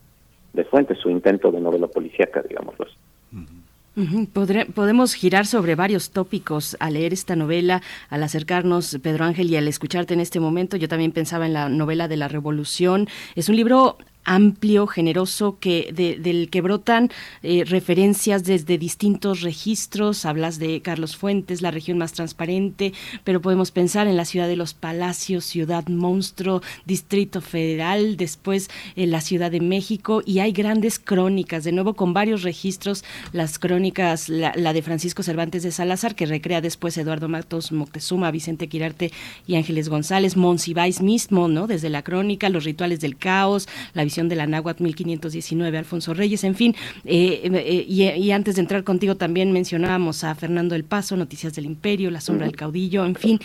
de 0.52 0.64
Fuentes, 0.64 0.98
su 0.98 1.10
intento 1.10 1.50
de 1.50 1.60
novela 1.60 1.86
policíaca, 1.86 2.42
digámoslo 2.42 2.86
así. 2.86 4.26
podemos 4.74 5.14
girar 5.14 5.44
sobre 5.44 5.74
varios 5.74 6.10
tópicos 6.10 6.76
al 6.80 6.94
leer 6.94 7.12
esta 7.12 7.36
novela, 7.36 7.82
al 8.08 8.22
acercarnos, 8.22 8.98
Pedro 9.02 9.24
Ángel, 9.24 9.50
y 9.50 9.56
al 9.56 9.68
escucharte 9.68 10.14
en 10.14 10.20
este 10.20 10.40
momento. 10.40 10.76
Yo 10.76 10.88
también 10.88 11.12
pensaba 11.12 11.46
en 11.46 11.52
la 11.52 11.68
novela 11.68 12.08
de 12.08 12.16
la 12.16 12.28
Revolución. 12.28 13.06
Es 13.34 13.48
un 13.48 13.56
libro 13.56 13.98
amplio, 14.28 14.86
generoso, 14.86 15.58
que 15.58 15.90
del 15.92 16.50
que 16.50 16.60
brotan 16.60 17.10
eh, 17.42 17.64
referencias 17.64 18.44
desde 18.44 18.76
distintos 18.76 19.40
registros. 19.40 20.26
Hablas 20.26 20.58
de 20.58 20.82
Carlos 20.82 21.16
Fuentes, 21.16 21.62
la 21.62 21.70
región 21.70 21.96
más 21.96 22.12
transparente, 22.12 22.92
pero 23.24 23.40
podemos 23.40 23.70
pensar 23.70 24.06
en 24.06 24.16
la 24.16 24.26
ciudad 24.26 24.46
de 24.46 24.56
los 24.56 24.74
palacios, 24.74 25.46
ciudad 25.46 25.88
monstruo, 25.88 26.60
Distrito 26.84 27.40
Federal, 27.40 28.16
después 28.18 28.68
en 28.96 29.10
la 29.10 29.22
Ciudad 29.22 29.50
de 29.50 29.60
México, 29.60 30.22
y 30.24 30.40
hay 30.40 30.52
grandes 30.52 30.98
crónicas, 30.98 31.64
de 31.64 31.72
nuevo 31.72 31.94
con 31.94 32.12
varios 32.12 32.42
registros, 32.42 33.04
las 33.32 33.58
crónicas, 33.58 34.28
la, 34.28 34.52
de 34.52 34.82
Francisco 34.82 35.22
Cervantes 35.22 35.62
de 35.62 35.72
Salazar, 35.72 36.14
que 36.14 36.26
recrea 36.26 36.60
después 36.60 36.98
Eduardo 36.98 37.28
Matos 37.28 37.72
Moctezuma, 37.72 38.30
Vicente 38.30 38.68
Quirarte 38.68 39.10
y 39.46 39.56
Ángeles 39.56 39.88
González, 39.88 40.36
Monsiváis 40.36 41.00
mismo, 41.00 41.48
¿no? 41.48 41.66
Desde 41.66 41.88
la 41.88 42.02
crónica, 42.02 42.50
los 42.50 42.64
rituales 42.64 43.00
del 43.00 43.16
caos, 43.16 43.68
la 43.94 44.04
visión 44.04 44.17
de 44.26 44.34
la 44.34 44.46
Náhuatl 44.46 44.82
1519, 44.82 45.78
Alfonso 45.78 46.14
Reyes, 46.14 46.42
en 46.42 46.54
fin. 46.56 46.74
Eh, 47.04 47.42
eh, 47.44 47.84
y, 48.18 48.30
antes 48.32 48.56
de 48.56 48.62
entrar 48.62 48.82
contigo 48.82 49.16
también 49.16 49.52
mencionábamos 49.52 50.24
a 50.24 50.34
Fernando 50.34 50.74
El 50.74 50.84
Paso, 50.84 51.16
Noticias 51.16 51.54
del 51.54 51.66
Imperio, 51.66 52.10
La 52.10 52.20
Sombra 52.20 52.46
del 52.46 52.56
Caudillo, 52.56 53.04
en 53.04 53.14
fin, 53.14 53.38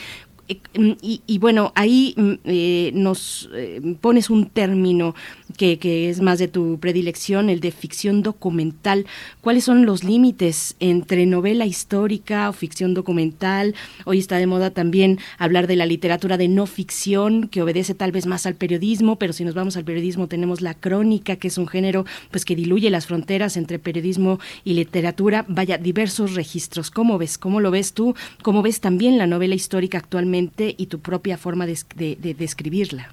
eh, 0.49 0.60
y, 1.02 1.38
bueno, 1.38 1.72
ahí 1.76 2.14
mm, 2.18 2.34
eh, 2.44 2.91
nos 2.94 3.49
eh, 3.53 3.80
pones 4.02 4.30
un 4.30 4.48
término 4.48 5.15
que, 5.57 5.80
que, 5.80 6.10
es 6.10 6.20
más 6.20 6.40
de 6.40 6.49
tu 6.49 6.80
predilección, 6.80 7.49
el 7.49 7.61
de 7.61 7.72
ficción 7.72 8.24
documental. 8.24 9.06
¿Cuáles 9.40 9.64
son 9.64 9.86
los 9.86 10.03
límites 10.03 10.76
entre 10.80 11.26
novela 11.26 11.65
histórica 11.65 12.49
o 12.49 12.53
ficción 12.53 12.94
documental? 12.94 13.74
Hoy 14.06 14.20
está 14.20 14.38
de 14.38 14.48
moda 14.48 14.72
también 14.72 15.20
hablar 15.38 15.68
de 15.68 15.78
la 15.78 15.86
literatura 15.86 16.38
de 16.38 16.49
no 16.49 16.65
ficción, 16.65 17.48
que 17.48 17.61
obedece 17.61 17.94
tal 17.94 18.11
vez 18.11 18.26
más 18.26 18.45
al 18.45 18.56
periodismo, 18.56 19.18
pero 19.18 19.32
si 19.32 19.45
nos 19.45 19.53
vamos 19.53 19.78
al 19.78 19.86
periodismo 19.86 20.28
tenemos 20.28 20.61
la 20.61 20.74
crónica, 20.74 21.38
que 21.38 21.48
es 21.48 21.57
un 21.57 21.68
género 21.68 22.06
pues 22.32 22.44
que 22.44 22.56
diluye 22.56 22.90
las 22.90 23.06
fronteras 23.06 23.56
entre 23.56 23.80
periodismo 23.80 24.40
y 24.65 24.74
literatura. 24.74 25.45
Vaya, 25.48 25.78
diversos 25.78 26.34
registros. 26.34 26.91
¿Cómo 26.91 27.18
ves? 27.18 27.38
¿Cómo 27.38 27.61
lo 27.61 27.72
ves 27.72 27.94
tú? 27.94 28.15
¿Cómo 28.41 28.61
ves 28.61 28.82
también 28.82 29.18
la 29.18 29.28
novela 29.28 29.56
histórica 29.56 29.99
actualmente? 29.99 30.32
Y 30.34 30.88
tu 30.88 30.99
propia 30.99 31.38
forma 31.38 31.65
de, 31.65 31.77
de, 31.95 32.34
describirla. 32.34 33.10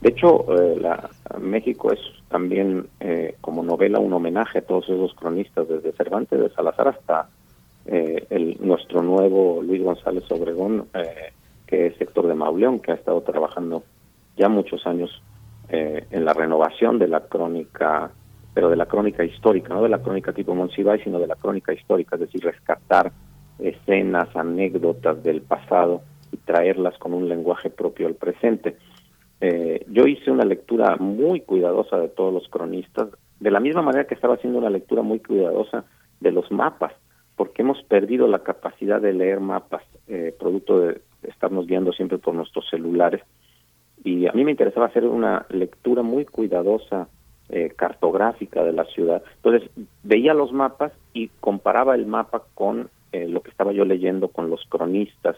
De 0.00 0.10
hecho, 0.10 0.44
eh, 0.54 0.76
la, 0.80 1.08
México 1.40 1.92
es 1.92 2.00
también 2.28 2.86
eh, 3.00 3.36
como 3.40 3.62
novela 3.62 3.98
un 3.98 4.12
homenaje 4.12 4.58
a 4.58 4.62
todos 4.62 4.84
esos 4.84 5.14
cronistas, 5.14 5.68
desde 5.68 5.92
Cervantes 5.92 6.38
de 6.38 6.50
Salazar 6.50 6.88
hasta 6.88 7.28
eh, 7.86 8.26
el, 8.30 8.58
nuestro 8.60 9.02
nuevo 9.02 9.62
Luis 9.62 9.82
González 9.82 10.24
Obregón, 10.30 10.88
que 11.66 11.86
es 11.86 11.96
sector 11.96 12.26
de 12.26 12.34
Mauleón, 12.34 12.80
que 12.80 12.92
ha 12.92 12.94
estado 12.94 13.22
trabajando 13.22 13.82
ya 14.36 14.48
muchos 14.48 14.86
años 14.86 15.22
eh, 15.68 16.06
en 16.10 16.24
la 16.24 16.34
renovación 16.34 16.98
de 16.98 17.08
la 17.08 17.20
crónica, 17.20 18.10
pero 18.52 18.68
de 18.68 18.76
la 18.76 18.86
crónica 18.86 19.24
histórica, 19.24 19.72
no 19.72 19.82
de 19.82 19.88
la 19.88 20.02
crónica 20.02 20.32
tipo 20.32 20.54
Monsiváis, 20.54 21.02
sino 21.02 21.18
de 21.18 21.26
la 21.26 21.36
crónica 21.36 21.72
histórica, 21.72 22.16
es 22.16 22.20
decir, 22.20 22.42
rescatar 22.44 23.10
escenas, 23.58 24.34
anécdotas 24.34 25.22
del 25.22 25.42
pasado 25.42 26.02
y 26.32 26.36
traerlas 26.38 26.96
con 26.98 27.14
un 27.14 27.28
lenguaje 27.28 27.70
propio 27.70 28.06
al 28.06 28.14
presente. 28.14 28.76
Eh, 29.40 29.84
yo 29.88 30.06
hice 30.06 30.30
una 30.30 30.44
lectura 30.44 30.96
muy 30.96 31.40
cuidadosa 31.40 31.98
de 31.98 32.08
todos 32.08 32.32
los 32.32 32.48
cronistas, 32.48 33.08
de 33.40 33.50
la 33.50 33.60
misma 33.60 33.82
manera 33.82 34.06
que 34.06 34.14
estaba 34.14 34.34
haciendo 34.34 34.58
una 34.58 34.70
lectura 34.70 35.02
muy 35.02 35.20
cuidadosa 35.20 35.84
de 36.20 36.32
los 36.32 36.50
mapas, 36.50 36.92
porque 37.36 37.62
hemos 37.62 37.82
perdido 37.84 38.26
la 38.26 38.40
capacidad 38.40 39.00
de 39.00 39.12
leer 39.12 39.40
mapas, 39.40 39.82
eh, 40.06 40.34
producto 40.38 40.80
de 40.80 41.00
estarnos 41.24 41.66
guiando 41.66 41.92
siempre 41.92 42.18
por 42.18 42.34
nuestros 42.34 42.68
celulares. 42.70 43.22
Y 44.04 44.26
a 44.26 44.32
mí 44.32 44.44
me 44.44 44.50
interesaba 44.50 44.86
hacer 44.86 45.04
una 45.04 45.46
lectura 45.50 46.02
muy 46.02 46.24
cuidadosa, 46.24 47.08
eh, 47.50 47.72
cartográfica 47.76 48.64
de 48.64 48.72
la 48.72 48.84
ciudad. 48.84 49.22
Entonces 49.36 49.68
veía 50.02 50.32
los 50.32 50.52
mapas 50.52 50.92
y 51.12 51.28
comparaba 51.40 51.94
el 51.94 52.06
mapa 52.06 52.44
con 52.54 52.88
eh, 53.14 53.28
lo 53.28 53.42
que 53.42 53.50
estaba 53.50 53.72
yo 53.72 53.84
leyendo 53.84 54.28
con 54.28 54.50
los 54.50 54.64
cronistas, 54.68 55.36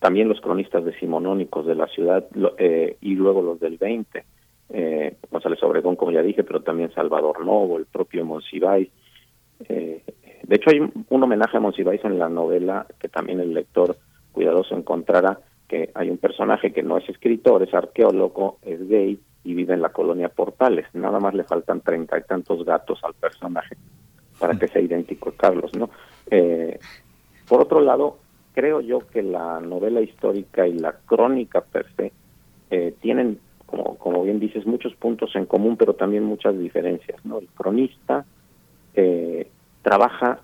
también 0.00 0.28
los 0.28 0.40
cronistas 0.42 0.84
decimonónicos 0.84 1.64
de 1.64 1.74
la 1.74 1.86
ciudad 1.86 2.26
y 3.00 3.14
luego 3.14 3.40
los 3.40 3.58
del 3.58 3.78
20 3.78 4.24
eh, 4.68 5.16
González 5.30 5.62
Obregón, 5.62 5.96
como 5.96 6.12
ya 6.12 6.22
dije, 6.22 6.42
pero 6.44 6.62
también 6.62 6.92
Salvador 6.92 7.44
Novo, 7.44 7.78
el 7.78 7.86
propio 7.86 8.24
Monsiváis. 8.24 8.88
Eh, 9.68 10.02
de 10.42 10.56
hecho, 10.56 10.70
hay 10.70 10.80
un 10.80 11.22
homenaje 11.22 11.56
a 11.56 11.60
Monsiváis 11.60 12.04
en 12.04 12.18
la 12.18 12.28
novela 12.28 12.86
que 12.98 13.08
también 13.08 13.40
el 13.40 13.54
lector 13.54 13.96
cuidadoso 14.32 14.76
encontrará, 14.76 15.38
que 15.68 15.90
hay 15.94 16.10
un 16.10 16.18
personaje 16.18 16.72
que 16.72 16.82
no 16.82 16.98
es 16.98 17.08
escritor, 17.08 17.62
es 17.62 17.74
arqueólogo, 17.74 18.58
es 18.62 18.86
gay 18.88 19.18
y 19.44 19.54
vive 19.54 19.74
en 19.74 19.82
la 19.82 19.90
colonia 19.90 20.28
Portales. 20.28 20.86
Nada 20.94 21.20
más 21.20 21.34
le 21.34 21.44
faltan 21.44 21.80
treinta 21.80 22.18
y 22.18 22.22
tantos 22.22 22.64
gatos 22.64 22.98
al 23.02 23.14
personaje 23.14 23.76
para 24.38 24.58
que 24.58 24.68
sea 24.68 24.82
idéntico 24.82 25.30
a 25.30 25.36
Carlos, 25.36 25.74
¿no? 25.76 25.90
Eh, 26.30 26.78
por 27.48 27.60
otro 27.60 27.80
lado, 27.80 28.18
creo 28.54 28.80
yo 28.80 29.00
que 29.00 29.22
la 29.22 29.60
novela 29.60 30.00
histórica 30.00 30.66
y 30.66 30.78
la 30.78 30.92
crónica 31.06 31.60
per 31.60 31.86
se 31.96 32.12
eh, 32.70 32.94
tienen 33.00 33.38
como, 33.66 33.96
como 33.96 34.22
bien 34.22 34.40
dices, 34.40 34.64
muchos 34.66 34.94
puntos 34.94 35.34
en 35.34 35.46
común, 35.46 35.76
pero 35.76 35.94
también 35.94 36.24
muchas 36.24 36.58
diferencias. 36.58 37.24
¿no? 37.24 37.38
El 37.38 37.48
cronista 37.48 38.24
eh, 38.94 39.48
trabaja, 39.82 40.40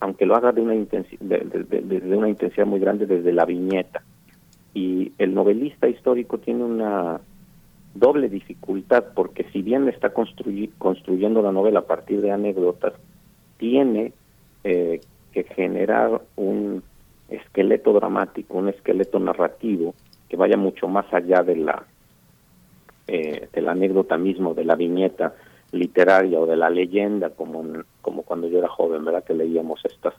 aunque 0.00 0.26
lo 0.26 0.36
haga 0.36 0.52
de 0.52 0.60
una, 0.60 0.74
intensidad, 0.74 1.20
de, 1.20 2.16
una 2.16 2.28
intensidad 2.28 2.66
muy 2.66 2.78
grande, 2.78 3.06
desde 3.06 3.32
la 3.32 3.44
viñeta. 3.44 4.02
Y 4.74 5.12
el 5.18 5.34
novelista 5.34 5.88
histórico 5.88 6.38
tiene 6.38 6.62
una 6.62 7.20
doble 7.98 8.28
dificultad, 8.28 9.04
porque 9.14 9.44
si 9.52 9.62
bien 9.62 9.88
está 9.88 10.10
construyendo 10.10 11.42
la 11.42 11.52
novela 11.52 11.80
a 11.80 11.86
partir 11.86 12.20
de 12.20 12.30
anécdotas, 12.30 12.94
tiene 13.58 14.12
eh, 14.64 15.00
que 15.32 15.44
generar 15.44 16.20
un 16.36 16.82
esqueleto 17.28 17.92
dramático, 17.92 18.56
un 18.56 18.68
esqueleto 18.68 19.18
narrativo 19.18 19.94
que 20.28 20.36
vaya 20.36 20.56
mucho 20.56 20.88
más 20.88 21.12
allá 21.12 21.42
de 21.42 21.56
la 21.56 21.84
eh, 23.08 23.48
de 23.52 23.60
la 23.60 23.72
anécdota 23.72 24.16
mismo, 24.16 24.54
de 24.54 24.64
la 24.64 24.74
viñeta 24.74 25.34
literaria 25.70 26.40
o 26.40 26.46
de 26.46 26.56
la 26.56 26.70
leyenda, 26.70 27.30
como, 27.30 27.64
como 28.02 28.22
cuando 28.22 28.48
yo 28.48 28.58
era 28.58 28.68
joven, 28.68 29.04
¿verdad? 29.04 29.22
Que 29.22 29.34
leíamos 29.34 29.84
estas 29.84 30.14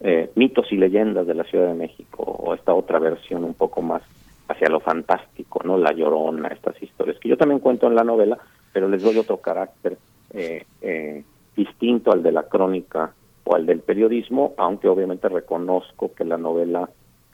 eh, 0.00 0.30
mitos 0.34 0.72
y 0.72 0.76
leyendas 0.76 1.26
de 1.26 1.34
la 1.34 1.44
Ciudad 1.44 1.68
de 1.68 1.74
México, 1.74 2.22
o 2.22 2.54
esta 2.54 2.74
otra 2.74 2.98
versión 2.98 3.44
un 3.44 3.54
poco 3.54 3.82
más 3.82 4.02
hacia 4.48 4.68
lo 4.68 4.80
fantástico, 4.80 5.60
¿no? 5.64 5.78
La 5.78 5.92
llorona, 5.92 6.48
estas 6.48 6.80
historias, 6.82 7.18
que 7.18 7.28
yo 7.28 7.36
también 7.36 7.60
cuento 7.60 7.86
en 7.86 7.94
la 7.94 8.04
novela, 8.04 8.38
pero 8.72 8.88
les 8.88 9.02
doy 9.02 9.16
otro 9.18 9.38
carácter 9.38 9.96
eh, 10.32 10.64
eh, 10.82 11.24
distinto 11.56 12.12
al 12.12 12.22
de 12.22 12.32
la 12.32 12.44
crónica 12.44 13.12
o 13.44 13.54
al 13.54 13.66
del 13.66 13.80
periodismo, 13.80 14.54
aunque 14.56 14.88
obviamente 14.88 15.28
reconozco 15.28 16.12
que 16.14 16.24
la 16.24 16.36
novela 16.36 16.88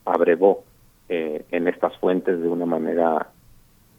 abrevó 0.05 0.65
eh, 1.09 1.45
en 1.51 1.69
estas 1.69 1.97
fuentes 1.99 2.41
de 2.41 2.49
una 2.49 2.67
manera 2.67 3.29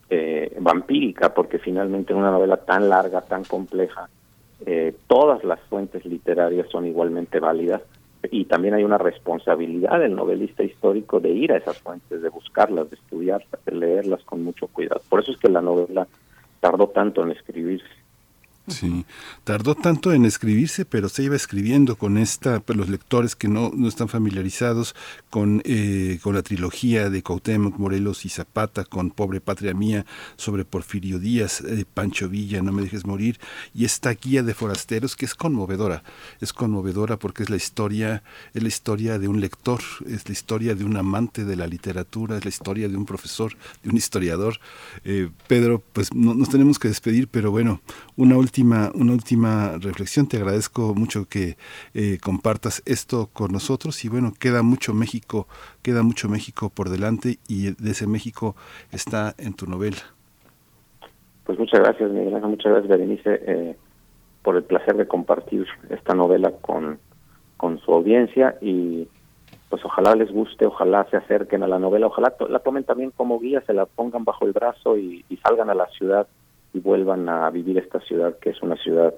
eh, 0.09 0.55
vampírica, 0.59 1.33
porque 1.33 1.59
finalmente 1.59 2.13
en 2.13 2.19
una 2.19 2.31
novela 2.31 2.57
tan 2.57 2.89
larga, 2.89 3.21
tan 3.21 3.43
compleja, 3.43 4.09
todas 5.07 5.43
las 5.43 5.59
fuentes 5.61 6.05
literarias 6.05 6.69
son 6.69 6.85
igualmente 6.85 7.39
válidas 7.39 7.81
y 8.29 8.45
también 8.45 8.73
hay 8.73 8.83
una 8.83 8.97
responsabilidad 8.97 9.99
del 9.99 10.15
novelista 10.15 10.63
histórico 10.63 11.19
de 11.19 11.29
ir 11.29 11.51
a 11.51 11.57
esas 11.57 11.79
fuentes, 11.79 12.21
de 12.21 12.29
buscarlas, 12.29 12.89
de 12.89 12.95
estudiarlas, 12.95 13.65
de 13.65 13.71
leerlas 13.71 14.23
con 14.23 14.43
mucho 14.43 14.67
cuidado. 14.67 15.01
Por 15.09 15.21
eso 15.21 15.31
es 15.31 15.37
que 15.37 15.49
la 15.49 15.61
novela 15.61 16.07
tardó 16.59 16.87
tanto 16.89 17.23
en 17.23 17.31
escribirse. 17.31 18.00
Sí, 18.71 19.05
tardó 19.43 19.75
tanto 19.75 20.13
en 20.13 20.25
escribirse, 20.25 20.85
pero 20.85 21.09
se 21.09 21.23
iba 21.23 21.35
escribiendo 21.35 21.95
con 21.95 22.17
esta, 22.17 22.59
pues, 22.59 22.77
los 22.77 22.89
lectores 22.89 23.35
que 23.35 23.47
no, 23.47 23.71
no 23.75 23.87
están 23.87 24.07
familiarizados 24.07 24.95
con, 25.29 25.61
eh, 25.65 26.19
con 26.21 26.35
la 26.35 26.41
trilogía 26.41 27.09
de 27.09 27.21
Cuauhtémoc, 27.21 27.77
Morelos 27.77 28.25
y 28.25 28.29
Zapata, 28.29 28.85
con 28.85 29.11
Pobre 29.11 29.41
Patria 29.41 29.73
Mía, 29.73 30.05
sobre 30.37 30.65
Porfirio 30.65 31.19
Díaz, 31.19 31.61
eh, 31.61 31.85
Pancho 31.91 32.29
Villa, 32.29 32.61
No 32.61 32.71
me 32.71 32.81
dejes 32.81 33.05
morir, 33.05 33.39
y 33.73 33.85
esta 33.85 34.11
guía 34.11 34.43
de 34.43 34.53
forasteros 34.53 35.15
que 35.15 35.25
es 35.25 35.35
conmovedora, 35.35 36.03
es 36.39 36.53
conmovedora 36.53 37.17
porque 37.17 37.43
es 37.43 37.49
la 37.49 37.57
historia, 37.57 38.23
es 38.53 38.61
la 38.61 38.69
historia 38.69 39.19
de 39.19 39.27
un 39.27 39.41
lector, 39.41 39.81
es 40.07 40.27
la 40.27 40.33
historia 40.33 40.75
de 40.75 40.85
un 40.85 40.97
amante 40.97 41.45
de 41.45 41.55
la 41.55 41.67
literatura, 41.67 42.37
es 42.37 42.45
la 42.45 42.49
historia 42.49 42.87
de 42.87 42.97
un 42.97 43.05
profesor, 43.05 43.55
de 43.83 43.89
un 43.89 43.97
historiador. 43.97 44.59
Eh, 45.03 45.29
Pedro, 45.47 45.83
pues 45.93 46.13
no, 46.13 46.33
nos 46.33 46.49
tenemos 46.49 46.79
que 46.79 46.87
despedir, 46.87 47.27
pero 47.27 47.51
bueno, 47.51 47.81
una 48.15 48.37
última 48.37 48.60
última, 48.61 48.91
una 48.93 49.13
última 49.13 49.77
reflexión. 49.79 50.27
Te 50.27 50.37
agradezco 50.37 50.93
mucho 50.93 51.25
que 51.27 51.57
eh, 51.93 52.17
compartas 52.21 52.83
esto 52.85 53.29
con 53.33 53.51
nosotros 53.51 54.05
y 54.05 54.09
bueno, 54.09 54.33
queda 54.39 54.61
mucho 54.61 54.93
México, 54.93 55.47
queda 55.81 56.03
mucho 56.03 56.29
México 56.29 56.69
por 56.69 56.89
delante 56.89 57.39
y 57.47 57.71
de 57.71 57.91
ese 57.91 58.05
México 58.05 58.55
está 58.91 59.33
en 59.39 59.53
tu 59.53 59.65
novela. 59.65 59.97
Pues 61.45 61.57
muchas 61.57 61.79
gracias, 61.79 62.11
Miguel 62.11 62.35
Ángel, 62.35 62.49
muchas 62.51 62.71
gracias, 62.71 62.89
Berenice, 62.89 63.39
eh, 63.47 63.75
por 64.43 64.55
el 64.55 64.63
placer 64.63 64.95
de 64.95 65.07
compartir 65.07 65.65
esta 65.89 66.13
novela 66.13 66.51
con, 66.61 66.99
con 67.57 67.79
su 67.79 67.91
audiencia 67.91 68.57
y 68.61 69.07
pues 69.69 69.83
ojalá 69.83 70.15
les 70.15 70.31
guste, 70.31 70.67
ojalá 70.67 71.07
se 71.09 71.17
acerquen 71.17 71.63
a 71.63 71.67
la 71.67 71.79
novela, 71.79 72.07
ojalá 72.07 72.35
la 72.47 72.59
tomen 72.59 72.83
también 72.83 73.11
como 73.11 73.39
guía, 73.39 73.61
se 73.65 73.73
la 73.73 73.85
pongan 73.87 74.23
bajo 74.23 74.45
el 74.45 74.51
brazo 74.51 74.97
y 74.97 75.23
salgan 75.43 75.69
a 75.69 75.73
la 75.73 75.87
ciudad 75.87 76.27
y 76.73 76.79
vuelvan 76.79 77.27
a 77.29 77.49
vivir 77.49 77.77
esta 77.77 77.99
ciudad 78.01 78.37
que 78.39 78.51
es 78.51 78.61
una 78.61 78.75
ciudad 78.77 79.13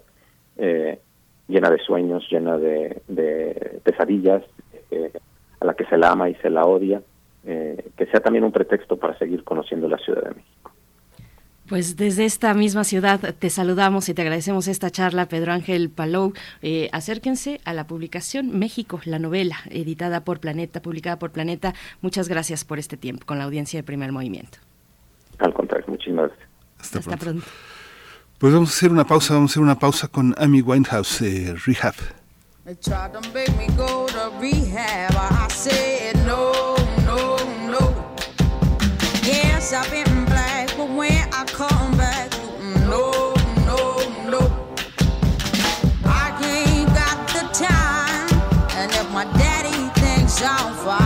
eh, 0.57 0.99
llena 1.47 1.69
de 1.69 1.79
sueños, 1.79 2.25
llena 2.29 2.57
de, 2.57 3.81
pesadillas, 3.83 4.43
eh, 4.91 5.11
a 5.59 5.65
la 5.65 5.73
que 5.73 5.85
se 5.85 5.97
la 5.97 6.11
ama 6.11 6.29
y 6.29 6.35
se 6.35 6.49
la 6.49 6.65
odia, 6.65 7.01
eh, 7.45 7.89
que 7.97 8.05
sea 8.07 8.21
también 8.21 8.43
un 8.43 8.51
pretexto 8.51 8.97
para 8.97 9.17
seguir 9.17 9.43
conociendo 9.43 9.87
la 9.87 9.97
Ciudad 9.97 10.23
de 10.23 10.35
México. 10.35 10.71
Pues 11.67 11.95
desde 11.95 12.25
esta 12.25 12.53
misma 12.53 12.83
ciudad 12.83 13.19
te 13.39 13.49
saludamos 13.49 14.09
y 14.09 14.13
te 14.13 14.21
agradecemos 14.21 14.67
esta 14.67 14.89
charla, 14.89 15.27
Pedro 15.27 15.53
Ángel 15.53 15.89
Palou. 15.89 16.33
acérquense 16.91 17.61
a 17.63 17.73
la 17.73 17.87
publicación 17.87 18.59
México, 18.59 18.99
la 19.05 19.17
novela, 19.17 19.55
editada 19.69 20.23
por 20.23 20.39
Planeta, 20.39 20.81
publicada 20.81 21.19
por 21.19 21.31
Planeta. 21.31 21.73
Muchas 22.01 22.27
gracias 22.27 22.65
por 22.65 22.79
este 22.79 22.97
tiempo 22.97 23.25
con 23.25 23.37
la 23.37 23.45
audiencia 23.45 23.79
de 23.79 23.83
Primer 23.83 24.11
Movimiento. 24.11 24.57
Al 25.39 25.53
contrario, 25.53 25.85
muchísimas 25.87 26.27
gracias. 26.27 26.52
Hasta, 26.83 26.99
pronto. 26.99 27.45
Pues 28.39 28.53
vamos 28.53 28.69
a 28.69 28.73
hacer 28.73 28.91
una 28.91 29.05
pausa, 29.05 29.33
vamos 29.35 29.51
a 29.51 29.53
hacer 29.53 29.63
una 29.63 29.79
pausa 29.79 30.09
con 30.09 30.35
Amy 30.37 30.61
Winehouse, 30.61 31.21
eh, 31.21 31.55
Rehab. 31.65 31.95
They 32.65 32.75
tried 32.75 33.13
to 33.13 33.21
make 33.33 33.55
me 33.57 33.67
go 33.77 34.07
to 34.07 34.31
rehab. 34.39 35.15
I 35.15 35.47
said 35.49 36.15
no, 36.25 36.75
no, 37.05 37.37
no. 37.69 37.93
Yes, 39.23 39.71
I've 39.73 39.89
been 39.91 40.25
black, 40.25 40.75
but 40.77 40.89
when 40.89 41.23
I 41.33 41.45
come 41.45 41.95
back, 41.97 42.31
no, 42.87 43.33
no, 43.65 43.97
no. 44.29 44.41
I 46.05 46.31
ain't 46.43 46.89
got 46.93 47.27
the 47.35 47.47
time, 47.53 48.27
and 48.77 48.91
if 48.91 49.09
my 49.11 49.25
daddy 49.37 49.89
thinks 50.01 50.41
I'm 50.41 50.73
fine, 50.83 51.02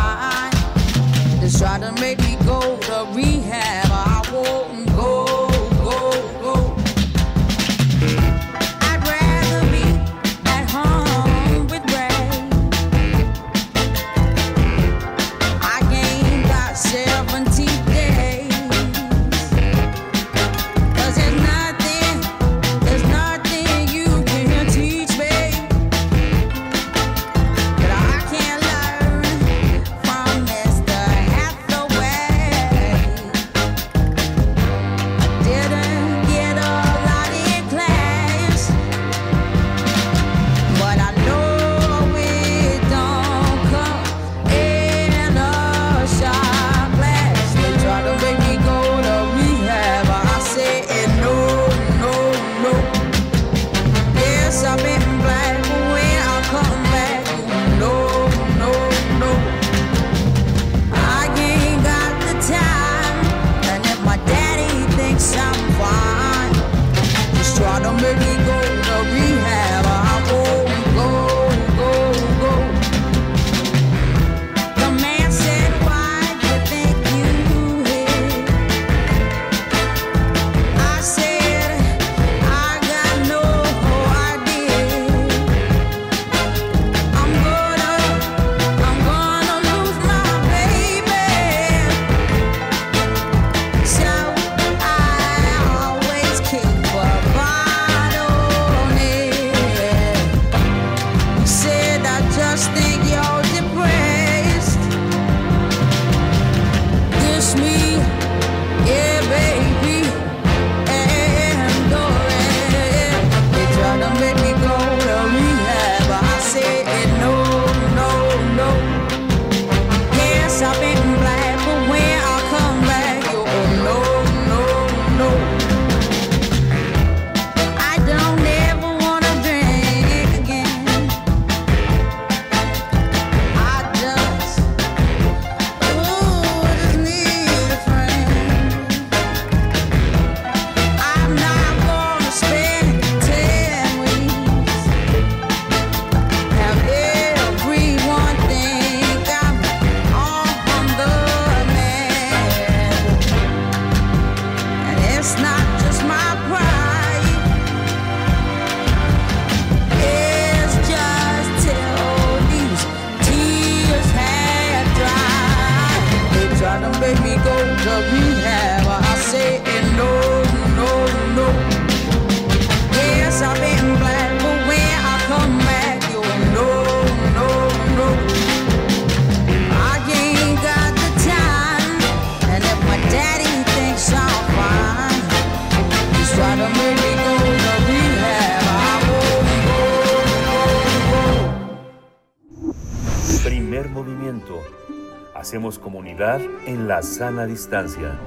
sana 197.02 197.46
distancia. 197.46 198.20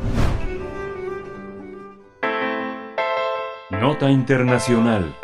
Nota 3.70 4.10
Internacional. 4.10 5.16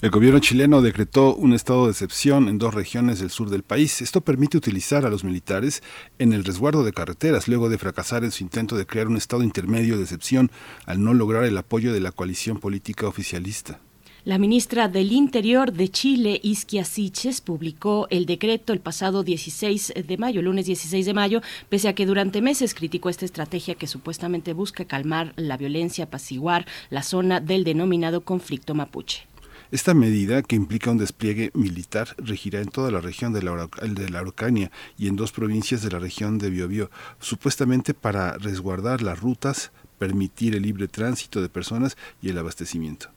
El 0.00 0.10
gobierno 0.10 0.38
chileno 0.38 0.80
decretó 0.80 1.34
un 1.34 1.52
estado 1.52 1.84
de 1.84 1.90
excepción 1.90 2.48
en 2.48 2.56
dos 2.56 2.72
regiones 2.72 3.18
del 3.18 3.28
sur 3.28 3.50
del 3.50 3.64
país. 3.64 4.00
Esto 4.00 4.22
permite 4.22 4.56
utilizar 4.56 5.04
a 5.04 5.10
los 5.10 5.24
militares 5.24 5.82
en 6.18 6.32
el 6.32 6.44
resguardo 6.44 6.84
de 6.84 6.92
carreteras, 6.92 7.48
luego 7.48 7.68
de 7.68 7.76
fracasar 7.76 8.24
en 8.24 8.30
su 8.30 8.42
intento 8.42 8.76
de 8.76 8.86
crear 8.86 9.08
un 9.08 9.18
estado 9.18 9.42
intermedio 9.42 9.96
de 9.96 10.04
excepción 10.04 10.50
al 10.86 11.04
no 11.04 11.12
lograr 11.12 11.44
el 11.44 11.58
apoyo 11.58 11.92
de 11.92 12.00
la 12.00 12.12
coalición 12.12 12.58
política 12.58 13.06
oficialista. 13.06 13.80
La 14.26 14.36
ministra 14.36 14.88
del 14.88 15.12
Interior 15.12 15.72
de 15.72 15.88
Chile, 15.88 16.40
Isquia 16.42 16.84
Siches, 16.84 17.40
publicó 17.40 18.06
el 18.10 18.26
decreto 18.26 18.74
el 18.74 18.80
pasado 18.80 19.22
16 19.22 19.94
de 20.06 20.18
mayo, 20.18 20.42
lunes 20.42 20.66
16 20.66 21.06
de 21.06 21.14
mayo, 21.14 21.40
pese 21.70 21.88
a 21.88 21.94
que 21.94 22.04
durante 22.04 22.42
meses 22.42 22.74
criticó 22.74 23.08
esta 23.08 23.24
estrategia 23.24 23.76
que 23.76 23.86
supuestamente 23.86 24.52
busca 24.52 24.84
calmar 24.84 25.32
la 25.36 25.56
violencia, 25.56 26.04
apaciguar 26.04 26.66
la 26.90 27.02
zona 27.02 27.40
del 27.40 27.64
denominado 27.64 28.20
conflicto 28.20 28.74
mapuche. 28.74 29.26
Esta 29.70 29.94
medida, 29.94 30.42
que 30.42 30.56
implica 30.56 30.90
un 30.90 30.98
despliegue 30.98 31.50
militar, 31.54 32.14
regirá 32.18 32.60
en 32.60 32.68
toda 32.68 32.90
la 32.90 33.00
región 33.00 33.32
de 33.32 33.42
la, 33.42 33.70
de 33.80 34.10
la 34.10 34.18
Araucanía 34.18 34.70
y 34.98 35.08
en 35.08 35.16
dos 35.16 35.32
provincias 35.32 35.80
de 35.80 35.92
la 35.92 35.98
región 35.98 36.36
de 36.36 36.50
Biobío, 36.50 36.90
supuestamente 37.20 37.94
para 37.94 38.36
resguardar 38.36 39.00
las 39.00 39.18
rutas, 39.18 39.72
permitir 39.98 40.54
el 40.54 40.64
libre 40.64 40.88
tránsito 40.88 41.40
de 41.40 41.48
personas 41.48 41.96
y 42.20 42.28
el 42.28 42.36
abastecimiento. 42.36 43.08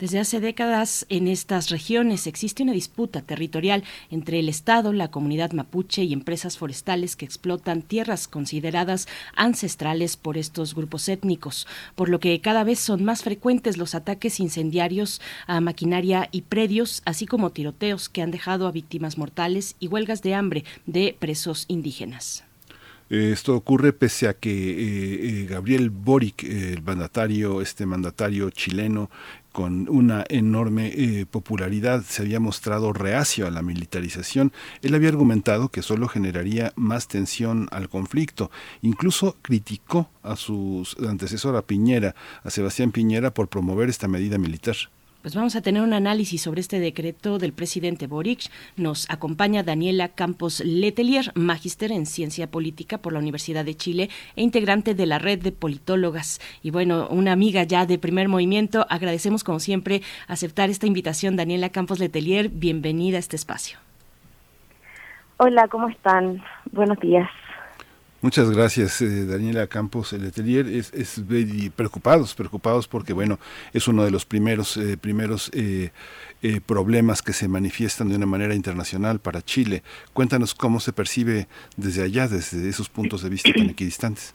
Desde 0.00 0.18
hace 0.18 0.40
décadas 0.40 1.06
en 1.08 1.28
estas 1.28 1.70
regiones 1.70 2.26
existe 2.26 2.64
una 2.64 2.72
disputa 2.72 3.22
territorial 3.22 3.84
entre 4.10 4.40
el 4.40 4.48
Estado, 4.48 4.92
la 4.92 5.12
comunidad 5.12 5.52
mapuche 5.52 6.02
y 6.02 6.12
empresas 6.12 6.58
forestales 6.58 7.14
que 7.14 7.24
explotan 7.24 7.80
tierras 7.80 8.26
consideradas 8.26 9.06
ancestrales 9.36 10.16
por 10.16 10.36
estos 10.36 10.74
grupos 10.74 11.08
étnicos, 11.08 11.68
por 11.94 12.08
lo 12.08 12.18
que 12.18 12.40
cada 12.40 12.64
vez 12.64 12.80
son 12.80 13.04
más 13.04 13.22
frecuentes 13.22 13.76
los 13.76 13.94
ataques 13.94 14.40
incendiarios 14.40 15.20
a 15.46 15.60
maquinaria 15.60 16.28
y 16.32 16.42
predios, 16.42 17.02
así 17.04 17.26
como 17.26 17.50
tiroteos 17.50 18.08
que 18.08 18.20
han 18.20 18.32
dejado 18.32 18.66
a 18.66 18.72
víctimas 18.72 19.16
mortales 19.16 19.76
y 19.78 19.86
huelgas 19.86 20.22
de 20.22 20.34
hambre 20.34 20.64
de 20.86 21.16
presos 21.16 21.66
indígenas. 21.68 22.42
Esto 23.10 23.54
ocurre 23.54 23.92
pese 23.92 24.28
a 24.28 24.34
que 24.34 24.50
eh, 24.50 25.42
eh, 25.42 25.46
Gabriel 25.46 25.90
Boric, 25.90 26.42
el 26.42 26.82
mandatario, 26.82 27.60
este 27.60 27.84
mandatario 27.84 28.50
chileno, 28.50 29.10
con 29.54 29.88
una 29.88 30.24
enorme 30.30 30.88
eh, 30.88 31.26
popularidad, 31.26 32.02
se 32.02 32.22
había 32.22 32.40
mostrado 32.40 32.92
reacio 32.92 33.46
a 33.46 33.52
la 33.52 33.62
militarización. 33.62 34.52
Él 34.82 34.96
había 34.96 35.10
argumentado 35.10 35.68
que 35.68 35.80
solo 35.80 36.08
generaría 36.08 36.72
más 36.74 37.06
tensión 37.06 37.68
al 37.70 37.88
conflicto. 37.88 38.50
Incluso 38.82 39.36
criticó 39.42 40.10
a 40.24 40.34
su 40.34 40.84
antecesor, 41.08 41.54
a 41.54 41.62
Piñera, 41.62 42.16
a 42.42 42.50
Sebastián 42.50 42.90
Piñera, 42.90 43.32
por 43.32 43.46
promover 43.46 43.88
esta 43.88 44.08
medida 44.08 44.38
militar. 44.38 44.74
Pues 45.24 45.34
vamos 45.34 45.56
a 45.56 45.62
tener 45.62 45.80
un 45.80 45.94
análisis 45.94 46.42
sobre 46.42 46.60
este 46.60 46.78
decreto 46.78 47.38
del 47.38 47.54
presidente 47.54 48.06
Boric. 48.06 48.50
Nos 48.76 49.08
acompaña 49.08 49.62
Daniela 49.62 50.08
Campos 50.08 50.60
Letelier, 50.62 51.32
magíster 51.34 51.92
en 51.92 52.04
ciencia 52.04 52.50
política 52.50 52.98
por 52.98 53.14
la 53.14 53.20
Universidad 53.20 53.64
de 53.64 53.74
Chile 53.74 54.10
e 54.36 54.42
integrante 54.42 54.94
de 54.94 55.06
la 55.06 55.18
red 55.18 55.40
de 55.40 55.50
politólogas. 55.50 56.42
Y 56.62 56.72
bueno, 56.72 57.08
una 57.08 57.32
amiga 57.32 57.62
ya 57.62 57.86
de 57.86 57.98
primer 57.98 58.28
movimiento. 58.28 58.84
Agradecemos 58.90 59.44
como 59.44 59.60
siempre 59.60 60.02
aceptar 60.28 60.68
esta 60.68 60.86
invitación. 60.86 61.36
Daniela 61.36 61.70
Campos 61.70 62.00
Letelier, 62.00 62.50
bienvenida 62.50 63.16
a 63.16 63.20
este 63.20 63.36
espacio. 63.36 63.78
Hola, 65.38 65.68
¿cómo 65.68 65.88
están? 65.88 66.44
Buenos 66.70 67.00
días. 67.00 67.30
Muchas 68.24 68.50
gracias, 68.50 69.02
eh, 69.02 69.26
Daniela 69.26 69.66
Campos. 69.66 70.14
El 70.14 70.26
atelier 70.26 70.66
es, 70.66 70.94
es, 70.94 71.22
preocupados, 71.76 72.34
preocupados 72.34 72.88
porque, 72.88 73.12
bueno, 73.12 73.38
es 73.74 73.86
uno 73.86 74.02
de 74.02 74.10
los 74.10 74.24
primeros, 74.24 74.78
eh, 74.78 74.96
primeros 74.96 75.50
eh, 75.52 75.90
problemas 76.66 77.20
que 77.20 77.34
se 77.34 77.48
manifiestan 77.48 78.08
de 78.08 78.16
una 78.16 78.24
manera 78.24 78.54
internacional 78.54 79.18
para 79.18 79.42
Chile. 79.42 79.82
Cuéntanos 80.14 80.54
cómo 80.54 80.80
se 80.80 80.94
percibe 80.94 81.48
desde 81.76 82.02
allá, 82.02 82.26
desde 82.26 82.66
esos 82.66 82.88
puntos 82.88 83.22
de 83.22 83.28
vista 83.28 83.52
tan 83.54 83.68
equidistantes. 83.68 84.34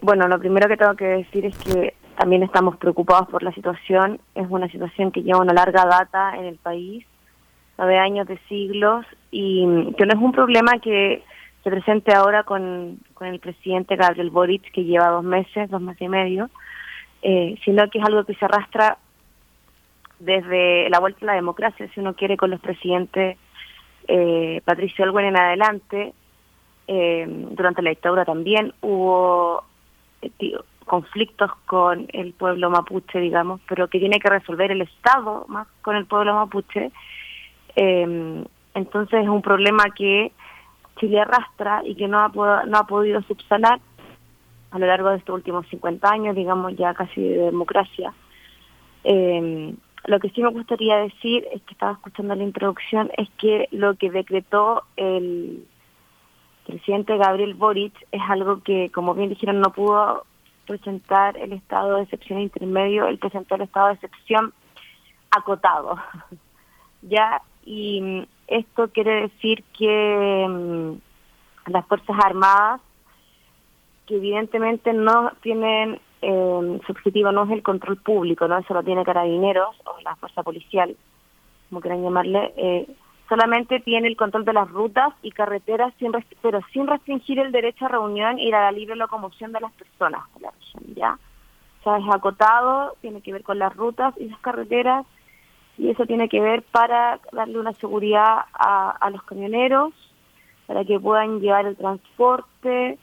bueno, 0.00 0.28
lo 0.28 0.38
primero 0.38 0.66
que 0.66 0.78
tengo 0.78 0.96
que 0.96 1.08
decir 1.08 1.44
es 1.44 1.58
que 1.58 1.92
también 2.16 2.42
estamos 2.42 2.78
preocupados 2.78 3.28
por 3.28 3.42
la 3.42 3.52
situación. 3.52 4.18
Es 4.34 4.46
una 4.48 4.70
situación 4.70 5.12
que 5.12 5.22
lleva 5.22 5.42
una 5.42 5.52
larga 5.52 5.84
data 5.84 6.38
en 6.38 6.46
el 6.46 6.56
país, 6.56 7.04
nueve 7.76 7.98
años 7.98 8.26
de 8.26 8.38
siglos, 8.48 9.04
y 9.30 9.92
que 9.98 10.06
no 10.06 10.14
es 10.14 10.22
un 10.22 10.32
problema 10.32 10.78
que 10.78 11.22
se 11.62 11.70
presente 11.70 12.14
ahora 12.14 12.44
con, 12.44 12.98
con 13.14 13.26
el 13.26 13.38
presidente 13.38 13.96
Gabriel 13.96 14.30
Boric, 14.30 14.70
que 14.72 14.84
lleva 14.84 15.08
dos 15.08 15.24
meses, 15.24 15.70
dos 15.70 15.80
meses 15.80 16.02
y 16.02 16.08
medio, 16.08 16.50
eh, 17.22 17.58
sino 17.64 17.88
que 17.90 17.98
es 17.98 18.04
algo 18.04 18.24
que 18.24 18.34
se 18.34 18.44
arrastra 18.44 18.98
desde 20.18 20.88
la 20.90 21.00
vuelta 21.00 21.20
a 21.22 21.26
la 21.26 21.34
democracia, 21.34 21.88
si 21.92 22.00
uno 22.00 22.14
quiere, 22.14 22.36
con 22.36 22.50
los 22.50 22.60
presidentes 22.60 23.36
eh, 24.08 24.60
Patricio 24.64 25.04
Elwin 25.04 25.26
en 25.26 25.36
adelante, 25.36 26.14
eh, 26.86 27.26
durante 27.28 27.82
la 27.82 27.90
dictadura 27.90 28.24
también 28.24 28.74
hubo 28.80 29.62
conflictos 30.84 31.52
con 31.66 32.08
el 32.12 32.32
pueblo 32.32 32.68
mapuche, 32.68 33.20
digamos, 33.20 33.60
pero 33.68 33.88
que 33.88 34.00
tiene 34.00 34.18
que 34.18 34.28
resolver 34.28 34.72
el 34.72 34.82
Estado 34.82 35.44
más 35.48 35.68
con 35.82 35.94
el 35.94 36.06
pueblo 36.06 36.34
mapuche. 36.34 36.90
Eh, 37.76 38.44
entonces 38.74 39.22
es 39.22 39.28
un 39.28 39.42
problema 39.42 39.84
que 39.94 40.32
Chile 41.00 41.20
arrastra 41.20 41.82
y 41.84 41.94
que 41.96 42.06
no 42.06 42.18
ha, 42.18 42.28
no 42.66 42.78
ha 42.78 42.86
podido 42.86 43.22
subsanar 43.22 43.80
a 44.70 44.78
lo 44.78 44.86
largo 44.86 45.10
de 45.10 45.16
estos 45.16 45.34
últimos 45.34 45.66
50 45.68 46.08
años, 46.08 46.36
digamos 46.36 46.76
ya 46.76 46.94
casi 46.94 47.20
de 47.20 47.38
democracia. 47.46 48.12
Eh, 49.02 49.74
lo 50.04 50.18
que 50.18 50.30
sí 50.30 50.42
me 50.42 50.50
gustaría 50.50 50.96
decir, 50.96 51.46
es 51.52 51.62
que 51.62 51.72
estaba 51.72 51.92
escuchando 51.92 52.34
la 52.34 52.44
introducción, 52.44 53.10
es 53.16 53.28
que 53.38 53.68
lo 53.70 53.96
que 53.96 54.10
decretó 54.10 54.84
el 54.96 55.66
presidente 56.66 57.16
Gabriel 57.16 57.54
Boric 57.54 57.94
es 58.12 58.22
algo 58.28 58.62
que, 58.62 58.90
como 58.92 59.14
bien 59.14 59.28
dijeron, 59.28 59.60
no 59.60 59.72
pudo 59.72 60.24
presentar 60.66 61.36
el 61.36 61.52
estado 61.52 61.96
de 61.96 62.04
excepción 62.04 62.40
intermedio, 62.40 63.08
él 63.08 63.18
presentó 63.18 63.56
el 63.56 63.62
estado 63.62 63.88
de 63.88 63.94
excepción 63.94 64.54
acotado. 65.30 65.98
ya, 67.02 67.42
y 67.64 68.26
esto 68.50 68.88
quiere 68.88 69.22
decir 69.22 69.64
que 69.78 70.46
mm, 70.48 71.70
las 71.70 71.86
Fuerzas 71.86 72.16
Armadas, 72.22 72.80
que 74.06 74.16
evidentemente 74.16 74.92
no 74.92 75.32
tienen 75.42 76.00
eh, 76.22 76.80
su 76.84 76.92
objetivo 76.92 77.32
no 77.32 77.44
es 77.44 77.50
el 77.50 77.62
control 77.62 77.96
público, 77.96 78.46
no 78.46 78.58
eso 78.58 78.74
lo 78.74 78.82
tiene 78.82 79.04
carabineros 79.04 79.74
o 79.84 80.00
la 80.02 80.16
fuerza 80.16 80.42
policial, 80.42 80.94
como 81.68 81.80
quieran 81.80 82.02
llamarle, 82.02 82.52
eh, 82.56 82.86
solamente 83.28 83.80
tiene 83.80 84.08
el 84.08 84.16
control 84.16 84.44
de 84.44 84.52
las 84.52 84.68
rutas 84.68 85.14
y 85.22 85.30
carreteras, 85.30 85.94
sin 85.98 86.12
pero 86.42 86.60
sin 86.72 86.86
restringir 86.86 87.38
el 87.38 87.52
derecho 87.52 87.86
a 87.86 87.88
reunión 87.88 88.38
y 88.38 88.50
la 88.50 88.70
libre 88.72 88.96
locomoción 88.96 89.52
de 89.52 89.60
las 89.60 89.72
personas 89.72 90.22
de 90.34 90.40
la 90.40 90.50
región, 90.50 90.94
¿ya? 90.94 91.18
O 91.80 91.82
sea, 91.84 91.96
es 91.96 92.14
acotado, 92.14 92.96
tiene 93.00 93.22
que 93.22 93.32
ver 93.32 93.42
con 93.42 93.58
las 93.58 93.74
rutas 93.74 94.12
y 94.18 94.28
las 94.28 94.40
carreteras, 94.40 95.06
y 95.80 95.88
eso 95.88 96.04
tiene 96.04 96.28
que 96.28 96.42
ver 96.42 96.62
para 96.62 97.20
darle 97.32 97.58
una 97.58 97.72
seguridad 97.72 98.44
a, 98.52 98.90
a 98.90 99.08
los 99.08 99.22
camioneros, 99.22 99.94
para 100.66 100.84
que 100.84 101.00
puedan 101.00 101.40
llevar 101.40 101.64
el 101.64 101.74
transporte, 101.74 102.98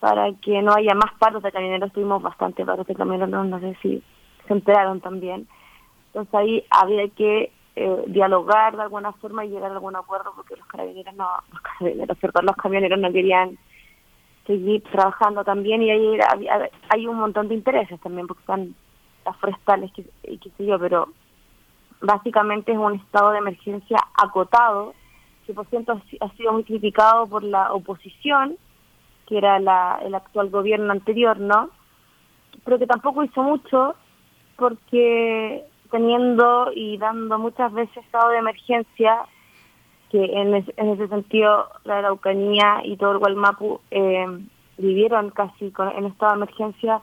para 0.00 0.32
que 0.40 0.62
no 0.62 0.72
haya 0.72 0.94
más 0.94 1.12
paros 1.18 1.42
de 1.42 1.52
camioneros. 1.52 1.92
Tuvimos 1.92 2.22
bastante 2.22 2.64
paros 2.64 2.86
de 2.86 2.94
camioneros, 2.94 3.46
no 3.46 3.60
sé 3.60 3.76
si 3.82 4.02
se 4.46 4.52
enteraron 4.54 5.02
también. 5.02 5.46
Entonces 6.06 6.34
ahí 6.34 6.64
había 6.70 7.06
que 7.08 7.52
eh, 7.76 8.04
dialogar 8.06 8.76
de 8.76 8.82
alguna 8.82 9.12
forma 9.12 9.44
y 9.44 9.50
llegar 9.50 9.70
a 9.70 9.74
algún 9.74 9.94
acuerdo 9.94 10.32
porque 10.34 10.56
los 10.56 10.66
carabineros 10.68 11.14
no, 11.14 11.28
los 11.52 11.60
carabineros, 11.60 12.16
los 12.44 12.56
camioneros 12.56 12.98
no 12.98 13.12
querían 13.12 13.58
seguir 14.46 14.82
trabajando 14.84 15.44
también 15.44 15.82
y 15.82 15.90
ahí 15.90 16.18
hay 16.88 17.06
un 17.06 17.16
montón 17.16 17.48
de 17.48 17.56
intereses 17.56 18.00
también 18.00 18.26
porque 18.26 18.40
están 18.40 18.74
las 19.26 19.36
forestales 19.36 19.90
y 20.22 20.38
qué 20.38 20.50
sé 20.56 20.64
yo, 20.64 20.78
pero 20.78 21.08
básicamente 22.02 22.72
es 22.72 22.78
un 22.78 22.96
estado 22.96 23.30
de 23.30 23.38
emergencia 23.38 23.98
acotado 24.14 24.94
que 25.46 25.54
por 25.54 25.66
cierto 25.66 26.00
ha 26.20 26.28
sido 26.36 26.52
muy 26.52 26.64
criticado 26.64 27.26
por 27.26 27.42
la 27.42 27.72
oposición 27.72 28.56
que 29.26 29.38
era 29.38 29.58
la, 29.58 29.98
el 30.04 30.14
actual 30.14 30.50
gobierno 30.50 30.92
anterior, 30.92 31.38
¿no? 31.38 31.70
Pero 32.64 32.78
que 32.78 32.86
tampoco 32.86 33.24
hizo 33.24 33.42
mucho 33.42 33.94
porque 34.56 35.64
teniendo 35.90 36.70
y 36.74 36.98
dando 36.98 37.38
muchas 37.38 37.72
veces 37.72 37.96
estado 37.98 38.30
de 38.30 38.38
emergencia, 38.38 39.22
que 40.10 40.24
en, 40.24 40.54
ese 40.54 41.08
sentido 41.08 41.68
la 41.84 41.98
Araucanía 41.98 42.80
y 42.84 42.96
todo 42.96 43.12
el 43.12 43.18
Gualmapu 43.18 43.80
eh, 43.90 44.26
vivieron 44.78 45.30
casi 45.30 45.70
con, 45.70 45.88
en 45.88 46.06
estado 46.06 46.32
de 46.32 46.36
emergencia, 46.38 47.00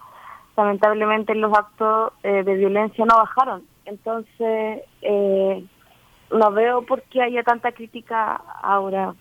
lamentablemente 0.55 1.33
los 1.35 1.51
actos 1.53 2.13
eh, 2.23 2.43
de 2.43 2.55
violencia 2.55 3.05
no 3.05 3.15
bajaron. 3.15 3.63
Entonces, 3.89 4.83
eh, 5.01 5.65
no 6.31 6.51
veo 6.51 6.83
por 6.83 7.01
qué 7.03 7.23
haya 7.23 7.43
tanta 7.43 7.71
crítica 7.71 8.35
ahora 8.61 9.15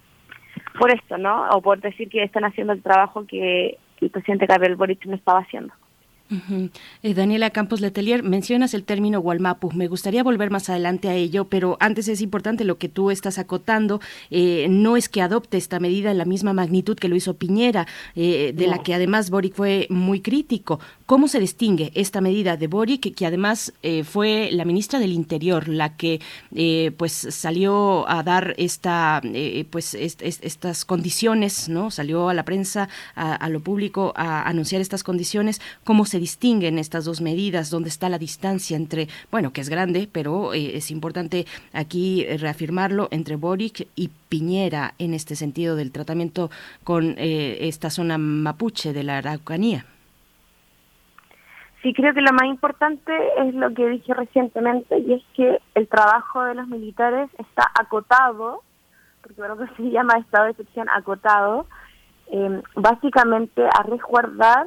por 0.79 0.93
esto, 0.93 1.17
¿no? 1.17 1.49
O 1.51 1.63
por 1.63 1.81
decir 1.81 2.09
que 2.09 2.23
están 2.23 2.45
haciendo 2.45 2.73
el 2.73 2.83
trabajo 2.83 3.27
que 3.27 3.79
el 4.01 4.11
presidente 4.11 4.47
Gabriel 4.47 4.77
Boric 4.77 5.05
no 5.07 5.15
estaba 5.15 5.41
haciendo. 5.41 5.73
Eh, 7.03 7.15
Daniela 7.15 7.51
Campos 7.51 7.81
Letelier, 7.81 8.23
mencionas 8.23 8.75
el 8.75 8.85
término 8.85 9.21
Walmapu. 9.21 9.73
Me 9.73 9.89
gustaría 9.89 10.23
volver 10.23 10.51
más 10.51 10.69
adelante 10.69 11.09
a 11.09 11.15
ello, 11.15 11.47
pero 11.47 11.77
antes 11.81 12.09
es 12.09 12.21
importante 12.21 12.65
lo 12.65 12.77
que 12.77 12.89
tú 12.89 13.11
estás 13.11 13.39
acotando. 13.39 14.01
Eh, 14.31 14.67
no 14.69 14.97
es 14.97 15.09
que 15.09 15.23
adopte 15.23 15.57
esta 15.57 15.81
medida 15.81 16.11
en 16.11 16.19
la 16.19 16.27
misma 16.27 16.53
magnitud 16.53 16.99
que 16.99 17.09
lo 17.09 17.17
hizo 17.17 17.35
Piñera, 17.35 17.87
eh, 18.15 18.53
de 18.55 18.67
la 18.67 18.83
que 18.83 18.95
además 18.95 19.31
Boric 19.31 19.55
fue 19.55 19.87
muy 19.91 20.21
crítico. 20.21 20.81
¿Cómo 21.07 21.29
se 21.29 21.41
distingue 21.41 21.91
esta 21.95 22.21
medida 22.21 22.59
de 22.59 22.67
Boric, 22.67 23.15
que 23.15 23.27
además 23.27 23.73
fue 24.05 24.51
la 24.53 24.67
ministra 24.67 24.99
del 24.99 25.13
Interior, 25.13 25.69
la 25.69 25.97
que 25.97 26.21
pues 26.99 27.13
salió 27.13 28.07
a 28.09 28.23
dar 28.23 28.55
esta 28.59 29.23
pues 29.71 29.95
estas 29.95 30.85
condiciones, 30.85 31.71
no 31.71 31.91
salió 31.91 32.29
a 32.29 32.35
la 32.35 32.45
prensa, 32.45 32.91
a, 33.15 33.35
a 33.35 33.49
lo 33.49 33.61
público 33.61 34.13
a 34.17 34.47
anunciar 34.47 34.83
estas 34.83 35.03
condiciones? 35.03 35.63
¿Cómo 35.85 36.05
se 36.05 36.18
distinguen 36.19 36.79
estas 36.79 37.05
dos 37.05 37.21
medidas? 37.21 37.71
¿Dónde 37.71 37.89
está 37.89 38.09
la 38.09 38.19
distancia 38.19 38.77
entre, 38.77 39.09
bueno, 39.31 39.53
que 39.53 39.61
es 39.61 39.69
grande, 39.69 40.09
pero 40.11 40.55
eh, 40.55 40.77
es 40.77 40.91
importante 40.91 41.47
aquí 41.73 42.25
reafirmarlo, 42.25 43.09
entre 43.11 43.37
Boric 43.37 43.89
y 43.95 44.11
Piñera 44.29 44.95
en 44.99 45.15
este 45.15 45.37
sentido 45.37 45.77
del 45.77 45.93
tratamiento 45.93 46.51
con 46.85 47.15
eh, 47.19 47.59
esta 47.69 47.91
zona 47.91 48.19
mapuche 48.19 48.93
de 48.93 49.03
la 49.03 49.19
Araucanía? 49.19 49.85
Sí, 51.83 51.95
creo 51.95 52.13
que 52.13 52.21
lo 52.21 52.33
más 52.33 52.47
importante 52.47 53.13
es 53.39 53.55
lo 53.55 53.73
que 53.73 53.89
dije 53.89 54.13
recientemente 54.13 54.99
y 54.99 55.15
es 55.15 55.23
que 55.35 55.59
el 55.75 55.87
trabajo 55.87 56.43
de 56.43 56.55
los 56.57 56.67
militares 56.67 57.31
está 57.39 57.71
acotado, 57.79 58.63
porque 59.23 59.41
creo 59.41 59.57
que 59.57 59.67
se 59.77 59.91
llama 59.91 60.19
estado 60.19 60.47
de 60.47 60.51
excepción 60.53 60.89
acotado, 60.89 61.67
eh, 62.33 62.63
básicamente 62.75 63.63
a 63.65 63.83
resguardar 63.85 64.67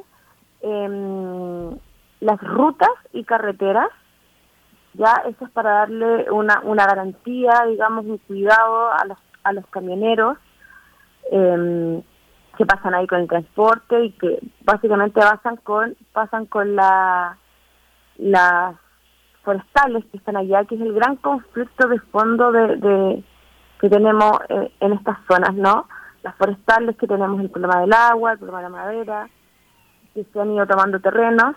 eh, 0.62 1.76
las 2.20 2.40
rutas 2.40 2.90
y 3.12 3.24
carreteras, 3.24 3.88
ya 4.94 5.22
eso 5.26 5.44
es 5.44 5.50
para 5.50 5.70
darle 5.70 6.30
una, 6.30 6.60
una 6.64 6.86
garantía, 6.86 7.52
digamos, 7.68 8.04
un 8.04 8.18
cuidado 8.18 8.92
a 8.92 9.04
los, 9.06 9.18
a 9.42 9.52
los 9.52 9.66
camioneros 9.66 10.38
eh, 11.30 12.02
que 12.56 12.66
pasan 12.66 12.94
ahí 12.94 13.06
con 13.06 13.20
el 13.20 13.28
transporte 13.28 14.04
y 14.04 14.12
que 14.12 14.38
básicamente 14.64 15.20
pasan 15.20 15.56
con, 15.56 15.96
pasan 16.12 16.46
con 16.46 16.76
la 16.76 17.38
las 18.18 18.76
forestales 19.42 20.04
que 20.06 20.18
están 20.18 20.36
allá, 20.36 20.64
que 20.64 20.76
es 20.76 20.80
el 20.80 20.92
gran 20.92 21.16
conflicto 21.16 21.88
de 21.88 21.98
fondo 21.98 22.52
de, 22.52 22.76
de 22.76 23.24
que 23.80 23.88
tenemos 23.88 24.38
eh, 24.48 24.72
en 24.80 24.92
estas 24.92 25.18
zonas, 25.26 25.54
¿no? 25.54 25.88
Las 26.22 26.36
forestales 26.36 26.96
que 26.96 27.08
tenemos 27.08 27.40
el 27.40 27.50
problema 27.50 27.80
del 27.80 27.92
agua, 27.92 28.32
el 28.32 28.38
problema 28.38 28.58
de 28.58 28.64
la 28.64 28.68
madera, 28.68 29.28
que 30.14 30.24
se 30.24 30.40
han 30.40 30.52
ido 30.52 30.66
tomando 30.66 31.00
terrenos. 31.00 31.56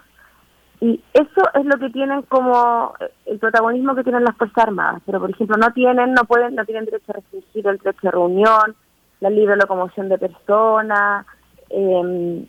Y 0.82 1.02
eso 1.14 1.42
es 1.54 1.66
lo 1.66 1.78
que 1.80 1.90
tienen 1.90 2.24
como 2.24 2.94
eh, 3.00 3.10
el 3.26 3.40
protagonismo 3.40 3.96
que 3.96 4.04
tienen 4.04 4.24
las 4.24 4.36
fuerzas 4.36 4.66
armadas. 4.66 5.02
Pero 5.06 5.20
por 5.20 5.30
ejemplo 5.30 5.58
no 5.58 5.72
tienen 5.72 6.14
no 6.14 6.26
pueden 6.26 6.56
no 6.56 6.66
tienen 6.66 6.86
derecho 6.86 7.12
a 7.12 7.14
restringir 7.14 7.68
el 7.68 7.78
derecho 7.78 8.00
de 8.04 8.12
reunión 8.12 8.76
la 9.22 9.30
libre 9.30 9.56
locomoción 9.56 10.10
de 10.10 10.18
personas 10.18 11.26
eh, 11.70 12.46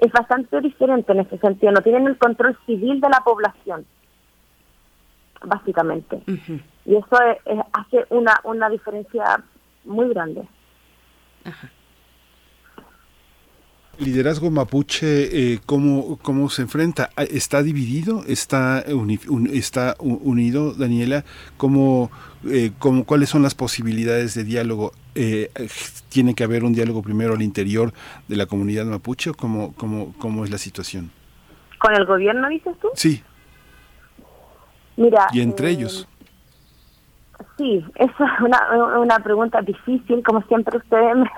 es 0.00 0.12
bastante 0.12 0.60
diferente 0.60 1.12
en 1.12 1.20
ese 1.20 1.38
sentido. 1.38 1.72
No 1.72 1.82
tienen 1.82 2.06
el 2.06 2.18
control 2.18 2.58
civil 2.66 3.00
de 3.00 3.08
la 3.08 3.20
población 3.20 3.84
básicamente. 5.42 6.22
Y 6.86 6.96
eso 6.96 7.16
hace 7.72 8.06
una 8.08 8.40
una 8.44 8.68
diferencia 8.70 9.42
muy 9.84 10.08
grande. 10.08 10.48
Ajá 11.44 11.68
liderazgo 13.98 14.50
mapuche, 14.50 15.54
eh, 15.54 15.60
¿cómo, 15.66 16.18
¿cómo 16.22 16.48
se 16.50 16.62
enfrenta? 16.62 17.10
Ah, 17.16 17.22
¿Está 17.24 17.62
dividido? 17.62 18.24
¿Está, 18.26 18.84
está 19.52 19.96
unido, 19.98 20.74
Daniela? 20.74 21.24
¿Cómo, 21.56 22.10
eh, 22.48 22.72
cómo, 22.78 23.04
¿Cuáles 23.04 23.28
son 23.28 23.42
las 23.42 23.54
posibilidades 23.54 24.34
de 24.34 24.44
diálogo? 24.44 24.92
Eh, 25.14 25.50
¿Tiene 26.08 26.34
que 26.34 26.44
haber 26.44 26.64
un 26.64 26.74
diálogo 26.74 27.02
primero 27.02 27.34
al 27.34 27.42
interior 27.42 27.92
de 28.28 28.36
la 28.36 28.46
comunidad 28.46 28.84
mapuche 28.84 29.30
o 29.30 29.34
cómo, 29.34 29.72
cómo, 29.74 30.14
cómo 30.18 30.44
es 30.44 30.50
la 30.50 30.58
situación? 30.58 31.10
¿Con 31.78 31.94
el 31.94 32.04
gobierno, 32.04 32.48
dices 32.48 32.74
tú? 32.80 32.88
Sí. 32.94 33.22
Mira. 34.96 35.28
¿Y 35.32 35.40
entre 35.40 35.70
ellos? 35.70 36.08
Sí, 37.58 37.84
esa 37.94 38.24
es 38.24 38.40
una, 38.40 38.98
una 38.98 39.18
pregunta 39.18 39.60
difícil, 39.62 40.22
como 40.22 40.42
siempre 40.42 40.76
ustedes 40.76 41.16
me 41.16 41.28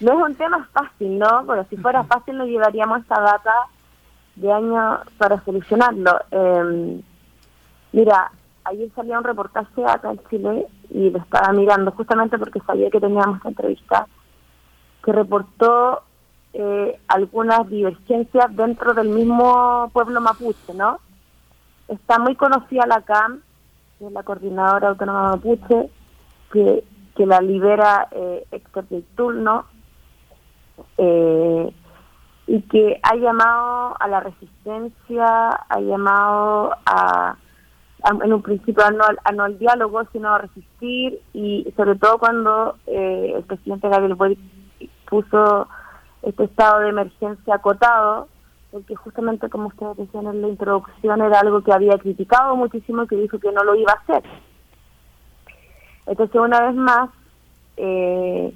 No 0.00 0.12
es 0.12 0.30
un 0.30 0.34
tema 0.34 0.68
fácil, 0.72 1.18
¿no? 1.18 1.44
Pero 1.46 1.66
si 1.68 1.76
fuera 1.76 2.04
fácil 2.04 2.38
nos 2.38 2.48
llevaríamos 2.48 3.02
esta 3.02 3.20
data 3.20 3.52
de 4.36 4.52
años 4.52 5.00
para 5.18 5.44
solucionarlo. 5.44 6.18
Eh, 6.30 7.00
mira, 7.92 8.32
ayer 8.64 8.90
salía 8.94 9.18
un 9.18 9.24
reportaje 9.24 9.84
acá 9.84 10.10
en 10.10 10.20
Chile 10.30 10.66
y 10.88 11.10
lo 11.10 11.18
estaba 11.18 11.52
mirando 11.52 11.92
justamente 11.92 12.38
porque 12.38 12.60
sabía 12.60 12.90
que 12.90 13.00
teníamos 13.00 13.36
esta 13.36 13.50
entrevista, 13.50 14.06
que 15.04 15.12
reportó 15.12 16.02
eh, 16.52 16.98
algunas 17.08 17.68
divergencias 17.68 18.56
dentro 18.56 18.94
del 18.94 19.10
mismo 19.10 19.90
pueblo 19.92 20.20
mapuche, 20.20 20.74
¿no? 20.74 20.98
Está 21.88 22.18
muy 22.18 22.36
conocida 22.36 22.86
la 22.86 23.02
CAM, 23.02 23.42
que 23.98 24.06
es 24.06 24.12
la 24.12 24.22
Coordinadora 24.22 24.88
Autónoma 24.88 25.30
Mapuche, 25.30 25.90
que, 26.52 26.84
que 27.14 27.26
la 27.26 27.40
libera 27.40 28.08
eh, 28.12 28.46
Héctor 28.50 28.86
¿no? 29.34 29.66
Eh, 30.98 31.72
y 32.46 32.62
que 32.62 32.98
ha 33.02 33.14
llamado 33.14 33.96
a 34.00 34.08
la 34.08 34.20
resistencia, 34.20 35.50
ha 35.68 35.80
llamado 35.80 36.74
a, 36.84 37.36
en 38.22 38.32
un 38.32 38.42
principio 38.42 38.84
a 38.84 38.90
no, 38.90 39.04
al 39.44 39.58
diálogo, 39.58 40.02
sino 40.10 40.34
a 40.34 40.38
resistir, 40.38 41.20
y 41.32 41.72
sobre 41.76 41.94
todo 41.94 42.18
cuando 42.18 42.76
eh, 42.88 43.34
el 43.36 43.44
presidente 43.44 43.88
Gabriel 43.88 44.16
Boric 44.16 44.38
puso 45.08 45.68
este 46.22 46.44
estado 46.44 46.80
de 46.80 46.88
emergencia 46.88 47.54
acotado, 47.54 48.26
porque 48.72 48.96
justamente 48.96 49.48
como 49.48 49.68
ustedes 49.68 49.96
decían 49.96 50.26
en 50.26 50.42
la 50.42 50.48
introducción 50.48 51.20
era 51.20 51.38
algo 51.40 51.62
que 51.62 51.72
había 51.72 51.98
criticado 51.98 52.56
muchísimo 52.56 53.04
y 53.04 53.06
que 53.06 53.16
dijo 53.16 53.38
que 53.38 53.52
no 53.52 53.62
lo 53.62 53.76
iba 53.76 53.92
a 53.92 54.00
hacer. 54.00 54.22
Entonces 56.06 56.40
una 56.40 56.60
vez 56.62 56.74
más, 56.74 57.10
eh, 57.76 58.52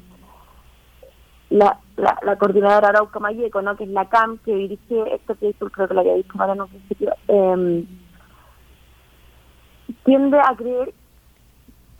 la, 1.55 1.79
la, 1.97 2.37
coordinadora 2.37 2.89
Arauca 2.89 3.21
Mayeco, 3.21 3.63
¿no? 3.63 3.77
que 3.77 3.85
es 3.85 3.91
la 3.91 4.09
CAM, 4.09 4.39
que 4.39 4.55
dirige 4.55 5.15
este 5.15 5.35
proyecto, 5.35 5.71
creo 5.71 5.89
que 5.89 5.95
lo 5.95 6.01
había 6.01 6.15
dicho 6.15 6.33
Mariano 6.35 6.67
principio, 6.67 7.15
eh, 7.29 7.85
tiende 10.05 10.39
a 10.41 10.55
creer 10.57 10.93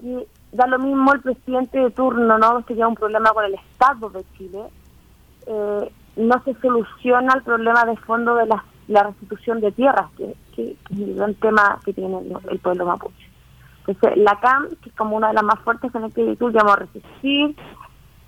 que 0.01 0.27
da 0.51 0.67
lo 0.67 0.81
mismo 0.81 1.13
el 1.15 1.21
presidente 1.21 1.79
de 1.79 1.91
turno, 1.91 2.37
¿no? 2.37 2.65
Que 2.65 2.75
ya 2.75 2.89
un 2.89 2.97
problema 2.97 3.31
con 3.31 3.45
el 3.45 3.55
Estado 3.55 4.11
de 4.11 4.25
Chile, 4.37 4.65
eh, 5.47 5.93
no 6.17 6.43
se 6.45 6.55
soluciona 6.55 7.35
el 7.35 7.43
problema 7.43 7.85
de 7.85 7.97
fondo 7.99 8.35
de 8.35 8.47
la, 8.47 9.03
restitución 9.05 9.61
de 9.61 9.71
tierras, 9.71 10.11
que, 10.17 10.35
es 10.57 10.99
el 10.99 11.15
gran 11.15 11.35
tema 11.35 11.79
que 11.85 11.93
tiene 11.93 12.19
el, 12.51 12.59
pueblo 12.59 12.87
mapuche. 12.87 13.31
Entonces, 13.87 14.17
la 14.17 14.39
CAM, 14.41 14.69
que 14.83 14.89
es 14.89 14.95
como 14.97 15.17
una 15.17 15.29
de 15.29 15.35
las 15.35 15.45
más 15.45 15.61
fuertes 15.61 15.95
en 15.95 16.11
que 16.11 16.37
tú 16.37 16.49
llamo 16.49 16.73
a 16.73 16.77
resistir 16.77 17.55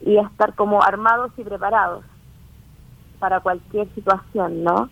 y 0.00 0.18
estar 0.18 0.54
como 0.54 0.82
armados 0.82 1.32
y 1.36 1.44
preparados 1.44 2.04
para 3.18 3.40
cualquier 3.40 3.88
situación, 3.94 4.62
¿no? 4.62 4.90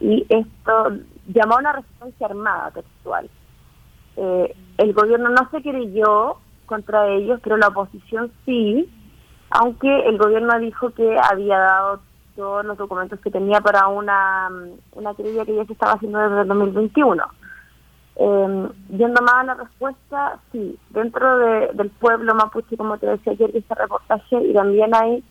Y 0.00 0.26
esto 0.28 0.98
llamó 1.28 1.54
a 1.54 1.60
una 1.60 1.72
resistencia 1.72 2.26
armada 2.26 2.70
textual. 2.72 3.30
Eh, 4.16 4.54
el 4.78 4.92
gobierno 4.92 5.28
no 5.28 5.48
se 5.50 5.62
creyó 5.62 6.38
contra 6.66 7.08
ellos, 7.08 7.40
pero 7.42 7.56
la 7.56 7.68
oposición 7.68 8.32
sí, 8.44 8.90
aunque 9.50 10.08
el 10.08 10.18
gobierno 10.18 10.58
dijo 10.58 10.90
que 10.90 11.18
había 11.30 11.58
dado 11.58 12.00
todos 12.34 12.64
los 12.64 12.78
documentos 12.78 13.20
que 13.20 13.30
tenía 13.30 13.60
para 13.60 13.88
una, 13.88 14.50
una 14.92 15.14
querella 15.14 15.44
que 15.44 15.54
ya 15.54 15.64
se 15.66 15.74
estaba 15.74 15.92
haciendo 15.92 16.18
desde 16.18 16.42
el 16.42 16.48
2021. 16.48 17.22
Eh, 18.16 18.68
yendo 18.90 19.22
más 19.22 19.34
a 19.34 19.44
la 19.44 19.54
respuesta, 19.54 20.38
sí, 20.52 20.78
dentro 20.90 21.38
del 21.72 21.90
pueblo 21.90 22.34
mapuche, 22.34 22.76
como 22.76 22.98
te 22.98 23.06
decía 23.06 23.32
ayer, 23.32 23.50
este 23.54 23.74
reportaje, 23.74 24.36
y 24.44 24.52
también 24.52 24.94
hay 24.94 25.24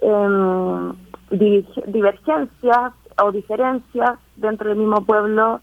eh, 0.00 0.92
divergencias 1.86 2.92
o 3.22 3.32
diferencias 3.32 4.18
dentro 4.36 4.68
del 4.68 4.78
mismo 4.78 5.04
pueblo 5.04 5.60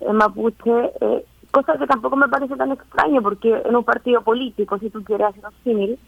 eh, 0.00 0.12
mapuche, 0.12 0.92
eh, 1.00 1.24
cosa 1.50 1.76
que 1.78 1.86
tampoco 1.86 2.16
me 2.16 2.28
parece 2.28 2.56
tan 2.56 2.72
extraño, 2.72 3.20
porque 3.20 3.62
en 3.64 3.74
un 3.74 3.84
partido 3.84 4.22
político, 4.22 4.78
si 4.78 4.90
tú 4.90 5.02
quieres 5.02 5.28
hacer 5.28 5.44
un 5.44 5.64
símil, 5.64 5.98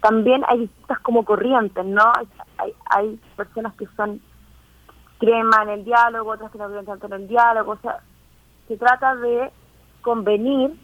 también 0.00 0.42
hay 0.48 0.60
distintas 0.60 0.98
como 1.00 1.24
corrientes, 1.24 1.84
¿no? 1.84 2.02
Hay, 2.56 2.72
hay 2.86 3.20
personas 3.36 3.74
que 3.74 3.86
son 3.96 4.20
crema 5.18 5.62
en 5.64 5.68
el 5.68 5.84
diálogo, 5.84 6.30
otras 6.30 6.50
que 6.50 6.58
no 6.58 6.68
creen 6.68 6.86
tanto 6.86 7.06
en 7.06 7.12
el 7.12 7.28
diálogo, 7.28 7.72
o 7.72 7.78
sea, 7.78 8.00
se 8.70 8.76
trata 8.76 9.16
de 9.16 9.50
convenir 10.00 10.78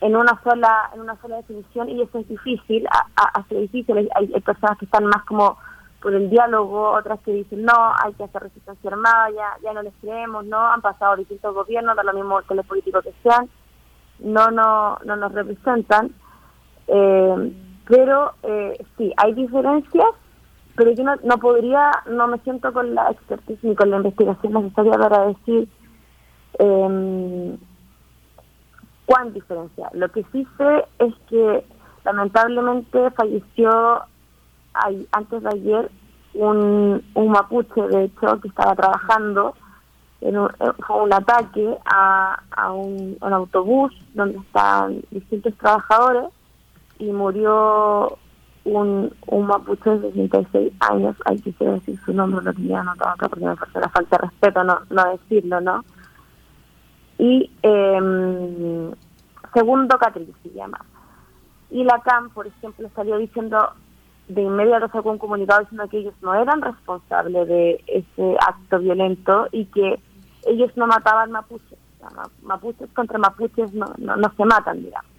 en 0.00 0.16
una 0.16 0.40
sola 0.42 0.90
en 0.94 1.02
una 1.02 1.20
sola 1.20 1.36
definición 1.36 1.90
y 1.90 2.00
eso 2.00 2.20
es 2.20 2.26
difícil, 2.26 2.88
hace 3.34 3.54
difícil, 3.54 3.98
hay, 3.98 4.08
hay, 4.14 4.40
personas 4.40 4.78
que 4.78 4.86
están 4.86 5.04
más 5.04 5.22
como 5.26 5.58
por 6.00 6.14
el 6.14 6.30
diálogo, 6.30 6.92
otras 6.92 7.20
que 7.20 7.32
dicen 7.32 7.66
no, 7.66 7.92
hay 8.02 8.14
que 8.14 8.24
hacer 8.24 8.44
resistencia 8.44 8.90
armada, 8.90 9.28
ya, 9.30 9.58
ya 9.62 9.74
no 9.74 9.82
les 9.82 9.92
creemos, 10.00 10.46
no, 10.46 10.58
han 10.58 10.80
pasado 10.80 11.16
distintos 11.16 11.54
gobiernos, 11.54 11.96
da 11.96 12.02
lo 12.02 12.14
mismo 12.14 12.40
que 12.48 12.54
los 12.54 12.64
políticos 12.64 13.04
que 13.04 13.12
sean, 13.22 13.50
no, 14.20 14.50
no, 14.50 14.98
no 15.04 15.16
nos 15.16 15.32
representan. 15.32 16.14
Eh, 16.86 17.52
pero 17.88 18.32
eh, 18.42 18.82
sí, 18.96 19.12
hay 19.18 19.34
diferencias, 19.34 20.08
pero 20.76 20.92
yo 20.92 21.04
no, 21.04 21.16
no 21.24 21.36
podría, 21.38 21.90
no 22.06 22.26
me 22.26 22.38
siento 22.38 22.72
con 22.72 22.94
la 22.94 23.10
expertise 23.10 23.62
ni 23.62 23.74
con 23.74 23.90
la 23.90 23.98
investigación 23.98 24.54
necesaria 24.54 24.92
para 24.92 25.26
decir 25.26 25.68
eh, 26.58 27.56
cuán 29.06 29.32
diferencia. 29.32 29.90
Lo 29.92 30.08
que 30.10 30.24
sí 30.32 30.46
sé 30.56 30.84
es 30.98 31.14
que 31.28 31.64
lamentablemente 32.04 33.10
falleció 33.12 34.02
antes 35.12 35.42
de 35.42 35.48
ayer 35.48 35.90
un, 36.34 37.02
un 37.14 37.30
mapuche, 37.30 37.80
de 37.82 38.04
hecho, 38.04 38.40
que 38.40 38.48
estaba 38.48 38.74
trabajando 38.74 39.54
en 40.20 40.38
un, 40.38 40.48
fue 40.86 41.02
un 41.02 41.12
ataque 41.12 41.76
a, 41.84 42.40
a 42.50 42.72
un, 42.72 43.16
autobús 43.20 43.92
donde 44.14 44.38
estaban 44.38 45.02
distintos 45.10 45.54
trabajadores 45.58 46.30
y 46.98 47.12
murió 47.12 48.18
un, 48.64 49.14
un 49.26 49.46
mapuche 49.46 49.90
de 49.90 50.12
66 50.12 50.72
años, 50.80 51.16
hay 51.26 51.38
que 51.40 51.52
decir 51.64 51.98
su 52.04 52.12
nombre, 52.12 52.42
lo 52.42 52.52
tenía 52.52 52.80
anotado 52.80 53.10
acá 53.10 53.28
porque 53.28 53.44
me 53.44 53.56
parece 53.56 53.80
la 53.80 53.88
falta 53.90 54.16
de 54.16 54.28
respeto 54.28 54.64
no, 54.64 54.78
no 54.90 55.04
decirlo, 55.10 55.60
¿no? 55.60 55.84
Y 57.18 57.50
eh, 57.62 58.90
segundo 59.52 59.98
Catril 59.98 60.34
se 60.42 60.50
llama. 60.50 60.84
Y 61.70 61.84
la 61.84 62.00
CAM, 62.00 62.30
por 62.30 62.46
ejemplo, 62.46 62.88
salió 62.94 63.18
diciendo, 63.18 63.70
de 64.28 64.42
inmediato 64.42 64.88
sacó 64.88 65.10
un 65.10 65.18
comunicado 65.18 65.60
diciendo 65.60 65.88
que 65.88 65.98
ellos 65.98 66.14
no 66.22 66.34
eran 66.34 66.62
responsables 66.62 67.48
de 67.48 67.84
ese 67.86 68.36
acto 68.46 68.78
violento 68.78 69.48
y 69.52 69.66
que 69.66 70.00
ellos 70.46 70.70
no 70.76 70.86
mataban 70.86 71.30
mapuches. 71.30 71.78
mapuches 72.42 72.90
contra 72.92 73.18
mapuches 73.18 73.72
no, 73.72 73.86
no, 73.98 74.32
se 74.36 74.44
matan, 74.44 74.82
digamos 74.82 75.14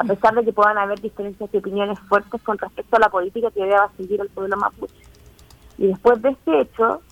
a 0.00 0.04
pesar 0.04 0.34
de 0.34 0.46
que 0.46 0.52
puedan 0.54 0.78
haber 0.78 0.98
diferencias 0.98 1.52
de 1.52 1.58
opiniones 1.58 2.00
fuertes 2.08 2.40
con 2.40 2.56
respecto 2.56 2.96
a 2.96 3.00
la 3.00 3.10
política 3.10 3.50
que 3.50 3.60
debe 3.60 3.76
seguir 3.98 4.18
el 4.22 4.30
pueblo 4.30 4.56
mapuche. 4.56 4.94
Y 5.76 5.88
después 5.88 6.22
de 6.22 6.30
este 6.30 6.60
hecho, 6.62 7.02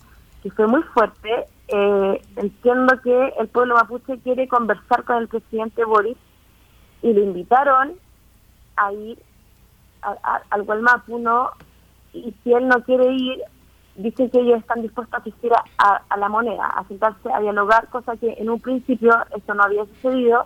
que 0.41 0.49
fue 0.49 0.65
muy 0.65 0.81
fuerte, 0.81 1.45
eh, 1.71 2.21
entiendo 2.35 2.99
que 3.01 3.33
el 3.39 3.47
pueblo 3.47 3.75
mapuche 3.75 4.19
quiere 4.19 4.47
conversar 4.47 5.03
con 5.03 5.17
el 5.17 5.27
presidente 5.27 5.85
Boris 5.85 6.17
y 7.01 7.13
le 7.13 7.21
invitaron 7.21 7.93
a 8.75 8.93
ir 8.93 9.19
al 10.01 10.63
Gualmapu, 10.63 11.19
¿no? 11.19 11.51
Y 12.13 12.33
si 12.43 12.53
él 12.53 12.67
no 12.67 12.83
quiere 12.83 13.11
ir, 13.11 13.41
dicen 13.95 14.29
que 14.29 14.39
ellos 14.39 14.59
están 14.59 14.81
dispuestos 14.81 15.13
a 15.13 15.17
asistir 15.17 15.51
a, 15.53 16.01
a 16.09 16.17
la 16.17 16.29
moneda, 16.29 16.65
a 16.65 16.87
sentarse 16.87 17.31
a 17.31 17.39
dialogar, 17.41 17.89
cosa 17.89 18.15
que 18.17 18.33
en 18.37 18.49
un 18.49 18.59
principio 18.59 19.11
eso 19.35 19.53
no 19.53 19.63
había 19.63 19.85
sucedido 19.85 20.45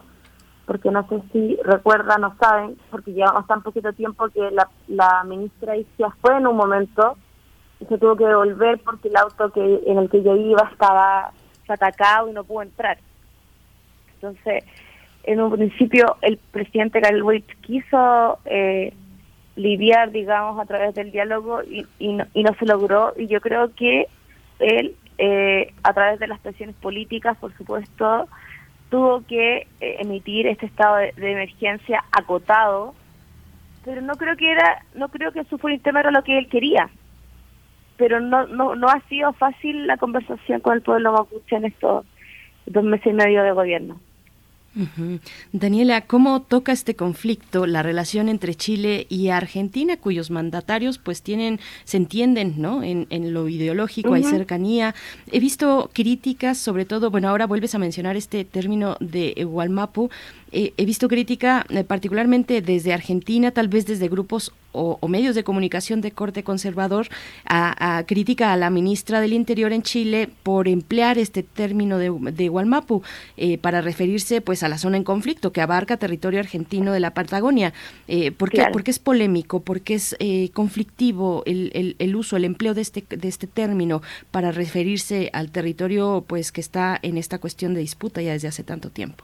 porque 0.66 0.92
no 0.92 1.08
sé 1.08 1.22
si 1.32 1.58
recuerdan 1.64 2.24
o 2.24 2.36
saben, 2.40 2.78
porque 2.90 3.14
llevamos 3.14 3.48
tan 3.48 3.62
poquito 3.62 3.92
tiempo 3.94 4.30
que 4.30 4.50
la, 4.52 4.70
la 4.88 5.24
ministra 5.26 5.76
Isia 5.76 6.16
fue 6.22 6.38
en 6.38 6.48
un 6.48 6.56
momento 6.56 7.18
se 7.88 7.98
tuvo 7.98 8.16
que 8.16 8.26
devolver 8.26 8.80
porque 8.80 9.08
el 9.08 9.18
auto 9.18 9.52
que 9.52 9.82
en 9.86 9.98
el 9.98 10.10
que 10.10 10.24
yo 10.24 10.36
iba 10.36 10.70
estaba 10.72 11.32
atacado 11.68 12.30
y 12.30 12.34
no 12.34 12.44
pudo 12.44 12.64
entrar. 12.64 12.98
Entonces, 14.16 14.64
en 15.24 15.42
un 15.42 15.52
principio 15.52 16.18
el 16.22 16.38
presidente 16.38 17.00
Galwitz 17.00 17.48
quiso 17.62 18.40
eh, 18.46 18.94
lidiar, 19.56 20.12
digamos, 20.12 20.60
a 20.60 20.66
través 20.66 20.96
del 20.96 21.12
diálogo 21.12 21.64
y, 21.64 21.86
y, 22.00 22.14
no, 22.14 22.26
y 22.34 22.44
no 22.44 22.54
se 22.56 22.66
logró. 22.66 23.14
Y 23.18 23.28
yo 23.28 23.40
creo 23.42 23.74
que 23.76 24.08
él, 24.60 24.96
eh, 25.18 25.74
a 25.84 25.94
través 25.94 26.20
de 26.20 26.28
las 26.28 26.40
presiones 26.40 26.76
políticas, 26.76 27.38
por 27.38 27.56
supuesto, 27.56 28.28
tuvo 28.90 29.26
que 29.26 29.68
eh, 29.82 29.98
emitir 30.00 30.48
este 30.48 30.66
estado 30.66 30.98
de, 30.98 31.14
emergencia 31.18 32.04
acotado, 32.12 32.94
pero 33.84 34.02
no 34.02 34.14
creo 34.16 34.36
que 34.38 34.52
era, 34.52 34.86
no 34.96 35.10
creo 35.10 35.32
que 35.32 35.44
su 35.46 35.58
tema 35.58 36.02
era 36.02 36.12
lo 36.12 36.24
que 36.24 36.38
él 36.38 36.48
quería. 36.48 36.90
Pero 37.98 38.20
no, 38.20 38.48
no, 38.48 38.76
no 38.76 38.88
ha 38.88 39.00
sido 39.08 39.34
fácil 39.34 39.88
la 39.88 39.98
conversación 39.98 40.62
con 40.62 40.74
el 40.74 40.82
pueblo 40.82 41.14
mapuche 41.14 41.56
en 41.56 41.66
estos 41.66 42.06
dos 42.66 42.84
meses 42.84 43.08
y 43.08 43.14
medio 43.14 43.44
de 43.44 43.52
gobierno. 43.52 44.00
Daniela, 45.52 46.02
¿cómo 46.02 46.42
toca 46.42 46.72
este 46.72 46.96
conflicto 46.96 47.68
la 47.68 47.84
relación 47.84 48.28
entre 48.28 48.56
Chile 48.56 49.06
y 49.08 49.30
Argentina, 49.30 49.98
cuyos 49.98 50.32
mandatarios 50.32 50.98
pues 50.98 51.22
tienen, 51.22 51.60
se 51.84 51.98
entienden, 51.98 52.56
¿no? 52.58 52.82
En, 52.82 53.34
lo 53.34 53.48
ideológico 53.50 54.16
hay 54.16 54.24
cercanía. 54.24 54.96
He 55.32 55.40
visto 55.40 55.92
críticas, 55.94 56.58
sobre 56.58 56.86
todo, 56.86 57.12
bueno, 57.12 57.30
ahora 57.30 57.46
vuelves 57.46 57.76
a 57.76 57.80
mencionar 57.80 58.16
este 58.16 58.46
término 58.46 58.98
de 59.00 59.46
Hualmapu. 59.46 60.10
Eh, 60.54 60.74
he 60.78 60.86
visto 60.86 61.08
crítica 61.08 61.66
eh, 61.70 61.84
particularmente 61.84 62.62
desde 62.62 62.94
Argentina, 62.94 63.52
tal 63.52 63.68
vez 63.68 63.86
desde 63.86 64.08
grupos 64.08 64.54
o, 64.74 65.08
medios 65.08 65.36
de 65.36 65.44
comunicación 65.44 66.02
de 66.02 66.12
corte 66.12 66.44
conservador 66.44 67.08
a, 67.46 67.98
a, 67.98 68.06
crítica 68.06 68.52
a 68.52 68.58
la 68.58 68.70
ministra 68.70 69.22
del 69.22 69.34
Interior 69.34 69.72
en 69.72 69.84
Chile 69.84 70.30
por 70.44 70.68
emplear 70.68 71.18
este 71.18 71.44
término 71.44 71.98
de, 71.98 72.12
de 72.32 72.50
Gualmapu 72.50 73.04
eh, 73.38 73.58
para 73.58 73.82
referirse 73.82 74.42
pues 74.42 74.64
a 74.64 74.70
la 74.70 74.78
zona 74.78 74.98
en 74.98 75.04
conflicto 75.04 75.52
que 75.54 75.62
abarca 75.62 75.98
territorio 75.98 76.40
argentino 76.40 76.92
de 76.92 77.00
la 77.00 77.14
Patagonia. 77.14 77.74
Eh, 78.08 78.32
¿por, 78.32 78.50
qué, 78.50 78.68
es 78.86 79.00
polémico? 79.00 79.62
¿Por 79.62 79.82
qué 79.82 79.96
es 79.96 80.16
eh, 80.20 80.50
conflictivo 80.54 81.44
el, 81.46 81.96
el, 82.00 82.16
uso, 82.16 82.36
el 82.36 82.46
empleo 82.46 82.74
de 82.74 82.82
este, 82.82 83.06
de 83.08 83.28
este 83.28 83.48
término 83.48 84.02
para 84.32 84.52
referirse 84.52 85.30
al 85.34 85.52
territorio 85.52 86.26
pues 86.28 86.52
que 86.52 86.62
está 86.62 87.00
en 87.02 87.18
esta 87.18 87.38
cuestión 87.38 87.74
de 87.74 87.82
disputa 87.82 88.22
ya 88.22 88.34
desde 88.34 88.48
hace 88.48 88.64
tanto 88.64 88.90
tiempo? 88.90 89.24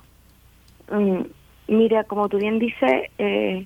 Mm, 0.91 1.22
mira, 1.68 2.03
como 2.03 2.30
tú 2.30 2.38
bien 2.38 2.60
dices, 2.60 3.11
eh, 3.18 3.66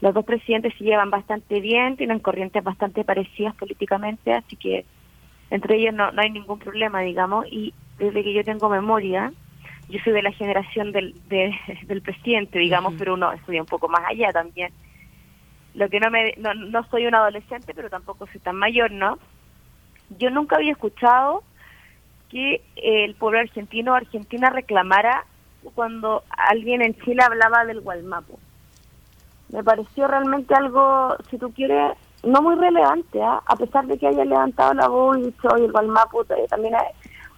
los 0.00 0.14
dos 0.14 0.24
presidentes 0.24 0.74
se 0.78 0.84
llevan 0.84 1.10
bastante 1.10 1.60
bien, 1.60 1.96
tienen 1.96 2.20
corrientes 2.20 2.62
bastante 2.62 3.04
parecidas 3.04 3.54
políticamente, 3.56 4.32
así 4.32 4.56
que 4.56 4.84
entre 5.50 5.76
ellos 5.76 5.94
no, 5.94 6.12
no 6.12 6.22
hay 6.22 6.30
ningún 6.30 6.58
problema, 6.58 7.00
digamos, 7.00 7.46
y 7.50 7.74
desde 7.98 8.22
que 8.22 8.32
yo 8.32 8.44
tengo 8.44 8.68
memoria, 8.68 9.32
yo 9.88 9.98
soy 10.04 10.12
de 10.12 10.22
la 10.22 10.32
generación 10.32 10.92
del, 10.92 11.14
del 11.28 12.02
presidente, 12.02 12.58
digamos, 12.58 12.94
pero 12.98 13.14
uno 13.14 13.32
estudia 13.32 13.60
un 13.60 13.66
poco 13.66 13.88
más 13.88 14.02
allá 14.08 14.32
también. 14.32 14.72
Lo 15.74 15.88
que 15.88 16.00
no 16.00 16.10
me, 16.10 16.34
no, 16.36 16.54
no 16.54 16.84
soy 16.90 17.06
un 17.06 17.14
adolescente, 17.14 17.74
pero 17.74 17.90
tampoco 17.90 18.26
soy 18.26 18.40
tan 18.40 18.56
mayor, 18.56 18.90
¿no? 18.90 19.18
Yo 20.18 20.30
nunca 20.30 20.56
había 20.56 20.72
escuchado 20.72 21.44
que 22.28 22.62
el 22.76 23.14
pueblo 23.16 23.40
argentino 23.40 23.92
o 23.92 23.96
Argentina 23.96 24.50
reclamara 24.50 25.24
cuando 25.74 26.22
alguien 26.30 26.82
en 26.82 26.94
Chile 27.00 27.22
hablaba 27.22 27.64
del 27.64 27.80
Gualmapo. 27.80 28.38
Me 29.50 29.64
pareció 29.64 30.06
realmente 30.06 30.54
algo, 30.54 31.16
si 31.28 31.38
tú 31.38 31.52
quieres, 31.52 31.96
no 32.22 32.42
muy 32.42 32.54
relevante, 32.56 33.22
¿ah? 33.22 33.42
a 33.46 33.56
pesar 33.56 33.86
de 33.86 33.98
que 33.98 34.06
haya 34.06 34.24
levantado 34.24 34.74
la 34.74 34.88
voz 34.88 35.18
y 35.18 35.22
dicho, 35.22 35.48
oye, 35.52 35.64
el 35.64 35.72
Gualmapu 35.72 36.24
también, 36.48 36.74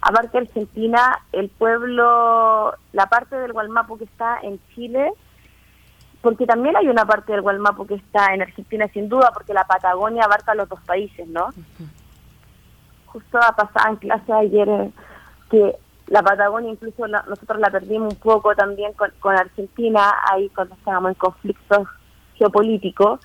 aparte 0.01 0.37
de 0.37 0.47
Argentina, 0.47 1.19
el 1.31 1.49
pueblo, 1.49 2.73
la 2.91 3.05
parte 3.07 3.35
del 3.37 3.53
Gualmapu 3.53 3.97
que 3.97 4.03
está 4.03 4.39
en 4.43 4.59
Chile, 4.75 5.11
porque 6.21 6.45
también 6.45 6.75
hay 6.77 6.87
una 6.87 7.05
parte 7.05 7.31
del 7.31 7.41
Gualmapu 7.41 7.85
que 7.85 7.95
está 7.95 8.33
en 8.33 8.41
Argentina, 8.41 8.87
sin 8.93 9.09
duda, 9.09 9.31
porque 9.33 9.53
la 9.53 9.65
Patagonia 9.65 10.23
abarca 10.23 10.55
los 10.55 10.69
dos 10.69 10.79
países, 10.81 11.27
¿no? 11.27 11.49
Justo 13.07 13.37
ha 13.37 13.51
pasado 13.53 13.89
en 13.89 13.95
clase 13.97 14.33
ayer 14.33 14.69
eh, 14.69 14.91
que 15.49 15.75
la 16.07 16.21
Patagonia 16.21 16.71
incluso 16.71 17.07
nosotros 17.07 17.59
la 17.59 17.69
perdimos 17.69 18.13
un 18.13 18.19
poco 18.19 18.55
también 18.55 18.93
con, 18.93 19.11
con 19.19 19.35
Argentina, 19.35 20.13
ahí 20.31 20.49
cuando 20.49 20.75
estábamos 20.75 21.09
en 21.09 21.15
conflictos 21.15 21.87
geopolíticos, 22.35 23.19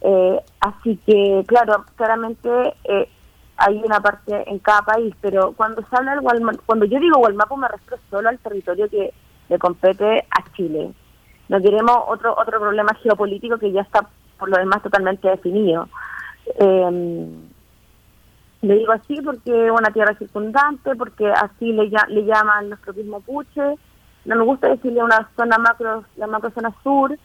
eh, 0.00 0.40
así 0.60 0.98
que, 1.06 1.44
claro, 1.46 1.84
claramente 1.96 2.48
eh, 2.84 3.08
hay 3.56 3.82
una 3.84 4.00
parte 4.00 4.50
en 4.50 4.58
cada 4.58 4.82
país, 4.82 5.14
pero 5.20 5.52
cuando 5.52 5.82
se 5.82 5.96
habla 5.96 6.14
del 6.16 6.60
cuando 6.66 6.84
yo 6.84 6.98
digo 6.98 7.18
Gualmapu 7.18 7.56
me 7.56 7.68
refiero 7.68 7.98
solo 8.10 8.28
al 8.28 8.38
territorio 8.38 8.88
que 8.88 9.12
le 9.48 9.58
compete 9.58 10.26
a 10.30 10.52
Chile. 10.54 10.92
No 11.48 11.60
queremos 11.60 11.96
otro 12.08 12.34
otro 12.36 12.60
problema 12.60 12.94
geopolítico 13.02 13.58
que 13.58 13.72
ya 13.72 13.82
está 13.82 14.08
por 14.38 14.48
lo 14.48 14.56
demás 14.56 14.82
totalmente 14.82 15.28
definido. 15.28 15.88
Eh, 16.58 17.28
le 18.64 18.78
digo 18.78 18.92
así 18.92 19.20
porque 19.22 19.66
es 19.66 19.70
una 19.70 19.92
tierra 19.92 20.16
circundante, 20.16 20.96
porque 20.96 21.30
así 21.30 21.72
le, 21.72 21.90
le 22.08 22.24
llaman 22.24 22.70
los 22.70 22.78
propios 22.80 23.06
mapuches. 23.06 23.78
No 24.24 24.36
me 24.36 24.44
gusta 24.44 24.68
decirle 24.68 25.02
una 25.02 25.28
zona 25.36 25.58
macro, 25.58 26.04
la 26.16 26.26
macro 26.26 26.50
zona 26.50 26.74
sur, 26.82 27.16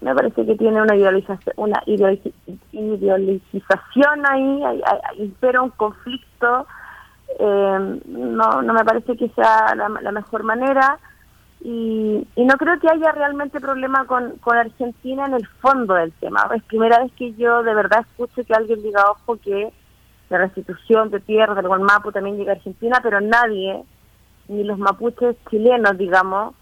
me 0.00 0.14
parece 0.14 0.46
que 0.46 0.56
tiene 0.56 0.82
una 0.82 0.94
idealización, 0.94 1.54
una 1.56 1.82
idealización 1.86 4.26
ahí, 4.26 4.62
hay, 4.64 4.90
impera 5.18 5.62
un 5.62 5.70
conflicto, 5.70 6.66
eh, 7.38 8.00
no, 8.06 8.62
no 8.62 8.74
me 8.74 8.84
parece 8.84 9.16
que 9.16 9.28
sea 9.30 9.74
la, 9.74 10.12
mejor 10.12 10.44
manera 10.44 10.98
y, 11.60 12.26
y, 12.36 12.44
no 12.44 12.56
creo 12.56 12.78
que 12.78 12.88
haya 12.88 13.10
realmente 13.12 13.60
problema 13.60 14.04
con, 14.04 14.36
con 14.38 14.56
Argentina 14.56 15.26
en 15.26 15.34
el 15.34 15.46
fondo 15.46 15.94
del 15.94 16.12
tema. 16.12 16.48
Es 16.54 16.62
primera 16.64 17.00
vez 17.00 17.10
que 17.12 17.34
yo 17.34 17.62
de 17.62 17.74
verdad 17.74 18.06
escucho 18.08 18.44
que 18.44 18.54
alguien 18.54 18.82
diga, 18.82 19.10
ojo, 19.10 19.36
que 19.38 19.72
la 20.28 20.38
restitución 20.38 21.10
de 21.10 21.20
tierra 21.20 21.54
del 21.54 21.68
Guanmapu 21.68 22.12
también 22.12 22.36
llega 22.36 22.52
a 22.52 22.56
Argentina, 22.56 23.00
pero 23.02 23.20
nadie, 23.20 23.82
ni 24.48 24.64
los 24.64 24.78
mapuches 24.78 25.36
chilenos, 25.50 25.96
digamos, 25.96 26.54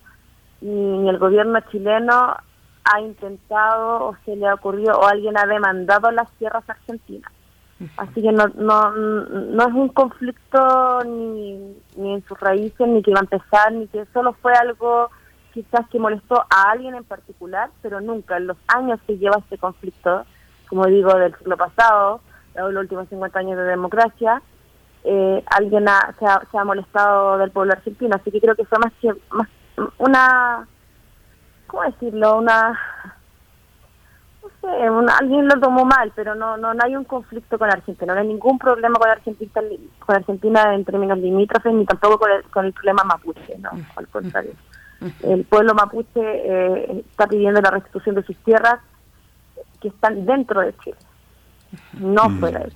ni 0.60 1.08
el 1.08 1.18
gobierno 1.18 1.58
chileno 1.70 2.36
ha 2.84 3.00
intentado 3.00 4.08
o 4.08 4.16
se 4.24 4.36
le 4.36 4.46
ha 4.46 4.54
ocurrido 4.54 4.98
o 4.98 5.06
alguien 5.06 5.38
ha 5.38 5.46
demandado 5.46 6.10
las 6.10 6.30
tierras 6.32 6.68
argentinas. 6.68 7.32
Así 7.96 8.22
que 8.22 8.32
no, 8.32 8.46
no, 8.54 8.90
no 8.92 9.68
es 9.68 9.74
un 9.74 9.88
conflicto 9.88 11.02
ni, 11.04 11.76
ni 11.96 12.14
en 12.14 12.24
sus 12.26 12.38
raíces, 12.38 12.86
ni 12.86 13.02
que 13.02 13.10
iba 13.10 13.20
a 13.20 13.24
empezar, 13.24 13.72
ni 13.72 13.86
que 13.88 14.06
solo 14.12 14.32
fue 14.34 14.52
algo 14.54 15.10
quizás 15.52 15.88
que 15.88 15.98
molestó 15.98 16.44
a 16.50 16.70
alguien 16.70 16.94
en 16.94 17.04
particular, 17.04 17.70
pero 17.80 18.00
nunca 18.00 18.36
en 18.36 18.48
los 18.48 18.56
años 18.66 19.00
que 19.06 19.18
lleva 19.18 19.38
este 19.38 19.56
conflicto, 19.56 20.24
como 20.68 20.86
digo, 20.86 21.14
del 21.14 21.34
siglo 21.36 21.56
pasado, 21.56 22.20
los 22.54 22.74
últimos 22.74 23.08
50 23.08 23.38
años 23.38 23.56
de 23.56 23.64
democracia, 23.64 24.42
eh, 25.04 25.44
alguien 25.46 25.84
se, 26.18 26.26
ha, 26.26 26.42
se, 26.50 26.58
ha, 26.58 26.64
molestado 26.64 27.38
del 27.38 27.50
pueblo 27.50 27.72
argentino. 27.72 28.16
Así 28.16 28.30
que 28.30 28.40
creo 28.40 28.54
que 28.54 28.64
fue 28.64 28.78
más 28.78 28.92
que 29.00 29.12
más 29.30 29.48
una 29.98 30.66
¿cómo 31.74 31.82
decirlo? 31.84 32.38
Una, 32.38 32.78
no 34.42 34.48
sé, 34.60 35.12
alguien 35.20 35.48
lo 35.48 35.60
tomó 35.60 35.84
mal, 35.84 36.12
pero 36.14 36.34
no, 36.34 36.56
no, 36.56 36.72
no 36.72 36.84
hay 36.84 36.94
un 36.96 37.04
conflicto 37.04 37.58
con 37.58 37.68
Argentina, 37.68 38.14
no 38.14 38.20
hay 38.20 38.28
ningún 38.28 38.58
problema 38.58 38.98
con 38.98 39.10
Argentina, 39.10 39.52
con 39.98 40.16
Argentina 40.16 40.74
en 40.74 40.84
términos 40.84 41.18
limítrofes, 41.18 41.72
ni 41.72 41.84
tampoco 41.84 42.18
con 42.18 42.30
el, 42.30 42.44
con 42.44 42.64
el 42.66 42.72
problema 42.72 43.02
mapuche, 43.04 43.58
no, 43.58 43.70
al 43.96 44.08
contrario. 44.08 44.52
El 45.22 45.44
pueblo 45.44 45.74
mapuche 45.74 46.20
eh, 46.20 47.04
está 47.10 47.26
pidiendo 47.26 47.60
la 47.60 47.70
restitución 47.70 48.14
de 48.14 48.22
sus 48.22 48.36
tierras 48.38 48.80
que 49.80 49.88
están 49.88 50.24
dentro 50.24 50.60
de 50.60 50.74
Chile, 50.78 50.96
no 51.98 52.30
fuera 52.38 52.60
Chile. 52.60 52.72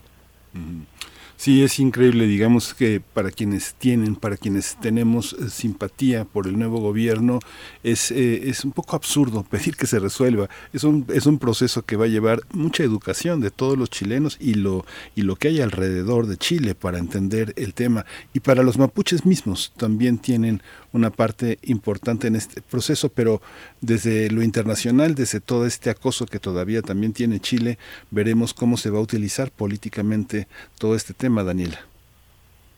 Sí, 1.38 1.62
es 1.62 1.78
increíble, 1.78 2.26
digamos 2.26 2.74
que 2.74 3.00
para 3.00 3.30
quienes 3.30 3.74
tienen, 3.74 4.16
para 4.16 4.36
quienes 4.36 4.76
tenemos 4.80 5.34
eh, 5.34 5.48
simpatía 5.50 6.24
por 6.24 6.48
el 6.48 6.58
nuevo 6.58 6.80
gobierno, 6.80 7.38
es, 7.84 8.10
eh, 8.10 8.50
es 8.50 8.64
un 8.64 8.72
poco 8.72 8.96
absurdo 8.96 9.44
pedir 9.48 9.76
que 9.76 9.86
se 9.86 10.00
resuelva. 10.00 10.48
Es 10.72 10.82
un, 10.82 11.06
es 11.14 11.26
un 11.26 11.38
proceso 11.38 11.82
que 11.82 11.94
va 11.94 12.06
a 12.06 12.08
llevar 12.08 12.40
mucha 12.52 12.82
educación 12.82 13.40
de 13.40 13.52
todos 13.52 13.78
los 13.78 13.88
chilenos 13.88 14.36
y 14.40 14.54
lo, 14.54 14.84
y 15.14 15.22
lo 15.22 15.36
que 15.36 15.46
hay 15.46 15.60
alrededor 15.60 16.26
de 16.26 16.38
Chile 16.38 16.74
para 16.74 16.98
entender 16.98 17.54
el 17.56 17.72
tema. 17.72 18.04
Y 18.32 18.40
para 18.40 18.64
los 18.64 18.76
mapuches 18.76 19.24
mismos 19.24 19.72
también 19.76 20.18
tienen 20.18 20.60
una 20.92 21.10
parte 21.10 21.58
importante 21.62 22.26
en 22.28 22.36
este 22.36 22.62
proceso, 22.62 23.08
pero 23.08 23.40
desde 23.80 24.30
lo 24.30 24.42
internacional, 24.42 25.14
desde 25.14 25.40
todo 25.40 25.66
este 25.66 25.90
acoso 25.90 26.26
que 26.26 26.38
todavía 26.38 26.82
también 26.82 27.12
tiene 27.12 27.40
Chile, 27.40 27.78
veremos 28.10 28.54
cómo 28.54 28.76
se 28.76 28.90
va 28.90 28.98
a 28.98 29.02
utilizar 29.02 29.50
políticamente 29.50 30.48
todo 30.78 30.94
este 30.94 31.14
tema, 31.14 31.44
Daniela. 31.44 31.78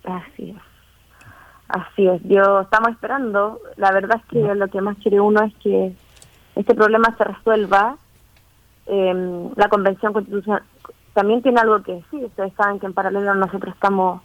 Así 0.05 0.51
es. 0.51 0.57
Así 1.69 2.07
es, 2.07 2.21
yo 2.25 2.63
estamos 2.63 2.91
esperando. 2.91 3.61
La 3.77 3.93
verdad 3.93 4.21
es 4.21 4.27
que 4.27 4.55
lo 4.57 4.67
que 4.69 4.81
más 4.81 4.97
quiere 4.99 5.21
uno 5.21 5.43
es 5.43 5.55
que 5.63 5.93
este 6.57 6.75
problema 6.75 7.15
se 7.17 7.25
resuelva. 7.25 7.97
Em, 8.87 9.51
la 9.55 9.69
Convención 9.69 10.13
Constitucional 10.13 10.65
también 11.15 11.43
tiene 11.43 11.61
algo 11.61 11.81
que 11.83 11.93
decir. 11.93 12.25
Ustedes 12.25 12.53
saben 12.55 12.81
que 12.81 12.87
en 12.87 12.93
paralelo 12.93 13.35
nosotros 13.35 13.73
estamos 13.73 14.21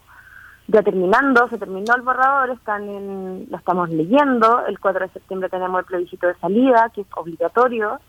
ya 0.67 0.81
terminando, 0.81 1.47
se 1.49 1.57
terminó 1.57 1.95
el 1.95 2.01
borrador, 2.01 2.49
están 2.49 2.89
en, 2.89 3.47
lo 3.49 3.57
estamos 3.57 3.89
leyendo, 3.89 4.65
el 4.65 4.79
4 4.79 5.05
de 5.05 5.13
septiembre 5.13 5.49
tenemos 5.49 5.79
el 5.79 5.85
plebiscito 5.85 6.27
de 6.27 6.35
salida, 6.35 6.91
que 6.93 7.01
es 7.01 7.07
obligatorio, 7.15 7.99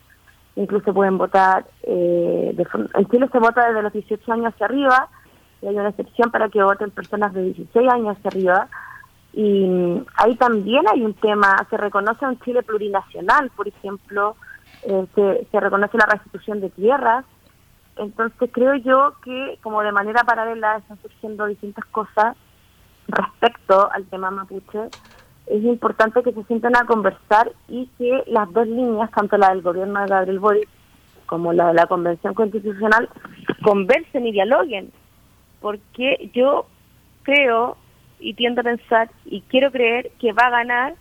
incluso 0.55 0.93
pueden 0.93 1.17
votar, 1.19 1.65
eh, 1.83 2.55
en 2.95 3.05
Chile 3.09 3.29
se 3.31 3.39
vota 3.39 3.67
desde 3.67 3.83
los 3.83 3.93
18 3.93 4.33
años 4.33 4.53
hacia 4.53 4.65
arriba, 4.65 5.07
y 5.61 5.67
hay 5.67 5.75
una 5.75 5.89
excepción 5.89 6.31
para 6.31 6.49
que 6.49 6.63
voten 6.63 6.89
personas 6.89 7.33
de 7.33 7.43
16 7.43 7.91
años 7.91 8.17
hacia 8.17 8.29
arriba, 8.29 8.67
y 9.33 10.01
ahí 10.15 10.35
también 10.37 10.83
hay 10.91 11.03
un 11.03 11.13
tema, 11.13 11.55
se 11.69 11.77
reconoce 11.77 12.25
un 12.25 12.39
Chile 12.39 12.63
plurinacional, 12.63 13.51
por 13.51 13.67
ejemplo, 13.67 14.35
eh, 14.81 15.05
se, 15.13 15.47
se 15.51 15.59
reconoce 15.59 15.95
la 15.95 16.07
restitución 16.07 16.59
de 16.59 16.71
tierras, 16.71 17.23
entonces 17.97 18.49
creo 18.51 18.75
yo 18.75 19.13
que 19.23 19.59
como 19.61 19.81
de 19.81 19.91
manera 19.91 20.23
paralela 20.23 20.77
están 20.77 20.99
surgiendo 21.01 21.45
distintas 21.45 21.85
cosas 21.85 22.35
respecto 23.07 23.91
al 23.91 24.05
tema 24.05 24.31
mapuche, 24.31 24.89
es 25.47 25.63
importante 25.63 26.23
que 26.23 26.33
se 26.33 26.43
sienten 26.43 26.75
a 26.75 26.85
conversar 26.85 27.51
y 27.67 27.89
que 27.97 28.23
las 28.27 28.51
dos 28.51 28.67
líneas, 28.67 29.09
tanto 29.11 29.37
la 29.37 29.49
del 29.49 29.61
gobierno 29.61 30.01
de 30.01 30.07
Gabriel 30.07 30.39
Boric 30.39 30.69
como 31.25 31.53
la 31.53 31.67
de 31.67 31.73
la 31.73 31.87
Convención 31.87 32.33
Constitucional, 32.33 33.09
conversen 33.63 34.25
y 34.25 34.31
dialoguen, 34.31 34.91
porque 35.61 36.29
yo 36.33 36.67
creo 37.23 37.77
y 38.19 38.33
tiendo 38.33 38.61
a 38.61 38.63
pensar 38.63 39.09
y 39.25 39.41
quiero 39.41 39.71
creer 39.71 40.11
que 40.19 40.33
va 40.33 40.43
a 40.43 40.51
ganar 40.51 40.95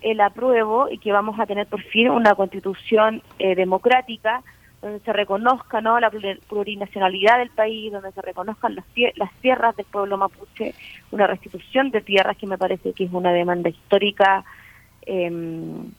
el 0.00 0.20
apruebo 0.20 0.88
y 0.90 0.98
que 0.98 1.12
vamos 1.12 1.38
a 1.40 1.46
tener 1.46 1.66
por 1.66 1.82
fin 1.82 2.10
una 2.10 2.34
constitución 2.34 3.22
eh, 3.38 3.54
democrática 3.54 4.42
donde 4.84 5.00
se 5.00 5.12
reconozca 5.14 5.80
¿no? 5.80 5.98
la 5.98 6.10
plurinacionalidad 6.10 7.38
del 7.38 7.48
país, 7.48 7.90
donde 7.90 8.12
se 8.12 8.20
reconozcan 8.20 8.74
las, 8.74 8.84
tierras 9.40 9.74
del 9.76 9.86
pueblo 9.86 10.18
mapuche, 10.18 10.74
una 11.10 11.26
restitución 11.26 11.90
de 11.90 12.02
tierras 12.02 12.36
que 12.36 12.46
me 12.46 12.58
parece 12.58 12.92
que 12.92 13.04
es 13.04 13.12
una 13.12 13.32
demanda 13.32 13.70
histórica 13.70 14.44
em, 15.06 15.90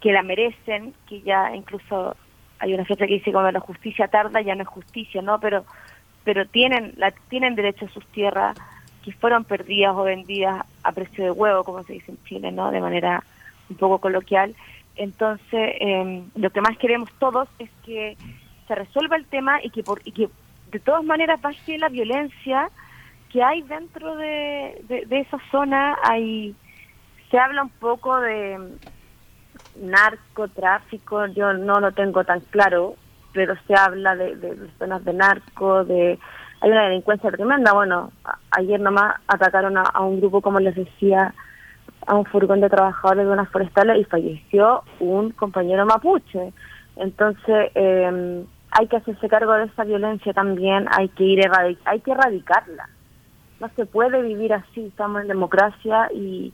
que 0.00 0.12
la 0.12 0.24
merecen, 0.24 0.94
que 1.08 1.20
ya 1.22 1.54
incluso 1.54 2.16
hay 2.58 2.74
una 2.74 2.84
frase 2.84 3.06
que 3.06 3.14
dice 3.14 3.32
como 3.32 3.48
la 3.52 3.60
justicia 3.60 4.08
tarda 4.08 4.40
ya 4.40 4.56
no 4.56 4.62
es 4.62 4.68
justicia, 4.68 5.22
¿no? 5.22 5.38
Pero 5.38 5.64
pero 6.24 6.44
tienen 6.44 6.94
la, 6.96 7.12
tienen 7.30 7.54
derecho 7.54 7.84
a 7.84 7.88
sus 7.88 8.04
tierras 8.08 8.56
que 9.04 9.12
fueron 9.12 9.44
perdidas 9.44 9.94
o 9.94 10.02
vendidas 10.02 10.66
a 10.82 10.90
precio 10.90 11.22
de 11.22 11.30
huevo, 11.30 11.62
como 11.62 11.84
se 11.84 11.92
dice 11.92 12.10
en 12.10 12.18
Chile, 12.24 12.50
¿no? 12.50 12.72
De 12.72 12.80
manera 12.80 13.22
un 13.70 13.76
poco 13.76 13.98
coloquial. 13.98 14.56
Entonces, 14.98 15.76
em, 15.80 16.28
lo 16.34 16.50
que 16.50 16.60
más 16.60 16.76
queremos 16.76 17.08
todos 17.18 17.48
es 17.60 17.70
que 17.86 18.16
se 18.66 18.74
resuelva 18.74 19.16
el 19.16 19.26
tema 19.26 19.62
y 19.62 19.70
que, 19.70 19.82
por, 19.82 20.00
y 20.04 20.12
que 20.12 20.28
de 20.72 20.80
todas 20.80 21.04
maneras 21.04 21.40
baje 21.40 21.78
la 21.78 21.88
violencia 21.88 22.68
que 23.32 23.42
hay 23.42 23.62
dentro 23.62 24.16
de, 24.16 24.84
de, 24.88 25.20
esa 25.20 25.38
zona. 25.50 25.96
Hay, 26.02 26.54
se 27.30 27.38
habla 27.38 27.62
un 27.62 27.70
poco 27.70 28.18
de 28.20 28.58
narcotráfico, 29.76 31.26
yo 31.26 31.52
no 31.52 31.78
lo 31.78 31.92
tengo 31.92 32.24
tan 32.24 32.40
claro, 32.40 32.96
pero 33.32 33.54
se 33.66 33.74
habla 33.74 34.16
de, 34.16 34.34
de, 34.34 34.68
zonas 34.78 35.04
de 35.04 35.12
narco, 35.12 35.84
de 35.84 36.18
hay 36.60 36.70
una 36.70 36.88
delincuencia 36.88 37.30
tremenda. 37.30 37.72
Bueno, 37.72 38.10
ayer 38.50 38.80
nomás 38.80 39.14
atacaron 39.28 39.76
a, 39.76 39.82
a 39.82 40.00
un 40.00 40.18
grupo, 40.18 40.40
como 40.40 40.58
les 40.58 40.74
decía, 40.74 41.34
a 42.08 42.14
un 42.14 42.24
furgón 42.24 42.62
de 42.62 42.70
trabajadores 42.70 43.26
de 43.26 43.32
unas 43.32 43.50
forestales 43.50 44.00
y 44.00 44.04
falleció 44.04 44.82
un 44.98 45.30
compañero 45.30 45.84
mapuche. 45.84 46.54
Entonces, 46.96 47.70
eh, 47.74 48.44
hay 48.70 48.86
que 48.86 48.96
hacerse 48.96 49.28
cargo 49.28 49.52
de 49.52 49.64
esa 49.64 49.84
violencia 49.84 50.32
también, 50.32 50.86
hay 50.90 51.10
que 51.10 51.24
ir 51.24 51.40
hay 51.84 52.00
que 52.00 52.10
erradicarla. 52.10 52.88
No 53.60 53.68
se 53.76 53.84
puede 53.84 54.22
vivir 54.22 54.54
así, 54.54 54.86
estamos 54.86 55.20
en 55.20 55.28
democracia 55.28 56.08
y, 56.14 56.52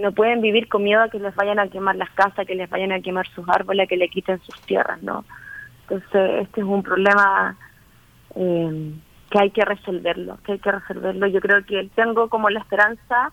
no 0.00 0.12
pueden 0.12 0.40
vivir 0.40 0.68
con 0.68 0.84
miedo 0.84 1.02
a 1.02 1.08
que 1.08 1.18
les 1.18 1.34
vayan 1.34 1.58
a 1.58 1.66
quemar 1.66 1.96
las 1.96 2.10
casas, 2.10 2.46
que 2.46 2.54
les 2.54 2.70
vayan 2.70 2.92
a 2.92 3.00
quemar 3.00 3.26
sus 3.28 3.48
árboles, 3.48 3.88
que 3.88 3.96
le 3.96 4.08
quiten 4.08 4.38
sus 4.42 4.60
tierras, 4.60 5.02
¿no? 5.02 5.24
Entonces, 5.82 6.42
este 6.42 6.60
es 6.60 6.66
un 6.66 6.84
problema 6.84 7.56
eh, 8.36 8.92
que 9.30 9.38
hay 9.40 9.50
que 9.50 9.64
resolverlo, 9.64 10.38
que 10.44 10.52
hay 10.52 10.58
que 10.60 10.70
resolverlo. 10.70 11.26
Yo 11.26 11.40
creo 11.40 11.64
que 11.64 11.90
tengo 11.96 12.28
como 12.28 12.50
la 12.50 12.60
esperanza 12.60 13.32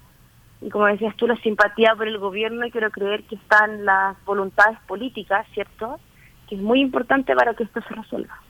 y 0.61 0.69
como 0.69 0.87
decías 0.87 1.15
tú, 1.15 1.27
la 1.27 1.35
simpatía 1.37 1.95
por 1.95 2.07
el 2.07 2.17
gobierno 2.17 2.65
y 2.65 2.71
quiero 2.71 2.89
creer 2.89 3.23
que 3.23 3.35
están 3.35 3.85
las 3.85 4.23
voluntades 4.25 4.79
políticas, 4.87 5.45
¿cierto? 5.53 5.99
Que 6.47 6.55
es 6.55 6.61
muy 6.61 6.81
importante 6.81 7.35
para 7.35 7.53
que 7.53 7.63
esto 7.63 7.81
se 7.81 7.93
resuelva. 7.93 8.41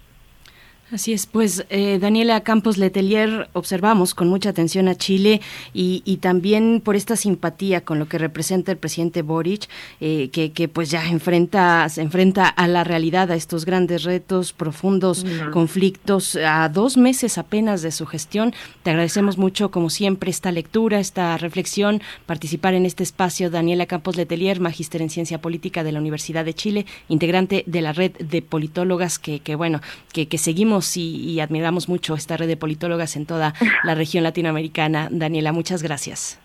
Así 0.89 1.11
es, 1.11 1.25
pues 1.25 1.65
eh, 1.69 1.99
Daniela 1.99 2.39
Campos 2.43 2.77
Letelier, 2.77 3.49
observamos 3.51 4.15
con 4.15 4.29
mucha 4.29 4.51
atención 4.51 4.87
a 4.87 4.95
Chile 4.95 5.41
y, 5.73 6.01
y, 6.05 6.17
también 6.17 6.81
por 6.81 6.95
esta 6.95 7.17
simpatía 7.17 7.81
con 7.81 7.99
lo 7.99 8.07
que 8.07 8.17
representa 8.17 8.71
el 8.71 8.77
presidente 8.77 9.21
Boric, 9.21 9.67
eh, 9.99 10.29
que, 10.31 10.53
que, 10.53 10.69
pues 10.69 10.89
ya 10.89 11.05
enfrenta, 11.09 11.89
se 11.89 12.01
enfrenta 12.01 12.47
a 12.47 12.69
la 12.69 12.85
realidad, 12.85 13.29
a 13.31 13.35
estos 13.35 13.65
grandes 13.65 14.03
retos, 14.03 14.53
profundos 14.53 15.25
conflictos, 15.51 16.37
a 16.37 16.69
dos 16.69 16.95
meses 16.95 17.37
apenas 17.37 17.81
de 17.81 17.91
su 17.91 18.05
gestión. 18.05 18.53
Te 18.83 18.91
agradecemos 18.91 19.37
mucho, 19.37 19.71
como 19.71 19.89
siempre, 19.89 20.29
esta 20.29 20.53
lectura, 20.53 21.01
esta 21.01 21.35
reflexión, 21.37 22.01
participar 22.25 22.75
en 22.75 22.85
este 22.85 23.03
espacio. 23.03 23.49
Daniela 23.49 23.87
Campos 23.87 24.15
Letelier, 24.15 24.61
magíster 24.61 25.01
en 25.01 25.09
Ciencia 25.09 25.41
Política 25.41 25.83
de 25.83 25.91
la 25.91 25.99
Universidad 25.99 26.45
de 26.45 26.53
Chile, 26.53 26.85
integrante 27.09 27.65
de 27.67 27.81
la 27.81 27.91
red 27.91 28.13
de 28.19 28.41
politólogas 28.41 29.19
que, 29.19 29.41
que 29.41 29.55
bueno, 29.55 29.81
que, 30.13 30.29
que 30.29 30.37
seguimos 30.37 30.76
y, 30.95 31.39
admiramos 31.39 31.89
mucho 31.89 32.15
esta 32.15 32.37
red 32.37 32.47
de 32.47 32.57
politólogas 32.57 33.15
en 33.15 33.25
toda 33.25 33.53
la 33.83 33.95
región 33.95 34.23
latinoamericana. 34.23 35.07
Daniela, 35.11 35.51
muchas 35.51 35.83
gracias. 35.83 36.39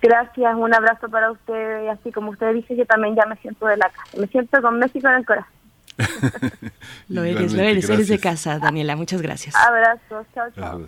Gracias, 0.00 0.54
un 0.56 0.74
abrazo 0.74 1.08
para 1.08 1.30
usted. 1.30 1.84
Y 1.84 1.88
así 1.88 2.12
como 2.12 2.30
usted 2.30 2.54
dice, 2.54 2.76
yo 2.76 2.86
también 2.86 3.16
ya 3.16 3.26
me 3.26 3.36
siento 3.36 3.66
de 3.66 3.76
la 3.76 3.90
casa. 3.90 4.16
Me 4.18 4.26
siento 4.28 4.62
con 4.62 4.78
México 4.78 5.08
en 5.08 5.14
el 5.14 5.26
corazón. 5.26 5.52
lo 7.08 7.24
eres, 7.24 7.52
lo 7.52 7.62
eres, 7.62 7.90
eres 7.90 8.08
de 8.08 8.18
casa, 8.18 8.58
Daniela. 8.58 8.94
Muchas 8.96 9.20
gracias. 9.20 9.54
Abrazos, 9.56 10.26
chao, 10.34 10.48
chao. 10.54 10.86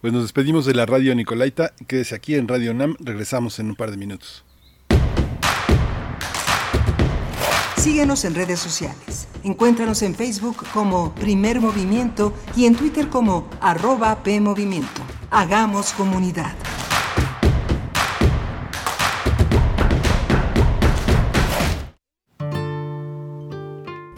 Pues 0.00 0.12
nos 0.12 0.22
despedimos 0.22 0.66
de 0.66 0.74
la 0.74 0.86
radio 0.86 1.14
Nicolaita. 1.14 1.72
Quédese 1.86 2.14
aquí 2.14 2.34
en 2.34 2.48
Radio 2.48 2.74
NAM. 2.74 2.96
Regresamos 2.98 3.58
en 3.58 3.66
un 3.66 3.76
par 3.76 3.90
de 3.90 3.98
minutos. 3.98 4.44
Síguenos 7.82 8.24
en 8.24 8.36
redes 8.36 8.60
sociales. 8.60 9.26
Encuéntranos 9.42 10.02
en 10.02 10.14
Facebook 10.14 10.64
como 10.72 11.12
Primer 11.16 11.60
Movimiento 11.60 12.32
y 12.54 12.66
en 12.66 12.76
Twitter 12.76 13.08
como 13.08 13.50
arroba 13.60 14.22
PMovimiento. 14.22 15.02
Hagamos 15.32 15.92
comunidad. 15.94 16.54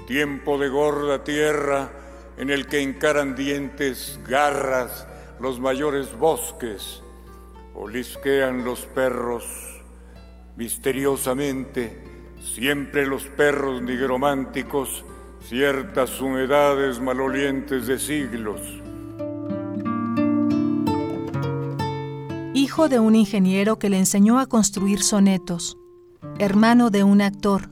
Tiempo 0.07 0.59
de 0.59 0.69
gorda 0.69 1.24
tierra 1.24 1.91
en 2.36 2.51
el 2.51 2.66
que 2.66 2.82
encaran 2.82 3.35
dientes, 3.35 4.20
garras, 4.28 5.07
los 5.41 5.59
mayores 5.59 6.15
bosques, 6.19 7.03
olisquean 7.74 8.62
los 8.62 8.85
perros 8.85 9.82
misteriosamente 10.55 12.14
Siempre 12.45 13.07
los 13.07 13.25
perros 13.25 13.83
nigrománticos, 13.83 15.05
ciertas 15.43 16.21
humedades 16.21 17.01
malolientes 17.01 17.87
de 17.87 17.99
siglos. 17.99 18.61
Hijo 22.53 22.89
de 22.89 23.01
un 23.01 23.16
ingeniero 23.16 23.79
que 23.79 23.89
le 23.89 23.99
enseñó 23.99 24.39
a 24.39 24.47
construir 24.47 25.03
sonetos, 25.03 25.79
hermano 26.39 26.91
de 26.91 27.03
un 27.03 27.23
actor, 27.23 27.71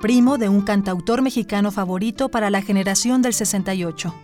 primo 0.00 0.38
de 0.38 0.48
un 0.48 0.60
cantautor 0.60 1.22
mexicano 1.22 1.72
favorito 1.72 2.28
para 2.28 2.50
la 2.50 2.62
generación 2.62 3.22
del 3.22 3.32
68. 3.32 4.14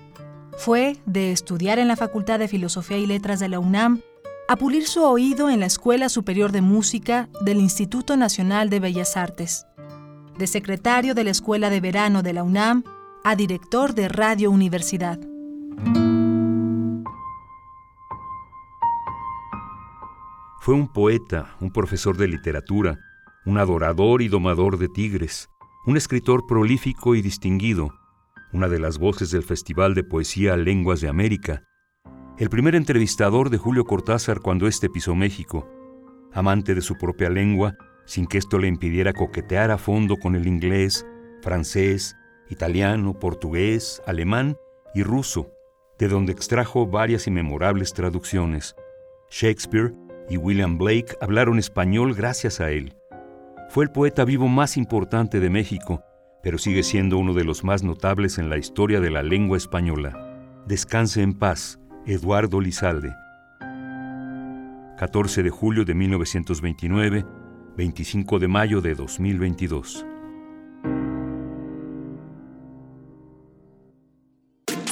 Fue 0.58 0.98
de 1.06 1.32
estudiar 1.32 1.78
en 1.78 1.88
la 1.88 1.96
Facultad 1.96 2.38
de 2.38 2.46
Filosofía 2.46 2.98
y 2.98 3.06
Letras 3.06 3.40
de 3.40 3.48
la 3.48 3.58
UNAM 3.58 4.02
a 4.48 4.56
pulir 4.56 4.86
su 4.86 5.02
oído 5.02 5.50
en 5.50 5.60
la 5.60 5.66
Escuela 5.66 6.08
Superior 6.08 6.52
de 6.52 6.60
Música 6.60 7.28
del 7.40 7.58
Instituto 7.58 8.16
Nacional 8.16 8.70
de 8.70 8.80
Bellas 8.80 9.16
Artes 9.16 9.67
de 10.38 10.46
secretario 10.46 11.14
de 11.14 11.24
la 11.24 11.30
Escuela 11.30 11.68
de 11.68 11.80
Verano 11.80 12.22
de 12.22 12.32
la 12.32 12.44
UNAM 12.44 12.84
a 13.24 13.34
director 13.34 13.94
de 13.94 14.08
Radio 14.08 14.50
Universidad. 14.50 15.18
Fue 20.60 20.74
un 20.74 20.88
poeta, 20.92 21.56
un 21.60 21.72
profesor 21.72 22.16
de 22.16 22.28
literatura, 22.28 22.98
un 23.44 23.58
adorador 23.58 24.22
y 24.22 24.28
domador 24.28 24.78
de 24.78 24.88
tigres, 24.88 25.48
un 25.86 25.96
escritor 25.96 26.46
prolífico 26.46 27.14
y 27.14 27.22
distinguido, 27.22 27.94
una 28.52 28.68
de 28.68 28.78
las 28.78 28.98
voces 28.98 29.30
del 29.30 29.42
Festival 29.42 29.94
de 29.94 30.04
Poesía 30.04 30.56
Lenguas 30.56 31.00
de 31.00 31.08
América, 31.08 31.64
el 32.38 32.50
primer 32.50 32.76
entrevistador 32.76 33.50
de 33.50 33.58
Julio 33.58 33.84
Cortázar 33.84 34.40
cuando 34.40 34.68
éste 34.68 34.88
pisó 34.88 35.14
México, 35.16 35.68
amante 36.32 36.74
de 36.74 36.82
su 36.82 36.96
propia 36.96 37.28
lengua 37.30 37.76
sin 38.08 38.26
que 38.26 38.38
esto 38.38 38.58
le 38.58 38.68
impidiera 38.68 39.12
coquetear 39.12 39.70
a 39.70 39.76
fondo 39.76 40.16
con 40.16 40.34
el 40.34 40.46
inglés, 40.46 41.06
francés, 41.42 42.16
italiano, 42.48 43.12
portugués, 43.12 44.02
alemán 44.06 44.56
y 44.94 45.02
ruso, 45.02 45.52
de 45.98 46.08
donde 46.08 46.32
extrajo 46.32 46.86
varias 46.86 47.26
inmemorables 47.26 47.92
traducciones. 47.92 48.74
Shakespeare 49.30 49.94
y 50.30 50.38
William 50.38 50.78
Blake 50.78 51.18
hablaron 51.20 51.58
español 51.58 52.14
gracias 52.14 52.60
a 52.60 52.70
él. 52.70 52.96
Fue 53.68 53.84
el 53.84 53.90
poeta 53.90 54.24
vivo 54.24 54.48
más 54.48 54.78
importante 54.78 55.38
de 55.38 55.50
México, 55.50 56.02
pero 56.42 56.56
sigue 56.56 56.84
siendo 56.84 57.18
uno 57.18 57.34
de 57.34 57.44
los 57.44 57.62
más 57.62 57.82
notables 57.82 58.38
en 58.38 58.48
la 58.48 58.56
historia 58.56 59.00
de 59.00 59.10
la 59.10 59.22
lengua 59.22 59.58
española. 59.58 60.64
Descanse 60.66 61.20
en 61.20 61.34
paz, 61.34 61.78
Eduardo 62.06 62.58
Lizalde. 62.62 63.14
14 64.96 65.42
de 65.42 65.50
julio 65.50 65.84
de 65.84 65.94
1929, 65.94 67.26
25 67.78 68.40
de 68.40 68.48
mayo 68.48 68.80
de 68.80 68.96
2022. 68.96 70.04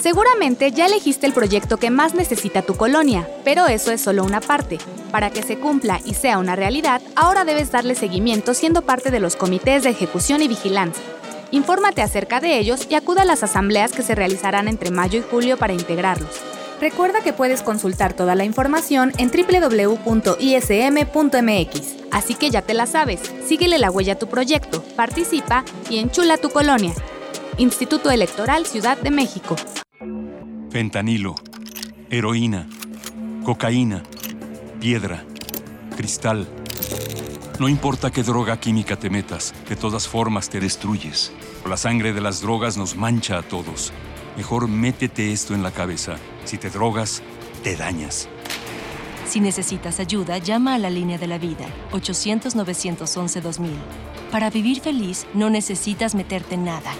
Seguramente 0.00 0.70
ya 0.70 0.86
elegiste 0.86 1.26
el 1.26 1.32
proyecto 1.32 1.78
que 1.78 1.90
más 1.90 2.14
necesita 2.14 2.62
tu 2.62 2.76
colonia, 2.76 3.28
pero 3.44 3.66
eso 3.66 3.90
es 3.90 4.00
solo 4.00 4.22
una 4.22 4.40
parte. 4.40 4.78
Para 5.10 5.30
que 5.30 5.42
se 5.42 5.58
cumpla 5.58 6.00
y 6.04 6.14
sea 6.14 6.38
una 6.38 6.54
realidad, 6.54 7.02
ahora 7.16 7.44
debes 7.44 7.72
darle 7.72 7.96
seguimiento 7.96 8.54
siendo 8.54 8.82
parte 8.82 9.10
de 9.10 9.18
los 9.18 9.34
comités 9.34 9.82
de 9.82 9.90
ejecución 9.90 10.40
y 10.42 10.46
vigilancia. 10.46 11.02
Infórmate 11.50 12.02
acerca 12.02 12.38
de 12.38 12.56
ellos 12.56 12.86
y 12.88 12.94
acuda 12.94 13.22
a 13.22 13.24
las 13.24 13.42
asambleas 13.42 13.90
que 13.90 14.04
se 14.04 14.14
realizarán 14.14 14.68
entre 14.68 14.92
mayo 14.92 15.18
y 15.18 15.22
julio 15.22 15.56
para 15.56 15.72
integrarlos. 15.72 16.55
Recuerda 16.81 17.23
que 17.23 17.32
puedes 17.32 17.62
consultar 17.62 18.12
toda 18.12 18.35
la 18.35 18.44
información 18.44 19.12
en 19.16 19.31
www.ism.mx. 19.31 20.36
Así 22.11 22.35
que 22.35 22.51
ya 22.51 22.61
te 22.62 22.74
la 22.74 22.86
sabes, 22.86 23.20
síguele 23.47 23.78
la 23.78 23.90
huella 23.90 24.12
a 24.15 24.19
tu 24.19 24.28
proyecto, 24.28 24.82
participa 24.94 25.65
y 25.89 25.98
enchula 25.98 26.36
tu 26.36 26.51
colonia. 26.51 26.93
Instituto 27.57 28.11
Electoral 28.11 28.66
Ciudad 28.66 28.98
de 28.98 29.11
México. 29.11 29.57
Fentanilo, 30.70 31.35
heroína, 32.11 32.69
cocaína, 33.44 34.03
piedra, 34.78 35.24
cristal. 35.97 36.47
No 37.59 37.70
importa 37.70 38.11
qué 38.11 38.23
droga 38.23 38.61
química 38.61 38.97
te 38.97 39.09
metas, 39.09 39.55
de 39.66 39.77
todas 39.77 40.07
formas 40.07 40.51
te 40.51 40.61
destruyes. 40.61 41.32
La 41.66 41.78
sangre 41.78 42.12
de 42.12 42.20
las 42.20 42.43
drogas 42.43 42.77
nos 42.77 42.94
mancha 42.97 43.39
a 43.39 43.43
todos. 43.43 43.94
Mejor 44.36 44.68
métete 44.68 45.32
esto 45.32 45.54
en 45.54 45.62
la 45.62 45.70
cabeza. 45.70 46.16
Si 46.44 46.58
te 46.58 46.68
drogas, 46.68 47.22
te 47.62 47.74
dañas. 47.74 48.28
Si 49.26 49.40
necesitas 49.40 49.98
ayuda, 49.98 50.38
llama 50.38 50.74
a 50.74 50.78
la 50.78 50.90
línea 50.90 51.18
de 51.18 51.26
la 51.26 51.38
vida, 51.38 51.66
800-911-2000. 51.92 53.70
Para 54.30 54.50
vivir 54.50 54.80
feliz, 54.80 55.26
no 55.34 55.50
necesitas 55.50 56.14
meterte 56.14 56.54
en 56.54 56.64
nada. 56.64 56.92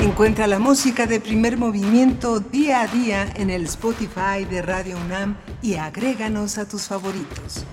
Encuentra 0.00 0.46
la 0.46 0.58
música 0.58 1.06
de 1.06 1.18
primer 1.18 1.56
movimiento 1.56 2.40
día 2.40 2.82
a 2.82 2.86
día 2.88 3.32
en 3.36 3.48
el 3.48 3.64
Spotify 3.64 4.44
de 4.48 4.60
Radio 4.60 4.98
UNAM 4.98 5.36
y 5.62 5.74
agréganos 5.74 6.58
a 6.58 6.68
tus 6.68 6.82
favoritos. 6.82 7.64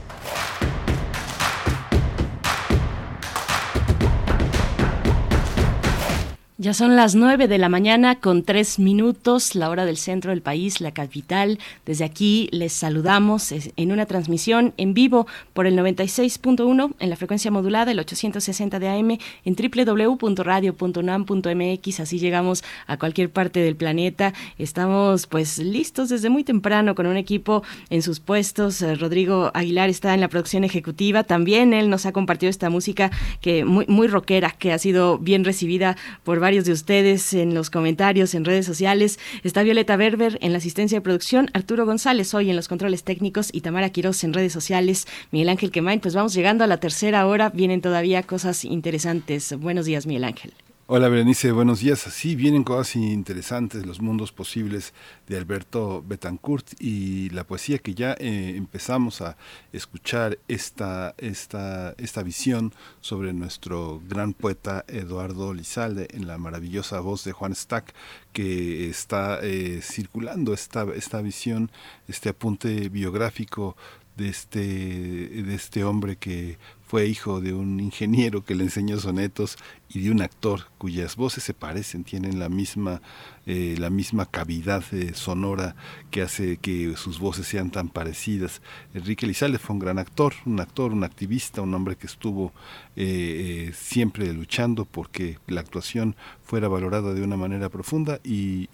Ya 6.62 6.76
son 6.76 6.96
las 6.96 7.16
nueve 7.16 7.48
de 7.48 7.58
la 7.58 7.70
mañana 7.70 8.20
con 8.20 8.44
tres 8.44 8.78
minutos, 8.78 9.56
la 9.56 9.72
hora 9.72 9.84
del 9.84 9.98
centro 9.98 10.30
del 10.30 10.44
país, 10.44 10.80
la 10.80 10.92
capital. 10.92 11.58
Desde 11.88 12.06
aquí 12.06 12.50
les 12.52 12.72
saludamos 12.72 13.52
en 13.52 13.92
una 13.92 14.06
transmisión 14.06 14.76
en 14.78 14.94
vivo 14.94 15.26
por 15.54 15.66
el 15.66 15.76
96.1 15.76 16.94
en 17.00 17.10
la 17.10 17.16
frecuencia 17.16 17.50
modulada, 17.50 17.90
el 17.90 17.98
860 17.98 18.78
de 18.78 18.90
AM, 18.90 19.18
en 19.44 19.56
www.radio.unam.mx. 19.56 22.00
Así 22.00 22.20
llegamos 22.20 22.64
a 22.86 23.00
cualquier 23.00 23.32
parte 23.32 23.62
del 23.62 23.76
planeta. 23.76 24.36
Estamos 24.60 25.26
pues 25.26 25.58
listos 25.58 26.10
desde 26.10 26.30
muy 26.30 26.44
temprano 26.44 26.94
con 26.94 27.08
un 27.08 27.18
equipo 27.18 27.64
en 27.90 28.04
sus 28.04 28.20
puestos. 28.20 28.84
Eh, 28.84 28.94
Rodrigo 28.94 29.50
Aguilar 29.56 29.90
está 29.90 30.14
en 30.14 30.22
la 30.22 30.28
producción 30.28 30.64
ejecutiva. 30.64 31.24
También 31.24 31.74
él 31.74 31.90
nos 31.90 32.06
ha 32.06 32.12
compartido 32.12 32.52
esta 32.52 32.70
música 32.70 33.10
que 33.42 33.66
muy, 33.66 33.88
muy 33.88 34.06
rockera, 34.06 34.52
que 34.52 34.72
ha 34.72 34.78
sido 34.78 35.18
bien 35.18 35.44
recibida 35.44 35.98
por 36.24 36.40
varios 36.40 36.51
de 36.52 36.74
ustedes 36.74 37.34
en 37.34 37.54
los 37.54 37.70
comentarios, 37.70 38.36
en 38.36 38.44
redes 38.44 38.66
sociales. 38.66 39.20
Está 39.44 39.64
Violeta 39.64 39.96
Berber 39.96 40.38
en 40.42 40.52
la 40.52 40.58
asistencia 40.58 40.98
de 40.98 41.02
producción, 41.02 41.50
Arturo 41.54 41.86
González 41.86 42.34
hoy 42.34 42.50
en 42.50 42.58
los 42.58 42.68
controles 42.68 43.04
técnicos 43.04 43.50
y 43.54 43.62
Tamara 43.62 43.90
Quiroz 43.90 44.24
en 44.26 44.34
redes 44.34 44.52
sociales. 44.52 45.08
Miguel 45.32 45.50
Ángel 45.50 45.72
Quemain, 45.72 46.02
pues 46.02 46.14
vamos 46.14 46.34
llegando 46.34 46.66
a 46.66 46.68
la 46.68 46.78
tercera 46.78 47.26
hora. 47.26 47.50
Vienen 47.52 47.80
todavía 47.80 48.24
cosas 48.24 48.66
interesantes. 48.66 49.58
Buenos 49.58 49.86
días, 49.86 50.06
Miguel 50.06 50.26
Ángel. 50.26 50.54
Hola 50.94 51.08
Berenice, 51.08 51.54
buenos 51.54 51.80
días. 51.80 52.00
Sí, 52.00 52.36
vienen 52.36 52.66
cosas 52.66 52.98
interesantes, 52.98 53.86
los 53.86 54.02
mundos 54.02 54.34
posibles 54.34 54.94
de 55.26 55.38
Alberto 55.38 56.04
Betancourt 56.06 56.68
y 56.82 57.30
la 57.30 57.46
poesía 57.46 57.78
que 57.78 57.94
ya 57.94 58.12
eh, 58.20 58.56
empezamos 58.58 59.22
a 59.22 59.38
escuchar 59.72 60.38
esta, 60.50 61.16
esta, 61.18 61.96
esta 61.98 62.24
visión 62.24 62.74
sobre 63.00 63.32
nuestro 63.32 64.02
gran 64.10 64.34
poeta 64.34 64.84
Eduardo 64.90 65.54
Lizalde 65.54 66.10
en 66.12 66.28
la 66.28 66.38
maravillosa 66.38 67.00
voz 67.00 67.24
de 67.24 67.32
Juan 67.32 67.56
Stack 67.56 67.94
que 68.34 68.90
está 68.90 69.40
eh, 69.42 69.80
circulando 69.82 70.54
esta, 70.54 70.86
esta 70.94 71.22
visión, 71.22 71.72
este 72.10 72.28
apunte 72.28 72.90
biográfico 72.90 73.78
de 74.18 74.28
este, 74.28 74.60
de 74.60 75.56
este 75.56 75.86
hombre 75.86 76.18
que 76.18 76.58
fue 76.92 77.08
hijo 77.08 77.40
de 77.40 77.54
un 77.54 77.80
ingeniero 77.80 78.44
que 78.44 78.54
le 78.54 78.66
enseñó 78.66 79.00
sonetos 79.00 79.58
y 79.88 80.02
de 80.02 80.12
un 80.12 80.22
actor 80.22 80.66
cuyas 80.78 81.16
voces 81.16 81.42
se 81.42 81.54
parecen, 81.54 82.04
tienen 82.04 82.38
la 82.38 82.50
misma, 82.50 83.02
eh, 83.46 83.78
la 83.80 83.90
misma 83.90 84.26
cavidad 84.26 84.84
eh, 84.92 85.14
sonora 85.14 85.78
que 86.10 86.22
hace 86.22 86.58
que 86.58 86.98
sus 86.98 87.18
voces 87.18 87.48
sean 87.48 87.72
tan 87.72 87.88
parecidas. 87.88 88.62
Enrique 88.94 89.26
Lizalde 89.26 89.58
fue 89.58 89.76
un 89.76 89.80
gran 89.80 90.00
actor, 90.00 90.34
un 90.46 90.60
actor, 90.60 90.92
un 90.92 91.06
activista, 91.06 91.62
un 91.62 91.74
hombre 91.74 91.96
que 91.96 92.08
estuvo 92.08 92.52
eh, 92.98 93.72
siempre 93.74 94.34
luchando 94.34 94.84
porque 94.84 95.40
la 95.48 95.62
actuación 95.62 96.18
fuera 96.44 96.68
valorada 96.68 97.14
de 97.14 97.24
una 97.24 97.38
manera 97.38 97.70
profunda 97.70 98.20
y, 98.22 98.68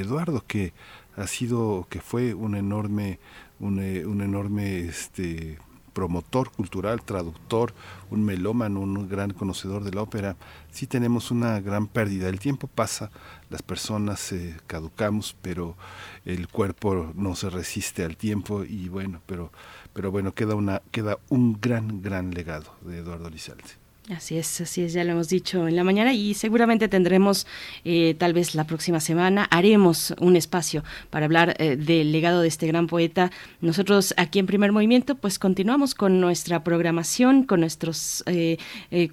Eduardo 0.00 0.44
que 0.44 0.72
ha 1.14 1.28
sido, 1.28 1.86
que 1.88 2.00
fue 2.00 2.34
un 2.34 2.56
enorme, 2.56 3.20
un, 3.60 3.78
un 3.78 4.20
enorme 4.20 4.80
este, 4.80 5.58
promotor 5.92 6.50
cultural, 6.50 7.02
traductor, 7.02 7.74
un 8.10 8.24
melómano, 8.24 8.80
un 8.80 9.08
gran 9.08 9.32
conocedor 9.32 9.84
de 9.84 9.92
la 9.92 10.02
ópera, 10.02 10.36
sí 10.70 10.86
tenemos 10.86 11.30
una 11.30 11.60
gran 11.60 11.86
pérdida. 11.86 12.28
El 12.28 12.40
tiempo 12.40 12.66
pasa, 12.66 13.10
las 13.50 13.62
personas 13.62 14.32
eh, 14.32 14.56
caducamos, 14.66 15.36
pero 15.42 15.76
el 16.24 16.48
cuerpo 16.48 17.12
no 17.14 17.36
se 17.36 17.50
resiste 17.50 18.04
al 18.04 18.16
tiempo 18.16 18.64
y 18.64 18.88
bueno, 18.88 19.20
pero, 19.26 19.52
pero 19.92 20.10
bueno, 20.10 20.32
queda, 20.32 20.54
una, 20.54 20.82
queda 20.90 21.18
un 21.28 21.58
gran, 21.60 22.02
gran 22.02 22.32
legado 22.32 22.74
de 22.82 22.98
Eduardo 22.98 23.28
Lizalde. 23.30 23.81
Así 24.10 24.36
es, 24.36 24.60
así 24.60 24.82
es, 24.82 24.94
ya 24.94 25.04
lo 25.04 25.12
hemos 25.12 25.28
dicho 25.28 25.68
en 25.68 25.76
la 25.76 25.84
mañana 25.84 26.12
y 26.12 26.34
seguramente 26.34 26.88
tendremos 26.88 27.46
eh, 27.84 28.16
tal 28.18 28.32
vez 28.32 28.56
la 28.56 28.64
próxima 28.64 28.98
semana, 28.98 29.46
haremos 29.48 30.12
un 30.18 30.34
espacio 30.34 30.82
para 31.08 31.26
hablar 31.26 31.54
eh, 31.60 31.76
del 31.76 32.10
legado 32.10 32.40
de 32.40 32.48
este 32.48 32.66
gran 32.66 32.88
poeta. 32.88 33.30
Nosotros 33.60 34.12
aquí 34.16 34.40
en 34.40 34.46
Primer 34.46 34.72
Movimiento 34.72 35.14
pues 35.14 35.38
continuamos 35.38 35.94
con 35.94 36.20
nuestra 36.20 36.64
programación, 36.64 37.44
con 37.44 37.60
nuestros 37.60 38.24
eh, 38.26 38.58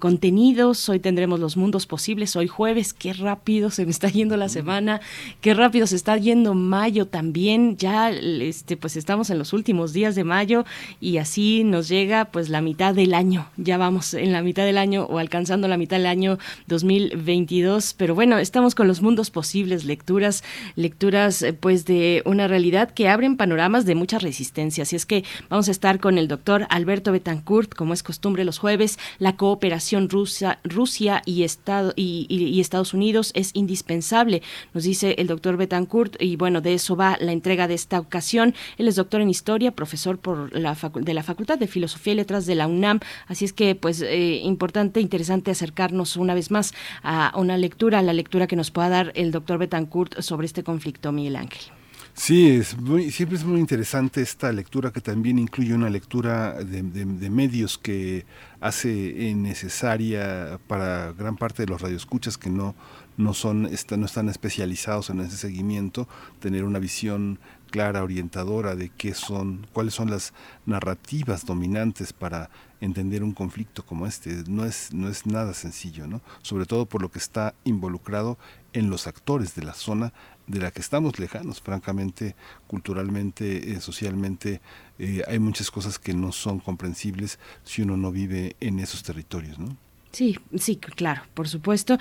contenidos. 0.00 0.88
Hoy 0.88 0.98
tendremos 0.98 1.38
los 1.38 1.56
mundos 1.56 1.86
posibles, 1.86 2.34
hoy 2.34 2.48
jueves, 2.48 2.92
qué 2.92 3.12
rápido 3.12 3.70
se 3.70 3.84
me 3.84 3.92
está 3.92 4.08
yendo 4.08 4.36
la 4.36 4.48
semana, 4.48 5.00
qué 5.40 5.54
rápido 5.54 5.86
se 5.86 5.94
está 5.94 6.16
yendo 6.16 6.54
mayo 6.54 7.06
también, 7.06 7.76
ya 7.76 8.10
este, 8.10 8.76
pues 8.76 8.96
estamos 8.96 9.30
en 9.30 9.38
los 9.38 9.52
últimos 9.52 9.92
días 9.92 10.16
de 10.16 10.24
mayo 10.24 10.64
y 11.00 11.18
así 11.18 11.62
nos 11.62 11.86
llega 11.86 12.24
pues 12.24 12.48
la 12.48 12.60
mitad 12.60 12.92
del 12.92 13.14
año, 13.14 13.48
ya 13.56 13.78
vamos 13.78 14.14
en 14.14 14.32
la 14.32 14.42
mitad 14.42 14.64
del 14.64 14.78
año 14.78 14.79
o 14.80 15.18
alcanzando 15.18 15.68
la 15.68 15.76
mitad 15.76 15.98
del 15.98 16.06
año 16.06 16.38
2022. 16.66 17.94
Pero 17.94 18.14
bueno, 18.14 18.38
estamos 18.38 18.74
con 18.74 18.88
los 18.88 19.02
mundos 19.02 19.30
posibles, 19.30 19.84
lecturas, 19.84 20.42
lecturas 20.74 21.42
eh, 21.42 21.52
pues 21.52 21.84
de 21.84 22.22
una 22.24 22.48
realidad 22.48 22.90
que 22.90 23.08
abren 23.08 23.36
panoramas 23.36 23.84
de 23.84 23.94
mucha 23.94 24.18
resistencia. 24.18 24.82
Así 24.82 24.96
es 24.96 25.04
que 25.04 25.24
vamos 25.50 25.68
a 25.68 25.70
estar 25.70 26.00
con 26.00 26.16
el 26.16 26.28
doctor 26.28 26.66
Alberto 26.70 27.12
Betancourt, 27.12 27.74
como 27.74 27.92
es 27.92 28.02
costumbre 28.02 28.44
los 28.44 28.58
jueves, 28.58 28.98
la 29.18 29.36
cooperación 29.36 30.08
Rusia, 30.08 30.60
Rusia 30.64 31.22
y, 31.26 31.42
Estado, 31.42 31.92
y, 31.94 32.58
Estados 32.60 32.94
Unidos 32.94 33.32
es 33.34 33.50
indispensable, 33.54 34.42
nos 34.74 34.84
dice 34.84 35.14
el 35.18 35.26
doctor 35.26 35.56
Betancourt, 35.56 36.20
y 36.20 36.36
bueno, 36.36 36.60
de 36.60 36.74
eso 36.74 36.96
va 36.96 37.16
la 37.20 37.32
entrega 37.32 37.68
de 37.68 37.74
esta 37.74 38.00
ocasión. 38.00 38.54
Él 38.78 38.88
es 38.88 38.96
doctor 38.96 39.20
en 39.20 39.30
historia, 39.30 39.72
profesor 39.72 40.18
por 40.18 40.56
la 40.56 40.76
de 40.94 41.14
la 41.14 41.22
Facultad 41.22 41.58
de 41.58 41.66
Filosofía 41.66 42.12
y 42.12 42.16
Letras 42.16 42.46
de 42.46 42.54
la 42.54 42.66
UNAM, 42.66 43.00
así 43.26 43.44
es 43.44 43.52
que 43.52 43.74
pues 43.74 44.00
eh, 44.02 44.40
importante, 44.42 44.69
interesante 45.00 45.50
acercarnos 45.50 46.16
una 46.16 46.34
vez 46.34 46.50
más 46.50 46.72
a 47.02 47.32
una 47.36 47.56
lectura, 47.56 47.98
a 47.98 48.02
la 48.02 48.12
lectura 48.12 48.46
que 48.46 48.56
nos 48.56 48.70
pueda 48.70 48.88
dar 48.88 49.12
el 49.14 49.30
doctor 49.30 49.58
Betancourt 49.58 50.20
sobre 50.20 50.46
este 50.46 50.62
conflicto, 50.62 51.12
Miguel 51.12 51.36
Ángel. 51.36 51.72
Sí, 52.14 52.50
es 52.50 52.76
muy, 52.76 53.10
siempre 53.10 53.38
es 53.38 53.44
muy 53.44 53.60
interesante 53.60 54.20
esta 54.20 54.52
lectura 54.52 54.90
que 54.90 55.00
también 55.00 55.38
incluye 55.38 55.72
una 55.72 55.88
lectura 55.88 56.52
de, 56.64 56.82
medios 57.30 57.78
que 57.78 58.26
hace 58.60 59.32
necesaria 59.34 60.58
para 60.66 61.12
gran 61.12 61.36
parte 61.36 61.64
de 61.64 61.68
los 61.68 61.80
radioescuchas 61.80 62.36
que 62.36 62.50
no, 62.50 62.74
no, 63.16 63.32
son, 63.32 63.62
no 63.62 64.06
están 64.06 64.28
especializados 64.28 65.08
en 65.10 65.20
ese 65.20 65.36
seguimiento, 65.36 66.08
tener 66.40 66.64
una 66.64 66.78
visión 66.78 67.38
clara, 67.70 68.02
orientadora 68.02 68.74
de 68.76 68.90
qué 68.90 69.14
son, 69.14 69.66
cuáles 69.72 69.94
son 69.94 70.10
las 70.10 70.34
narrativas 70.66 71.46
dominantes 71.46 72.12
para 72.12 72.50
entender 72.80 73.22
un 73.22 73.32
conflicto 73.32 73.84
como 73.84 74.06
este. 74.06 74.44
No 74.48 74.64
es, 74.64 74.92
no 74.92 75.08
es 75.08 75.26
nada 75.26 75.54
sencillo, 75.54 76.06
¿no? 76.06 76.20
Sobre 76.42 76.66
todo 76.66 76.86
por 76.86 77.02
lo 77.02 77.10
que 77.10 77.18
está 77.18 77.54
involucrado 77.64 78.38
en 78.72 78.90
los 78.90 79.06
actores 79.06 79.54
de 79.54 79.62
la 79.62 79.74
zona 79.74 80.12
de 80.46 80.58
la 80.58 80.70
que 80.72 80.80
estamos 80.80 81.18
lejanos, 81.18 81.60
francamente, 81.60 82.34
culturalmente, 82.66 83.72
eh, 83.72 83.80
socialmente, 83.80 84.60
eh, 84.98 85.22
hay 85.28 85.38
muchas 85.38 85.70
cosas 85.70 85.98
que 85.98 86.12
no 86.12 86.32
son 86.32 86.58
comprensibles 86.58 87.38
si 87.62 87.82
uno 87.82 87.96
no 87.96 88.10
vive 88.10 88.56
en 88.60 88.80
esos 88.80 89.02
territorios, 89.02 89.58
¿no? 89.58 89.76
Sí, 90.12 90.38
sí, 90.56 90.76
claro, 90.76 91.22
por 91.34 91.48
supuesto 91.48 91.98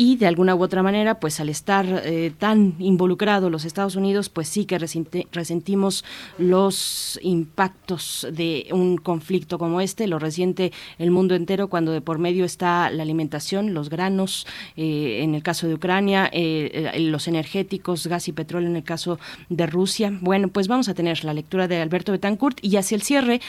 y 0.00 0.16
de 0.16 0.26
alguna 0.26 0.54
u 0.54 0.62
otra 0.62 0.82
manera, 0.82 1.20
pues 1.20 1.40
al 1.40 1.50
estar 1.50 1.84
eh, 2.06 2.32
tan 2.38 2.74
involucrado 2.78 3.50
los 3.50 3.66
Estados 3.66 3.96
Unidos, 3.96 4.30
pues 4.30 4.48
sí 4.48 4.64
que 4.64 4.78
resentimos 4.78 6.06
los 6.38 7.20
impactos 7.22 8.26
de 8.32 8.68
un 8.72 8.96
conflicto 8.96 9.58
como 9.58 9.82
este, 9.82 10.06
lo 10.06 10.18
resiente 10.18 10.72
el 10.96 11.10
mundo 11.10 11.34
entero 11.34 11.68
cuando 11.68 11.92
de 11.92 12.00
por 12.00 12.18
medio 12.18 12.46
está 12.46 12.88
la 12.88 13.02
alimentación, 13.02 13.74
los 13.74 13.90
granos, 13.90 14.46
eh, 14.74 15.20
en 15.22 15.34
el 15.34 15.42
caso 15.42 15.68
de 15.68 15.74
Ucrania, 15.74 16.30
eh, 16.32 16.96
los 17.00 17.28
energéticos, 17.28 18.06
gas 18.06 18.26
y 18.26 18.32
petróleo 18.32 18.70
en 18.70 18.76
el 18.76 18.84
caso 18.84 19.18
de 19.50 19.66
Rusia. 19.66 20.16
Bueno, 20.22 20.48
pues 20.48 20.66
vamos 20.66 20.88
a 20.88 20.94
tener 20.94 21.26
la 21.26 21.34
lectura 21.34 21.68
de 21.68 21.76
Alberto 21.76 22.12
Betancourt 22.12 22.56
y 22.62 22.76
hacia 22.76 22.94
el 22.94 23.02
cierre 23.02 23.42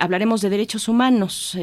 hablaremos 0.00 0.40
de 0.40 0.48
derechos 0.48 0.88
humanos, 0.88 1.58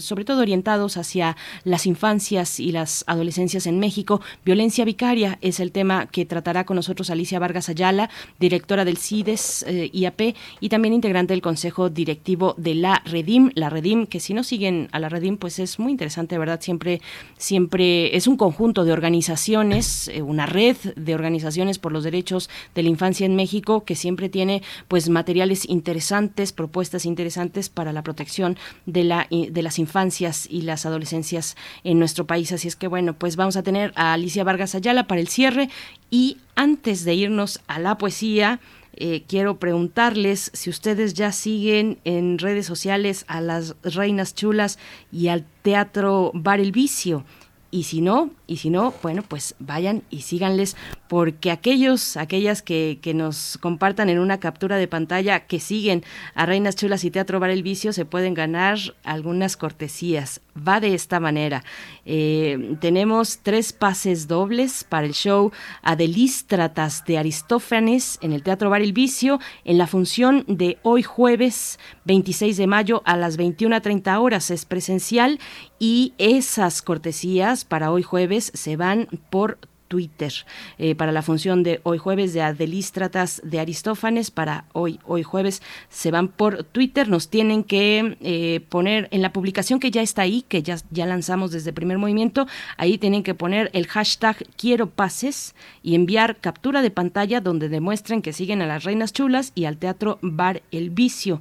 sobre 0.00 0.26
todo 0.26 0.42
orientados 0.42 0.98
hacia 0.98 1.38
las 1.64 1.86
infancias 1.86 2.60
y 2.60 2.72
las 2.72 3.04
adolescencias 3.06 3.66
en 3.66 3.69
México. 3.78 4.20
Violencia 4.44 4.84
vicaria 4.84 5.38
es 5.40 5.60
el 5.60 5.72
tema 5.72 6.06
que 6.06 6.26
tratará 6.26 6.64
con 6.64 6.76
nosotros 6.76 7.10
Alicia 7.10 7.38
Vargas 7.38 7.68
Ayala, 7.68 8.10
directora 8.38 8.84
del 8.84 8.96
CIDES 8.96 9.64
eh, 9.68 9.90
IAP 9.92 10.34
y 10.60 10.68
también 10.68 10.94
integrante 10.94 11.32
del 11.32 11.42
Consejo 11.42 11.90
Directivo 11.90 12.54
de 12.56 12.74
la 12.74 13.02
Redim. 13.04 13.50
La 13.54 13.70
Redim, 13.70 14.06
que 14.06 14.20
si 14.20 14.34
no 14.34 14.42
siguen 14.42 14.88
a 14.92 14.98
la 14.98 15.08
Redim, 15.08 15.36
pues 15.36 15.58
es 15.58 15.78
muy 15.78 15.92
interesante, 15.92 16.38
¿verdad? 16.38 16.60
Siempre, 16.60 17.00
siempre 17.36 18.16
es 18.16 18.26
un 18.26 18.36
conjunto 18.36 18.84
de 18.84 18.92
organizaciones, 18.92 20.08
eh, 20.08 20.22
una 20.22 20.46
red 20.46 20.76
de 20.96 21.14
organizaciones 21.14 21.78
por 21.78 21.92
los 21.92 22.04
derechos 22.04 22.50
de 22.74 22.82
la 22.82 22.88
infancia 22.88 23.26
en 23.26 23.36
México 23.36 23.84
que 23.84 23.94
siempre 23.94 24.28
tiene 24.28 24.62
pues 24.88 25.08
materiales 25.08 25.68
interesantes, 25.68 26.52
propuestas 26.52 27.04
interesantes 27.04 27.68
para 27.68 27.92
la 27.92 28.02
protección 28.02 28.56
de, 28.86 29.04
la, 29.04 29.26
de 29.30 29.62
las 29.62 29.78
infancias 29.78 30.46
y 30.50 30.62
las 30.62 30.86
adolescencias 30.86 31.56
en 31.84 31.98
nuestro 31.98 32.26
país. 32.26 32.52
Así 32.52 32.68
es 32.68 32.76
que 32.76 32.88
bueno, 32.88 33.14
pues 33.14 33.36
vamos 33.50 33.56
a 33.56 33.62
tener 33.64 33.92
a 33.96 34.12
Alicia 34.12 34.44
Vargas 34.44 34.76
Ayala 34.76 35.08
para 35.08 35.20
el 35.20 35.26
cierre 35.26 35.70
y 36.08 36.36
antes 36.54 37.04
de 37.04 37.14
irnos 37.14 37.58
a 37.66 37.80
la 37.80 37.98
poesía, 37.98 38.60
eh, 38.94 39.24
quiero 39.26 39.58
preguntarles 39.58 40.52
si 40.54 40.70
ustedes 40.70 41.14
ya 41.14 41.32
siguen 41.32 41.98
en 42.04 42.38
redes 42.38 42.64
sociales 42.64 43.24
a 43.26 43.40
las 43.40 43.74
Reinas 43.82 44.36
Chulas 44.36 44.78
y 45.10 45.26
al 45.26 45.44
Teatro 45.62 46.30
Bar 46.32 46.60
El 46.60 46.70
Vicio. 46.70 47.24
Y 47.72 47.82
si 47.82 48.02
no, 48.02 48.30
y 48.46 48.58
si 48.58 48.70
no, 48.70 48.94
bueno, 49.02 49.24
pues 49.26 49.56
vayan 49.58 50.04
y 50.10 50.20
síganles, 50.20 50.76
porque 51.10 51.50
aquellos, 51.50 52.16
aquellas 52.16 52.62
que, 52.62 53.00
nos 53.16 53.58
compartan 53.60 54.08
en 54.10 54.20
una 54.20 54.38
captura 54.38 54.76
de 54.76 54.86
pantalla 54.86 55.40
que 55.40 55.58
siguen 55.58 56.04
a 56.36 56.46
Reinas 56.46 56.76
Chulas 56.76 57.02
y 57.02 57.10
Teatro 57.10 57.40
Bar 57.40 57.50
El 57.50 57.64
Vicio 57.64 57.92
se 57.92 58.04
pueden 58.04 58.32
ganar 58.32 58.78
algunas 59.02 59.56
cortesías. 59.56 60.40
Va 60.56 60.78
de 60.78 60.94
esta 60.94 61.18
manera. 61.18 61.64
Eh, 62.06 62.76
tenemos 62.80 63.40
tres 63.42 63.72
pases 63.72 64.28
dobles 64.28 64.84
para 64.84 65.04
el 65.04 65.12
show 65.12 65.50
Adelístratas 65.82 67.04
de 67.04 67.18
Aristófanes 67.18 68.16
en 68.22 68.32
el 68.32 68.44
Teatro 68.44 68.70
Bar 68.70 68.82
El 68.82 68.92
Vicio 68.92 69.40
en 69.64 69.78
la 69.78 69.88
función 69.88 70.44
de 70.46 70.78
hoy 70.84 71.02
jueves 71.02 71.80
26 72.04 72.56
de 72.56 72.68
mayo 72.68 73.02
a 73.04 73.16
las 73.16 73.36
21.30 73.36 74.20
horas. 74.20 74.52
Es 74.52 74.64
presencial 74.64 75.40
y 75.80 76.14
esas 76.18 76.82
cortesías 76.82 77.64
para 77.64 77.90
hoy 77.90 78.04
jueves 78.04 78.52
se 78.54 78.76
van 78.76 79.08
por 79.30 79.58
Twitter 79.90 80.32
eh, 80.78 80.94
para 80.94 81.10
la 81.10 81.20
función 81.20 81.64
de 81.64 81.80
hoy 81.82 81.98
jueves 81.98 82.32
de 82.32 82.42
Adelístratas 82.42 83.42
de 83.44 83.58
Aristófanes 83.58 84.30
para 84.30 84.64
hoy 84.72 85.00
hoy 85.04 85.24
jueves 85.24 85.62
se 85.88 86.12
van 86.12 86.28
por 86.28 86.62
Twitter. 86.62 87.08
Nos 87.08 87.28
tienen 87.28 87.64
que 87.64 88.16
eh, 88.20 88.60
poner 88.68 89.08
en 89.10 89.20
la 89.20 89.32
publicación 89.32 89.80
que 89.80 89.90
ya 89.90 90.00
está 90.00 90.22
ahí 90.22 90.42
que 90.42 90.62
ya 90.62 90.76
ya 90.90 91.06
lanzamos 91.06 91.50
desde 91.50 91.72
primer 91.72 91.98
movimiento 91.98 92.46
ahí 92.76 92.98
tienen 92.98 93.24
que 93.24 93.34
poner 93.34 93.68
el 93.72 93.88
hashtag 93.88 94.36
quiero 94.56 94.88
pases 94.88 95.56
y 95.82 95.96
enviar 95.96 96.36
captura 96.36 96.82
de 96.82 96.92
pantalla 96.92 97.40
donde 97.40 97.68
demuestren 97.68 98.22
que 98.22 98.32
siguen 98.32 98.62
a 98.62 98.66
las 98.66 98.84
reinas 98.84 99.12
chulas 99.12 99.50
y 99.56 99.64
al 99.64 99.76
teatro 99.76 100.20
Bar 100.22 100.62
El 100.70 100.90
Vicio 100.90 101.40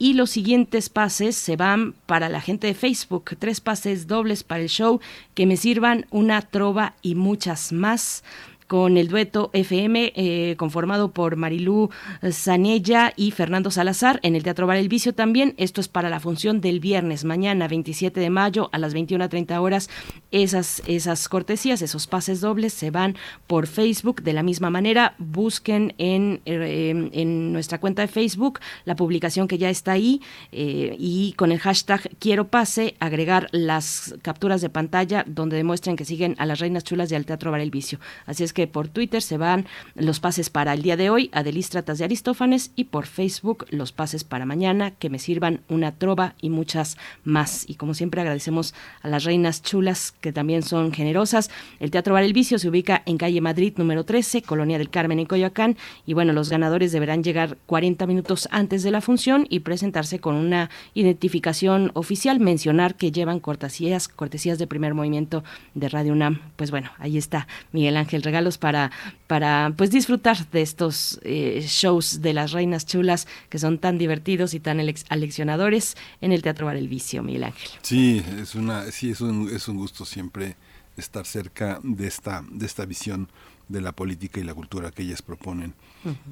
y 0.00 0.14
los 0.14 0.30
siguientes 0.30 0.88
pases 0.88 1.36
se 1.36 1.56
van 1.56 1.92
para 2.06 2.30
la 2.30 2.40
gente 2.40 2.66
de 2.66 2.74
Facebook, 2.74 3.36
tres 3.38 3.60
pases 3.60 4.06
dobles 4.06 4.42
para 4.42 4.62
el 4.62 4.70
show 4.70 4.98
que 5.34 5.44
me 5.44 5.58
sirvan 5.58 6.06
una 6.10 6.40
trova 6.40 6.94
y 7.02 7.16
muchas 7.16 7.70
más 7.70 8.24
con 8.70 8.96
el 8.96 9.08
dueto 9.08 9.50
FM 9.52 10.12
eh, 10.14 10.54
conformado 10.56 11.10
por 11.10 11.34
Marilú 11.34 11.90
Zanella 12.30 13.12
y 13.16 13.32
Fernando 13.32 13.72
Salazar 13.72 14.20
en 14.22 14.36
el 14.36 14.44
Teatro 14.44 14.68
Bar 14.68 14.76
El 14.76 14.88
Vicio 14.88 15.12
también. 15.12 15.54
Esto 15.56 15.80
es 15.80 15.88
para 15.88 16.08
la 16.08 16.20
función 16.20 16.60
del 16.60 16.78
viernes, 16.78 17.24
mañana 17.24 17.66
27 17.66 18.20
de 18.20 18.30
mayo 18.30 18.70
a 18.70 18.78
las 18.78 18.94
21.30 18.94 19.60
horas. 19.60 19.90
Esas, 20.30 20.84
esas 20.86 21.28
cortesías, 21.28 21.82
esos 21.82 22.06
pases 22.06 22.40
dobles 22.40 22.72
se 22.72 22.92
van 22.92 23.16
por 23.48 23.66
Facebook. 23.66 24.22
De 24.22 24.32
la 24.32 24.44
misma 24.44 24.70
manera, 24.70 25.16
busquen 25.18 25.92
en, 25.98 26.40
eh, 26.44 27.10
en 27.12 27.52
nuestra 27.52 27.80
cuenta 27.80 28.02
de 28.02 28.08
Facebook 28.08 28.60
la 28.84 28.94
publicación 28.94 29.48
que 29.48 29.58
ya 29.58 29.68
está 29.68 29.90
ahí 29.90 30.22
eh, 30.52 30.94
y 30.96 31.32
con 31.32 31.50
el 31.50 31.58
hashtag 31.58 32.08
quiero 32.20 32.46
pase 32.46 32.94
agregar 33.00 33.48
las 33.50 34.14
capturas 34.22 34.60
de 34.60 34.68
pantalla 34.68 35.24
donde 35.26 35.56
demuestren 35.56 35.96
que 35.96 36.04
siguen 36.04 36.36
a 36.38 36.46
las 36.46 36.60
reinas 36.60 36.84
chulas 36.84 37.08
del 37.08 37.26
Teatro 37.26 37.50
Bar 37.50 37.60
El 37.60 37.72
Vicio. 37.72 37.98
Así 38.26 38.44
es 38.44 38.52
que 38.52 38.59
por 38.66 38.88
Twitter 38.88 39.22
se 39.22 39.38
van 39.38 39.66
los 39.94 40.20
pases 40.20 40.50
para 40.50 40.72
el 40.72 40.82
día 40.82 40.96
de 40.96 41.10
hoy, 41.10 41.30
Adelístratas 41.32 41.98
de 41.98 42.04
Aristófanes, 42.04 42.72
y 42.76 42.84
por 42.84 43.06
Facebook 43.06 43.66
los 43.70 43.92
pases 43.92 44.24
para 44.24 44.46
mañana, 44.46 44.92
que 44.92 45.10
me 45.10 45.18
sirvan 45.18 45.60
una 45.68 45.92
trova 45.92 46.34
y 46.40 46.50
muchas 46.50 46.96
más. 47.24 47.68
Y 47.68 47.74
como 47.74 47.94
siempre 47.94 48.20
agradecemos 48.20 48.74
a 49.02 49.08
las 49.08 49.24
reinas 49.24 49.62
chulas, 49.62 50.12
que 50.20 50.32
también 50.32 50.62
son 50.62 50.92
generosas. 50.92 51.50
El 51.78 51.90
Teatro 51.90 52.14
Bar 52.14 52.24
El 52.24 52.32
Vicio 52.32 52.58
se 52.58 52.68
ubica 52.68 53.02
en 53.06 53.18
calle 53.18 53.40
Madrid 53.40 53.74
número 53.76 54.04
13, 54.04 54.42
Colonia 54.42 54.78
del 54.78 54.90
Carmen 54.90 55.18
en 55.18 55.26
Coyoacán, 55.26 55.76
y 56.06 56.14
bueno, 56.14 56.32
los 56.32 56.50
ganadores 56.50 56.92
deberán 56.92 57.22
llegar 57.22 57.58
40 57.66 58.06
minutos 58.06 58.48
antes 58.50 58.82
de 58.82 58.90
la 58.90 59.00
función 59.00 59.46
y 59.48 59.60
presentarse 59.60 60.18
con 60.18 60.34
una 60.34 60.70
identificación 60.94 61.90
oficial, 61.94 62.40
mencionar 62.40 62.94
que 62.94 63.12
llevan 63.12 63.40
cortesías, 63.40 64.08
cortesías 64.08 64.58
de 64.58 64.66
primer 64.66 64.94
movimiento 64.94 65.44
de 65.74 65.88
Radio 65.88 66.12
UNAM. 66.12 66.40
Pues 66.56 66.70
bueno, 66.70 66.90
ahí 66.98 67.18
está 67.18 67.46
Miguel 67.72 67.96
Ángel 67.96 68.22
Para, 68.58 68.90
para 69.26 69.72
pues 69.76 69.90
disfrutar 69.90 70.48
de 70.50 70.62
estos 70.62 71.20
eh, 71.22 71.64
shows 71.66 72.20
de 72.20 72.32
las 72.32 72.52
reinas 72.52 72.86
chulas 72.86 73.26
que 73.48 73.58
son 73.58 73.78
tan 73.78 73.98
divertidos 73.98 74.54
y 74.54 74.60
tan 74.60 74.80
aleccionadores 75.08 75.96
en 76.20 76.32
el 76.32 76.42
Teatro 76.42 76.66
Bar 76.66 76.76
El 76.76 76.88
Vicio, 76.88 77.22
Miguel 77.22 77.44
Ángel. 77.44 77.70
Sí, 77.82 78.22
es 78.40 78.54
una, 78.54 78.90
sí, 78.90 79.10
es 79.10 79.20
un, 79.20 79.48
es 79.54 79.68
un 79.68 79.76
gusto 79.76 80.04
siempre 80.04 80.56
estar 80.96 81.26
cerca 81.26 81.80
de 81.82 82.06
esta, 82.06 82.44
de 82.50 82.66
esta 82.66 82.84
visión 82.84 83.28
de 83.70 83.80
la 83.80 83.92
política 83.92 84.40
y 84.40 84.42
la 84.42 84.52
cultura 84.52 84.90
que 84.90 85.02
ellas 85.02 85.22
proponen. 85.22 85.74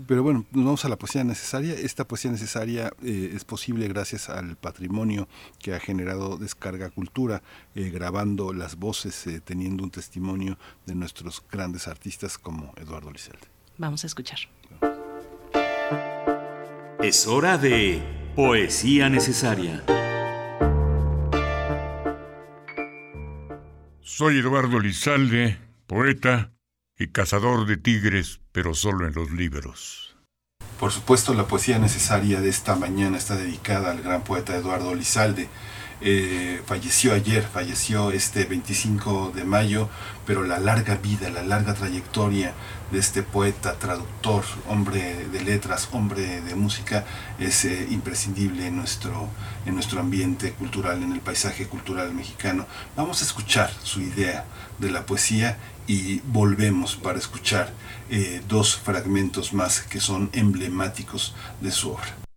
Pero 0.07 0.23
bueno, 0.23 0.45
nos 0.51 0.65
vamos 0.65 0.85
a 0.85 0.89
la 0.89 0.97
poesía 0.97 1.23
necesaria. 1.23 1.75
Esta 1.75 2.07
poesía 2.07 2.33
necesaria 2.33 2.93
eh, 3.03 3.33
es 3.35 3.45
posible 3.45 3.87
gracias 3.87 4.29
al 4.29 4.57
patrimonio 4.57 5.29
que 5.61 5.75
ha 5.75 5.81
generado 5.81 6.37
Descarga 6.37 6.91
Cultura, 6.91 7.43
eh, 7.75 7.91
grabando 7.91 8.53
las 8.53 8.77
voces, 8.77 9.27
eh, 9.29 9.41
teniendo 9.41 9.85
un 9.85 9.91
testimonio 9.91 10.59
de 10.87 10.97
nuestros 10.97 11.43
grandes 11.51 11.87
artistas 11.87 12.39
como 12.39 12.73
Eduardo 12.77 13.11
Lizalde. 13.11 13.47
Vamos 13.79 14.03
a 14.03 14.09
escuchar. 14.09 14.39
Es 17.01 17.29
hora 17.29 17.57
de 17.57 18.03
poesía 18.35 19.09
necesaria. 19.09 19.85
Soy 24.01 24.39
Eduardo 24.39 24.81
Lizalde, 24.81 25.57
poeta 25.87 26.51
y 26.99 27.09
cazador 27.09 27.67
de 27.67 27.77
tigres, 27.77 28.41
pero 28.53 28.75
solo 28.75 29.07
en 29.07 29.15
los 29.15 29.31
libros. 29.31 30.17
Por 30.81 30.93
supuesto, 30.93 31.35
la 31.35 31.47
poesía 31.47 31.79
necesaria 31.79 32.41
de 32.41 32.49
esta 32.49 32.77
mañana 32.77 33.17
está 33.17 33.37
dedicada 33.37 33.91
al 33.91 34.03
gran 34.03 34.23
poeta 34.23 34.57
Eduardo 34.57 34.95
Lizalde. 34.95 35.49
Eh, 36.01 36.63
falleció 36.65 37.13
ayer, 37.13 37.43
falleció 37.43 38.13
este 38.13 38.45
25 38.45 39.33
de 39.35 39.45
mayo, 39.45 39.89
pero 40.27 40.45
la 40.45 40.61
larga 40.61 40.95
vida, 40.95 41.29
la 41.29 41.43
larga 41.43 41.75
trayectoria 41.75 42.53
de 42.93 43.01
este 43.01 43.23
poeta, 43.23 43.79
traductor, 43.79 44.45
hombre 44.69 45.27
de 45.27 45.43
letras, 45.43 45.89
hombre 45.93 46.41
de 46.41 46.55
música, 46.55 47.05
es 47.41 47.65
eh, 47.65 47.89
imprescindible 47.91 48.69
en 48.69 48.77
nuestro, 48.77 49.29
en 49.67 49.75
nuestro 49.75 49.99
ambiente 50.01 50.53
cultural, 50.53 51.03
en 51.03 51.13
el 51.13 51.21
paisaje 51.21 51.67
cultural 51.67 52.15
mexicano. 52.15 52.67
Vamos 52.97 53.21
a 53.21 53.25
escuchar 53.25 53.71
su 53.83 54.01
idea 54.01 54.45
de 54.79 54.91
la 54.91 55.05
poesía 55.05 55.59
y 55.89 56.21
volvemos 56.21 56.95
para 56.95 57.19
escuchar 57.19 57.73
eh, 58.11 58.41
dos 58.47 58.77
fragmentos 58.77 59.53
más 59.53 59.81
que 59.81 60.01
son 60.01 60.31
emblemáticos 60.33 61.35
de 61.61 61.73
su 61.73 61.91
obra. 61.91 62.28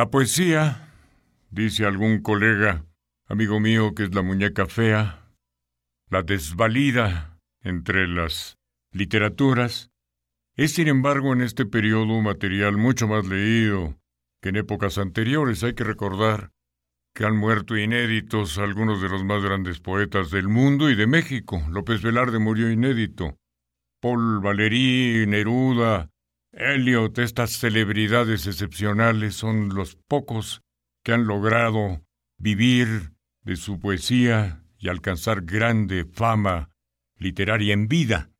La 0.00 0.08
poesía, 0.08 0.88
dice 1.50 1.84
algún 1.84 2.22
colega, 2.22 2.86
amigo 3.26 3.60
mío, 3.60 3.94
que 3.94 4.04
es 4.04 4.14
la 4.14 4.22
muñeca 4.22 4.64
fea, 4.64 5.28
la 6.08 6.22
desvalida 6.22 7.38
entre 7.62 8.08
las 8.08 8.56
literaturas, 8.92 9.90
es 10.56 10.72
sin 10.72 10.88
embargo 10.88 11.34
en 11.34 11.42
este 11.42 11.66
periodo 11.66 12.14
un 12.14 12.24
material 12.24 12.78
mucho 12.78 13.08
más 13.08 13.26
leído 13.26 13.98
que 14.40 14.48
en 14.48 14.56
épocas 14.56 14.96
anteriores. 14.96 15.62
Hay 15.64 15.74
que 15.74 15.84
recordar 15.84 16.50
que 17.14 17.26
han 17.26 17.36
muerto 17.36 17.76
inéditos 17.76 18.56
algunos 18.56 19.02
de 19.02 19.10
los 19.10 19.22
más 19.22 19.42
grandes 19.44 19.80
poetas 19.80 20.30
del 20.30 20.48
mundo 20.48 20.88
y 20.88 20.94
de 20.94 21.06
México. 21.06 21.62
López 21.68 22.00
Velarde 22.00 22.38
murió 22.38 22.70
inédito. 22.70 23.36
Paul 24.00 24.40
Valéry, 24.40 25.26
Neruda, 25.28 26.08
Eliot, 26.60 27.18
estas 27.18 27.52
celebridades 27.52 28.46
excepcionales 28.46 29.34
son 29.34 29.74
los 29.74 29.96
pocos 29.96 30.60
que 31.02 31.12
han 31.12 31.26
logrado 31.26 32.04
vivir 32.38 33.12
de 33.42 33.56
su 33.56 33.80
poesía 33.80 34.62
y 34.78 34.88
alcanzar 34.88 35.42
grande 35.42 36.04
fama 36.04 36.70
literaria 37.16 37.72
en 37.72 37.88
vida. 37.88 38.30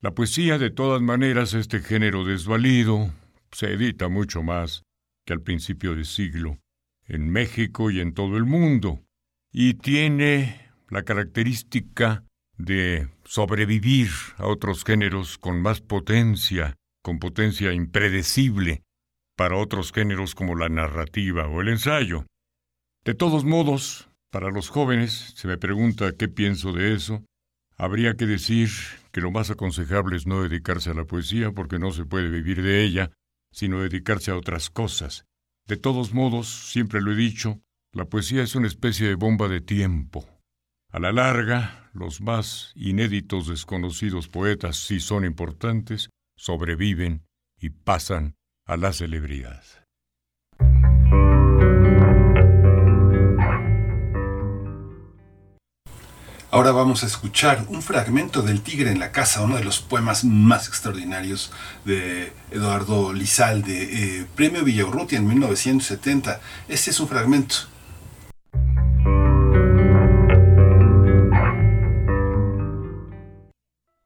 La 0.00 0.14
poesía, 0.14 0.56
de 0.56 0.70
todas 0.70 1.02
maneras, 1.02 1.52
este 1.52 1.80
género 1.80 2.24
desvalido, 2.24 3.12
se 3.52 3.74
edita 3.74 4.08
mucho 4.08 4.42
más 4.42 4.82
que 5.26 5.34
al 5.34 5.42
principio 5.42 5.94
del 5.94 6.06
siglo, 6.06 6.58
en 7.04 7.28
México 7.28 7.90
y 7.90 8.00
en 8.00 8.14
todo 8.14 8.38
el 8.38 8.46
mundo, 8.46 9.04
y 9.52 9.74
tiene 9.74 10.70
la 10.88 11.02
característica 11.02 12.24
de 12.56 13.08
sobrevivir 13.24 14.08
a 14.38 14.46
otros 14.46 14.84
géneros 14.84 15.36
con 15.36 15.60
más 15.60 15.82
potencia, 15.82 16.76
con 17.02 17.18
potencia 17.18 17.72
impredecible, 17.72 18.82
para 19.36 19.56
otros 19.56 19.92
géneros 19.92 20.34
como 20.34 20.54
la 20.54 20.68
narrativa 20.68 21.46
o 21.46 21.60
el 21.60 21.68
ensayo. 21.68 22.26
De 23.04 23.14
todos 23.14 23.44
modos, 23.44 24.10
para 24.30 24.50
los 24.50 24.68
jóvenes, 24.68 25.32
se 25.34 25.48
me 25.48 25.56
pregunta 25.56 26.12
qué 26.16 26.28
pienso 26.28 26.72
de 26.72 26.94
eso, 26.94 27.24
habría 27.76 28.14
que 28.14 28.26
decir 28.26 28.68
que 29.12 29.20
lo 29.20 29.30
más 29.30 29.50
aconsejable 29.50 30.16
es 30.16 30.26
no 30.26 30.42
dedicarse 30.42 30.90
a 30.90 30.94
la 30.94 31.04
poesía 31.04 31.52
porque 31.52 31.78
no 31.78 31.92
se 31.92 32.04
puede 32.04 32.28
vivir 32.28 32.62
de 32.62 32.84
ella, 32.84 33.10
sino 33.50 33.80
dedicarse 33.80 34.30
a 34.30 34.36
otras 34.36 34.68
cosas. 34.70 35.24
De 35.66 35.76
todos 35.76 36.12
modos, 36.12 36.70
siempre 36.70 37.00
lo 37.00 37.12
he 37.12 37.16
dicho, 37.16 37.60
la 37.92 38.04
poesía 38.04 38.42
es 38.42 38.54
una 38.54 38.66
especie 38.66 39.08
de 39.08 39.14
bomba 39.14 39.48
de 39.48 39.60
tiempo. 39.60 40.28
A 40.92 40.98
la 40.98 41.12
larga, 41.12 41.90
los 41.92 42.20
más 42.20 42.72
inéditos 42.74 43.48
desconocidos 43.48 44.28
poetas, 44.28 44.76
si 44.76 45.00
son 45.00 45.24
importantes, 45.24 46.10
sobreviven 46.40 47.26
y 47.58 47.68
pasan 47.68 48.34
a 48.64 48.78
la 48.78 48.94
celebridad. 48.94 49.62
Ahora 56.50 56.72
vamos 56.72 57.04
a 57.04 57.06
escuchar 57.06 57.66
un 57.68 57.82
fragmento 57.82 58.40
del 58.40 58.62
Tigre 58.62 58.90
en 58.90 58.98
la 58.98 59.12
Casa, 59.12 59.42
uno 59.42 59.56
de 59.56 59.64
los 59.64 59.80
poemas 59.80 60.24
más 60.24 60.66
extraordinarios 60.66 61.52
de 61.84 62.32
Eduardo 62.50 63.12
Lizalde, 63.12 64.20
eh, 64.20 64.26
Premio 64.34 64.64
Villaurrutia 64.64 65.18
en 65.18 65.28
1970. 65.28 66.40
Este 66.68 66.90
es 66.90 66.98
un 66.98 67.06
fragmento. 67.06 67.54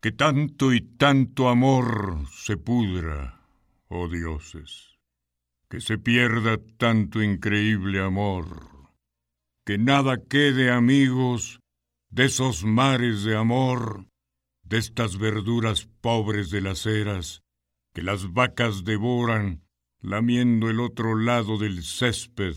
Que 0.04 0.12
tanto 0.12 0.74
y 0.74 0.82
tanto 0.82 1.48
amor 1.48 2.26
se 2.30 2.58
pudra, 2.58 3.40
oh 3.88 4.06
dioses, 4.06 4.98
que 5.70 5.80
se 5.80 5.96
pierda 5.96 6.58
tanto 6.76 7.22
increíble 7.22 8.00
amor, 8.00 8.90
que 9.64 9.78
nada 9.78 10.18
quede 10.22 10.70
amigos 10.70 11.58
de 12.10 12.26
esos 12.26 12.64
mares 12.64 13.24
de 13.24 13.34
amor, 13.34 14.06
de 14.62 14.76
estas 14.76 15.16
verduras 15.16 15.88
pobres 16.02 16.50
de 16.50 16.60
las 16.60 16.84
eras, 16.84 17.40
que 17.94 18.02
las 18.02 18.30
vacas 18.30 18.84
devoran, 18.84 19.64
lamiendo 20.02 20.68
el 20.68 20.80
otro 20.80 21.16
lado 21.16 21.56
del 21.56 21.82
césped, 21.82 22.56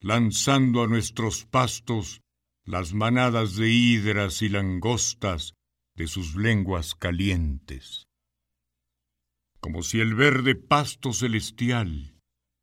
lanzando 0.00 0.82
a 0.82 0.86
nuestros 0.86 1.44
pastos 1.44 2.22
las 2.64 2.94
manadas 2.94 3.56
de 3.56 3.68
hidras 3.68 4.40
y 4.40 4.48
langostas 4.48 5.52
de 5.94 6.06
sus 6.06 6.36
lenguas 6.36 6.94
calientes. 6.94 8.06
Como 9.60 9.82
si 9.82 10.00
el 10.00 10.14
verde 10.14 10.54
pasto 10.54 11.12
celestial, 11.12 12.18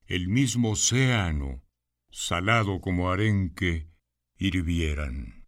el 0.06 0.28
mismo 0.28 0.72
océano, 0.72 1.64
salado 2.12 2.82
como 2.82 3.12
arenque, 3.12 3.90
hirvieran 4.38 5.40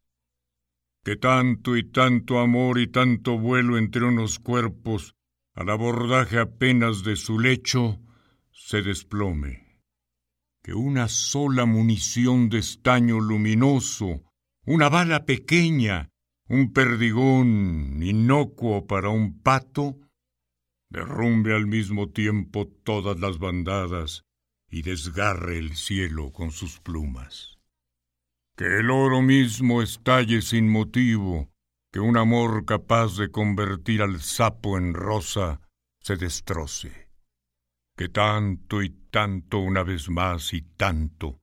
que 1.04 1.16
tanto 1.16 1.78
y 1.78 1.84
tanto 1.84 2.40
amor 2.40 2.80
y 2.80 2.88
tanto 2.88 3.38
vuelo 3.38 3.78
entre 3.78 4.06
unos 4.06 4.40
cuerpos, 4.40 5.16
al 5.54 5.70
abordaje 5.70 6.40
apenas 6.40 7.04
de 7.04 7.16
su 7.16 7.40
lecho, 7.40 8.00
se 8.52 8.82
desplome. 8.82 9.82
Que 10.64 10.74
una 10.74 11.08
sola 11.08 11.66
munición 11.66 12.50
de 12.50 12.60
estaño 12.60 13.20
luminoso, 13.20 14.24
una 14.66 14.90
bala 14.90 15.26
pequeña, 15.26 16.11
un 16.52 16.74
perdigón 16.74 18.04
inocuo 18.04 18.86
para 18.86 19.08
un 19.08 19.40
pato, 19.40 19.96
derrumbe 20.90 21.56
al 21.56 21.66
mismo 21.66 22.10
tiempo 22.10 22.68
todas 22.68 23.18
las 23.22 23.40
bandadas 23.40 24.26
y 24.70 24.82
desgarre 24.82 25.58
el 25.60 25.78
cielo 25.78 26.34
con 26.34 26.52
sus 26.52 26.82
plumas. 26.82 27.58
Que 28.58 28.66
el 28.66 28.92
oro 28.92 29.22
mismo 29.22 29.82
estalle 29.82 30.42
sin 30.42 30.68
motivo, 30.68 31.50
que 31.90 32.02
un 32.02 32.18
amor 32.18 32.66
capaz 32.66 33.16
de 33.16 33.32
convertir 33.32 34.02
al 34.02 34.20
sapo 34.20 34.78
en 34.78 34.94
rosa 34.94 35.62
se 36.02 36.18
destroce. 36.18 37.08
Que 37.96 38.10
tanto 38.10 38.84
y 38.84 38.90
tanto 39.10 39.60
una 39.60 39.84
vez 39.84 40.10
más 40.10 40.54
y 40.54 40.64
tanto, 40.64 41.40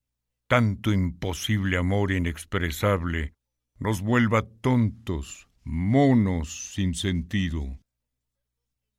tanto 0.50 0.92
imposible 0.92 1.78
amor 1.78 2.12
inexpresable 2.12 3.37
nos 3.78 4.00
vuelva 4.00 4.42
tontos, 4.42 5.48
monos 5.64 6.72
sin 6.74 6.94
sentido. 6.94 7.78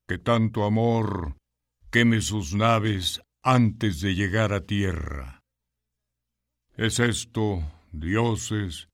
Que 0.08 0.18
tanto 0.18 0.64
amor 0.64 1.36
queme 1.92 2.22
sus 2.22 2.54
naves 2.54 3.22
antes 3.44 4.02
de 4.02 4.16
llegar 4.16 4.54
a 4.54 4.66
tierra. 4.66 5.40
Es 6.76 7.00
esto 7.00 7.64
dioses, 7.92 8.90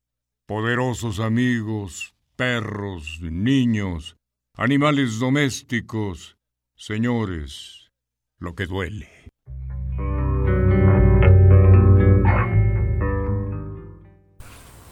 poderosos 0.48 1.20
amigos, 1.20 2.16
perros, 2.36 3.20
niños, 3.22 4.18
animales 4.53 5.20
domésticos, 5.20 6.38
señores, 6.76 7.91
lo 8.40 8.56
que 8.56 8.66
duele. 8.66 9.15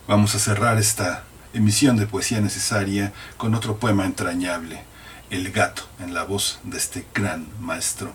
Vamos 0.06 0.34
a 0.34 0.38
cerrar 0.38 0.78
esta 0.78 1.24
emisión 1.54 1.96
de 1.96 2.06
poesía 2.06 2.40
necesaria 2.40 3.12
con 3.36 3.54
otro 3.54 3.78
poema 3.78 4.04
entrañable, 4.04 4.82
El 5.30 5.50
gato, 5.50 5.88
en 5.98 6.12
la 6.12 6.24
voz 6.24 6.60
de 6.62 6.76
este 6.76 7.06
gran 7.14 7.48
maestro 7.58 8.12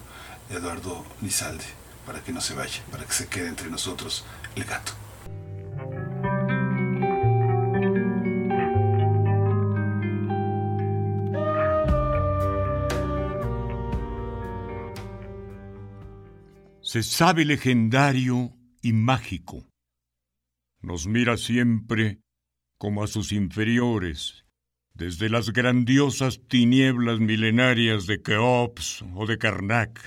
Eduardo 0.49 1.03
Lizalde, 1.21 1.65
para 2.05 2.21
que 2.21 2.31
no 2.31 2.41
se 2.41 2.53
vaya, 2.53 2.81
para 2.91 3.05
que 3.05 3.13
se 3.13 3.27
quede 3.27 3.47
entre 3.47 3.69
nosotros 3.69 4.23
el 4.55 4.65
gato. 4.65 4.93
se 16.81 17.03
sabe 17.03 17.45
legendario 17.45 18.51
y 18.81 18.93
mágico. 18.93 19.68
Nos 20.81 21.07
mira 21.07 21.37
siempre 21.37 22.21
como 22.77 23.03
a 23.03 23.07
sus 23.07 23.31
inferiores, 23.31 24.45
desde 24.93 25.29
las 25.29 25.51
grandiosas 25.51 26.41
tinieblas 26.47 27.19
milenarias 27.19 28.05
de 28.07 28.21
Keops 28.21 29.03
o 29.15 29.25
de 29.25 29.37
Karnak, 29.37 29.99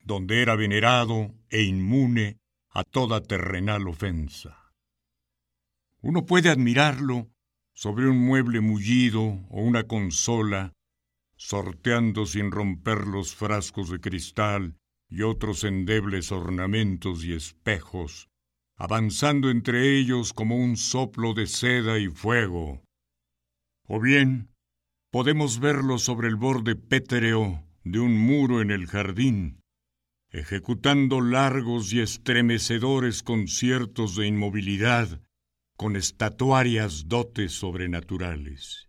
donde 0.00 0.40
era 0.40 0.56
venerado 0.56 1.34
e 1.50 1.62
inmune 1.62 2.38
a 2.70 2.84
toda 2.84 3.22
terrenal 3.22 3.88
ofensa. 3.88 4.72
Uno 6.00 6.24
puede 6.24 6.48
admirarlo 6.48 7.28
sobre 7.74 8.08
un 8.08 8.18
mueble 8.24 8.60
mullido 8.60 9.22
o 9.22 9.62
una 9.62 9.84
consola, 9.84 10.72
sorteando 11.36 12.24
sin 12.24 12.50
romper 12.50 13.06
los 13.06 13.34
frascos 13.34 13.90
de 13.90 14.00
cristal 14.00 14.76
y 15.08 15.22
otros 15.22 15.64
endebles 15.64 16.32
ornamentos 16.32 17.24
y 17.24 17.34
espejos, 17.34 18.30
avanzando 18.76 19.50
entre 19.50 19.98
ellos 19.98 20.32
como 20.32 20.56
un 20.56 20.76
soplo 20.76 21.34
de 21.34 21.46
seda 21.46 21.98
y 21.98 22.08
fuego. 22.08 22.82
O 23.88 24.00
bien, 24.00 24.50
podemos 25.10 25.60
verlo 25.60 25.98
sobre 25.98 26.28
el 26.28 26.36
borde 26.36 26.76
pétreo 26.76 27.64
de 27.84 28.00
un 28.00 28.18
muro 28.18 28.60
en 28.60 28.70
el 28.70 28.86
jardín, 28.86 29.60
ejecutando 30.30 31.20
largos 31.20 31.92
y 31.92 32.00
estremecedores 32.00 33.22
conciertos 33.22 34.16
de 34.16 34.26
inmovilidad 34.26 35.22
con 35.76 35.96
estatuarias 35.96 37.08
dotes 37.08 37.52
sobrenaturales. 37.52 38.88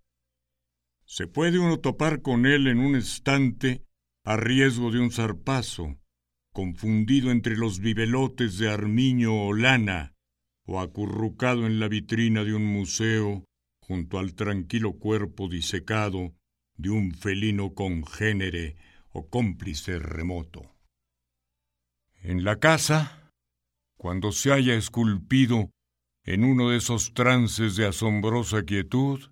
Se 1.06 1.28
puede 1.28 1.60
uno 1.60 1.80
topar 1.80 2.22
con 2.22 2.46
él 2.46 2.68
en 2.68 2.80
un 2.80 2.96
instante 2.96 3.84
a 4.26 4.36
riesgo 4.36 4.92
de 4.92 5.00
un 5.00 5.12
zarpazo, 5.12 5.98
confundido 6.58 7.30
entre 7.30 7.56
los 7.56 7.82
vivelotes 7.82 8.58
de 8.58 8.68
armiño 8.68 9.46
o 9.46 9.54
lana, 9.54 10.16
o 10.66 10.80
acurrucado 10.80 11.68
en 11.68 11.80
la 11.80 11.88
vitrina 11.88 12.44
de 12.44 12.56
un 12.56 12.66
museo 12.66 13.46
junto 13.80 14.18
al 14.18 14.34
tranquilo 14.34 14.94
cuerpo 14.94 15.50
disecado 15.50 16.34
de 16.76 16.90
un 16.90 17.12
felino 17.12 17.76
congénere 17.76 18.76
o 19.12 19.30
cómplice 19.30 20.00
remoto. 20.00 20.74
En 22.24 22.44
la 22.44 22.58
casa, 22.58 23.30
cuando 23.96 24.32
se 24.32 24.52
haya 24.52 24.74
esculpido 24.74 25.70
en 26.24 26.44
uno 26.44 26.72
de 26.72 26.78
esos 26.78 27.14
trances 27.14 27.76
de 27.76 27.86
asombrosa 27.86 28.64
quietud, 28.64 29.30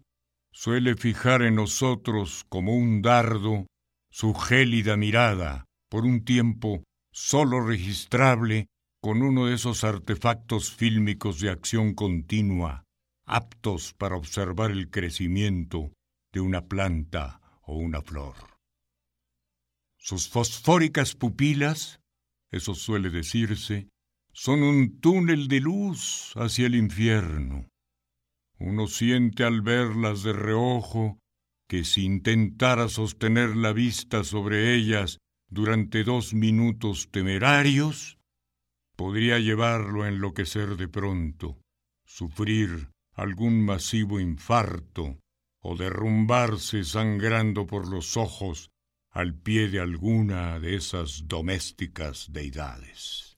suele 0.52 0.94
fijar 0.94 1.42
en 1.42 1.56
nosotros 1.56 2.46
como 2.50 2.76
un 2.76 3.02
dardo 3.02 3.66
su 4.12 4.36
gélida 4.36 4.96
mirada, 4.96 5.66
por 5.90 6.06
un 6.06 6.24
tiempo 6.24 6.84
sólo 7.16 7.62
registrable 7.62 8.68
con 9.02 9.22
uno 9.22 9.46
de 9.46 9.56
esos 9.56 9.86
artefactos 9.86 10.76
fílmicos 10.76 11.40
de 11.40 11.50
acción 11.50 11.94
continua, 11.94 12.84
aptos 13.26 13.94
para 13.94 14.18
observar 14.18 14.72
el 14.72 14.90
crecimiento 14.90 15.94
de 16.34 16.42
una 16.42 16.66
planta 16.66 17.40
o 17.62 17.78
una 17.78 18.02
flor. 18.02 18.36
Sus 19.98 20.28
fosfóricas 20.28 21.16
pupilas, 21.16 22.02
eso 22.52 22.76
suele 22.76 23.10
decirse, 23.10 23.88
son 24.34 24.62
un 24.62 25.00
túnel 25.00 25.48
de 25.48 25.62
luz 25.62 26.34
hacia 26.36 26.66
el 26.66 26.76
infierno. 26.76 27.70
Uno 28.60 28.88
siente 28.88 29.46
al 29.46 29.62
verlas 29.62 30.22
de 30.24 30.34
reojo 30.34 31.18
que 31.70 31.86
si 31.86 32.04
intentara 32.04 32.90
sostener 32.90 33.56
la 33.56 33.72
vista 33.72 34.26
sobre 34.26 34.76
ellas 34.76 35.18
durante 35.50 36.04
dos 36.04 36.34
minutos 36.34 37.10
temerarios, 37.12 38.18
podría 38.96 39.40
llevarlo 39.40 40.04
a 40.04 40.08
enloquecer 40.10 40.78
de 40.78 40.88
pronto, 40.88 41.58
sufrir 42.06 42.90
algún 43.14 43.64
masivo 43.64 44.20
infarto 44.20 45.18
o 45.62 45.76
derrumbarse 45.76 46.84
sangrando 46.84 47.66
por 47.66 47.88
los 47.88 48.18
ojos 48.18 48.70
al 49.10 49.34
pie 49.34 49.70
de 49.70 49.80
alguna 49.80 50.60
de 50.60 50.76
esas 50.76 51.28
domésticas 51.28 52.32
deidades. 52.32 53.38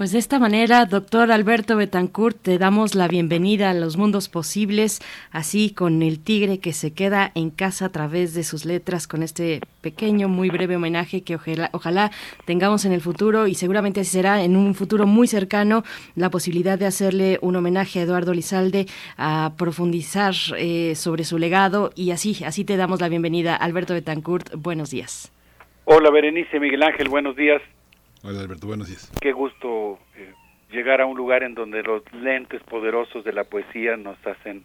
Pues 0.00 0.12
de 0.12 0.18
esta 0.18 0.38
manera, 0.38 0.86
doctor 0.86 1.30
Alberto 1.30 1.76
Betancourt, 1.76 2.34
te 2.40 2.56
damos 2.56 2.94
la 2.94 3.06
bienvenida 3.06 3.68
a 3.68 3.74
los 3.74 3.98
mundos 3.98 4.30
posibles, 4.30 5.00
así 5.30 5.74
con 5.74 6.00
el 6.00 6.24
tigre 6.24 6.58
que 6.58 6.72
se 6.72 6.94
queda 6.94 7.30
en 7.34 7.50
casa 7.50 7.84
a 7.84 7.92
través 7.92 8.32
de 8.32 8.42
sus 8.42 8.64
letras, 8.64 9.06
con 9.06 9.22
este 9.22 9.60
pequeño, 9.82 10.26
muy 10.26 10.48
breve 10.48 10.76
homenaje 10.76 11.22
que 11.22 11.36
ojalá, 11.36 12.10
tengamos 12.46 12.86
en 12.86 12.92
el 12.92 13.02
futuro 13.02 13.46
y 13.46 13.54
seguramente 13.54 14.00
así 14.00 14.12
será 14.12 14.42
en 14.42 14.56
un 14.56 14.74
futuro 14.74 15.06
muy 15.06 15.26
cercano 15.26 15.82
la 16.14 16.30
posibilidad 16.30 16.78
de 16.78 16.86
hacerle 16.86 17.38
un 17.42 17.56
homenaje 17.56 18.00
a 18.00 18.04
Eduardo 18.04 18.32
Lizalde, 18.32 18.86
a 19.18 19.52
profundizar 19.58 20.32
eh, 20.56 20.94
sobre 20.94 21.24
su 21.24 21.36
legado 21.36 21.90
y 21.94 22.12
así, 22.12 22.42
así 22.42 22.64
te 22.64 22.78
damos 22.78 23.02
la 23.02 23.10
bienvenida. 23.10 23.54
Alberto 23.54 23.92
Betancourt, 23.92 24.54
buenos 24.56 24.90
días. 24.90 25.30
Hola 25.84 26.10
Berenice, 26.10 26.58
Miguel 26.58 26.84
Ángel, 26.84 27.10
buenos 27.10 27.36
días. 27.36 27.60
Hola 28.22 28.40
Alberto, 28.40 28.66
buenos 28.66 28.88
días. 28.88 29.10
Qué 29.20 29.32
gusto 29.32 29.98
eh, 30.14 30.34
llegar 30.70 31.00
a 31.00 31.06
un 31.06 31.16
lugar 31.16 31.42
en 31.42 31.54
donde 31.54 31.82
los 31.82 32.02
lentes 32.12 32.62
poderosos 32.64 33.24
de 33.24 33.32
la 33.32 33.44
poesía 33.44 33.96
nos 33.96 34.18
hacen 34.26 34.62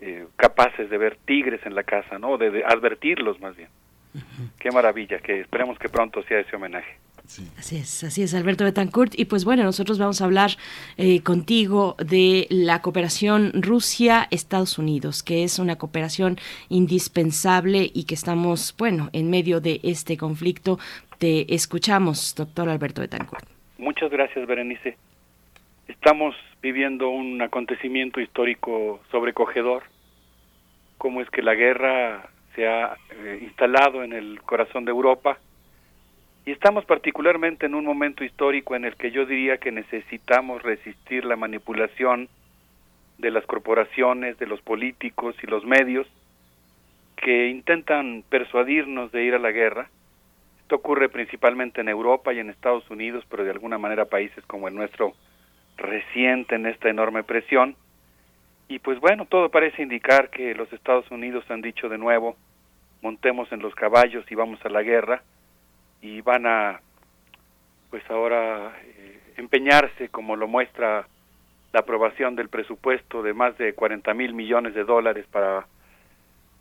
eh, 0.00 0.26
capaces 0.36 0.88
de 0.88 0.96
ver 0.96 1.18
tigres 1.24 1.60
en 1.66 1.74
la 1.74 1.82
casa, 1.82 2.18
¿no? 2.18 2.38
De, 2.38 2.62
advertirlos 2.64 3.40
más 3.40 3.56
bien. 3.56 3.68
Qué 4.58 4.70
maravilla, 4.70 5.18
que 5.18 5.40
esperemos 5.40 5.78
que 5.78 5.88
pronto 5.88 6.22
sea 6.24 6.40
ese 6.40 6.56
homenaje. 6.56 6.96
Así 7.58 7.76
es, 7.76 8.02
así 8.02 8.22
es, 8.22 8.34
Alberto 8.34 8.64
Betancourt. 8.64 9.18
Y 9.18 9.26
pues 9.26 9.44
bueno, 9.44 9.62
nosotros 9.62 9.98
vamos 9.98 10.20
a 10.20 10.24
hablar 10.24 10.50
eh, 10.96 11.22
contigo 11.22 11.94
de 11.98 12.46
la 12.50 12.82
cooperación 12.82 13.52
Rusia-Estados 13.54 14.78
Unidos, 14.78 15.22
que 15.22 15.44
es 15.44 15.58
una 15.58 15.76
cooperación 15.76 16.38
indispensable 16.68 17.90
y 17.94 18.04
que 18.04 18.14
estamos, 18.14 18.74
bueno, 18.76 19.10
en 19.12 19.30
medio 19.30 19.60
de 19.60 19.80
este 19.82 20.16
conflicto, 20.16 20.78
te 21.18 21.54
escuchamos, 21.54 22.34
doctor 22.34 22.68
Alberto 22.68 23.00
Betancourt. 23.00 23.46
Muchas 23.78 24.10
gracias, 24.10 24.46
Berenice. 24.46 24.96
Estamos 25.86 26.34
viviendo 26.62 27.10
un 27.10 27.40
acontecimiento 27.42 28.20
histórico 28.20 29.00
sobrecogedor, 29.10 29.84
como 30.98 31.20
es 31.20 31.30
que 31.30 31.42
la 31.42 31.54
guerra 31.54 32.28
se 32.54 32.66
ha 32.66 32.96
eh, 33.10 33.38
instalado 33.42 34.02
en 34.02 34.12
el 34.12 34.42
corazón 34.42 34.84
de 34.84 34.90
Europa 34.90 35.38
y 36.46 36.52
estamos 36.52 36.84
particularmente 36.84 37.66
en 37.66 37.74
un 37.74 37.84
momento 37.84 38.24
histórico 38.24 38.74
en 38.74 38.84
el 38.84 38.96
que 38.96 39.10
yo 39.10 39.26
diría 39.26 39.58
que 39.58 39.72
necesitamos 39.72 40.62
resistir 40.62 41.24
la 41.24 41.36
manipulación 41.36 42.28
de 43.18 43.30
las 43.30 43.44
corporaciones, 43.46 44.38
de 44.38 44.46
los 44.46 44.60
políticos 44.62 45.36
y 45.42 45.46
los 45.46 45.64
medios 45.64 46.06
que 47.16 47.48
intentan 47.48 48.24
persuadirnos 48.28 49.12
de 49.12 49.24
ir 49.24 49.34
a 49.34 49.38
la 49.38 49.50
guerra 49.50 49.90
esto 50.70 50.76
ocurre 50.76 51.08
principalmente 51.08 51.80
en 51.80 51.88
Europa 51.88 52.32
y 52.32 52.38
en 52.38 52.48
Estados 52.48 52.88
Unidos, 52.90 53.24
pero 53.28 53.42
de 53.42 53.50
alguna 53.50 53.76
manera 53.76 54.04
países 54.04 54.46
como 54.46 54.68
el 54.68 54.74
nuestro 54.76 55.14
resienten 55.76 56.64
esta 56.64 56.88
enorme 56.88 57.24
presión. 57.24 57.74
Y 58.68 58.78
pues 58.78 59.00
bueno, 59.00 59.24
todo 59.24 59.48
parece 59.48 59.82
indicar 59.82 60.30
que 60.30 60.54
los 60.54 60.72
Estados 60.72 61.10
Unidos 61.10 61.44
han 61.50 61.60
dicho 61.60 61.88
de 61.88 61.98
nuevo, 61.98 62.36
montemos 63.02 63.50
en 63.50 63.62
los 63.62 63.74
caballos 63.74 64.24
y 64.30 64.36
vamos 64.36 64.64
a 64.64 64.68
la 64.68 64.84
guerra, 64.84 65.24
y 66.00 66.20
van 66.20 66.46
a, 66.46 66.80
pues 67.90 68.02
ahora, 68.10 68.72
eh, 68.84 69.20
empeñarse, 69.36 70.08
como 70.08 70.36
lo 70.36 70.48
muestra 70.48 71.06
la 71.72 71.80
aprobación 71.80 72.36
del 72.36 72.48
presupuesto 72.48 73.22
de 73.22 73.32
más 73.32 73.56
de 73.58 73.74
40 73.74 74.12
mil 74.14 74.34
millones 74.34 74.74
de 74.74 74.84
dólares 74.84 75.26
para, 75.30 75.66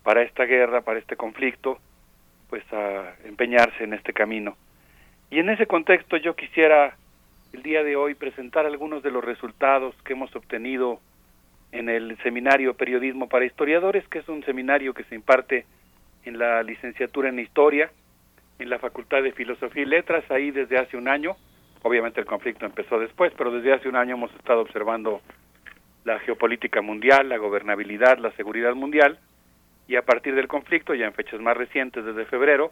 para 0.04 0.22
esta 0.22 0.46
guerra, 0.46 0.82
para 0.82 1.00
este 1.00 1.16
conflicto, 1.16 1.80
pues 2.50 2.64
a 2.74 3.16
empeñarse 3.26 3.84
en 3.84 3.94
este 3.94 4.14
camino. 4.14 4.56
Y 5.32 5.40
en 5.40 5.50
ese 5.50 5.68
contexto 5.68 6.18
yo 6.18 6.36
quisiera 6.36 6.96
el 7.54 7.64
día 7.64 7.84
de 7.84 7.96
hoy 7.96 8.16
presentar 8.16 8.66
algunos 8.66 9.04
de 9.04 9.12
los 9.12 9.24
resultados 9.24 9.96
que 10.04 10.14
hemos 10.14 10.36
obtenido 10.36 11.00
en 11.72 11.90
el 11.90 12.18
seminario 12.24 12.76
Periodismo 12.76 13.30
para 13.30 13.46
Historiadores, 13.46 14.08
que 14.08 14.20
es 14.20 14.30
un 14.30 14.44
seminario 14.44 14.94
que 14.94 15.04
se 15.06 15.16
imparte 15.16 15.66
en 16.26 16.38
la 16.40 16.64
licenciatura 16.64 17.30
en 17.30 17.40
Historia, 17.40 17.92
en 18.60 18.70
la 18.70 18.80
Facultad 18.80 19.24
de 19.24 19.32
Filosofía 19.32 19.84
y 19.84 19.86
Letras, 19.86 20.30
ahí 20.30 20.52
desde 20.52 20.78
hace 20.78 20.98
un 20.98 21.08
año. 21.08 21.36
Obviamente 21.82 22.20
el 22.20 22.26
conflicto 22.26 22.66
empezó 22.66 23.00
después, 23.00 23.34
pero 23.38 23.52
desde 23.52 23.74
hace 23.74 23.88
un 23.88 23.96
año 23.96 24.16
hemos 24.16 24.34
estado 24.36 24.62
observando 24.62 25.22
la 26.04 26.20
geopolítica 26.20 26.82
mundial, 26.82 27.30
la 27.30 27.38
gobernabilidad, 27.38 28.18
la 28.18 28.32
seguridad 28.32 28.76
mundial, 28.76 29.18
y 29.88 29.96
a 29.96 30.04
partir 30.04 30.36
del 30.36 30.48
conflicto, 30.48 30.94
ya 30.94 31.06
en 31.06 31.14
fechas 31.14 31.40
más 31.40 31.58
recientes, 31.58 32.06
desde 32.06 32.26
febrero, 32.26 32.72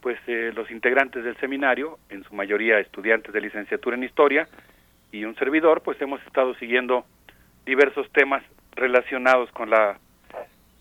pues 0.00 0.18
eh, 0.26 0.52
los 0.54 0.70
integrantes 0.70 1.24
del 1.24 1.36
seminario, 1.38 1.98
en 2.10 2.22
su 2.24 2.34
mayoría 2.34 2.78
estudiantes 2.78 3.32
de 3.32 3.40
licenciatura 3.40 3.96
en 3.96 4.04
historia, 4.04 4.46
y 5.10 5.24
un 5.24 5.34
servidor, 5.36 5.82
pues 5.82 6.00
hemos 6.02 6.22
estado 6.26 6.54
siguiendo 6.56 7.04
diversos 7.64 8.10
temas 8.12 8.42
relacionados 8.74 9.50
con 9.52 9.70
la 9.70 9.98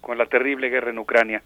con 0.04 0.18
la 0.18 0.26
terrible 0.26 0.70
guerra 0.70 0.92
en 0.92 1.00
Ucrania. 1.00 1.42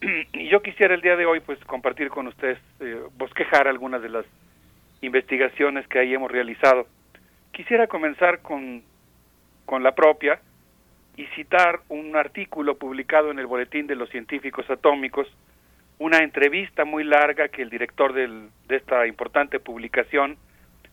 Y 0.00 0.48
yo 0.48 0.62
quisiera 0.62 0.94
el 0.94 1.00
día 1.00 1.16
de 1.16 1.26
hoy 1.26 1.40
pues 1.40 1.58
compartir 1.64 2.08
con 2.08 2.26
ustedes, 2.26 2.58
eh, 2.80 3.02
bosquejar 3.16 3.68
algunas 3.68 4.02
de 4.02 4.10
las 4.10 4.26
investigaciones 5.00 5.86
que 5.88 5.98
ahí 5.98 6.14
hemos 6.14 6.30
realizado. 6.30 6.86
Quisiera 7.52 7.86
comenzar 7.86 8.40
con, 8.42 8.82
con 9.64 9.82
la 9.82 9.94
propia, 9.94 10.40
y 11.16 11.26
citar 11.28 11.80
un 11.88 12.14
artículo 12.14 12.76
publicado 12.76 13.30
en 13.30 13.38
el 13.38 13.46
Boletín 13.46 13.86
de 13.86 13.96
los 13.96 14.10
Científicos 14.10 14.68
Atómicos, 14.68 15.26
una 15.98 16.18
entrevista 16.18 16.84
muy 16.84 17.04
larga 17.04 17.48
que 17.48 17.62
el 17.62 17.70
director 17.70 18.12
del, 18.12 18.50
de 18.68 18.76
esta 18.76 19.06
importante 19.06 19.58
publicación 19.58 20.36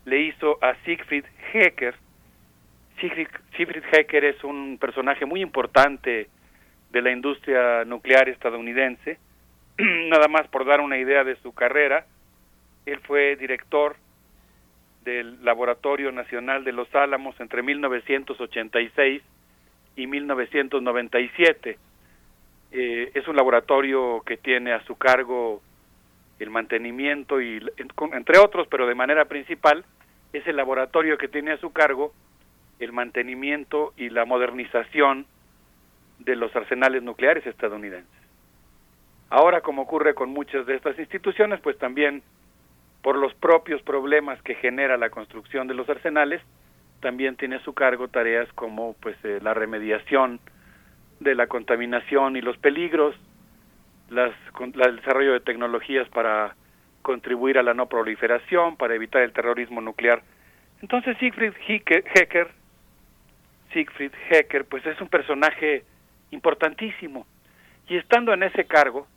le 0.05 0.21
hizo 0.21 0.57
a 0.61 0.75
Siegfried 0.85 1.25
Hecker. 1.53 1.95
Siegfried, 2.99 3.83
Hecker 3.91 4.23
es 4.23 4.43
un 4.45 4.77
personaje 4.79 5.25
muy 5.25 5.41
importante 5.41 6.29
de 6.93 7.01
la 7.01 7.11
industria 7.11 7.83
nuclear 7.83 8.29
estadounidense. 8.29 9.17
Nada 9.77 10.27
más 10.29 10.47
por 10.47 10.63
dar 10.63 10.79
una 10.79 10.97
idea 10.97 11.23
de 11.23 11.35
su 11.37 11.53
carrera, 11.53 12.05
Él 12.85 12.99
fue 12.99 13.35
director 13.35 13.97
del 15.03 15.43
Laboratorio 15.43 16.11
Nacional 16.11 16.63
de 16.63 16.71
Los 16.71 16.93
Álamos 16.95 17.37
entre 17.41 17.63
1986 17.63 19.21
y 19.95 20.07
1997. 20.07 21.77
Eh, 22.71 23.11
es 23.13 23.27
un 23.27 23.35
laboratorio 23.35 24.21
que 24.25 24.37
tiene 24.37 24.71
a 24.71 24.83
su 24.85 24.95
cargo 24.95 25.61
el 26.39 26.51
mantenimiento 26.51 27.41
y 27.41 27.59
entre 28.13 28.37
otros, 28.37 28.67
pero 28.69 28.87
de 28.87 28.95
manera 28.95 29.25
principal, 29.25 29.83
es 30.31 30.45
el 30.47 30.57
laboratorio 30.57 31.17
que 31.17 31.27
tiene 31.27 31.51
a 31.51 31.57
su 31.57 31.71
cargo 31.71 32.13
el 32.79 32.91
mantenimiento 32.91 33.93
y 33.97 34.09
la 34.09 34.25
modernización 34.25 35.25
de 36.25 36.35
los 36.35 36.55
arsenales 36.55 37.03
nucleares 37.03 37.45
estadounidenses. 37.45 38.23
Ahora, 39.29 39.61
como 39.61 39.81
ocurre 39.81 40.13
con 40.13 40.29
muchas 40.29 40.65
de 40.65 40.75
estas 40.75 40.97
instituciones, 40.99 41.59
pues 41.61 41.77
también 41.77 42.21
por 43.01 43.17
los 43.17 43.33
propios 43.33 43.81
problemas 43.81 44.41
que 44.43 44.55
genera 44.55 44.95
la 44.97 45.09
construcción 45.09 45.67
de 45.67 45.73
los 45.73 45.89
arsenales, 45.89 46.41
también 47.01 47.35
tiene 47.35 47.57
a 47.57 47.63
su 47.63 47.73
cargo 47.73 48.07
tareas 48.07 48.47
como 48.53 48.93
pues 49.01 49.17
eh, 49.23 49.39
la 49.41 49.53
remediación 49.53 50.39
de 51.19 51.35
la 51.35 51.47
contaminación 51.47 52.37
y 52.37 52.41
los 52.41 52.57
peligros, 52.57 53.15
las, 54.09 54.31
el 54.59 54.95
desarrollo 54.97 55.33
de 55.33 55.39
tecnologías 55.41 56.07
para 56.09 56.55
contribuir 57.01 57.57
a 57.57 57.63
la 57.63 57.73
no 57.73 57.87
proliferación, 57.87 58.77
para 58.77 58.95
evitar 58.95 59.21
el 59.21 59.33
terrorismo 59.33 59.81
nuclear. 59.81 60.21
Entonces 60.81 61.17
Siegfried 61.17 61.53
Hecker, 61.67 62.49
Siegfried 63.71 64.11
Hecker, 64.29 64.65
pues 64.65 64.85
es 64.85 64.99
un 65.01 65.09
personaje 65.09 65.83
importantísimo. 66.33 67.25
Y 67.87 67.97
estando 67.97 68.33
en 68.33 68.43
ese 68.43 68.65
cargo, 68.65 69.07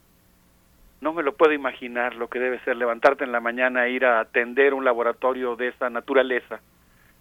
no 1.00 1.12
me 1.12 1.22
lo 1.22 1.34
puedo 1.34 1.52
imaginar 1.52 2.14
lo 2.14 2.28
que 2.28 2.38
debe 2.38 2.60
ser 2.60 2.76
levantarte 2.76 3.24
en 3.24 3.32
la 3.32 3.40
mañana 3.40 3.86
e 3.86 3.90
ir 3.90 4.04
a 4.04 4.20
atender 4.20 4.74
un 4.74 4.84
laboratorio 4.84 5.56
de 5.56 5.68
esa 5.68 5.90
naturaleza. 5.90 6.60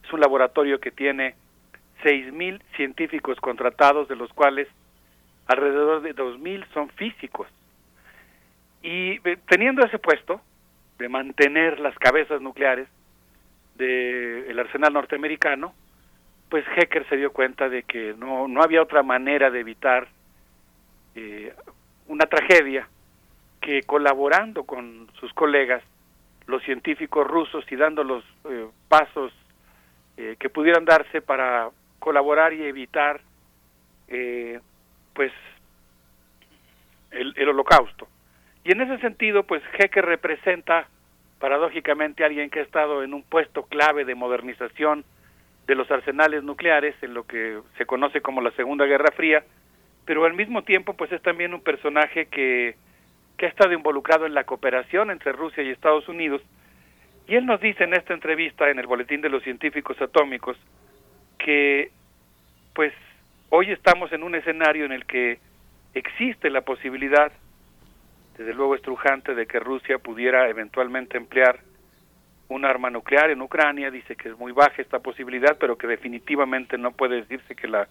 Es 0.03 0.14
un 0.14 0.19
laboratorio 0.19 0.80
que 0.80 0.91
tiene 0.91 1.35
6.000 2.03 2.61
científicos 2.75 3.40
contratados, 3.40 4.07
de 4.07 4.15
los 4.15 4.32
cuales 4.33 4.67
alrededor 5.48 6.01
de 6.01 6.15
2.000 6.15 6.65
son 6.74 6.90
físicos. 6.90 7.48
Y 8.82 9.19
teniendo 9.49 9.85
ese 9.85 9.99
puesto 9.99 10.41
de 10.99 11.09
mantener 11.09 11.80
las 11.80 11.98
cabezas 11.98 12.41
nucleares 12.41 12.88
del 13.75 14.57
arsenal 14.59 14.93
norteamericano, 14.93 15.74
pues 16.49 16.65
Hecker 16.75 17.07
se 17.09 17.17
dio 17.17 17.32
cuenta 17.32 17.69
de 17.69 17.83
que 17.83 18.14
no, 18.17 18.48
no 18.48 18.61
había 18.61 18.82
otra 18.82 19.03
manera 19.03 19.49
de 19.49 19.59
evitar 19.59 20.07
eh, 21.15 21.53
una 22.07 22.25
tragedia 22.25 22.88
que 23.61 23.83
colaborando 23.83 24.64
con 24.64 25.09
sus 25.19 25.33
colegas, 25.33 25.82
los 26.45 26.61
científicos 26.64 27.25
rusos, 27.25 27.65
y 27.72 27.75
dando 27.75 28.03
los 28.03 28.24
eh, 28.49 28.67
pasos 28.88 29.33
eh, 30.17 30.35
que 30.40 30.49
pudieran 30.49 30.85
darse 30.85 31.22
para 31.22 31.69
colaborar 31.99 32.53
y 32.53 32.64
evitar 32.64 33.22
pues 35.14 35.32
el, 37.09 37.33
el 37.38 37.49
holocausto. 37.49 38.07
Y 38.64 38.72
en 38.72 38.82
ese 38.82 38.99
sentido, 38.99 39.43
pues 39.43 39.64
Hecker 39.80 40.06
representa 40.06 40.88
paradójicamente 41.40 42.24
a 42.24 42.27
alguien 42.27 42.51
que 42.51 42.59
ha 42.59 42.64
estado 42.64 43.01
en 43.03 43.15
un 43.15 43.24
puesto 43.24 43.64
clave 43.64 44.06
de 44.06 44.14
modernización 44.14 45.06
de 45.68 45.76
los 45.76 45.90
arsenales 45.90 46.44
nucleares 46.44 46.95
en 47.02 47.14
lo 47.14 47.26
que 47.26 47.60
se 47.77 47.85
conoce 47.85 48.22
como 48.22 48.42
la 48.42 48.52
Segunda 48.52 48.85
Guerra 48.85 49.11
Fría, 49.16 49.44
pero 50.06 50.26
al 50.26 50.34
mismo 50.34 50.64
tiempo 50.64 50.94
pues 50.94 51.11
es 51.11 51.22
también 51.22 51.53
un 51.53 51.61
personaje 51.61 52.27
que, 52.27 52.76
que 53.38 53.45
ha 53.48 53.50
estado 53.50 53.74
involucrado 53.74 54.26
en 54.26 54.34
la 54.34 54.44
cooperación 54.44 55.10
entre 55.10 55.32
Rusia 55.32 55.64
y 55.64 55.69
Estados 55.69 56.08
Unidos, 56.08 56.42
y 57.27 57.35
él 57.35 57.45
nos 57.45 57.60
dice 57.60 57.85
en 57.85 57.95
esta 57.95 58.14
entrevista 58.14 58.69
en 58.69 58.77
el 58.77 58.85
Boletín 58.85 59.22
de 59.22 59.30
los 59.30 59.42
Científicos 59.44 60.00
Atómicos 60.00 60.58
que 61.40 61.92
pues 62.74 62.94
hoy 63.50 63.72
estamos 63.72 64.11
en 64.11 64.22
un 64.22 64.35
escenario 64.35 64.85
en 64.85 64.92
el 64.92 65.06
que 65.06 65.40
existe 65.95 66.50
la 66.50 66.61
posibilidad, 66.61 67.32
desde 68.38 68.53
luego 68.53 68.76
estrujante, 68.76 69.34
de 69.34 69.48
que 69.48 69.60
Rusia 69.60 69.98
pudiera 69.98 70.50
eventualmente 70.50 71.18
emplear 71.18 71.60
un 72.48 72.65
arma 72.65 72.90
nuclear 72.90 73.32
en 73.32 73.41
Ucrania, 73.41 73.90
dice 73.90 74.15
que 74.15 74.30
es 74.30 74.38
muy 74.38 74.51
baja 74.51 74.82
esta 74.82 74.99
posibilidad, 74.99 75.57
pero 75.59 75.77
que 75.77 75.88
definitivamente 75.88 76.77
no 76.77 76.91
puede 76.91 77.17
decirse 77.17 77.56
que 77.56 77.67
la 77.67 77.88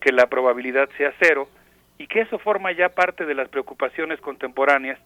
que 0.00 0.12
la 0.12 0.26
probabilidad 0.26 0.88
sea 0.98 1.14
cero 1.18 1.48
y 1.96 2.06
que 2.06 2.20
eso 2.20 2.38
forma 2.38 2.72
ya 2.72 2.90
parte 2.90 3.24
de 3.24 3.34
las 3.34 3.48
preocupaciones 3.48 4.20
contemporáneas 4.20 4.98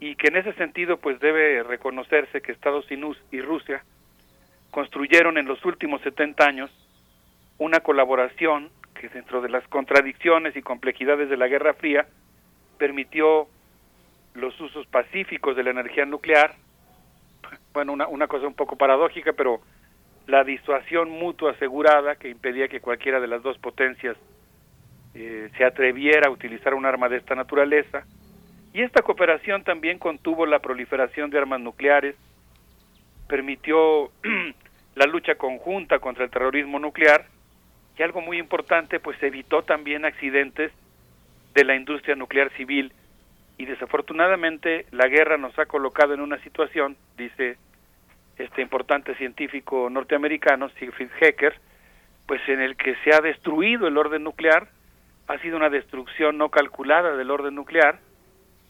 y 0.00 0.16
que 0.16 0.28
en 0.28 0.36
ese 0.36 0.52
sentido 0.54 0.96
pues 0.96 1.20
debe 1.20 1.62
reconocerse 1.62 2.40
que 2.40 2.52
Estados 2.52 2.90
Unidos 2.90 3.16
y 3.30 3.40
Rusia 3.40 3.84
construyeron 4.70 5.38
en 5.38 5.46
los 5.46 5.64
últimos 5.64 6.00
70 6.02 6.44
años 6.44 6.70
una 7.58 7.80
colaboración 7.80 8.70
que 8.94 9.08
dentro 9.08 9.40
de 9.40 9.48
las 9.48 9.66
contradicciones 9.68 10.56
y 10.56 10.62
complejidades 10.62 11.28
de 11.28 11.36
la 11.36 11.46
Guerra 11.46 11.74
Fría 11.74 12.06
permitió 12.78 13.46
los 14.34 14.58
usos 14.60 14.86
pacíficos 14.86 15.56
de 15.56 15.62
la 15.62 15.70
energía 15.70 16.04
nuclear 16.04 16.54
bueno, 17.72 17.92
una, 17.92 18.06
una 18.08 18.26
cosa 18.26 18.46
un 18.46 18.54
poco 18.54 18.76
paradójica, 18.76 19.32
pero 19.32 19.60
la 20.26 20.44
disuasión 20.44 21.10
mutua 21.10 21.52
asegurada 21.52 22.16
que 22.16 22.28
impedía 22.28 22.68
que 22.68 22.80
cualquiera 22.80 23.20
de 23.20 23.28
las 23.28 23.42
dos 23.42 23.58
potencias 23.58 24.16
eh, 25.14 25.50
se 25.56 25.64
atreviera 25.64 26.28
a 26.28 26.30
utilizar 26.30 26.74
un 26.74 26.86
arma 26.86 27.08
de 27.08 27.16
esta 27.16 27.34
naturaleza. 27.34 28.04
Y 28.72 28.82
esta 28.82 29.02
cooperación 29.02 29.64
también 29.64 29.98
contuvo 29.98 30.44
la 30.44 30.58
proliferación 30.58 31.30
de 31.30 31.38
armas 31.38 31.60
nucleares, 31.60 32.14
permitió 33.26 34.10
la 34.94 35.06
lucha 35.06 35.36
conjunta 35.36 35.98
contra 35.98 36.24
el 36.24 36.30
terrorismo 36.30 36.78
nuclear 36.78 37.26
y 37.98 38.02
algo 38.02 38.20
muy 38.20 38.38
importante, 38.38 39.00
pues 39.00 39.20
evitó 39.22 39.62
también 39.62 40.04
accidentes 40.04 40.72
de 41.54 41.64
la 41.64 41.74
industria 41.74 42.14
nuclear 42.14 42.50
civil 42.52 42.92
y 43.58 43.66
desafortunadamente 43.66 44.86
la 44.92 45.08
guerra 45.08 45.36
nos 45.36 45.58
ha 45.58 45.66
colocado 45.66 46.14
en 46.14 46.20
una 46.20 46.38
situación, 46.42 46.96
dice 47.16 47.58
este 48.38 48.62
importante 48.62 49.16
científico 49.16 49.90
norteamericano, 49.90 50.68
Siegfried 50.70 51.10
Hecker, 51.20 51.58
pues 52.26 52.40
en 52.48 52.60
el 52.60 52.76
que 52.76 52.94
se 53.02 53.12
ha 53.12 53.20
destruido 53.20 53.88
el 53.88 53.98
orden 53.98 54.22
nuclear, 54.22 54.68
ha 55.26 55.38
sido 55.38 55.56
una 55.56 55.70
destrucción 55.70 56.38
no 56.38 56.50
calculada 56.50 57.16
del 57.16 57.32
orden 57.32 57.56
nuclear, 57.56 57.98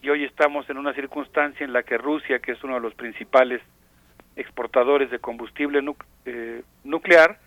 y 0.01 0.09
hoy 0.09 0.25
estamos 0.25 0.69
en 0.71 0.79
una 0.79 0.95
circunstancia 0.95 1.65
en 1.65 1.75
la 1.75 1.83
que 1.83 1.99
Rusia, 1.99 2.39
que 2.39 2.53
es 2.53 2.65
uno 2.65 2.75
de 2.75 2.81
los 2.81 2.95
principales 2.95 3.61
exportadores 4.37 5.11
de 5.11 5.19
combustible 5.19 5.81
eh, 6.25 6.63
nuclear, 6.85 7.39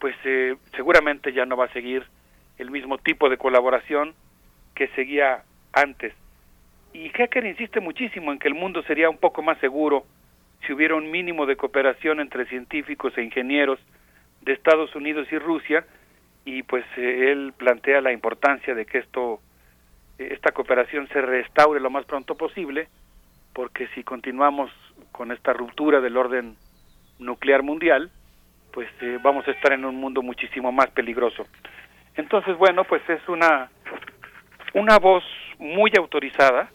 pues 0.00 0.16
eh, 0.24 0.56
seguramente 0.74 1.34
ya 1.34 1.44
no 1.44 1.56
va 1.56 1.66
a 1.66 1.72
seguir 1.72 2.06
el 2.56 2.70
mismo 2.70 2.96
tipo 2.96 3.28
de 3.28 3.36
colaboración 3.36 4.14
que 4.74 4.88
seguía 4.88 5.42
antes 5.72 6.14
y 6.92 7.10
Hacker 7.10 7.44
insiste 7.44 7.80
muchísimo 7.80 8.32
en 8.32 8.38
que 8.38 8.48
el 8.48 8.54
mundo 8.54 8.82
sería 8.82 9.10
un 9.10 9.18
poco 9.18 9.42
más 9.42 9.58
seguro 9.58 10.04
si 10.66 10.72
hubiera 10.72 10.94
un 10.94 11.10
mínimo 11.10 11.46
de 11.46 11.56
cooperación 11.56 12.20
entre 12.20 12.46
científicos 12.46 13.16
e 13.16 13.22
ingenieros 13.22 13.78
de 14.42 14.52
Estados 14.52 14.94
Unidos 14.94 15.28
y 15.30 15.38
Rusia 15.38 15.84
y 16.44 16.62
pues 16.62 16.84
eh, 16.96 17.30
él 17.30 17.52
plantea 17.56 18.00
la 18.00 18.12
importancia 18.12 18.74
de 18.74 18.86
que 18.86 18.98
esto 18.98 19.40
eh, 20.18 20.30
esta 20.32 20.52
cooperación 20.52 21.08
se 21.08 21.20
restaure 21.20 21.80
lo 21.80 21.90
más 21.90 22.04
pronto 22.06 22.36
posible 22.36 22.88
porque 23.52 23.88
si 23.88 24.02
continuamos 24.02 24.70
con 25.12 25.32
esta 25.32 25.52
ruptura 25.52 26.00
del 26.00 26.16
orden 26.16 26.56
nuclear 27.18 27.62
mundial 27.62 28.10
pues 28.72 28.88
eh, 29.00 29.18
vamos 29.22 29.46
a 29.46 29.50
estar 29.50 29.72
en 29.72 29.84
un 29.84 29.96
mundo 29.96 30.22
muchísimo 30.22 30.72
más 30.72 30.90
peligroso. 30.90 31.46
Entonces 32.16 32.56
bueno 32.56 32.84
pues 32.84 33.02
es 33.08 33.26
una 33.28 33.70
una 34.74 34.98
voz 34.98 35.24
muy 35.58 35.92
autorizada 35.96 36.70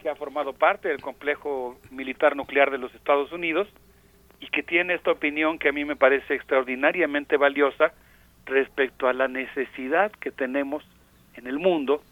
que 0.00 0.08
ha 0.08 0.16
formado 0.16 0.52
parte 0.52 0.88
del 0.88 1.00
complejo 1.00 1.78
militar 1.90 2.36
nuclear 2.36 2.70
de 2.70 2.78
los 2.78 2.94
Estados 2.94 3.32
Unidos 3.32 3.68
y 4.40 4.48
que 4.48 4.62
tiene 4.62 4.94
esta 4.94 5.12
opinión 5.12 5.58
que 5.58 5.68
a 5.68 5.72
mí 5.72 5.84
me 5.84 5.96
parece 5.96 6.34
extraordinariamente 6.34 7.36
valiosa 7.36 7.92
respecto 8.46 9.08
a 9.08 9.12
la 9.12 9.28
necesidad 9.28 10.12
que 10.12 10.30
tenemos 10.30 10.84
en 11.36 11.46
el 11.46 11.58
mundo 11.58 12.02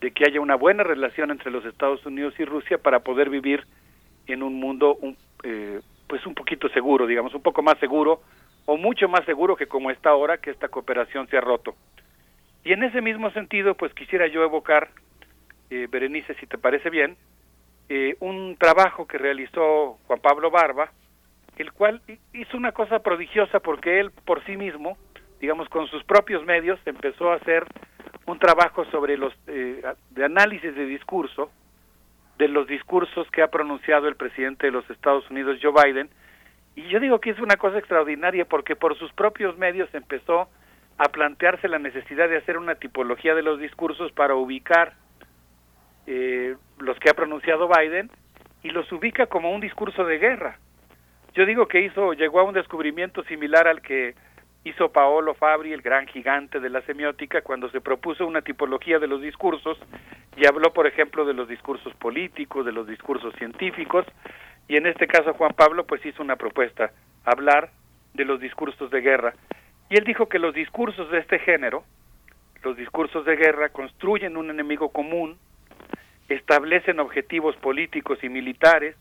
de 0.00 0.10
que 0.12 0.24
haya 0.24 0.40
una 0.40 0.54
buena 0.54 0.84
relación 0.84 1.30
entre 1.30 1.50
los 1.50 1.64
Estados 1.64 2.04
Unidos 2.06 2.34
y 2.38 2.44
Rusia 2.44 2.78
para 2.78 3.00
poder 3.00 3.30
vivir 3.30 3.64
en 4.26 4.42
un 4.42 4.54
mundo 4.54 4.96
un, 4.96 5.16
eh, 5.42 5.80
pues 6.06 6.24
un 6.26 6.34
poquito 6.34 6.68
seguro, 6.70 7.06
digamos, 7.06 7.34
un 7.34 7.42
poco 7.42 7.62
más 7.62 7.78
seguro 7.78 8.22
o 8.64 8.76
mucho 8.76 9.08
más 9.08 9.24
seguro 9.24 9.56
que 9.56 9.66
como 9.66 9.90
está 9.90 10.10
ahora 10.10 10.38
que 10.38 10.50
esta 10.50 10.68
cooperación 10.68 11.26
se 11.28 11.36
ha 11.36 11.40
roto. 11.40 11.74
Y 12.64 12.72
en 12.72 12.84
ese 12.84 13.00
mismo 13.00 13.30
sentido, 13.32 13.74
pues 13.74 13.92
quisiera 13.92 14.28
yo 14.28 14.44
evocar 14.44 14.90
eh, 15.72 15.88
Berenice, 15.90 16.34
si 16.34 16.46
te 16.46 16.58
parece 16.58 16.90
bien, 16.90 17.16
eh, 17.88 18.16
un 18.20 18.56
trabajo 18.58 19.06
que 19.06 19.16
realizó 19.16 19.98
Juan 20.06 20.20
Pablo 20.20 20.50
Barba, 20.50 20.92
el 21.56 21.72
cual 21.72 22.02
hizo 22.34 22.56
una 22.56 22.72
cosa 22.72 22.98
prodigiosa 22.98 23.58
porque 23.60 23.98
él 23.98 24.10
por 24.10 24.44
sí 24.44 24.56
mismo, 24.58 24.98
digamos 25.40 25.68
con 25.70 25.86
sus 25.86 26.04
propios 26.04 26.44
medios, 26.44 26.78
empezó 26.84 27.32
a 27.32 27.36
hacer 27.36 27.64
un 28.26 28.38
trabajo 28.38 28.84
sobre 28.86 29.16
los 29.16 29.32
eh, 29.46 29.82
de 30.10 30.24
análisis 30.24 30.74
de 30.74 30.84
discurso 30.84 31.50
de 32.36 32.48
los 32.48 32.66
discursos 32.66 33.30
que 33.30 33.42
ha 33.42 33.48
pronunciado 33.48 34.08
el 34.08 34.16
presidente 34.16 34.66
de 34.66 34.72
los 34.72 34.88
Estados 34.90 35.30
Unidos, 35.30 35.58
Joe 35.62 35.72
Biden, 35.72 36.10
y 36.74 36.82
yo 36.88 36.98
digo 37.00 37.20
que 37.20 37.30
es 37.30 37.38
una 37.38 37.56
cosa 37.56 37.78
extraordinaria 37.78 38.44
porque 38.44 38.76
por 38.76 38.98
sus 38.98 39.12
propios 39.12 39.56
medios 39.58 39.88
empezó 39.94 40.48
a 40.98 41.08
plantearse 41.08 41.68
la 41.68 41.78
necesidad 41.78 42.28
de 42.28 42.38
hacer 42.38 42.58
una 42.58 42.74
tipología 42.74 43.34
de 43.34 43.42
los 43.42 43.58
discursos 43.58 44.12
para 44.12 44.34
ubicar 44.34 44.94
eh, 46.06 46.56
los 46.78 46.98
que 46.98 47.10
ha 47.10 47.14
pronunciado 47.14 47.68
Biden 47.68 48.10
y 48.62 48.70
los 48.70 48.90
ubica 48.92 49.26
como 49.26 49.52
un 49.52 49.60
discurso 49.60 50.04
de 50.04 50.18
guerra. 50.18 50.58
Yo 51.34 51.46
digo 51.46 51.66
que 51.66 51.80
hizo, 51.80 52.12
llegó 52.12 52.40
a 52.40 52.44
un 52.44 52.54
descubrimiento 52.54 53.24
similar 53.24 53.66
al 53.66 53.80
que 53.80 54.14
hizo 54.64 54.92
Paolo 54.92 55.34
Fabri, 55.34 55.72
el 55.72 55.82
gran 55.82 56.06
gigante 56.06 56.60
de 56.60 56.70
la 56.70 56.82
semiótica, 56.82 57.42
cuando 57.42 57.70
se 57.70 57.80
propuso 57.80 58.26
una 58.26 58.42
tipología 58.42 58.98
de 58.98 59.08
los 59.08 59.20
discursos 59.20 59.78
y 60.36 60.46
habló, 60.46 60.72
por 60.72 60.86
ejemplo, 60.86 61.24
de 61.24 61.34
los 61.34 61.48
discursos 61.48 61.94
políticos, 61.94 62.64
de 62.64 62.72
los 62.72 62.86
discursos 62.86 63.34
científicos, 63.36 64.06
y 64.68 64.76
en 64.76 64.86
este 64.86 65.06
caso 65.06 65.34
Juan 65.34 65.52
Pablo 65.54 65.84
pues 65.84 66.04
hizo 66.06 66.22
una 66.22 66.36
propuesta, 66.36 66.92
hablar 67.24 67.70
de 68.14 68.24
los 68.24 68.40
discursos 68.40 68.90
de 68.90 69.00
guerra. 69.00 69.34
Y 69.90 69.96
él 69.96 70.04
dijo 70.04 70.28
que 70.28 70.38
los 70.38 70.54
discursos 70.54 71.10
de 71.10 71.18
este 71.18 71.38
género, 71.40 71.84
los 72.62 72.76
discursos 72.76 73.24
de 73.24 73.36
guerra, 73.36 73.70
construyen 73.70 74.36
un 74.36 74.50
enemigo 74.50 74.90
común, 74.90 75.38
establecen 76.28 77.00
objetivos 77.00 77.56
políticos 77.56 78.18
y 78.22 78.28
militares, 78.28 78.96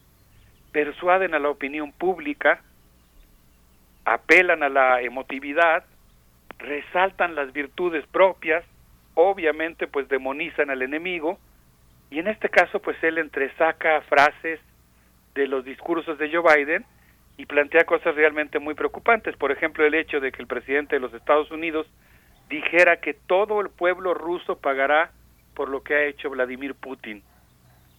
persuaden 0.71 1.33
a 1.33 1.39
la 1.39 1.49
opinión 1.49 1.91
pública, 1.91 2.61
apelan 4.05 4.63
a 4.63 4.69
la 4.69 5.01
emotividad, 5.01 5.85
resaltan 6.57 7.35
las 7.35 7.51
virtudes 7.53 8.05
propias, 8.07 8.63
obviamente 9.13 9.87
pues 9.87 10.07
demonizan 10.09 10.69
al 10.69 10.81
enemigo, 10.81 11.39
y 12.09 12.19
en 12.19 12.27
este 12.27 12.49
caso 12.49 12.79
pues 12.79 13.01
él 13.03 13.17
entresaca 13.17 14.01
frases 14.01 14.59
de 15.35 15.47
los 15.47 15.63
discursos 15.63 16.17
de 16.17 16.29
Joe 16.31 16.43
Biden 16.55 16.85
y 17.37 17.45
plantea 17.45 17.85
cosas 17.85 18.15
realmente 18.15 18.59
muy 18.59 18.75
preocupantes, 18.75 19.35
por 19.37 19.51
ejemplo 19.51 19.85
el 19.85 19.93
hecho 19.93 20.19
de 20.19 20.31
que 20.31 20.41
el 20.41 20.47
presidente 20.47 20.95
de 20.95 20.99
los 20.99 21.13
Estados 21.13 21.49
Unidos 21.51 21.87
dijera 22.49 22.97
que 22.97 23.13
todo 23.13 23.61
el 23.61 23.69
pueblo 23.69 24.13
ruso 24.13 24.57
pagará 24.59 25.11
por 25.53 25.69
lo 25.69 25.83
que 25.83 25.95
ha 25.95 26.05
hecho 26.05 26.29
Vladimir 26.29 26.75
Putin. 26.75 27.23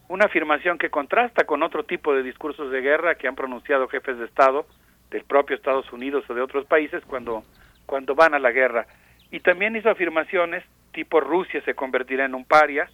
Una 0.09 0.27
afirmación 0.27 0.79
que 0.79 0.91
contrasta 0.91 1.45
con 1.45 1.63
otro 1.63 1.85
tipo 1.85 2.15
de 2.15 2.23
discursos 2.23 2.71
de 2.71 2.81
guerra 2.81 3.15
que 3.15 3.29
han 3.29 3.37
pronunciado 3.37 3.89
jefes 3.89 4.19
de 4.19 4.27
Estado 4.27 4.67
del 5.11 5.25
propio 5.25 5.57
Estados 5.57 5.93
Unidos 5.93 6.25
o 6.29 6.35
de 6.35 6.41
otros 6.41 6.67
países 6.67 7.03
cuando, 7.07 7.45
cuando 7.87 8.15
van 8.15 8.35
a 8.35 8.39
la 8.39 8.51
guerra. 8.51 8.87
Y 9.31 9.41
también 9.41 9.77
hizo 9.77 9.91
afirmaciones 9.91 10.65
tipo 10.93 11.21
Rusia 11.21 11.63
se 11.65 11.75
convertirá 11.75 12.25
en 12.25 12.35
un 12.35 12.45
paria 12.45 12.89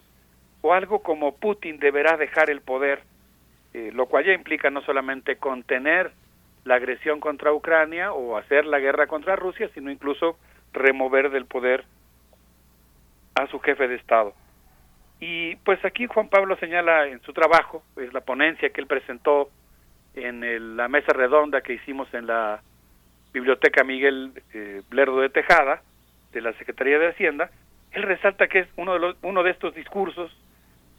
o 0.61 0.73
algo 0.73 1.03
como 1.03 1.37
Putin 1.37 1.78
deberá 1.78 2.17
dejar 2.17 2.51
el 2.51 2.61
poder, 2.61 3.03
eh, 3.75 3.91
lo 3.93 4.07
cual 4.07 4.25
ya 4.25 4.33
implica 4.33 4.70
no 4.70 4.83
solamente 4.83 5.37
contener 5.37 6.12
la 6.65 6.77
agresión 6.77 7.20
contra 7.20 7.53
Ucrania 7.53 8.12
o 8.12 8.37
hacer 8.37 8.67
la 8.67 8.78
guerra 8.78 9.07
contra 9.07 9.37
Rusia, 9.37 9.70
sino 9.75 9.91
incluso 9.91 10.39
remover 10.73 11.31
del 11.31 11.47
poder 11.47 11.85
a 13.35 13.47
su 13.47 13.61
jefe 13.61 13.89
de 13.89 13.95
Estado. 13.97 14.35
Y 15.21 15.57
pues 15.57 15.85
aquí 15.85 16.07
Juan 16.07 16.29
Pablo 16.29 16.57
señala 16.57 17.07
en 17.07 17.21
su 17.23 17.33
trabajo, 17.33 17.83
es 17.97 18.13
la 18.13 18.21
ponencia 18.21 18.71
que 18.71 18.81
él 18.81 18.87
presentó 18.87 19.51
en 20.15 20.77
la 20.77 20.89
mesa 20.89 21.13
redonda 21.13 21.61
que 21.61 21.75
hicimos 21.75 22.13
en 22.15 22.27
la 22.27 22.61
Biblioteca 23.33 23.85
Miguel 23.85 24.33
eh, 24.55 24.83
Blerdo 24.89 25.21
de 25.21 25.29
Tejada, 25.29 25.83
de 26.33 26.41
la 26.41 26.53
Secretaría 26.55 26.99
de 26.99 27.09
Hacienda, 27.09 27.51
él 27.93 28.03
resalta 28.03 28.49
que 28.49 28.61
es 28.61 28.69
uno 28.77 28.95
de, 28.95 28.99
los, 29.01 29.17
uno 29.23 29.43
de 29.43 29.51
estos 29.51 29.75
discursos, 29.75 30.31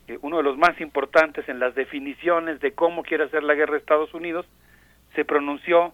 eh, 0.08 0.18
uno 0.22 0.38
de 0.38 0.42
los 0.42 0.58
más 0.58 0.80
importantes 0.80 1.48
en 1.48 1.58
las 1.58 1.74
definiciones 1.74 2.60
de 2.60 2.72
cómo 2.72 3.02
quiere 3.02 3.24
hacer 3.24 3.42
la 3.42 3.54
guerra 3.54 3.72
de 3.72 3.78
Estados 3.78 4.12
Unidos, 4.14 4.46
se 5.14 5.24
pronunció 5.24 5.92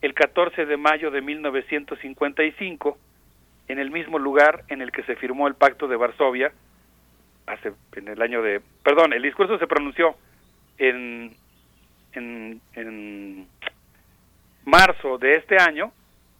el 0.00 0.14
14 0.14 0.66
de 0.66 0.76
mayo 0.76 1.10
de 1.10 1.20
1955 1.20 2.98
en 3.68 3.78
el 3.78 3.90
mismo 3.90 4.18
lugar 4.18 4.64
en 4.68 4.80
el 4.80 4.92
que 4.92 5.02
se 5.02 5.16
firmó 5.16 5.48
el 5.48 5.54
Pacto 5.54 5.88
de 5.88 5.96
Varsovia, 5.96 6.52
hace 7.48 7.72
en 7.96 8.08
el 8.08 8.20
año 8.22 8.42
de, 8.42 8.60
perdón, 8.82 9.12
el 9.12 9.22
discurso 9.22 9.58
se 9.58 9.66
pronunció 9.66 10.14
en 10.78 11.34
en, 12.18 13.46
marzo 14.64 15.18
de 15.18 15.36
este 15.36 15.56
año 15.56 15.92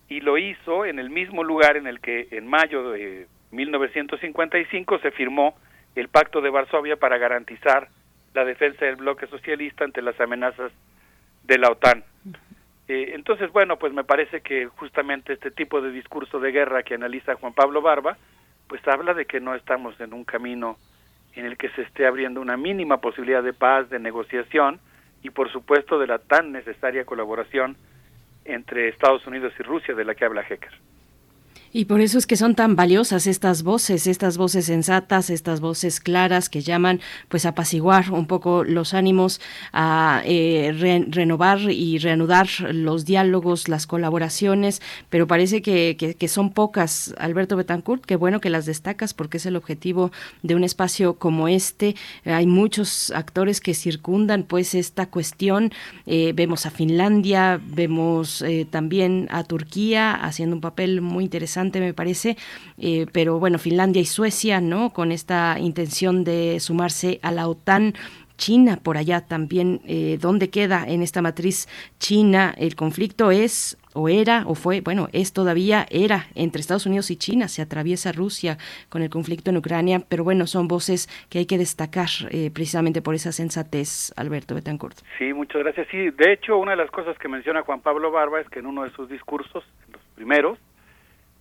y 0.08 0.20
lo 0.20 0.38
hizo 0.38 0.84
en 0.84 0.98
el 0.98 1.10
mismo 1.10 1.44
lugar 1.44 1.76
en 1.76 1.86
el 1.86 2.00
que 2.00 2.28
en 2.30 2.46
mayo 2.46 2.90
de 2.90 3.26
1955 3.50 4.98
se 4.98 5.10
firmó 5.12 5.56
el 5.94 6.08
Pacto 6.08 6.40
de 6.40 6.50
Varsovia 6.50 6.96
para 6.96 7.18
garantizar 7.18 7.88
la 8.34 8.44
defensa 8.44 8.84
del 8.84 8.96
bloque 8.96 9.26
socialista 9.26 9.84
ante 9.84 10.02
las 10.02 10.20
amenazas 10.20 10.72
de 11.44 11.58
la 11.58 11.70
OTAN. 11.70 12.04
Eh, 12.86 13.12
entonces, 13.14 13.50
bueno, 13.50 13.78
pues 13.78 13.92
me 13.92 14.04
parece 14.04 14.42
que 14.42 14.66
justamente 14.66 15.32
este 15.32 15.50
tipo 15.50 15.80
de 15.80 15.90
discurso 15.90 16.38
de 16.38 16.52
guerra 16.52 16.82
que 16.82 16.94
analiza 16.94 17.34
Juan 17.36 17.54
Pablo 17.54 17.80
Barba, 17.80 18.18
pues 18.66 18.86
habla 18.86 19.14
de 19.14 19.24
que 19.24 19.40
no 19.40 19.54
estamos 19.54 19.98
en 20.00 20.12
un 20.12 20.24
camino 20.24 20.76
en 21.39 21.47
el 21.47 21.57
que 21.57 21.68
se 21.70 21.83
esté 21.83 22.05
abriendo 22.05 22.41
una 22.41 22.57
mínima 22.57 23.00
posibilidad 23.00 23.44
de 23.44 23.52
paz, 23.52 23.89
de 23.91 24.00
negociación, 24.00 24.81
y 25.23 25.31
por 25.31 25.50
supuesto 25.52 25.99
de 25.99 26.08
la 26.08 26.18
tan 26.18 26.50
necesaria 26.50 27.05
colaboración 27.05 27.76
entre 28.44 28.89
Estados 28.89 29.25
Unidos 29.25 29.52
y 29.58 29.62
Rusia 29.62 29.94
de 29.94 30.05
la 30.05 30.17
que 30.17 30.25
habla 30.25 30.42
Hecker. 30.42 30.73
Y 31.72 31.84
por 31.84 32.00
eso 32.00 32.16
es 32.16 32.26
que 32.26 32.36
son 32.36 32.55
tan 32.55 32.76
valiosas 32.76 33.26
estas 33.26 33.62
voces, 33.62 34.06
estas 34.06 34.38
voces 34.38 34.64
sensatas, 34.66 35.28
estas 35.28 35.60
voces 35.60 36.00
claras 36.00 36.48
que 36.48 36.62
llaman 36.62 37.00
pues 37.28 37.44
a 37.44 37.50
apaciguar 37.50 38.10
un 38.10 38.26
poco 38.26 38.64
los 38.64 38.94
ánimos, 38.94 39.40
a 39.72 40.22
eh, 40.24 40.72
renovar 41.10 41.60
y 41.70 41.98
reanudar 41.98 42.48
los 42.72 43.05
diálogos, 43.05 43.68
las 43.68 43.86
colaboraciones, 43.86 44.80
pero 45.10 45.26
parece 45.26 45.60
que, 45.60 45.97
que, 46.18 46.28
son 46.28 46.52
pocas, 46.52 47.14
Alberto 47.18 47.56
Betancourt, 47.56 48.05
qué 48.05 48.16
bueno 48.16 48.40
que 48.40 48.50
las 48.50 48.64
destacas 48.64 49.12
porque 49.12 49.36
es 49.36 49.47
el 49.47 49.56
objetivo 49.56 50.10
de 50.42 50.55
un 50.55 50.64
espacio 50.64 51.14
como 51.14 51.48
este. 51.48 51.97
Hay 52.24 52.47
muchos 52.47 53.10
actores 53.10 53.60
que 53.60 53.74
circundan 53.74 54.42
pues 54.42 54.74
esta 54.74 55.06
cuestión, 55.06 55.72
eh, 56.06 56.32
vemos 56.34 56.64
a 56.64 56.70
Finlandia, 56.70 57.60
vemos 57.62 58.42
eh, 58.42 58.66
también 58.70 59.28
a 59.30 59.44
Turquía 59.44 60.14
haciendo 60.14 60.56
un 60.56 60.60
papel 60.60 61.00
muy 61.02 61.24
interesante 61.24 61.57
me 61.64 61.94
parece, 61.94 62.36
eh, 62.78 63.06
pero 63.12 63.38
bueno, 63.38 63.58
Finlandia 63.58 64.00
y 64.00 64.06
Suecia, 64.06 64.60
¿no? 64.60 64.90
Con 64.90 65.12
esta 65.12 65.56
intención 65.58 66.24
de 66.24 66.60
sumarse 66.60 67.18
a 67.22 67.32
la 67.32 67.48
OTAN. 67.48 67.94
China 68.38 68.78
por 68.82 68.96
allá 68.96 69.26
también, 69.26 69.80
eh, 69.86 70.16
¿dónde 70.20 70.48
queda 70.48 70.84
en 70.86 71.02
esta 71.02 71.20
matriz 71.20 71.68
China? 71.98 72.54
El 72.56 72.76
conflicto 72.76 73.32
es 73.32 73.76
o 73.94 74.08
era 74.08 74.44
o 74.46 74.54
fue, 74.54 74.80
bueno, 74.80 75.08
es 75.12 75.32
todavía, 75.32 75.86
era 75.90 76.26
entre 76.36 76.60
Estados 76.60 76.86
Unidos 76.86 77.10
y 77.10 77.16
China, 77.16 77.48
se 77.48 77.62
atraviesa 77.62 78.12
Rusia 78.12 78.56
con 78.88 79.02
el 79.02 79.10
conflicto 79.10 79.50
en 79.50 79.56
Ucrania, 79.56 80.00
pero 80.08 80.22
bueno, 80.22 80.46
son 80.46 80.68
voces 80.68 81.08
que 81.28 81.40
hay 81.40 81.46
que 81.46 81.58
destacar 81.58 82.08
eh, 82.30 82.50
precisamente 82.54 83.02
por 83.02 83.16
esa 83.16 83.32
sensatez, 83.32 84.12
Alberto 84.16 84.54
Betancourt. 84.54 84.98
Sí, 85.18 85.32
muchas 85.32 85.62
gracias. 85.62 85.88
Sí, 85.90 86.10
de 86.10 86.32
hecho, 86.32 86.58
una 86.58 86.72
de 86.72 86.76
las 86.76 86.90
cosas 86.92 87.18
que 87.18 87.28
menciona 87.28 87.62
Juan 87.62 87.80
Pablo 87.80 88.12
Barba 88.12 88.40
es 88.40 88.48
que 88.48 88.60
en 88.60 88.66
uno 88.66 88.84
de 88.84 88.90
sus 88.90 89.08
discursos, 89.08 89.64
los 89.92 90.02
primeros, 90.14 90.58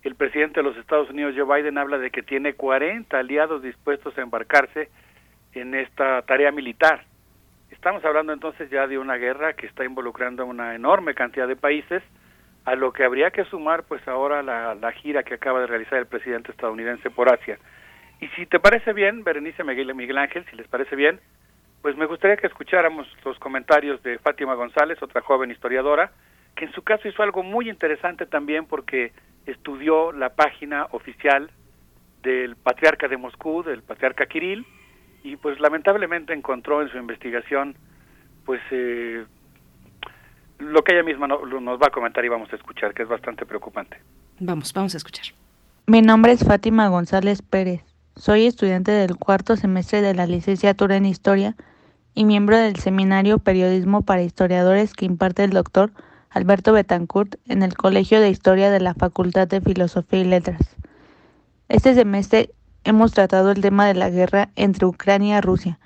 el 0.02 0.14
presidente 0.14 0.60
de 0.60 0.64
los 0.64 0.76
Estados 0.76 1.10
Unidos, 1.10 1.34
Joe 1.36 1.60
Biden, 1.60 1.78
habla 1.78 1.98
de 1.98 2.10
que 2.10 2.22
tiene 2.22 2.54
40 2.54 3.18
aliados 3.18 3.62
dispuestos 3.62 4.16
a 4.16 4.22
embarcarse 4.22 4.88
en 5.54 5.74
esta 5.74 6.22
tarea 6.22 6.52
militar. 6.52 7.04
Estamos 7.70 8.04
hablando 8.04 8.32
entonces 8.32 8.70
ya 8.70 8.86
de 8.86 8.98
una 8.98 9.16
guerra 9.16 9.54
que 9.54 9.66
está 9.66 9.84
involucrando 9.84 10.42
a 10.42 10.46
una 10.46 10.74
enorme 10.74 11.14
cantidad 11.14 11.48
de 11.48 11.56
países, 11.56 12.02
a 12.64 12.74
lo 12.74 12.92
que 12.92 13.04
habría 13.04 13.30
que 13.30 13.44
sumar 13.44 13.84
pues 13.84 14.06
ahora 14.06 14.42
la, 14.42 14.92
gira 14.92 15.22
que 15.22 15.34
acaba 15.34 15.60
de 15.60 15.66
realizar 15.66 15.98
el 15.98 16.06
presidente 16.06 16.52
estadounidense 16.52 17.10
por 17.10 17.32
Asia. 17.32 17.58
Y 18.20 18.28
si 18.28 18.46
te 18.46 18.58
parece 18.58 18.92
bien, 18.92 19.24
Berenice 19.24 19.64
Miguel, 19.64 19.94
Miguel 19.94 20.18
Ángel, 20.18 20.44
si 20.50 20.56
les 20.56 20.66
parece 20.68 20.96
bien, 20.96 21.20
pues 21.82 21.96
me 21.96 22.06
gustaría 22.06 22.36
que 22.36 22.48
escucháramos 22.48 23.06
los 23.24 23.38
comentarios 23.38 24.02
de 24.02 24.18
Fátima 24.18 24.54
González, 24.54 25.00
otra 25.02 25.20
joven 25.20 25.50
historiadora, 25.50 26.10
que 26.58 26.64
en 26.64 26.72
su 26.72 26.82
caso 26.82 27.06
hizo 27.06 27.22
algo 27.22 27.44
muy 27.44 27.70
interesante 27.70 28.26
también 28.26 28.66
porque 28.66 29.12
estudió 29.46 30.10
la 30.10 30.30
página 30.30 30.88
oficial 30.90 31.52
del 32.24 32.56
patriarca 32.56 33.06
de 33.06 33.16
Moscú, 33.16 33.62
del 33.62 33.82
patriarca 33.82 34.26
Kirill, 34.26 34.66
y 35.22 35.36
pues 35.36 35.60
lamentablemente 35.60 36.32
encontró 36.32 36.82
en 36.82 36.88
su 36.88 36.98
investigación 36.98 37.76
pues 38.44 38.60
eh, 38.72 39.24
lo 40.58 40.82
que 40.82 40.94
ella 40.94 41.04
misma 41.04 41.28
nos 41.28 41.80
va 41.80 41.86
a 41.86 41.90
comentar 41.90 42.24
y 42.24 42.28
vamos 42.28 42.52
a 42.52 42.56
escuchar, 42.56 42.92
que 42.92 43.04
es 43.04 43.08
bastante 43.08 43.46
preocupante. 43.46 43.98
Vamos, 44.40 44.72
vamos 44.72 44.94
a 44.94 44.96
escuchar. 44.96 45.26
Mi 45.86 46.02
nombre 46.02 46.32
es 46.32 46.44
Fátima 46.44 46.88
González 46.88 47.40
Pérez. 47.40 47.84
Soy 48.16 48.46
estudiante 48.46 48.90
del 48.90 49.16
cuarto 49.16 49.54
semestre 49.54 50.02
de 50.02 50.12
la 50.12 50.26
licenciatura 50.26 50.96
en 50.96 51.06
Historia 51.06 51.54
y 52.14 52.24
miembro 52.24 52.58
del 52.58 52.74
seminario 52.76 53.38
Periodismo 53.38 54.02
para 54.02 54.22
Historiadores 54.22 54.92
que 54.92 55.04
imparte 55.04 55.44
el 55.44 55.50
doctor 55.50 55.92
Alberto 56.30 56.72
Betancourt 56.72 57.36
en 57.46 57.62
el 57.62 57.74
Colegio 57.74 58.20
de 58.20 58.30
Historia 58.30 58.70
de 58.70 58.80
la 58.80 58.94
Facultad 58.94 59.48
de 59.48 59.60
Filosofía 59.60 60.20
y 60.20 60.24
Letras. 60.24 60.76
Este 61.68 61.94
semestre 61.94 62.50
hemos 62.84 63.12
tratado 63.12 63.50
el 63.50 63.60
tema 63.60 63.86
de 63.86 63.94
la 63.94 64.10
guerra 64.10 64.50
entre 64.56 64.86
Ucrania 64.86 65.38
y 65.38 65.40
Rusia, 65.40 65.78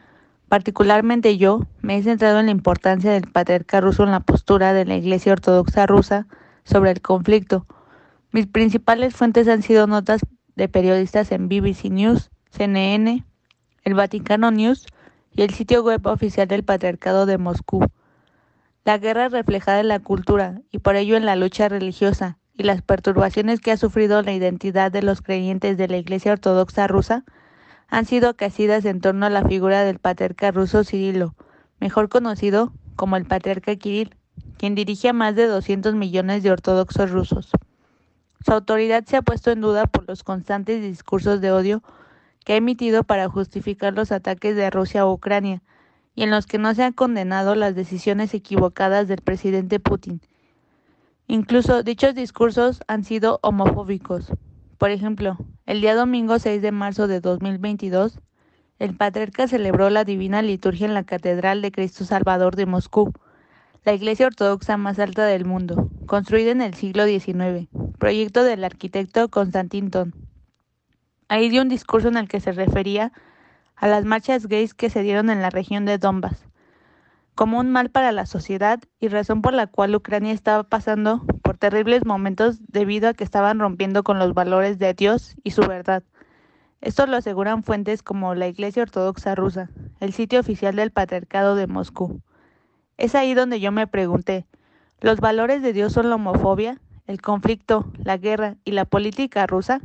Particularmente 0.53 1.39
yo 1.39 1.62
me 1.81 1.97
he 1.97 2.03
centrado 2.03 2.39
en 2.39 2.45
la 2.45 2.53
importancia 2.53 3.11
del 3.11 3.27
patriarca 3.27 3.81
ruso 3.81 4.03
en 4.03 4.11
la 4.11 4.21
postura 4.21 4.75
de 4.75 4.85
la 4.85 4.97
Iglesia 4.97 5.33
Ortodoxa 5.33 5.87
rusa 5.87 6.27
sobre 6.62 6.91
el 6.91 7.01
conflicto. 7.01 7.67
Mis 8.33 8.49
principales 8.49 9.15
fuentes 9.15 9.49
han 9.49 9.62
sido 9.62 9.87
notas 9.87 10.21
de 10.55 10.69
periodistas 10.69 11.33
en 11.33 11.49
BBC 11.49 11.85
News, 11.85 12.31
CNN, 12.51 13.25
el 13.85 13.95
Vaticano 13.95 14.51
News 14.51 14.85
y 15.31 15.41
el 15.41 15.55
sitio 15.55 15.83
web 15.83 16.07
oficial 16.07 16.47
del 16.49 16.65
Patriarcado 16.65 17.25
de 17.25 17.39
Moscú. 17.39 17.87
La 18.85 18.99
guerra 18.99 19.28
reflejada 19.28 19.78
en 19.78 19.86
la 19.86 20.01
cultura 20.01 20.61
y 20.73 20.78
por 20.78 20.97
ello 20.97 21.17
en 21.17 21.25
la 21.25 21.36
lucha 21.36 21.69
religiosa 21.69 22.39
y 22.52 22.65
las 22.65 22.83
perturbaciones 22.83 23.61
que 23.61 23.70
ha 23.70 23.77
sufrido 23.77 24.23
la 24.23 24.33
identidad 24.33 24.91
de 24.91 25.02
los 25.02 25.23
creyentes 25.23 25.77
de 25.77 25.86
la 25.86 25.99
Iglesia 25.99 26.33
Ortodoxa 26.33 26.89
rusa 26.89 27.25
han 27.86 28.07
sido 28.07 28.31
acaecidas 28.31 28.85
en 28.85 29.01
torno 29.01 29.27
a 29.27 29.31
la 29.31 29.44
figura 29.44 29.85
del 29.85 30.01
patriarca 30.01 30.51
ruso 30.51 30.83
Cirilo, 30.83 31.36
mejor 31.78 32.09
conocido 32.09 32.73
como 32.97 33.17
el 33.17 33.25
patriarca 33.25 33.77
Kirill, 33.77 34.17
quien 34.59 34.75
dirige 34.75 35.11
a 35.11 35.12
más 35.12 35.36
de 35.36 35.47
200 35.47 35.94
millones 35.94 36.43
de 36.43 36.51
ortodoxos 36.51 37.11
rusos. 37.12 37.52
Su 38.44 38.52
autoridad 38.52 39.05
se 39.05 39.17
ha 39.17 39.23
puesto 39.23 39.52
en 39.52 39.61
duda 39.61 39.86
por 39.86 40.09
los 40.09 40.25
constantes 40.25 40.83
discursos 40.83 41.41
de 41.41 41.52
odio 41.52 41.85
que 42.44 42.55
ha 42.55 42.57
emitido 42.57 43.05
para 43.05 43.28
justificar 43.28 43.93
los 43.93 44.11
ataques 44.11 44.57
de 44.57 44.70
Rusia 44.70 45.02
a 45.02 45.07
Ucrania, 45.07 45.62
y 46.15 46.23
en 46.23 46.31
los 46.31 46.47
que 46.47 46.59
no 46.59 46.75
se 46.75 46.85
han 46.85 46.93
condenado 46.93 47.55
las 47.55 47.75
decisiones 47.75 48.35
equivocadas 48.35 49.09
del 49.09 49.21
presidente 49.21 49.81
Putin. 49.81 50.21
Incluso 51.27 51.83
dichos 51.83 52.15
discursos 52.15 52.83
han 52.89 53.05
sido 53.05 53.39
homofóbicos, 53.43 54.33
por 54.83 54.91
ejemplo, 54.91 55.39
el 55.65 55.81
día 55.81 55.95
domingo 55.95 56.41
6 56.41 56.61
de 56.61 56.73
marzo 56.73 57.07
de 57.07 57.21
2022, 57.21 58.19
el 58.81 58.97
patriarca 58.97 59.47
celebró 59.47 59.91
la 59.91 60.03
divina 60.03 60.43
liturgia 60.43 60.89
en 60.89 60.95
la 60.95 61.05
Catedral 61.05 61.63
de 61.63 61.71
Cristo 61.71 62.05
Salvador 62.05 62.57
de 62.57 62.67
Moscú, 62.67 63.13
la 63.85 63.93
iglesia 63.93 64.27
ortodoxa 64.27 64.77
más 64.77 64.99
alta 64.99 65.25
del 65.25 65.45
mundo, 65.45 65.89
construida 66.07 66.51
en 66.51 66.63
el 66.63 66.75
siglo 66.75 67.07
XIX, 67.07 67.69
proyecto 67.97 68.43
del 68.43 68.65
arquitecto 68.65 69.29
Constantin 69.29 69.93
Ton. 69.93 70.15
Ahí 71.29 71.49
dio 71.49 71.63
un 71.63 71.69
discurso 71.69 72.09
en 72.09 72.17
el 72.17 72.27
que 72.27 72.41
se 72.41 72.51
refería 72.51 73.05
a 73.07 73.13
las 73.89 74.05
marchas 74.05 74.47
gays 74.47 74.75
que 74.75 74.91
se 74.91 75.02
dieron 75.02 75.31
en 75.31 75.43
la 75.43 75.51
región 75.51 75.85
de 75.85 75.99
Donbass, 75.99 76.47
como 77.35 77.59
un 77.59 77.70
mal 77.70 77.91
para 77.91 78.12
la 78.12 78.27
sociedad 78.27 78.81
y 79.01 79.09
razón 79.09 79.43
por 79.43 79.55
la 79.55 79.67
cual 79.67 79.94
Ucrania 79.94 80.33
estaba 80.33 80.62
pasando 80.62 81.25
por 81.43 81.59
terribles 81.59 82.05
momentos 82.05 82.61
debido 82.69 83.09
a 83.09 83.15
que 83.15 83.25
estaban 83.25 83.59
rompiendo 83.59 84.02
con 84.05 84.19
los 84.19 84.35
valores 84.35 84.78
de 84.78 84.94
Dios 84.94 85.35
y 85.43 85.52
su 85.52 85.62
verdad. 85.62 86.02
Esto 86.81 87.07
lo 87.07 87.17
aseguran 87.17 87.62
fuentes 87.62 88.02
como 88.02 88.35
la 88.35 88.49
Iglesia 88.49 88.83
Ortodoxa 88.83 89.35
Rusa, 89.35 89.70
el 90.01 90.12
sitio 90.12 90.41
oficial 90.41 90.77
del 90.77 90.91
Patriarcado 90.91 91.55
de 91.55 91.67
Moscú. 91.67 92.20
Es 92.99 93.15
ahí 93.15 93.35
donde 93.35 93.61
yo 93.61 93.73
me 93.73 93.86
pregunté, 93.86 94.47
¿los 95.01 95.20
valores 95.20 95.62
de 95.62 95.73
Dios 95.73 95.93
son 95.93 96.09
la 96.09 96.17
homofobia, 96.17 96.81
el 97.07 97.20
conflicto, 97.20 97.91
la 97.99 98.17
guerra 98.17 98.57
y 98.65 98.73
la 98.73 98.85
política 98.85 99.47
rusa? 99.47 99.81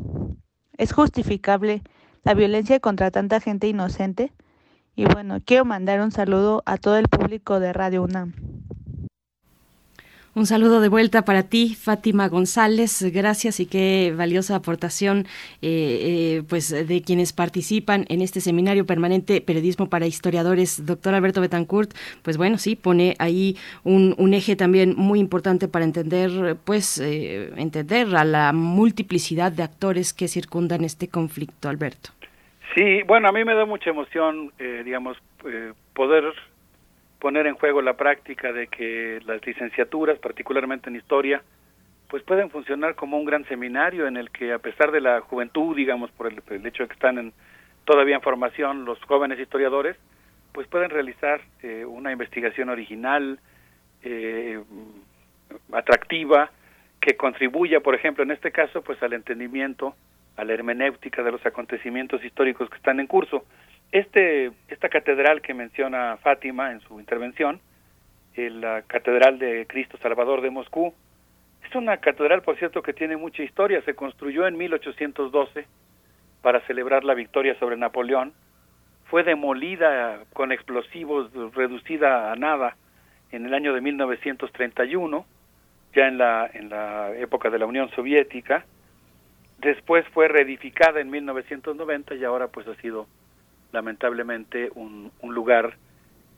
¿Es 0.78 0.92
justificable 0.92 1.84
la 2.28 2.34
violencia 2.34 2.82
contra 2.82 3.10
tanta 3.10 3.40
gente 3.40 3.70
inocente? 3.70 4.34
Y 4.98 5.06
bueno, 5.06 5.40
quiero 5.46 5.64
mandar 5.64 6.02
un 6.02 6.12
saludo 6.12 6.62
a 6.66 6.76
todo 6.76 6.98
el 6.98 7.08
público 7.08 7.62
de 7.62 7.72
Radio 7.72 8.04
UNAM. 8.04 8.34
Un 10.36 10.46
saludo 10.46 10.82
de 10.82 10.90
vuelta 10.90 11.24
para 11.24 11.44
ti, 11.44 11.74
Fátima 11.74 12.28
González. 12.28 13.02
Gracias 13.14 13.62
y 13.62 13.66
qué 13.66 14.14
valiosa 14.16 14.56
aportación 14.56 15.26
eh, 15.62 16.36
eh, 16.42 16.44
pues 16.50 16.70
de 16.70 17.02
quienes 17.02 17.32
participan 17.32 18.06
en 18.10 18.22
este 18.22 18.42
seminario 18.42 18.86
permanente 18.86 19.40
Periodismo 19.40 19.90
para 19.90 20.06
Historiadores. 20.06 20.86
Doctor 20.86 21.14
Alberto 21.14 21.40
Betancourt, 21.40 21.94
pues 22.24 22.36
bueno, 22.36 22.58
sí, 22.58 22.76
pone 22.76 23.16
ahí 23.20 23.56
un, 23.86 24.34
eje 24.34 24.58
también 24.58 24.96
muy 24.98 25.20
importante 25.20 25.70
para 25.70 25.86
entender, 25.86 26.58
pues, 26.66 27.00
eh, 27.00 27.54
entender 27.56 28.14
a 28.18 28.26
la 28.26 28.52
multiplicidad 28.52 29.54
de 29.54 29.64
actores 29.64 30.14
que 30.14 30.28
circundan 30.28 30.84
este 30.84 31.08
conflicto, 31.08 31.70
Alberto. 31.70 32.17
Sí, 32.76 33.02
bueno, 33.04 33.28
a 33.28 33.32
mí 33.32 33.44
me 33.44 33.56
da 33.56 33.66
mucha 33.66 33.90
emoción, 33.90 34.52
digamos, 34.58 35.18
poder 35.94 36.34
poner 37.20 37.48
en 37.48 37.56
juego 37.56 37.82
la 37.82 37.96
práctica 37.96 38.52
de 38.52 38.68
que 38.68 39.20
las 39.26 39.46
licenciaturas, 39.46 40.20
particularmente 40.20 40.90
en 40.90 40.96
historia, 40.96 41.42
pues 42.10 42.24
pueden 42.24 42.50
funcionar 42.50 42.96
como 42.96 43.18
un 43.18 43.26
gran 43.26 43.46
seminario 43.46 44.08
en 44.08 44.18
el 44.18 44.32
que 44.32 44.54
a 44.54 44.60
pesar 44.60 44.92
de 44.92 45.02
la 45.02 45.22
juventud, 45.22 45.76
digamos, 45.76 46.12
por 46.12 46.32
el, 46.32 46.66
hecho 46.66 46.84
de 46.84 46.90
que 46.90 46.94
están 46.94 47.18
en, 47.18 47.34
todavía 47.86 48.16
en 48.16 48.22
formación 48.22 48.86
los 48.86 49.02
jóvenes 49.04 49.40
historiadores, 49.40 49.98
pues 50.54 50.68
pueden 50.68 50.90
realizar 50.90 51.42
eh, 51.62 51.86
una 51.86 52.12
investigación 52.12 52.70
original, 52.70 53.40
eh, 54.04 54.62
atractiva, 55.74 56.52
que 57.02 57.16
contribuya, 57.16 57.82
por 57.82 57.96
ejemplo, 57.96 58.24
en 58.24 58.32
este 58.32 58.52
caso, 58.52 58.82
pues 58.82 59.02
al 59.04 59.14
entendimiento, 59.14 59.96
a 60.38 60.46
la 60.46 60.54
hermenéutica 60.54 61.24
de 61.24 61.32
los 61.32 61.46
acontecimientos 61.46 62.24
históricos 62.24 62.70
que 62.70 62.78
están 62.78 63.00
en 63.00 63.08
curso. 63.08 63.46
Este, 63.92 64.52
esta 64.68 64.90
catedral 64.90 65.42
que 65.42 65.54
menciona 65.54 66.18
Fátima 66.18 66.72
en 66.72 66.80
su 66.82 67.00
intervención, 67.00 67.60
la 68.36 68.84
Catedral 68.84 69.40
de 69.40 69.66
Cristo 69.68 69.98
Salvador 69.98 70.42
de 70.42 70.52
Moscú, 70.52 70.94
es 71.68 71.76
una 71.76 71.98
catedral, 71.98 72.44
por 72.44 72.58
cierto, 72.58 72.82
que 72.82 72.94
tiene 72.94 73.18
mucha 73.18 73.44
historia. 73.44 73.82
Se 73.82 73.96
construyó 73.96 74.48
en 74.48 74.58
1812 74.58 75.66
para 76.42 76.62
celebrar 76.62 77.04
la 77.04 77.14
victoria 77.14 77.58
sobre 77.60 77.76
Napoleón. 77.78 78.34
Fue 79.06 79.24
demolida 79.24 80.20
con 80.34 80.52
explosivos, 80.52 81.32
reducida 81.56 82.32
a 82.32 82.36
nada 82.36 82.78
en 83.32 83.46
el 83.46 83.54
año 83.54 83.74
de 83.74 83.82
1931, 83.82 85.26
ya 85.94 86.12
la, 86.12 86.50
en 86.54 86.70
la 86.70 87.12
época 87.18 87.50
de 87.50 87.60
la 87.60 87.66
Unión 87.66 87.90
Soviética. 87.92 88.66
Después 89.60 90.06
fue 90.10 90.28
reedificada 90.28 91.00
en 91.00 91.10
1990 91.10 92.16
y 92.16 92.24
ahora 92.24 92.48
pues 92.48 92.68
ha 92.68 92.76
sido 92.76 93.08
lamentablemente 93.72 94.70
un, 94.76 95.12
lugar 95.24 95.76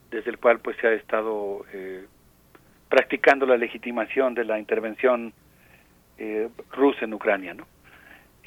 desde 0.09 0.31
el 0.31 0.37
cual 0.39 0.59
pues 0.59 0.77
se 0.77 0.87
ha 0.87 0.93
estado 0.93 1.65
eh, 1.73 2.05
practicando 2.89 3.45
la 3.45 3.57
legitimación 3.57 4.33
de 4.33 4.45
la 4.45 4.59
intervención 4.59 5.33
eh, 6.17 6.49
rusa 6.71 7.05
en 7.05 7.13
Ucrania, 7.13 7.53
¿no? 7.53 7.65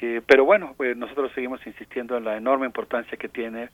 Eh, 0.01 0.21
pero 0.27 0.43
bueno, 0.43 0.73
pues 0.75 0.97
nosotros 0.97 1.31
seguimos 1.33 1.65
insistiendo 1.65 2.17
en 2.17 2.25
la 2.25 2.35
enorme 2.35 2.65
importancia 2.65 3.17
que 3.17 3.29
tiene 3.29 3.69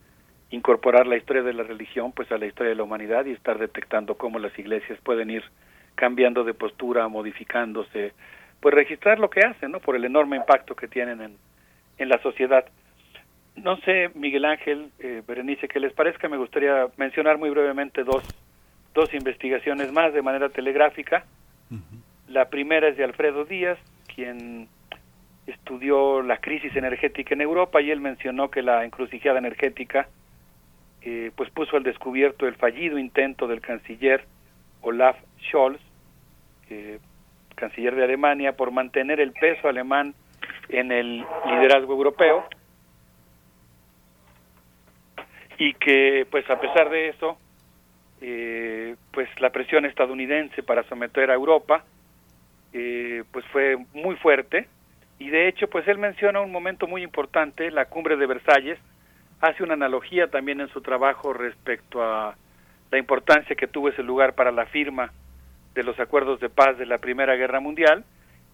incorporar 0.52 1.08
la 1.08 1.18
historia 1.18 1.42
de 1.42 1.54
la 1.54 1.64
religión 1.64 2.12
pues 2.12 2.32
a 2.32 2.38
la 2.38 2.46
historia 2.46 2.70
de 2.70 2.76
la 2.76 2.84
humanidad 2.84 3.26
y 3.26 3.32
estar 3.32 3.58
detectando 3.58 4.16
cómo 4.16 4.38
las 4.40 4.58
iglesias 4.58 5.00
pueden 5.04 5.30
ir 5.30 5.44
cambiando 5.96 6.44
de 6.44 6.54
postura, 6.54 7.08
modificándose, 7.08 8.14
pues 8.60 8.76
registrar 8.76 9.20
lo 9.20 9.30
que 9.30 9.42
hacen, 9.42 9.72
¿no? 9.72 9.80
Por 9.80 9.96
el 9.96 10.06
enorme 10.06 10.36
impacto 10.36 10.76
que 10.76 10.88
tienen 10.88 11.22
en, 11.22 11.38
en 11.98 12.10
la 12.10 12.22
sociedad. 12.22 12.66
No 13.56 13.78
sé, 13.78 14.10
Miguel 14.16 14.46
Ángel, 14.46 14.92
eh, 15.00 15.22
Berenice, 15.28 15.68
que 15.68 15.80
les 15.80 15.94
parezca, 15.94 16.30
me 16.30 16.38
gustaría 16.38 16.88
mencionar 16.98 17.38
muy 17.38 17.50
brevemente 17.50 18.04
dos, 18.04 18.24
dos 18.94 19.14
investigaciones 19.14 19.92
más 19.92 20.14
de 20.14 20.22
manera 20.22 20.50
telegráfica. 20.50 21.26
La 22.28 22.50
primera 22.50 22.88
es 22.88 22.98
de 22.98 23.04
Alfredo 23.04 23.46
Díaz, 23.46 23.78
quien 24.14 24.68
estudió 25.46 26.22
la 26.22 26.38
crisis 26.38 26.76
energética 26.76 27.34
en 27.34 27.42
Europa 27.42 27.82
y 27.82 27.92
él 27.92 28.02
mencionó 28.02 28.50
que 28.50 28.62
la 28.62 28.86
encrucijada 28.86 29.40
energética 29.40 30.08
eh, 31.02 31.32
pues 31.36 31.50
puso 31.50 31.78
al 31.78 31.84
descubierto 31.84 32.48
el 32.48 32.56
fallido 32.56 32.98
intento 32.98 33.48
del 33.48 33.62
canciller 33.62 34.26
Olaf 34.82 35.18
Scholz, 35.48 35.80
eh, 36.70 37.00
canciller 37.60 37.96
de 37.96 38.04
Alemania, 38.04 38.54
por 38.54 38.72
mantener 38.72 39.20
el 39.20 39.34
peso 39.34 39.68
alemán 39.68 40.16
en 40.70 40.92
el 40.92 41.26
liderazgo 41.46 41.94
europeo. 41.94 42.46
Y 45.58 45.74
que 45.74 46.26
pues 46.32 46.50
a 46.50 46.60
pesar 46.60 46.90
de 46.90 47.10
eso 47.10 47.38
eh, 48.22 48.96
pues 49.12 49.30
la 49.40 49.50
presión 49.50 49.86
estadounidense 49.86 50.64
para 50.64 50.84
someter 50.84 51.32
a 51.32 51.34
Europa 51.34 51.84
eh, 52.72 53.24
pues 53.32 53.46
fue 53.48 53.78
muy 53.94 54.16
fuerte. 54.16 54.68
Y 55.20 55.30
de 55.30 55.50
hecho 55.50 55.68
pues 55.68 55.88
él 55.88 55.98
menciona 55.98 56.40
un 56.40 56.52
momento 56.52 56.88
muy 56.88 57.04
importante 57.04 57.72
la 57.72 57.86
cumbre 57.86 58.16
de 58.16 58.26
Versalles. 58.26 58.80
Hace 59.42 59.64
una 59.64 59.74
analogía 59.74 60.28
también 60.28 60.62
en 60.62 60.70
su 60.70 60.82
trabajo 60.82 61.34
respecto 61.34 62.02
a 62.02 62.36
la 62.92 62.98
importancia 62.98 63.56
que 63.56 63.68
tuvo 63.68 63.90
ese 63.90 64.04
lugar 64.04 64.34
para 64.34 64.52
la 64.52 64.66
firma 64.66 65.12
de 65.74 65.84
los 65.84 66.00
acuerdos 66.00 66.40
de 66.40 66.50
paz 66.50 66.78
de 66.78 66.86
la 66.86 66.98
Primera 66.98 67.36
Guerra 67.36 67.60
Mundial 67.60 68.04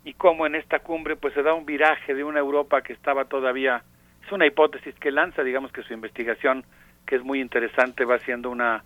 y 0.04 0.14
cómo 0.14 0.46
en 0.46 0.56
esta 0.56 0.80
cumbre 0.80 1.16
pues 1.16 1.34
se 1.34 1.44
da 1.44 1.54
un 1.54 1.66
viraje 1.66 2.14
de 2.14 2.24
una 2.24 2.40
Europa 2.40 2.82
que 2.82 2.94
estaba 2.94 3.26
todavía 3.26 3.84
es 4.26 4.32
una 4.32 4.46
hipótesis 4.46 4.96
que 4.96 5.12
lanza 5.12 5.44
digamos 5.44 5.72
que 5.72 5.84
su 5.84 5.94
investigación 5.94 6.66
que 7.06 7.16
es 7.16 7.24
muy 7.24 7.40
interesante, 7.40 8.06
va 8.06 8.20
siendo 8.20 8.50
una 8.50 8.84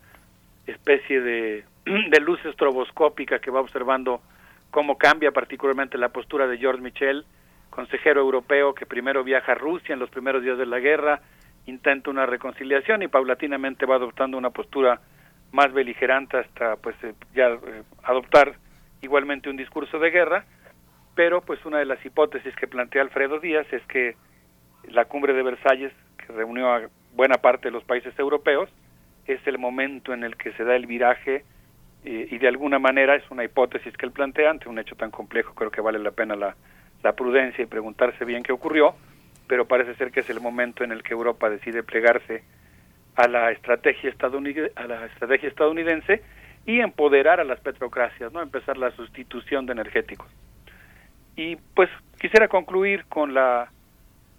especie 0.67 1.22
de, 1.22 1.64
de 1.85 2.19
luz 2.19 2.43
estroboscópica 2.45 3.40
que 3.40 3.51
va 3.51 3.61
observando 3.61 4.22
cómo 4.72 4.98
cambia 4.98 5.32
particularmente 5.32 5.98
la 5.98 6.09
postura 6.09 6.48
de 6.48 6.58
George 6.58 6.82
Michel, 6.82 7.25
consejero 7.69 8.22
europeo 8.22 8.74
que 8.74 8.85
primero 8.85 9.24
viaja 9.24 9.53
a 9.53 9.56
Rusia 9.56 9.93
en 9.93 9.99
los 9.99 10.09
primeros 10.09 10.43
días 10.43 10.58
de 10.58 10.66
la 10.66 10.80
guerra 10.80 11.22
intenta 11.66 12.09
una 12.09 12.25
reconciliación 12.25 13.03
y 13.03 13.08
paulatinamente 13.08 13.85
va 13.85 13.95
adoptando 13.95 14.38
una 14.38 14.49
postura 14.49 14.99
más 15.51 15.73
beligerante 15.73 16.37
hasta 16.37 16.75
pues 16.77 16.95
eh, 17.03 17.13
ya 17.33 17.47
eh, 17.49 17.83
adoptar 18.03 18.55
igualmente 19.01 19.49
un 19.49 19.57
discurso 19.57 19.99
de 19.99 20.11
guerra, 20.11 20.45
pero 21.15 21.41
pues 21.41 21.63
una 21.65 21.79
de 21.79 21.85
las 21.85 22.03
hipótesis 22.05 22.55
que 22.55 22.67
plantea 22.67 23.01
Alfredo 23.01 23.39
Díaz 23.39 23.71
es 23.71 23.83
que 23.87 24.15
la 24.83 25.05
cumbre 25.05 25.33
de 25.33 25.43
Versalles, 25.43 25.93
que 26.17 26.33
reunió 26.33 26.73
a 26.73 26.81
buena 27.15 27.35
parte 27.35 27.67
de 27.67 27.71
los 27.71 27.83
países 27.83 28.17
europeos, 28.17 28.69
es 29.25 29.45
el 29.45 29.57
momento 29.57 30.13
en 30.13 30.23
el 30.23 30.37
que 30.37 30.51
se 30.53 30.63
da 30.63 30.75
el 30.75 30.85
viraje 30.85 31.43
eh, 32.05 32.27
y 32.31 32.37
de 32.37 32.47
alguna 32.47 32.79
manera 32.79 33.15
es 33.15 33.29
una 33.29 33.43
hipótesis 33.43 33.95
que 33.97 34.05
él 34.05 34.11
plantea 34.11 34.51
ante 34.51 34.69
un 34.69 34.79
hecho 34.79 34.95
tan 34.95 35.11
complejo, 35.11 35.53
creo 35.53 35.71
que 35.71 35.81
vale 35.81 35.99
la 35.99 36.11
pena 36.11 36.35
la, 36.35 36.55
la 37.03 37.13
prudencia 37.13 37.63
y 37.63 37.67
preguntarse 37.67 38.25
bien 38.25 38.43
qué 38.43 38.51
ocurrió, 38.51 38.95
pero 39.47 39.65
parece 39.65 39.95
ser 39.95 40.11
que 40.11 40.21
es 40.21 40.29
el 40.29 40.39
momento 40.39 40.83
en 40.83 40.91
el 40.91 41.03
que 41.03 41.13
Europa 41.13 41.49
decide 41.49 41.83
plegarse 41.83 42.43
a 43.19 43.27
la 43.27 43.51
estrategia 43.51 44.09
estadounidense, 44.09 44.72
a 44.77 44.88
la 44.88 45.06
estrategia 45.07 45.49
estadounidense 45.49 46.23
y 46.65 46.80
empoderar 46.80 47.41
a 47.41 47.43
las 47.43 47.59
petrocracias, 47.59 48.31
no 48.31 48.41
empezar 48.41 48.77
la 48.77 48.91
sustitución 48.91 49.65
de 49.65 49.73
energéticos. 49.73 50.27
Y 51.35 51.57
pues 51.75 51.89
quisiera 52.17 52.48
concluir 52.48 53.03
con 53.09 53.33
la 53.33 53.69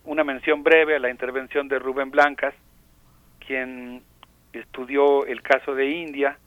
una 0.04 0.24
mención 0.24 0.62
breve 0.62 0.96
a 0.96 0.98
la 0.98 1.10
intervención 1.10 1.68
de 1.68 1.78
Rubén 1.78 2.10
Blancas, 2.10 2.54
quien 3.46 4.02
estudió 4.54 5.26
el 5.26 5.42
caso 5.42 5.74
de 5.74 5.90
India 5.90 6.38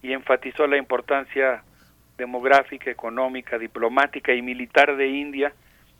y 0.00 0.14
enfatizó 0.14 0.66
la 0.66 0.78
importancia 0.78 1.62
demográfica, 2.16 2.90
económica, 2.90 3.58
diplomática 3.58 4.32
y 4.32 4.40
militar 4.40 4.96
de 4.96 5.06
India, 5.06 5.52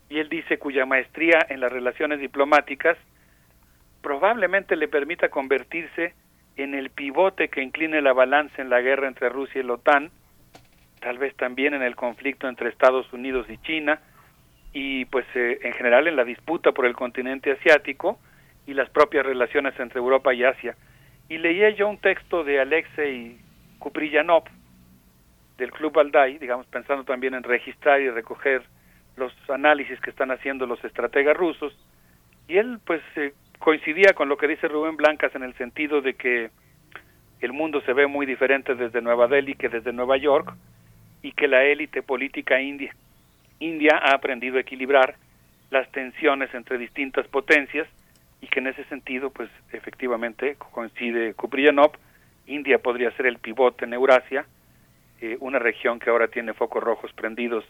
y 0.09 0.17
él 0.17 0.29
dice 0.29 0.57
cuya 0.57 0.87
maestría 0.87 1.45
en 1.47 1.59
las 1.59 1.71
relaciones 1.71 2.19
diplomáticas 2.19 2.97
probablemente 4.01 4.75
le 4.75 4.87
permita 4.87 5.29
convertirse 5.29 6.13
en 6.55 6.73
el 6.73 6.89
pivote 6.89 7.49
que 7.49 7.61
incline 7.61 8.01
la 8.01 8.13
balanza 8.13 8.61
en 8.61 8.69
la 8.69 8.81
guerra 8.81 9.07
entre 9.07 9.29
Rusia 9.29 9.61
y 9.61 9.65
la 9.65 9.73
OTAN, 9.73 10.11
tal 10.99 11.17
vez 11.17 11.35
también 11.35 11.73
en 11.73 11.81
el 11.81 11.95
conflicto 11.95 12.47
entre 12.47 12.69
Estados 12.69 13.11
Unidos 13.13 13.47
y 13.49 13.57
China, 13.59 14.01
y 14.73 15.05
pues 15.05 15.25
eh, 15.35 15.59
en 15.63 15.73
general 15.73 16.07
en 16.07 16.15
la 16.15 16.23
disputa 16.23 16.71
por 16.71 16.85
el 16.85 16.95
continente 16.95 17.51
asiático 17.51 18.19
y 18.67 18.73
las 18.73 18.89
propias 18.89 19.25
relaciones 19.25 19.79
entre 19.79 19.99
Europa 19.99 20.33
y 20.33 20.43
Asia. 20.43 20.75
Y 21.27 21.37
leí 21.37 21.75
yo 21.75 21.87
un 21.87 21.97
texto 21.97 22.43
de 22.43 22.59
Alexei 22.59 23.37
Kuprillanov 23.79 24.43
del 25.57 25.71
Club 25.71 25.97
Aldai, 25.99 26.37
digamos 26.37 26.65
pensando 26.67 27.03
también 27.03 27.33
en 27.33 27.43
registrar 27.43 28.01
y 28.01 28.09
recoger 28.09 28.63
los 29.15 29.33
análisis 29.49 29.99
que 30.01 30.09
están 30.09 30.31
haciendo 30.31 30.65
los 30.65 30.83
estrategas 30.83 31.35
rusos, 31.35 31.75
y 32.47 32.57
él 32.57 32.79
pues 32.85 33.01
eh, 33.15 33.33
coincidía 33.59 34.13
con 34.13 34.29
lo 34.29 34.37
que 34.37 34.47
dice 34.47 34.67
Rubén 34.67 34.97
Blancas 34.97 35.35
en 35.35 35.43
el 35.43 35.53
sentido 35.55 36.01
de 36.01 36.15
que 36.15 36.49
el 37.41 37.53
mundo 37.53 37.81
se 37.81 37.93
ve 37.93 38.07
muy 38.07 38.25
diferente 38.25 38.73
desde 38.75 39.01
Nueva 39.01 39.27
Delhi 39.27 39.55
que 39.55 39.69
desde 39.69 39.93
Nueva 39.93 40.17
York 40.17 40.53
y 41.21 41.33
que 41.33 41.47
la 41.47 41.63
élite 41.63 42.01
política 42.01 42.61
india, 42.61 42.95
india 43.59 43.99
ha 44.01 44.13
aprendido 44.13 44.57
a 44.57 44.61
equilibrar 44.61 45.15
las 45.69 45.89
tensiones 45.91 46.53
entre 46.53 46.77
distintas 46.77 47.27
potencias 47.27 47.87
y 48.41 48.47
que 48.47 48.59
en 48.59 48.67
ese 48.67 48.85
sentido 48.85 49.29
pues 49.29 49.49
efectivamente 49.73 50.55
coincide 50.71 51.33
Kupriyanov, 51.33 51.91
India 52.47 52.79
podría 52.79 53.11
ser 53.11 53.27
el 53.27 53.37
pivote 53.37 53.85
en 53.85 53.93
Eurasia, 53.93 54.45
eh, 55.21 55.37
una 55.41 55.59
región 55.59 55.99
que 55.99 56.09
ahora 56.09 56.29
tiene 56.29 56.53
focos 56.53 56.81
rojos 56.81 57.11
prendidos 57.13 57.65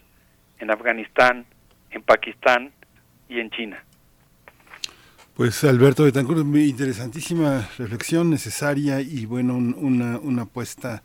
en 0.60 0.70
Afganistán, 0.70 1.44
en 1.90 2.02
Pakistán 2.02 2.72
y 3.28 3.40
en 3.40 3.50
China. 3.50 3.84
Pues 5.34 5.64
Alberto 5.64 6.04
Betancourt, 6.04 6.40
interesantísima 6.40 7.68
reflexión 7.78 8.30
necesaria 8.30 9.00
y 9.00 9.26
bueno, 9.26 9.56
una, 9.56 10.18
una 10.18 10.44
puesta 10.44 11.02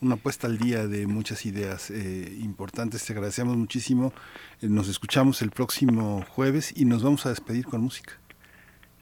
una 0.00 0.16
puesta 0.16 0.46
al 0.46 0.58
día 0.58 0.86
de 0.86 1.06
muchas 1.06 1.44
ideas 1.46 1.90
eh, 1.90 2.28
importantes. 2.40 3.04
Te 3.04 3.12
agradecemos 3.12 3.56
muchísimo. 3.56 4.12
Eh, 4.62 4.66
nos 4.68 4.88
escuchamos 4.88 5.42
el 5.42 5.50
próximo 5.50 6.22
jueves 6.28 6.72
y 6.76 6.84
nos 6.84 7.02
vamos 7.02 7.26
a 7.26 7.30
despedir 7.30 7.64
con 7.64 7.80
música. 7.80 8.12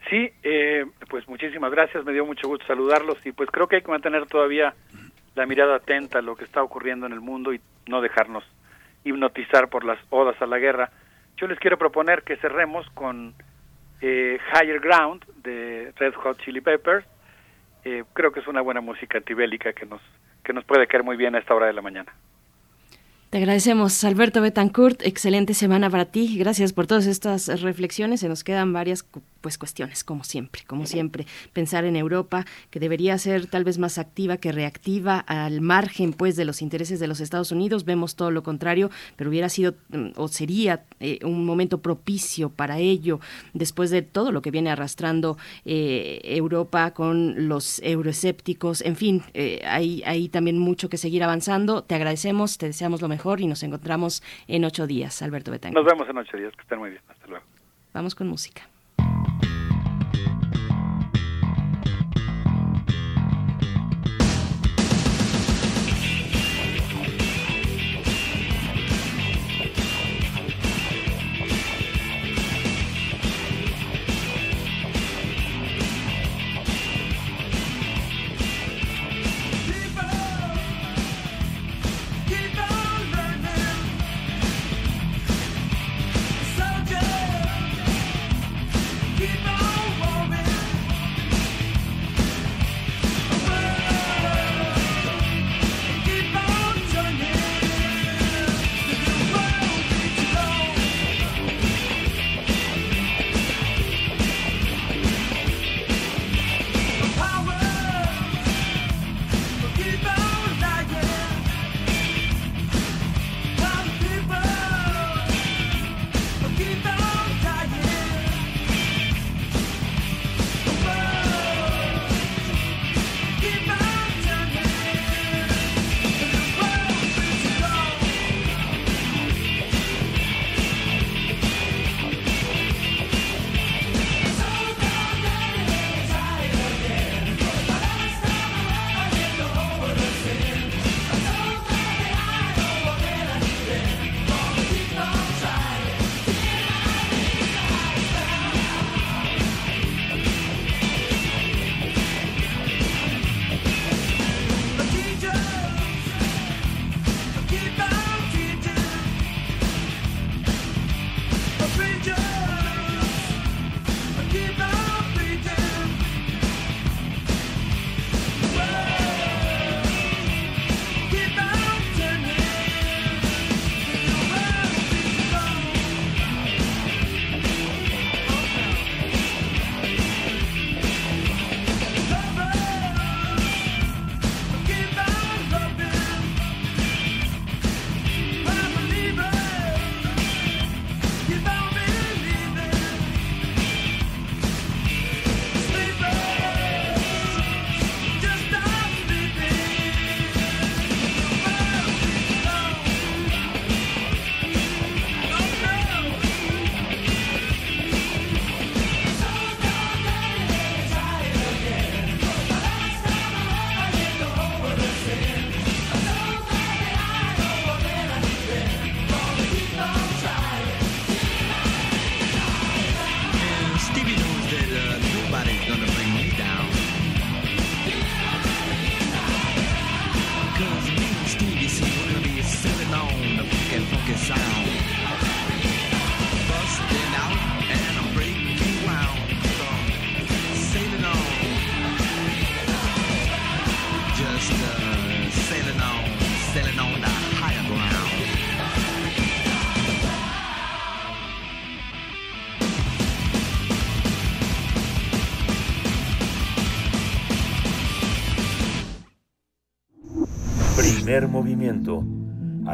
Sí, 0.09 0.31
eh, 0.43 0.87
pues 1.11 1.29
muchísimas 1.29 1.71
gracias. 1.71 2.05
Me 2.05 2.13
dio 2.13 2.25
mucho 2.25 2.49
gusto 2.49 2.67
saludarlos 2.67 3.19
y 3.25 3.33
pues 3.33 3.51
creo 3.51 3.67
que 3.67 3.77
hay 3.77 3.83
que 3.83 3.91
mantener 3.91 4.27
todavía 4.27 4.75
la 5.35 5.47
mirada 5.47 5.77
atenta 5.77 6.21
a 6.21 6.23
lo 6.23 6.37
que 6.37 6.45
está 6.45 6.63
ocurriendo 6.63 7.07
en 7.07 7.13
el 7.13 7.21
mundo 7.21 7.53
y 7.53 7.61
no 7.87 8.01
dejarnos 8.01 8.45
hipnotizar 9.05 9.69
por 9.69 9.85
las 9.85 9.99
odas 10.11 10.41
a 10.41 10.47
la 10.47 10.59
guerra. 10.59 10.91
Yo 11.37 11.47
les 11.47 11.59
quiero 11.59 11.77
proponer 11.77 12.23
que 12.23 12.37
cerremos 12.37 12.89
con 12.91 13.35
eh, 14.01 14.39
Higher 14.53 14.81
Ground 14.81 15.25
de 15.43 15.93
Red 15.97 16.15
Hot 16.15 16.39
Chili 16.39 16.61
Peppers. 16.61 17.05
Eh, 17.85 18.05
creo 18.13 18.33
que 18.33 18.41
es 18.41 18.49
una 18.49 18.61
buena 18.61 18.81
música 18.81 19.19
antibélica 19.19 19.73
que 19.73 19.87
nos, 19.87 20.01
que 20.43 20.53
nos 20.53 20.65
puede 20.65 20.87
caer 20.87 21.05
muy 21.05 21.17
bien 21.17 21.35
a 21.35 21.39
esta 21.39 21.55
hora 21.55 21.67
de 21.67 21.73
la 21.73 21.83
mañana. 21.83 22.13
Te 23.31 23.39
agradecemos, 23.39 24.05
Alberto 24.05 24.41
Betancourt. 24.41 25.03
Excelente 25.03 25.53
semana 25.53 25.91
para 25.91 26.05
ti. 26.05 26.39
Gracias 26.39 26.73
por 26.73 26.87
todas 26.87 27.07
estas 27.07 27.49
reflexiones. 27.61 28.21
Se 28.21 28.29
nos 28.29 28.45
quedan 28.45 28.73
varias 28.73 29.05
pues 29.41 29.59
cuestiones, 29.59 30.05
como 30.05 30.23
siempre, 30.23 30.63
como 30.67 30.87
siempre. 30.87 31.27
Pensar 31.53 31.85
en 31.85 31.97
Europa, 31.97 32.47
que 32.71 32.79
debería 32.79 33.19
ser 33.19 33.49
tal 33.49 33.65
vez 33.65 33.79
más 33.79 33.99
activa 33.99 34.37
que 34.37 34.53
reactiva 34.53 35.19
al 35.19 35.61
margen 35.61 36.13
pues 36.13 36.37
de 36.37 36.45
los 36.45 36.63
intereses 36.63 37.01
de 37.01 37.09
los 37.09 37.19
Estados 37.19 37.51
Unidos. 37.51 37.85
Vemos 37.85 38.15
todo 38.15 38.31
lo 38.31 38.45
contrario, 38.45 38.93
pero 39.17 39.29
hubiera 39.29 39.49
sido 39.49 39.75
mm, 39.89 40.11
o 40.15 40.29
sería 40.29 40.85
eh, 41.01 41.19
un 41.25 41.45
momento 41.45 41.79
propicio 41.79 42.51
para 42.51 42.79
ello 42.79 43.19
después 43.55 43.91
de 43.91 44.03
todo 44.03 44.31
lo 44.31 44.41
que 44.41 44.53
viene 44.53 44.71
arrastrando 44.71 45.37
eh, 45.65 46.21
Europa 46.23 46.93
con 46.93 47.49
los 47.49 47.81
euroescépticos. 47.83 48.83
En 48.83 48.95
fin, 48.95 49.23
eh, 49.35 49.63
hay, 49.67 50.05
hay 50.07 50.29
también 50.29 50.59
mucho 50.59 50.89
que 50.89 50.97
seguir 50.97 51.25
avanzando. 51.25 51.83
Te 51.83 51.97
agradecemos, 51.97 52.57
te 52.57 52.67
deseamos 52.67 53.03
lo 53.03 53.09
mejor 53.09 53.16
y 53.39 53.47
nos 53.47 53.63
encontramos 53.63 54.23
en 54.47 54.65
ocho 54.65 54.87
días, 54.87 55.23
Alberto 55.23 55.51
Betancourt. 55.51 55.85
Nos 55.85 55.93
vemos 55.93 56.09
en 56.09 56.19
ocho 56.19 56.37
días, 56.37 56.55
que 56.55 56.63
estén 56.63 56.79
muy 56.79 56.91
bien. 56.91 57.03
Hasta 57.09 57.27
luego. 57.27 57.45
Vamos 57.93 58.15
con 58.15 58.29
música. 58.29 58.69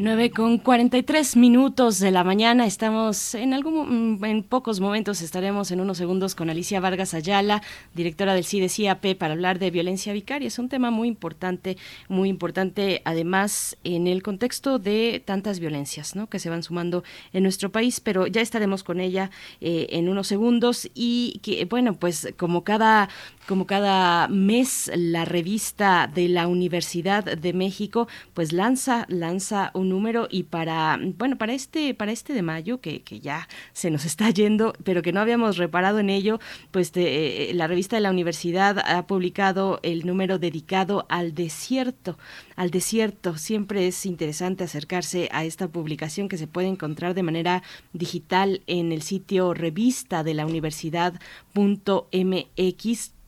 9 0.00 0.30
con 0.30 0.56
43 0.56 1.36
minutos 1.36 1.98
de 1.98 2.10
la 2.10 2.24
mañana. 2.24 2.64
Estamos 2.64 3.34
en 3.34 3.52
algún 3.52 4.18
en 4.24 4.42
pocos 4.42 4.80
momentos 4.80 5.20
estaremos 5.20 5.70
en 5.72 5.80
unos 5.82 5.98
segundos 5.98 6.34
con 6.34 6.48
Alicia 6.48 6.80
Vargas 6.80 7.12
Ayala, 7.12 7.60
directora 7.92 8.32
del 8.32 8.46
CIDE-CIAP, 8.46 9.18
para 9.18 9.34
hablar 9.34 9.58
de 9.58 9.70
violencia 9.70 10.14
vicaria. 10.14 10.48
Es 10.48 10.58
un 10.58 10.70
tema 10.70 10.90
muy 10.90 11.06
importante, 11.06 11.76
muy 12.08 12.30
importante 12.30 13.02
además 13.04 13.76
en 13.84 14.06
el 14.06 14.22
contexto 14.22 14.78
de 14.78 15.22
tantas 15.22 15.60
violencias 15.60 16.14
que 16.30 16.38
se 16.38 16.48
van 16.48 16.62
sumando 16.62 17.04
en 17.34 17.42
nuestro 17.42 17.70
país, 17.70 18.00
pero 18.00 18.26
ya 18.26 18.40
estaremos 18.40 18.82
con 18.82 19.00
ella 19.00 19.30
eh, 19.60 19.88
en 19.90 20.08
unos 20.08 20.28
segundos 20.28 20.88
y 20.94 21.40
que, 21.42 21.66
bueno, 21.66 21.92
pues 21.92 22.32
como 22.38 22.64
cada 22.64 23.10
como 23.50 23.66
cada 23.66 24.28
mes 24.28 24.92
la 24.94 25.24
revista 25.24 26.06
de 26.06 26.28
la 26.28 26.46
Universidad 26.46 27.24
de 27.24 27.52
México 27.52 28.06
pues 28.32 28.52
lanza 28.52 29.06
lanza 29.08 29.72
un 29.74 29.88
número 29.88 30.28
y 30.30 30.44
para 30.44 31.00
bueno 31.18 31.36
para 31.36 31.52
este 31.52 31.92
para 31.92 32.12
este 32.12 32.32
de 32.32 32.42
mayo 32.42 32.80
que, 32.80 33.02
que 33.02 33.18
ya 33.18 33.48
se 33.72 33.90
nos 33.90 34.04
está 34.04 34.30
yendo 34.30 34.72
pero 34.84 35.02
que 35.02 35.12
no 35.12 35.18
habíamos 35.18 35.56
reparado 35.56 35.98
en 35.98 36.10
ello 36.10 36.38
pues 36.70 36.92
eh, 36.94 37.50
la 37.54 37.66
revista 37.66 37.96
de 37.96 38.02
la 38.02 38.12
universidad 38.12 38.78
ha 38.78 39.08
publicado 39.08 39.80
el 39.82 40.06
número 40.06 40.38
dedicado 40.38 41.06
al 41.08 41.34
desierto 41.34 42.18
al 42.54 42.70
desierto. 42.70 43.38
Siempre 43.38 43.86
es 43.86 44.04
interesante 44.04 44.64
acercarse 44.64 45.30
a 45.32 45.46
esta 45.46 45.66
publicación 45.68 46.28
que 46.28 46.36
se 46.36 46.46
puede 46.46 46.68
encontrar 46.68 47.14
de 47.14 47.22
manera 47.22 47.62
digital 47.94 48.60
en 48.66 48.92
el 48.92 49.00
sitio 49.00 49.54
revista 49.54 50.22
de 50.22 50.34
la 50.34 50.44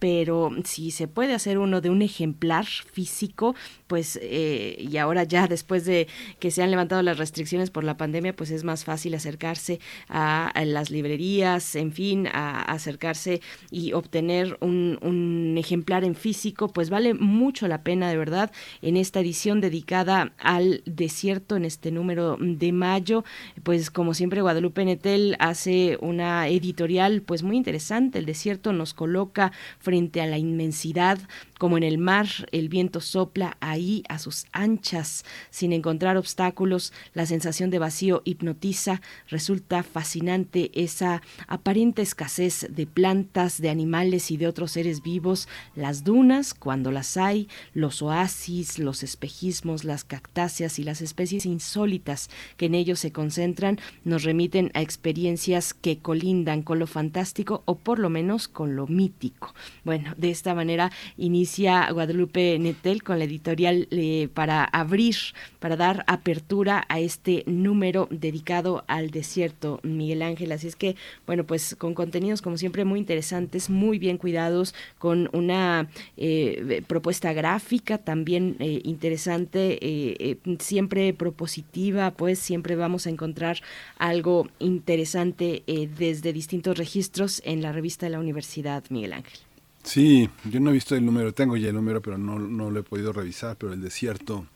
pero 0.02 0.50
si 0.64 0.90
se 0.90 1.06
puede 1.06 1.32
hacer 1.32 1.58
uno 1.58 1.80
de 1.80 1.88
un 1.88 2.02
ejemplar 2.02 2.66
físico, 2.66 3.54
pues 3.86 4.18
eh, 4.20 4.74
y 4.76 4.96
ahora 4.96 5.22
ya 5.22 5.46
después 5.46 5.84
de 5.84 6.08
que 6.40 6.50
se 6.50 6.60
han 6.60 6.72
levantado 6.72 7.02
las 7.02 7.18
restricciones 7.18 7.70
por 7.70 7.84
la 7.84 7.96
pandemia, 7.96 8.34
pues 8.34 8.50
es 8.50 8.64
más 8.64 8.84
fácil 8.84 9.14
acercarse 9.14 9.78
a, 10.08 10.50
las 10.66 10.90
librerías, 10.90 11.76
en 11.76 11.92
fin, 11.92 12.26
acercarse 12.32 13.42
y 13.70 13.92
obtener 13.92 14.58
un, 14.60 14.98
un, 15.02 15.56
ejemplar 15.56 16.02
en 16.02 16.16
físico, 16.16 16.66
pues 16.66 16.90
vale 16.90 17.14
mucho 17.14 17.68
la 17.68 17.84
pena 17.84 18.10
de 18.10 18.16
verdad 18.16 18.50
en 18.80 18.96
esta 18.96 19.20
edición 19.20 19.60
dedicada 19.60 20.32
al 20.38 20.82
desierto, 20.84 21.54
en 21.54 21.64
este 21.64 21.92
número 21.92 22.38
de 22.40 22.72
mayo, 22.72 23.22
pues 23.62 23.92
como 23.92 24.14
siempre 24.14 24.42
Guadalupe 24.42 24.84
Netel 24.84 25.36
hace 25.38 25.96
una 26.00 26.48
editorial 26.48 27.22
pues 27.22 27.44
muy 27.44 27.56
interesante, 27.56 28.18
el 28.18 28.26
desierto 28.26 28.72
nos 28.72 28.94
coloca 28.94 29.52
frente 29.78 29.91
a 30.20 30.26
la 30.26 30.38
inmensidad, 30.38 31.18
como 31.62 31.76
en 31.76 31.84
el 31.84 31.96
mar, 31.96 32.26
el 32.50 32.68
viento 32.68 33.00
sopla 33.00 33.56
ahí 33.60 34.02
a 34.08 34.18
sus 34.18 34.46
anchas, 34.50 35.24
sin 35.50 35.72
encontrar 35.72 36.16
obstáculos, 36.16 36.92
la 37.14 37.24
sensación 37.24 37.70
de 37.70 37.78
vacío 37.78 38.20
hipnotiza, 38.24 39.00
resulta 39.28 39.84
fascinante 39.84 40.72
esa 40.74 41.22
aparente 41.46 42.02
escasez 42.02 42.66
de 42.68 42.88
plantas, 42.88 43.60
de 43.60 43.70
animales 43.70 44.32
y 44.32 44.38
de 44.38 44.48
otros 44.48 44.72
seres 44.72 45.04
vivos, 45.04 45.46
las 45.76 46.02
dunas, 46.02 46.52
cuando 46.52 46.90
las 46.90 47.16
hay, 47.16 47.48
los 47.74 48.02
oasis, 48.02 48.80
los 48.80 49.04
espejismos, 49.04 49.84
las 49.84 50.02
cactáceas 50.02 50.80
y 50.80 50.82
las 50.82 51.00
especies 51.00 51.46
insólitas 51.46 52.28
que 52.56 52.66
en 52.66 52.74
ellos 52.74 52.98
se 52.98 53.12
concentran, 53.12 53.78
nos 54.02 54.24
remiten 54.24 54.72
a 54.74 54.82
experiencias 54.82 55.74
que 55.74 55.98
colindan 55.98 56.62
con 56.62 56.80
lo 56.80 56.88
fantástico 56.88 57.62
o 57.66 57.76
por 57.76 58.00
lo 58.00 58.10
menos 58.10 58.48
con 58.48 58.74
lo 58.74 58.88
mítico. 58.88 59.54
Bueno, 59.84 60.12
de 60.16 60.32
esta 60.32 60.56
manera 60.56 60.90
inicia 61.16 61.51
Guadalupe 61.92 62.58
Netel 62.58 63.02
con 63.02 63.18
la 63.18 63.24
editorial 63.24 63.86
eh, 63.90 64.28
para 64.32 64.64
abrir, 64.64 65.16
para 65.58 65.76
dar 65.76 66.04
apertura 66.06 66.84
a 66.88 67.00
este 67.00 67.44
número 67.46 68.08
dedicado 68.10 68.84
al 68.86 69.10
desierto, 69.10 69.80
Miguel 69.82 70.22
Ángel. 70.22 70.52
Así 70.52 70.66
es 70.66 70.76
que, 70.76 70.96
bueno, 71.26 71.44
pues 71.44 71.76
con 71.76 71.94
contenidos 71.94 72.40
como 72.42 72.56
siempre 72.56 72.84
muy 72.84 73.00
interesantes, 73.00 73.68
muy 73.68 73.98
bien 73.98 74.18
cuidados, 74.18 74.74
con 74.98 75.28
una 75.32 75.88
eh, 76.16 76.82
propuesta 76.86 77.32
gráfica 77.32 77.98
también 77.98 78.56
eh, 78.58 78.80
interesante, 78.84 80.38
siempre 80.58 81.12
propositiva, 81.12 82.12
pues 82.12 82.38
siempre 82.38 82.76
vamos 82.76 83.06
a 83.06 83.10
encontrar 83.10 83.58
algo 83.98 84.48
interesante 84.58 85.62
desde 85.66 86.32
distintos 86.32 86.78
registros 86.78 87.42
en 87.44 87.62
la 87.62 87.72
revista 87.72 88.06
de 88.06 88.10
la 88.10 88.20
Universidad, 88.20 88.84
Miguel 88.90 89.12
Ángel. 89.12 89.51
Sí, 89.82 90.30
yo 90.44 90.60
no 90.60 90.70
he 90.70 90.74
visto 90.74 90.94
el 90.94 91.04
número, 91.04 91.34
tengo 91.34 91.56
ya 91.56 91.68
el 91.68 91.74
número, 91.74 92.00
pero 92.00 92.16
no, 92.16 92.38
no 92.38 92.70
lo 92.70 92.80
he 92.80 92.84
podido 92.84 93.12
revisar, 93.12 93.56
pero 93.56 93.72
el 93.72 93.82
desierto 93.82 94.46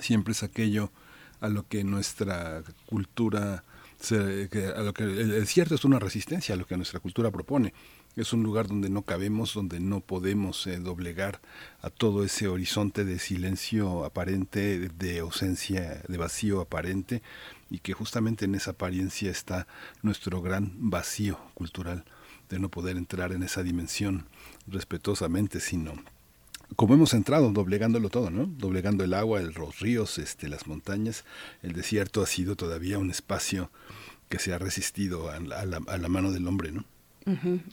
siempre 0.00 0.32
es 0.32 0.42
aquello 0.42 0.90
a 1.40 1.48
lo 1.48 1.66
que 1.66 1.82
nuestra 1.82 2.62
cultura, 2.86 3.64
se, 3.98 4.48
a 4.76 4.82
lo 4.82 4.94
que 4.94 5.04
el 5.04 5.30
desierto 5.30 5.74
es 5.74 5.84
una 5.84 5.98
resistencia 5.98 6.54
a 6.54 6.58
lo 6.58 6.66
que 6.66 6.76
nuestra 6.76 7.00
cultura 7.00 7.30
propone. 7.30 7.74
Es 8.16 8.32
un 8.32 8.42
lugar 8.42 8.68
donde 8.68 8.90
no 8.90 9.02
cabemos, 9.02 9.54
donde 9.54 9.80
no 9.80 10.00
podemos 10.00 10.66
eh, 10.66 10.78
doblegar 10.78 11.40
a 11.80 11.90
todo 11.90 12.24
ese 12.24 12.48
horizonte 12.48 13.04
de 13.04 13.18
silencio 13.18 14.04
aparente, 14.04 14.88
de 14.88 15.18
ausencia, 15.20 16.02
de 16.06 16.16
vacío 16.16 16.60
aparente, 16.60 17.22
y 17.70 17.78
que 17.78 17.92
justamente 17.92 18.44
en 18.44 18.54
esa 18.54 18.72
apariencia 18.72 19.30
está 19.30 19.66
nuestro 20.02 20.42
gran 20.42 20.72
vacío 20.76 21.38
cultural 21.54 22.04
de 22.48 22.58
no 22.58 22.68
poder 22.68 22.96
entrar 22.96 23.32
en 23.32 23.44
esa 23.44 23.62
dimensión 23.62 24.26
respetuosamente, 24.70 25.60
sino 25.60 25.94
como 26.76 26.94
hemos 26.94 27.14
entrado, 27.14 27.50
doblegándolo 27.50 28.10
todo, 28.10 28.30
¿no? 28.30 28.46
Doblegando 28.46 29.02
el 29.04 29.14
agua, 29.14 29.40
los 29.40 29.80
ríos, 29.80 30.18
este, 30.18 30.48
las 30.48 30.66
montañas, 30.66 31.24
el 31.62 31.72
desierto 31.72 32.22
ha 32.22 32.26
sido 32.26 32.56
todavía 32.56 32.98
un 32.98 33.10
espacio 33.10 33.70
que 34.28 34.38
se 34.38 34.52
ha 34.52 34.58
resistido 34.58 35.30
a 35.30 35.40
la, 35.40 35.80
a 35.86 35.98
la 35.98 36.08
mano 36.08 36.30
del 36.30 36.46
hombre, 36.46 36.70
¿no? 36.70 36.84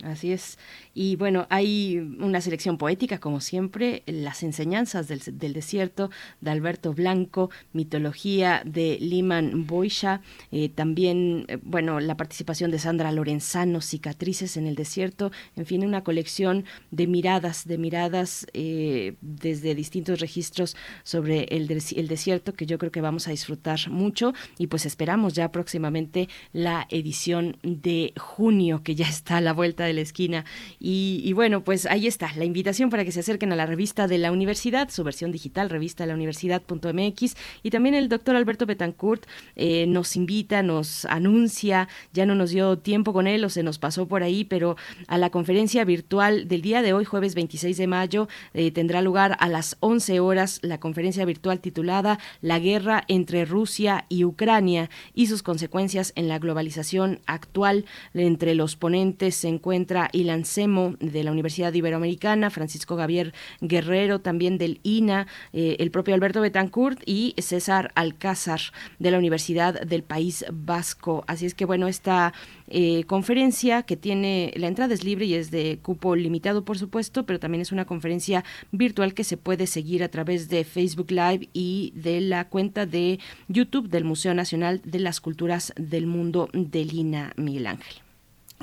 Así 0.03 0.31
es. 0.31 0.57
Y 0.93 1.15
bueno, 1.15 1.47
hay 1.49 1.97
una 1.97 2.41
selección 2.41 2.77
poética, 2.77 3.19
como 3.19 3.39
siempre, 3.39 4.03
las 4.05 4.43
enseñanzas 4.43 5.07
del, 5.07 5.53
desierto 5.53 6.09
de 6.41 6.51
Alberto 6.51 6.93
Blanco, 6.93 7.49
mitología 7.73 8.61
de 8.65 8.97
Liman 8.99 9.65
Boisha, 9.67 10.21
eh, 10.51 10.69
también, 10.69 11.45
eh, 11.47 11.59
bueno, 11.61 11.99
la 11.99 12.17
participación 12.17 12.71
de 12.71 12.79
Sandra 12.79 13.11
Lorenzano, 13.11 13.81
cicatrices 13.81 14.57
en 14.57 14.67
el 14.67 14.75
desierto, 14.75 15.31
en 15.55 15.65
fin, 15.65 15.85
una 15.85 16.03
colección 16.03 16.65
de 16.91 17.07
miradas, 17.07 17.67
de 17.67 17.77
miradas 17.77 18.47
eh, 18.53 19.15
desde 19.21 19.75
distintos 19.75 20.19
registros 20.19 20.75
sobre 21.03 21.43
el, 21.45 21.69
el 21.71 22.07
desierto 22.07 22.53
que 22.53 22.65
yo 22.65 22.77
creo 22.77 22.91
que 22.91 23.01
vamos 23.01 23.27
a 23.27 23.31
disfrutar 23.31 23.89
mucho 23.89 24.33
y 24.57 24.67
pues 24.67 24.85
esperamos 24.85 25.33
ya 25.33 25.51
próximamente 25.51 26.29
la 26.53 26.87
edición 26.89 27.57
de 27.63 28.13
junio 28.17 28.81
que 28.83 28.95
ya 28.95 29.07
está 29.07 29.36
a 29.37 29.41
la 29.41 29.53
vuelta 29.53 29.85
de 29.85 29.93
la 29.93 30.01
esquina. 30.01 30.45
Y, 30.79 31.31
bueno, 31.33 31.63
pues 31.63 31.85
ahí 31.85 32.07
está 32.07 32.31
la 32.35 32.45
invitación 32.45 32.89
para 32.89 33.05
que 33.05 33.11
se 33.11 33.19
acerquen 33.19 33.51
a 33.53 33.55
la 33.55 33.65
revista 33.65 34.07
de 34.07 34.17
la 34.17 34.31
universidad, 34.31 34.89
su 34.89 35.03
versión 35.03 35.31
digital, 35.31 35.69
revista 35.69 36.03
de 36.03 36.07
la 36.09 36.15
universidad.mx. 36.15 37.35
Y 37.63 37.69
también 37.69 37.95
el 37.95 38.09
doctor 38.09 38.35
Alberto 38.35 38.65
Betancourt 38.65 39.25
eh, 39.55 39.85
nos 39.87 40.15
invita, 40.15 40.63
nos 40.63 41.05
anuncia, 41.05 41.87
ya 42.13 42.25
no 42.25 42.35
nos 42.35 42.51
dio 42.51 42.77
tiempo 42.77 43.13
con 43.13 43.27
él 43.27 43.43
o 43.45 43.49
se 43.49 43.63
nos 43.63 43.79
pasó 43.79 44.07
por 44.07 44.23
ahí, 44.23 44.43
pero 44.43 44.75
a 45.07 45.17
la 45.17 45.29
conferencia 45.29 45.85
virtual 45.85 46.47
del 46.47 46.61
día 46.61 46.81
de 46.81 46.93
hoy, 46.93 47.05
jueves 47.05 47.35
26 47.35 47.77
de 47.77 47.87
mayo, 47.87 48.27
eh, 48.53 48.71
tendrá 48.71 49.01
lugar 49.01 49.37
a 49.39 49.47
las 49.47 49.77
11 49.79 50.19
horas 50.19 50.59
la 50.61 50.79
conferencia 50.79 51.25
virtual 51.25 51.59
titulada 51.59 52.19
La 52.41 52.59
guerra 52.59 53.03
entre 53.07 53.45
Rusia 53.45 54.05
y 54.09 54.23
Ucrania 54.23 54.89
y 55.13 55.27
sus 55.27 55.43
consecuencias 55.43 56.13
en 56.15 56.27
la 56.27 56.39
globalización 56.39 57.19
actual 57.25 57.85
entre 58.13 58.55
los 58.55 58.75
ponentes 58.75 59.26
se 59.31 59.47
encuentra 59.47 60.09
Ilan 60.11 60.45
Semo 60.45 60.95
de 60.99 61.23
la 61.23 61.31
Universidad 61.31 61.73
Iberoamericana, 61.73 62.49
Francisco 62.49 62.97
Javier 62.97 63.33
Guerrero 63.61 64.19
también 64.19 64.57
del 64.57 64.79
INA, 64.83 65.27
eh, 65.53 65.77
el 65.79 65.91
propio 65.91 66.15
Alberto 66.15 66.41
Betancourt 66.41 67.01
y 67.05 67.33
César 67.37 67.91
Alcázar 67.95 68.61
de 68.99 69.11
la 69.11 69.17
Universidad 69.17 69.81
del 69.81 70.03
País 70.03 70.45
Vasco. 70.51 71.23
Así 71.27 71.45
es 71.45 71.53
que 71.53 71.65
bueno, 71.65 71.87
esta 71.87 72.33
eh, 72.67 73.03
conferencia 73.05 73.83
que 73.83 73.97
tiene, 73.97 74.53
la 74.55 74.67
entrada 74.67 74.93
es 74.93 75.03
libre 75.03 75.25
y 75.25 75.35
es 75.35 75.51
de 75.51 75.79
cupo 75.81 76.15
limitado 76.15 76.65
por 76.65 76.77
supuesto, 76.77 77.25
pero 77.25 77.39
también 77.39 77.61
es 77.61 77.71
una 77.71 77.85
conferencia 77.85 78.43
virtual 78.71 79.13
que 79.13 79.23
se 79.23 79.37
puede 79.37 79.67
seguir 79.67 80.03
a 80.03 80.09
través 80.09 80.49
de 80.49 80.63
Facebook 80.63 81.11
Live 81.11 81.49
y 81.53 81.93
de 81.95 82.21
la 82.21 82.49
cuenta 82.49 82.85
de 82.85 83.19
YouTube 83.47 83.89
del 83.89 84.03
Museo 84.03 84.33
Nacional 84.33 84.81
de 84.83 84.99
las 84.99 85.21
Culturas 85.21 85.73
del 85.77 86.07
Mundo 86.07 86.49
del 86.53 86.93
INA 86.93 87.33
Miguel 87.37 87.67
Ángel. 87.67 88.06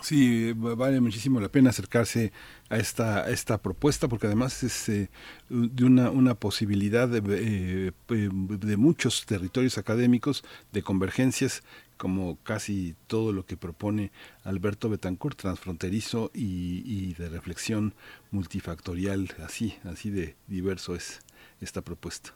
Sí, 0.02 0.52
vale 0.54 1.00
muchísimo 1.00 1.40
la 1.40 1.48
pena 1.48 1.70
acercarse 1.70 2.32
a 2.68 2.76
esta, 2.78 3.30
esta 3.30 3.62
propuesta 3.62 4.08
porque 4.08 4.26
además 4.26 4.62
es 4.62 4.88
eh, 4.88 5.08
de 5.48 5.84
una, 5.84 6.10
una 6.10 6.34
posibilidad 6.34 7.08
de, 7.08 7.92
eh, 8.08 8.28
de 8.28 8.76
muchos 8.76 9.24
territorios 9.24 9.78
académicos, 9.78 10.44
de 10.72 10.82
convergencias 10.82 11.62
como 11.96 12.36
casi 12.42 12.96
todo 13.06 13.32
lo 13.32 13.46
que 13.46 13.56
propone 13.56 14.10
Alberto 14.42 14.90
Betancourt, 14.90 15.38
transfronterizo 15.38 16.30
y, 16.34 16.82
y 16.84 17.14
de 17.14 17.28
reflexión 17.28 17.94
multifactorial, 18.32 19.32
así, 19.44 19.76
así 19.84 20.10
de 20.10 20.34
diverso 20.48 20.96
es 20.96 21.20
esta 21.60 21.82
propuesta. 21.82 22.34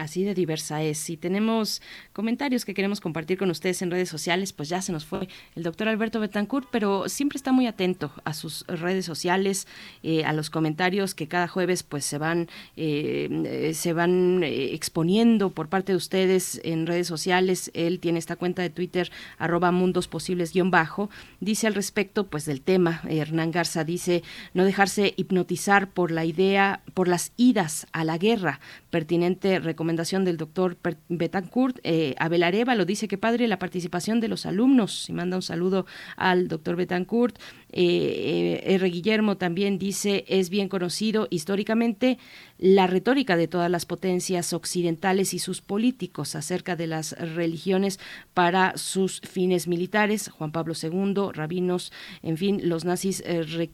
Así 0.00 0.24
de 0.24 0.32
diversa 0.32 0.82
es. 0.82 0.96
Si 0.96 1.18
tenemos 1.18 1.82
comentarios 2.14 2.64
que 2.64 2.72
queremos 2.72 3.02
compartir 3.02 3.36
con 3.36 3.50
ustedes 3.50 3.82
en 3.82 3.90
redes 3.90 4.08
sociales, 4.08 4.54
pues 4.54 4.70
ya 4.70 4.80
se 4.80 4.92
nos 4.92 5.04
fue 5.04 5.28
el 5.54 5.62
doctor 5.62 5.88
Alberto 5.88 6.20
Betancourt, 6.20 6.68
pero 6.70 7.10
siempre 7.10 7.36
está 7.36 7.52
muy 7.52 7.66
atento 7.66 8.10
a 8.24 8.32
sus 8.32 8.66
redes 8.66 9.04
sociales, 9.04 9.68
eh, 10.02 10.24
a 10.24 10.32
los 10.32 10.48
comentarios 10.48 11.14
que 11.14 11.28
cada 11.28 11.48
jueves 11.48 11.82
pues 11.82 12.06
se 12.06 12.16
van, 12.16 12.48
eh, 12.78 13.72
se 13.74 13.92
van 13.92 14.42
eh, 14.42 14.72
exponiendo 14.72 15.50
por 15.50 15.68
parte 15.68 15.92
de 15.92 15.96
ustedes 15.96 16.62
en 16.64 16.86
redes 16.86 17.06
sociales. 17.06 17.70
Él 17.74 18.00
tiene 18.00 18.20
esta 18.20 18.36
cuenta 18.36 18.62
de 18.62 18.70
Twitter, 18.70 19.12
arroba 19.36 19.70
mundos 19.70 20.08
posibles 20.08 20.54
guion 20.54 20.70
bajo. 20.70 21.10
Dice 21.40 21.66
al 21.66 21.74
respecto 21.74 22.26
pues 22.26 22.46
del 22.46 22.62
tema, 22.62 23.02
Hernán 23.06 23.50
Garza 23.50 23.84
dice, 23.84 24.22
no 24.54 24.64
dejarse 24.64 25.12
hipnotizar 25.18 25.90
por 25.90 26.10
la 26.10 26.24
idea, 26.24 26.80
por 26.94 27.06
las 27.06 27.32
idas 27.36 27.86
a 27.92 28.02
la 28.04 28.16
guerra, 28.16 28.60
pertinente 28.88 29.58
recomendación 29.58 29.89
del 29.96 30.36
doctor 30.36 30.76
Betancourt. 31.08 31.78
Eh, 31.82 32.14
Abel 32.18 32.44
lo 32.76 32.84
dice 32.84 33.08
que 33.08 33.18
padre 33.18 33.48
la 33.48 33.58
participación 33.58 34.20
de 34.20 34.28
los 34.28 34.46
alumnos. 34.46 35.08
Y 35.08 35.12
manda 35.12 35.36
un 35.36 35.42
saludo 35.42 35.86
al 36.16 36.48
doctor 36.48 36.76
Betancourt. 36.76 37.38
Eh, 37.72 38.62
eh, 38.66 38.74
R. 38.74 38.90
Guillermo 38.90 39.36
también 39.36 39.78
dice, 39.78 40.24
es 40.28 40.50
bien 40.50 40.68
conocido 40.68 41.28
históricamente 41.30 42.18
la 42.58 42.86
retórica 42.86 43.36
de 43.36 43.48
todas 43.48 43.70
las 43.70 43.86
potencias 43.86 44.52
occidentales 44.52 45.32
y 45.34 45.38
sus 45.38 45.60
políticos 45.60 46.34
acerca 46.34 46.76
de 46.76 46.86
las 46.86 47.12
religiones 47.12 48.00
para 48.34 48.76
sus 48.76 49.20
fines 49.20 49.68
militares. 49.68 50.28
Juan 50.28 50.52
Pablo 50.52 50.74
II, 50.80 51.32
rabinos, 51.32 51.92
en 52.22 52.36
fin, 52.36 52.68
los 52.68 52.84
nazis 52.84 53.22
eh, 53.24 53.70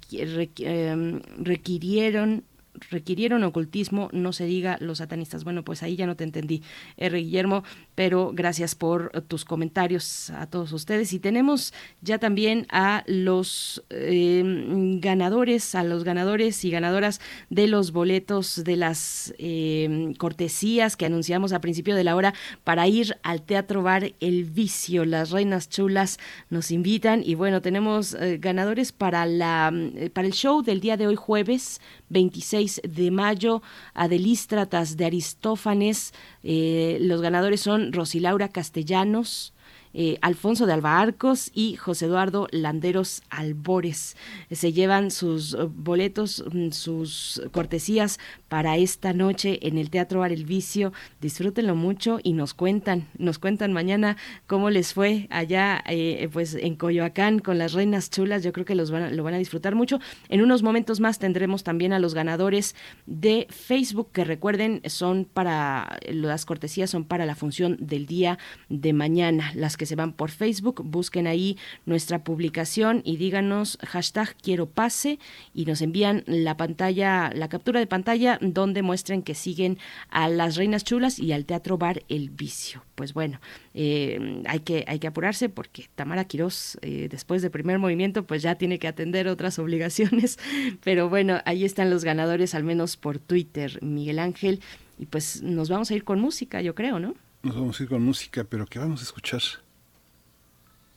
em, 0.59 1.21
requirieron 1.39 2.45
requirieron 2.91 3.45
ocultismo, 3.45 4.09
no 4.13 4.33
se 4.33 4.47
diga 4.47 4.77
los 4.81 4.99
satanistas. 4.99 5.45
Bueno, 5.45 5.65
pues 5.65 5.83
ahí 5.83 5.97
ya 5.97 6.07
no 6.07 6.17
te 6.17 6.25
entendí, 6.25 6.63
R. 6.97 7.19
Guillermo, 7.19 7.65
pero 7.95 8.33
gracias 8.35 8.75
por 8.75 9.11
tus 9.23 9.45
comentarios 9.45 10.31
a 10.31 10.47
todos 10.47 10.73
ustedes. 10.73 11.13
Y 11.13 11.19
tenemos 11.19 11.73
ya 12.01 12.19
también 12.19 12.67
a 12.71 13.05
los 13.07 13.85
em, 13.91 15.01
ganadores, 15.01 15.75
a 15.75 15.83
los 15.83 16.05
ganadores 16.05 16.65
y 16.65 16.71
ganadoras 16.71 17.21
de 17.51 17.67
los 17.67 17.93
boletos 17.93 18.65
de 18.65 18.77
las 18.77 19.35
em, 19.39 20.15
cortesías 20.15 20.97
que 20.97 21.07
anunciamos 21.07 21.53
a 21.53 21.61
principio 21.61 21.95
de 21.95 22.05
la 22.05 22.17
hora 22.17 22.35
para 22.65 22.87
ir 22.87 23.17
al 23.23 23.43
Teatro 23.43 23.83
Bar 23.83 24.13
El 24.21 24.45
Vicio. 24.45 25.05
Las 25.05 25.31
Reinas 25.31 25.69
Chulas 25.69 26.19
nos 26.51 26.71
invitan 26.71 27.23
y 27.25 27.35
bueno, 27.35 27.63
tenemos 27.63 28.15
eh, 28.15 28.39
ganadores 28.39 28.93
para, 28.93 29.27
la, 29.27 29.73
eh, 29.75 30.11
para 30.11 30.27
el 30.27 30.33
show 30.33 30.63
del 30.63 30.81
día 30.81 30.97
de 30.97 31.07
hoy 31.07 31.17
jueves 31.17 31.81
26 32.09 32.66
de 32.83 33.11
mayo, 33.11 33.63
Adelístratas 33.95 34.97
de 34.97 35.07
Aristófanes. 35.07 36.13
Eh, 36.43 36.99
los 37.01 37.21
ganadores 37.21 37.61
son 37.61 37.93
Rosilaura 37.93 38.49
Castellanos, 38.49 39.53
eh, 39.99 40.19
Alfonso 40.21 40.67
de 40.67 40.75
Alba 40.75 41.01
Arcos 41.01 41.51
y 41.55 41.77
José 41.77 42.05
Eduardo 42.05 42.49
Landeros 42.51 43.23
Albores. 43.31 44.15
Se 44.51 44.75
llevan 44.75 45.11
sus 45.11 45.55
eh, 45.55 45.57
boletos, 45.67 46.45
mm, 46.53 46.73
sus 46.73 47.41
cortesías 47.51 48.19
para 48.49 48.77
esta 48.77 49.15
noche 49.15 49.59
en 49.67 49.79
el 49.79 49.89
Teatro 49.89 50.21
Bar 50.21 50.33
El 50.33 50.45
Vicio. 50.45 50.93
Disfrútenlo 51.23 51.75
mucho 51.75 52.21
y 52.23 52.35
nos 52.35 52.53
cuentan, 52.53 53.09
nos 53.17 53.39
cuentan 53.39 53.73
mañana 53.73 54.19
cómo 54.47 54.69
les 54.69 54.93
fue 54.93 55.29
allá 55.31 55.83
eh, 55.89 56.29
pues 56.31 56.55
en 56.55 56.77
Coyoacán 56.77 57.39
con 57.39 57.57
las 57.57 57.73
reinas 57.73 58.11
chulas. 58.11 58.43
Yo 58.45 58.53
creo 58.53 58.67
que 58.67 58.75
los 58.75 58.91
van 58.91 59.17
lo 59.17 59.25
van 59.25 59.33
a 59.33 59.39
disfrutar 59.39 59.75
mucho. 59.75 59.99
En 60.29 60.43
unos 60.43 60.63
momentos 60.63 61.01
más 61.01 61.19
tendremos 61.19 61.65
también 61.65 61.95
a 61.95 61.99
los 61.99 62.13
ganadores 62.13 62.77
de 63.07 63.47
Facebook 63.49 64.11
que 64.13 64.25
recuerden 64.25 64.83
son 64.85 65.25
para 65.25 65.99
las 66.11 66.45
cortesías 66.45 66.91
son 66.91 67.05
para 67.05 67.25
la 67.25 67.35
función 67.35 67.79
del 67.81 68.05
día 68.05 68.39
de 68.69 68.93
mañana, 68.93 69.53
las 69.55 69.79
que 69.79 69.86
se 69.87 69.97
van 69.97 70.13
por 70.13 70.31
Facebook, 70.31 70.83
busquen 70.85 71.27
ahí 71.27 71.57
nuestra 71.85 72.25
publicación 72.25 73.03
y 73.05 73.17
díganos 73.17 73.79
hashtag 73.83 74.37
quiero 74.43 74.67
pase 74.67 75.19
y 75.55 75.65
nos 75.65 75.83
envían 75.83 76.25
la 76.27 76.57
pantalla, 76.57 77.31
la 77.35 77.49
captura 77.49 77.81
de 77.81 77.87
pantalla 77.87 78.39
donde 78.41 78.83
muestren 78.83 79.23
que 79.23 79.35
siguen 79.35 79.79
a 80.11 80.29
las 80.29 80.57
Reinas 80.57 80.85
Chulas 80.85 81.19
y 81.19 81.33
al 81.33 81.45
Teatro 81.45 81.79
Bar 81.79 82.03
El 82.09 82.31
Vicio. 82.31 82.85
Pues 82.95 83.13
bueno, 83.13 83.41
eh, 83.75 84.43
hay, 84.47 84.61
que, 84.61 84.85
hay 84.89 84.99
que 84.99 85.07
apurarse 85.07 85.49
porque 85.49 85.87
Tamara 85.95 86.25
Quirós, 86.25 86.79
eh, 86.83 87.09
después 87.11 87.43
del 87.43 87.51
primer 87.51 87.79
movimiento, 87.79 88.27
pues 88.27 88.43
ya 88.43 88.55
tiene 88.57 88.79
que 88.79 88.89
atender 88.89 89.29
otras 89.29 89.59
obligaciones. 89.59 90.39
Pero 90.83 91.09
bueno, 91.09 91.41
ahí 91.45 91.65
están 91.65 91.91
los 91.91 92.05
ganadores, 92.05 92.55
al 92.55 92.65
menos 92.65 92.97
por 92.97 93.19
Twitter, 93.19 93.83
Miguel 93.83 94.19
Ángel. 94.19 94.61
Y 94.99 95.07
pues 95.07 95.43
nos 95.43 95.69
vamos 95.69 95.91
a 95.91 95.95
ir 95.95 96.05
con 96.05 96.21
música, 96.21 96.63
yo 96.63 96.75
creo, 96.75 96.99
¿no? 96.99 97.15
Nos 97.43 97.55
vamos 97.55 97.79
a 97.79 97.83
ir 97.83 97.89
con 97.89 98.03
música, 98.03 98.45
pero 98.45 98.67
¿qué 98.67 98.79
vamos 98.79 99.01
a 99.01 99.05
escuchar? 99.05 99.43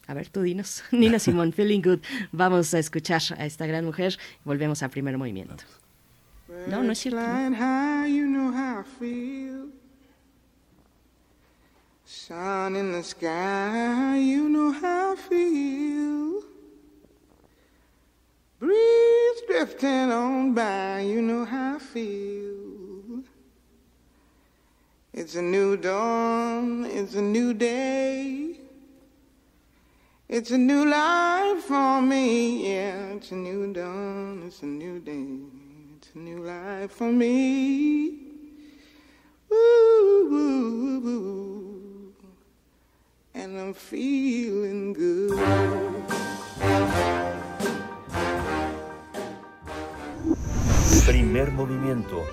A 0.10 0.16
ver, 0.16 0.28
tú 0.28 0.42
dinos. 0.42 0.84
Nina 0.92 1.20
Simón, 1.20 1.54
Feeling 1.54 1.82
Good. 1.84 2.00
Vamos 2.32 2.74
a 2.74 2.80
escuchar 2.80 3.22
a 3.38 3.46
esta 3.46 3.68
gran 3.68 3.86
mujer. 3.86 4.18
Volvemos 4.44 4.82
a 4.82 4.90
primer 4.90 5.20
movimiento. 5.20 5.64
No, 6.68 6.82
no 6.82 6.94
es 6.94 6.98
cierto. 6.98 7.20
Sun 12.06 12.76
in 12.76 12.92
the 12.92 13.04
sky, 13.04 14.18
you 14.18 14.50
know 14.50 14.72
how 14.72 15.14
I 15.14 15.16
feel. 15.16 16.44
Breeze 18.60 19.42
drifting 19.48 20.12
on 20.12 20.56
by, 20.56 21.02
you 21.02 21.22
know 21.22 21.46
how 21.46 21.76
I 21.76 21.80
feel. 21.80 23.24
It's 25.14 25.36
a 25.36 25.42
new 25.44 25.78
dawn, 25.78 26.86
it's 26.86 27.14
a 27.14 27.22
new 27.22 27.54
day. 27.54 28.49
It's 30.32 30.51
a 30.51 30.59
new 30.59 30.85
life 30.85 31.64
for 31.64 32.03
me, 32.03 32.69
yeah. 32.72 33.16
It's 33.16 33.32
a 33.32 33.35
new 33.35 33.74
dawn, 33.74 34.43
it's 34.45 34.61
a 34.61 34.67
new 34.67 34.99
day. 34.99 35.25
It's 35.98 36.11
a 36.14 36.19
new 36.19 36.43
life 36.43 36.91
for 36.91 37.11
me. 37.11 38.09
Ooh, 39.51 40.30
ooh, 40.32 41.08
ooh, 41.08 42.14
and 43.33 43.59
I'm 43.59 43.74
feeling 43.74 44.93
good. 44.93 45.33
Primer 51.08 51.51
movimiento. 51.53 52.24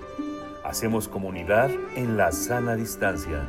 Hacemos 0.64 1.08
comunidad 1.08 1.70
en 1.94 2.18
la 2.18 2.30
sana 2.30 2.76
distancia. 2.76 3.48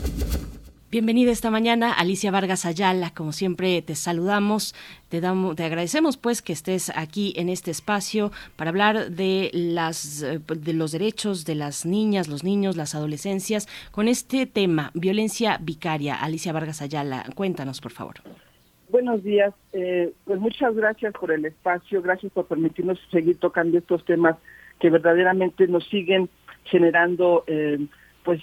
Bienvenida 0.91 1.31
esta 1.31 1.49
mañana, 1.49 1.93
Alicia 1.93 2.31
Vargas 2.31 2.65
Ayala. 2.65 3.13
Como 3.15 3.31
siempre, 3.31 3.81
te 3.81 3.95
saludamos, 3.95 4.75
te, 5.07 5.21
damos, 5.21 5.55
te 5.55 5.63
agradecemos 5.63 6.17
pues 6.17 6.41
que 6.41 6.51
estés 6.51 6.91
aquí 6.97 7.33
en 7.37 7.47
este 7.47 7.71
espacio 7.71 8.29
para 8.57 8.71
hablar 8.71 9.09
de, 9.09 9.51
las, 9.53 10.21
eh, 10.21 10.41
de 10.53 10.73
los 10.73 10.91
derechos 10.91 11.45
de 11.45 11.55
las 11.55 11.85
niñas, 11.85 12.27
los 12.27 12.43
niños, 12.43 12.75
las 12.75 12.93
adolescencias, 12.93 13.69
con 13.91 14.09
este 14.09 14.45
tema, 14.45 14.91
violencia 14.93 15.57
vicaria. 15.61 16.15
Alicia 16.15 16.51
Vargas 16.51 16.81
Ayala, 16.81 17.23
cuéntanos, 17.35 17.79
por 17.79 17.93
favor. 17.93 18.15
Buenos 18.89 19.23
días, 19.23 19.53
eh, 19.71 20.11
pues 20.25 20.41
muchas 20.41 20.75
gracias 20.75 21.13
por 21.13 21.31
el 21.31 21.45
espacio, 21.45 22.01
gracias 22.01 22.33
por 22.33 22.47
permitirnos 22.47 22.99
seguir 23.11 23.39
tocando 23.39 23.77
estos 23.77 24.03
temas 24.03 24.35
que 24.81 24.89
verdaderamente 24.89 25.67
nos 25.67 25.87
siguen 25.87 26.27
generando 26.65 27.45
eh, 27.47 27.79
pues 28.25 28.41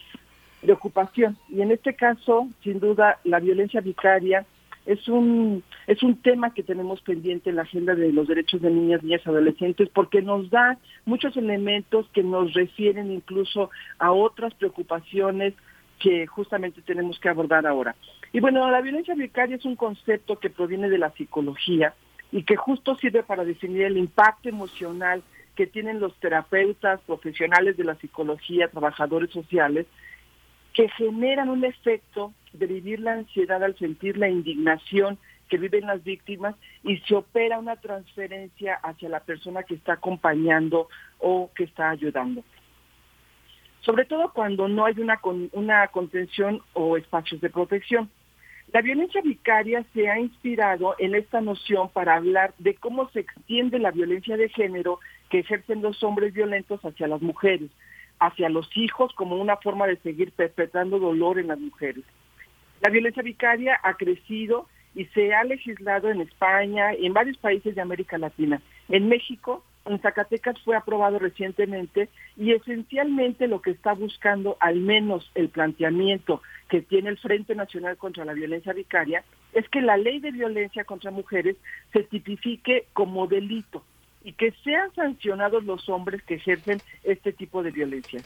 de 0.62 0.73
ocupación. 0.73 1.37
Y 1.49 1.62
en 1.62 1.70
este 1.70 1.95
caso, 1.95 2.49
sin 2.62 2.81
duda, 2.81 3.19
la 3.25 3.41
violencia 3.41 3.81
vicaria 3.81 4.45
es 4.87 5.07
un, 5.07 5.62
es 5.87 6.03
un 6.03 6.17
tema 6.23 6.55
que 6.55 6.62
tenemos 6.62 7.03
pendiente 7.03 7.51
en 7.51 7.57
la 7.57 7.62
agenda 7.62 7.95
de 7.95 8.11
los 8.11 8.27
derechos 8.27 8.62
de 8.62 8.70
niñas, 8.70 9.03
niñas 9.03 9.27
adolescentes 9.27 9.91
porque 9.91 10.23
nos 10.23 10.49
da 10.49 10.78
muchos 11.05 11.37
elementos 11.37 12.07
que 12.15 12.23
nos 12.23 12.55
refieren 12.55 13.12
incluso 13.12 13.70
a 13.99 14.12
otras 14.12 14.55
preocupaciones 14.55 15.53
que 15.99 16.27
justamente 16.27 16.81
tenemos 16.81 17.19
que 17.20 17.28
abordar 17.28 17.67
ahora. 17.67 17.97
Y 18.33 18.41
bueno, 18.41 18.70
la 18.70 18.81
violencia 18.81 19.15
vicaria 19.15 19.57
es 19.57 19.65
un 19.67 19.77
concepto 19.77 20.39
que 20.39 20.49
proviene 20.49 20.89
de 20.89 20.99
la 20.99 21.11
psicología 21.11 21.93
y 22.33 22.45
que 22.45 22.57
justo 22.57 22.97
sirve 22.97 23.23
para 23.23 23.45
definir 23.45 23.83
el 23.83 23.99
impacto 23.99 24.49
emocional 24.49 25.23
que 25.55 25.67
tienen 25.67 26.01
los 26.01 26.15
terapeutas, 26.20 27.01
profesionales 27.01 27.77
de 27.77 27.85
la 27.85 27.97
psicología, 27.97 28.69
trabajadores 28.69 29.31
sociales, 29.31 29.87
que 30.79 30.89
generan 30.91 31.49
un 31.49 31.65
efecto 31.65 32.33
de 32.53 32.67
vivir 32.67 33.01
la 33.01 33.15
ansiedad 33.15 33.65
al 33.65 33.77
sentir 33.79 34.17
la 34.17 34.29
indignación 34.29 35.19
que 35.49 35.59
viven 35.59 35.89
las 35.89 36.05
víctimas 36.05 36.55
y 36.85 36.99
se 36.99 37.17
opera 37.17 37.59
una 37.59 37.75
transferencia 37.75 38.77
hacia 38.77 39.09
la 39.09 39.19
persona 39.19 39.65
que 39.65 39.75
está 39.75 39.95
acompañando 39.95 40.87
o 41.19 41.51
que 41.53 41.65
está 41.65 41.91
ayudando. 41.91 42.45
Sobre 43.81 44.05
todo 44.05 44.33
cuando 44.33 44.69
no 44.69 44.85
hay 44.85 45.01
una, 45.01 45.19
una 45.51 45.89
contención 45.89 46.63
o 46.75 46.97
espacios 46.97 47.41
de 47.41 47.51
protección. 47.51 48.09
La 48.73 48.81
violencia 48.81 49.21
vicaria 49.21 49.85
se 49.95 50.09
ha 50.09 50.21
inspirado 50.21 50.95
en 51.01 51.17
esta 51.17 51.41
noción 51.41 51.89
para 51.89 52.15
hablar 52.15 52.55
de 52.59 52.77
cómo 52.77 53.11
se 53.11 53.21
extiende 53.21 53.81
la 53.81 53.91
violencia 53.91 54.37
de 54.37 54.49
género 54.49 55.01
que 55.29 55.41
ejercen 55.41 55.83
los 55.83 56.05
hombres 56.05 56.35
violentos 56.35 56.81
hacia 56.85 57.09
las 57.09 57.21
mujeres, 57.21 57.69
hacia 58.21 58.49
los 58.49 58.69
hijos 58.77 59.13
como 59.15 59.37
una 59.37 59.57
forma 59.57 59.87
de 59.87 59.97
seguir 59.97 60.33
perpetrando 60.33 60.99
dolor 60.99 61.39
en 61.39 61.49
las 61.49 61.59
mujeres. 61.59 62.05
La 62.81 62.91
violencia 62.91 63.23
vicaria 63.23 63.79
ha 63.83 63.95
crecido 63.95 64.67
y 64.95 65.05
se 65.07 65.35
ha 65.35 65.45
legislado 65.45 66.11
en 66.11 66.21
España 66.21 66.95
y 66.95 67.07
en 67.07 67.13
varios 67.13 67.37
países 67.39 67.75
de 67.75 67.81
América 67.81 68.19
Latina. 68.19 68.61
En 68.89 69.09
México, 69.09 69.65
en 69.85 70.01
Zacatecas 70.01 70.61
fue 70.65 70.77
aprobado 70.77 71.19
recientemente 71.19 72.09
y 72.37 72.53
esencialmente 72.53 73.49
lo 73.49 73.63
que 73.63 73.71
está 73.71 73.95
buscando, 73.95 74.57
al 74.61 74.81
menos 74.81 75.31
el 75.35 75.49
planteamiento 75.49 76.43
que 76.69 76.83
tiene 76.83 77.11
el 77.11 77.19
Frente 77.19 77.55
Nacional 77.55 77.97
contra 77.97 78.25
la 78.25 78.35
Violencia 78.35 78.73
Vicaria, 78.73 79.25
es 79.53 79.69
que 79.69 79.81
la 79.81 79.97
ley 79.97 80.21
de 80.21 80.31
violencia 80.31 80.85
contra 80.85 81.11
mujeres 81.11 81.57
se 81.93 82.03
tipifique 82.03 82.87
como 82.93 83.27
delito 83.27 83.83
y 84.23 84.33
que 84.33 84.53
sean 84.65 84.93
sancionados 84.95 85.65
los 85.65 85.89
hombres 85.89 86.23
que 86.23 86.35
ejercen 86.35 86.81
este 87.05 87.33
tipo 87.33 87.63
de 87.63 87.71
violencia. 87.71 88.21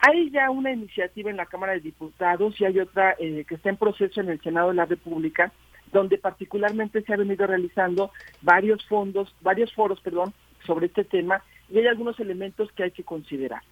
Hay 0.00 0.30
ya 0.30 0.50
una 0.50 0.72
iniciativa 0.72 1.30
en 1.30 1.36
la 1.36 1.46
Cámara 1.46 1.74
de 1.74 1.80
Diputados 1.80 2.60
y 2.60 2.64
hay 2.64 2.80
otra 2.80 3.14
eh, 3.18 3.44
que 3.46 3.54
está 3.54 3.68
en 3.68 3.76
proceso 3.76 4.20
en 4.20 4.30
el 4.30 4.40
Senado 4.40 4.70
de 4.70 4.74
la 4.74 4.86
República, 4.86 5.52
donde 5.92 6.18
particularmente 6.18 7.02
se 7.02 7.14
ha 7.14 7.16
venido 7.16 7.46
realizando 7.46 8.10
varios 8.40 8.84
fondos, 8.86 9.32
varios 9.42 9.72
foros, 9.72 10.00
perdón, 10.00 10.32
sobre 10.66 10.86
este 10.86 11.04
tema 11.04 11.42
y 11.70 11.78
hay 11.78 11.86
algunos 11.86 12.18
elementos 12.18 12.72
que 12.72 12.84
hay 12.84 12.90
que 12.90 13.04
considerar. 13.04 13.62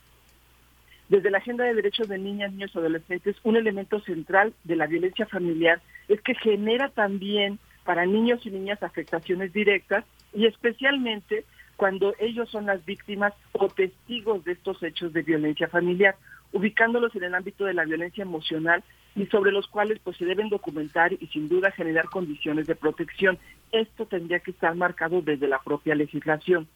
Desde 1.09 1.31
la 1.31 1.39
Agenda 1.39 1.65
de 1.65 1.75
Derechos 1.75 2.09
de 2.09 2.19
Niñas, 2.19 2.53
Niños 2.53 2.71
y 2.75 2.79
Adolescentes, 2.79 3.37
un 3.43 3.57
elemento 3.57 3.99
central 4.01 4.55
de 4.63 4.77
la 4.77 4.87
violencia 4.87 5.27
familiar 5.27 5.83
es 6.09 6.21
que 6.21 6.37
genera 6.37 6.89
también 6.91 7.59
para 7.85 8.07
niños 8.07 8.47
y 8.47 8.51
niñas 8.51 8.83
afectaciones 8.85 9.53
directas 9.53 10.05
y 10.33 10.47
especialmente 10.47 11.45
cuando 11.77 12.15
ellos 12.19 12.51
son 12.51 12.67
las 12.67 12.85
víctimas 12.85 13.33
o 13.53 13.69
testigos 13.69 14.45
de 14.45 14.53
estos 14.53 14.83
hechos 14.83 15.13
de 15.13 15.23
violencia 15.23 15.67
familiar, 15.69 16.15
ubicándolos 16.53 17.15
en 17.17 17.25
el 17.25 17.35
ámbito 17.35 17.65
de 17.65 17.75
la 17.75 17.85
violencia 17.85 18.23
emocional 18.23 18.85
y 19.17 19.27
sobre 19.27 19.53
los 19.53 19.67
cuales 19.67 19.99
pues 20.03 20.17
se 20.17 20.25
deben 20.25 20.49
documentar 20.49 21.13
y 21.13 21.27
sin 21.29 21.49
duda 21.49 21.71
generar 21.71 22.07
condiciones 22.07 22.67
de 22.67 22.75
protección. 22.75 23.39
Esto 23.73 24.07
tendría 24.07 24.41
que 24.41 24.51
estar 24.51 24.75
marcado 24.75 25.23
desde 25.23 25.49
la 25.49 25.61
propia 25.61 25.95
legislación. 25.95 26.69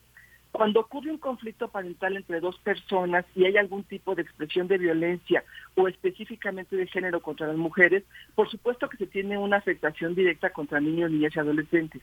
Cuando 0.53 0.81
ocurre 0.81 1.11
un 1.11 1.19
conflicto 1.19 1.69
parental 1.69 2.17
entre 2.17 2.39
dos 2.39 2.57
personas 2.61 3.25
y 3.35 3.45
hay 3.45 3.57
algún 3.57 3.83
tipo 3.83 4.15
de 4.15 4.23
expresión 4.23 4.69
de 4.69 4.79
violencia 4.79 5.43
o 5.75 5.89
específicamente 5.89 6.77
de 6.77 6.87
género 6.87 7.21
contra 7.21 7.49
las 7.49 7.57
mujeres, 7.57 8.05
por 8.37 8.49
supuesto 8.49 8.89
que 8.89 8.97
se 8.97 9.07
tiene 9.07 9.37
una 9.37 9.57
afectación 9.57 10.15
directa 10.15 10.51
contra 10.51 10.81
niños, 10.81 11.11
niñas 11.11 11.35
y 11.35 11.41
adolescentes. 11.41 12.03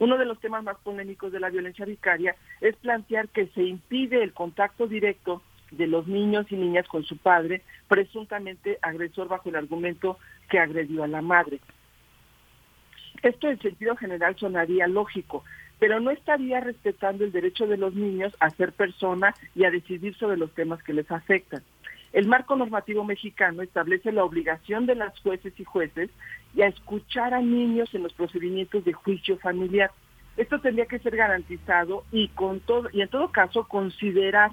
Uno 0.00 0.16
de 0.16 0.24
los 0.24 0.40
temas 0.40 0.64
más 0.64 0.78
polémicos 0.78 1.30
de 1.30 1.40
la 1.40 1.50
violencia 1.50 1.84
vicaria 1.84 2.34
es 2.62 2.74
plantear 2.76 3.28
que 3.28 3.48
se 3.48 3.62
impide 3.62 4.22
el 4.22 4.32
contacto 4.32 4.86
directo 4.86 5.42
de 5.70 5.86
los 5.86 6.06
niños 6.06 6.46
y 6.50 6.56
niñas 6.56 6.88
con 6.88 7.04
su 7.04 7.18
padre, 7.18 7.62
presuntamente 7.86 8.78
agresor 8.80 9.28
bajo 9.28 9.50
el 9.50 9.56
argumento 9.56 10.18
que 10.48 10.58
agredió 10.58 11.04
a 11.04 11.06
la 11.06 11.20
madre. 11.20 11.60
Esto 13.22 13.50
en 13.50 13.60
sentido 13.60 13.94
general 13.94 14.36
sonaría 14.36 14.86
lógico, 14.86 15.44
pero 15.78 16.00
no 16.00 16.10
estaría 16.10 16.60
respetando 16.60 17.22
el 17.24 17.30
derecho 17.30 17.66
de 17.66 17.76
los 17.76 17.94
niños 17.94 18.34
a 18.40 18.48
ser 18.48 18.72
persona 18.72 19.34
y 19.54 19.64
a 19.64 19.70
decidir 19.70 20.16
sobre 20.16 20.38
los 20.38 20.50
temas 20.54 20.82
que 20.82 20.94
les 20.94 21.10
afectan. 21.10 21.62
El 22.12 22.26
marco 22.26 22.56
normativo 22.56 23.04
mexicano 23.04 23.62
establece 23.62 24.10
la 24.10 24.24
obligación 24.24 24.86
de 24.86 24.96
las 24.96 25.18
jueces 25.20 25.52
y 25.58 25.64
jueces 25.64 26.10
a 26.60 26.66
escuchar 26.66 27.34
a 27.34 27.40
niños 27.40 27.94
en 27.94 28.02
los 28.02 28.12
procedimientos 28.12 28.84
de 28.84 28.92
juicio 28.92 29.38
familiar. 29.38 29.90
Esto 30.36 30.60
tendría 30.60 30.86
que 30.86 30.98
ser 30.98 31.16
garantizado 31.16 32.04
y 32.10 32.28
con 32.28 32.60
todo 32.60 32.88
y 32.92 33.02
en 33.02 33.08
todo 33.08 33.30
caso 33.30 33.64
considerar 33.68 34.52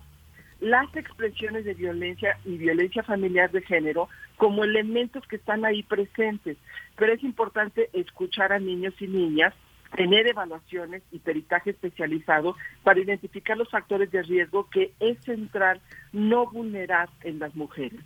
las 0.59 0.95
expresiones 0.95 1.65
de 1.65 1.73
violencia 1.73 2.37
y 2.45 2.57
violencia 2.57 3.03
familiar 3.03 3.51
de 3.51 3.61
género 3.61 4.09
como 4.37 4.63
elementos 4.63 5.25
que 5.27 5.35
están 5.35 5.65
ahí 5.65 5.83
presentes. 5.83 6.57
Pero 6.95 7.13
es 7.13 7.23
importante 7.23 7.89
escuchar 7.93 8.53
a 8.53 8.59
niños 8.59 8.93
y 8.99 9.07
niñas, 9.07 9.53
tener 9.97 10.27
evaluaciones 10.27 11.01
y 11.11 11.17
peritaje 11.17 11.71
especializado 11.71 12.55
para 12.83 12.99
identificar 12.99 13.57
los 13.57 13.67
factores 13.67 14.11
de 14.11 14.21
riesgo 14.21 14.69
que 14.69 14.93
es 14.99 15.17
central 15.23 15.81
no 16.13 16.45
vulnerar 16.45 17.09
en 17.23 17.39
las 17.39 17.55
mujeres. 17.55 17.99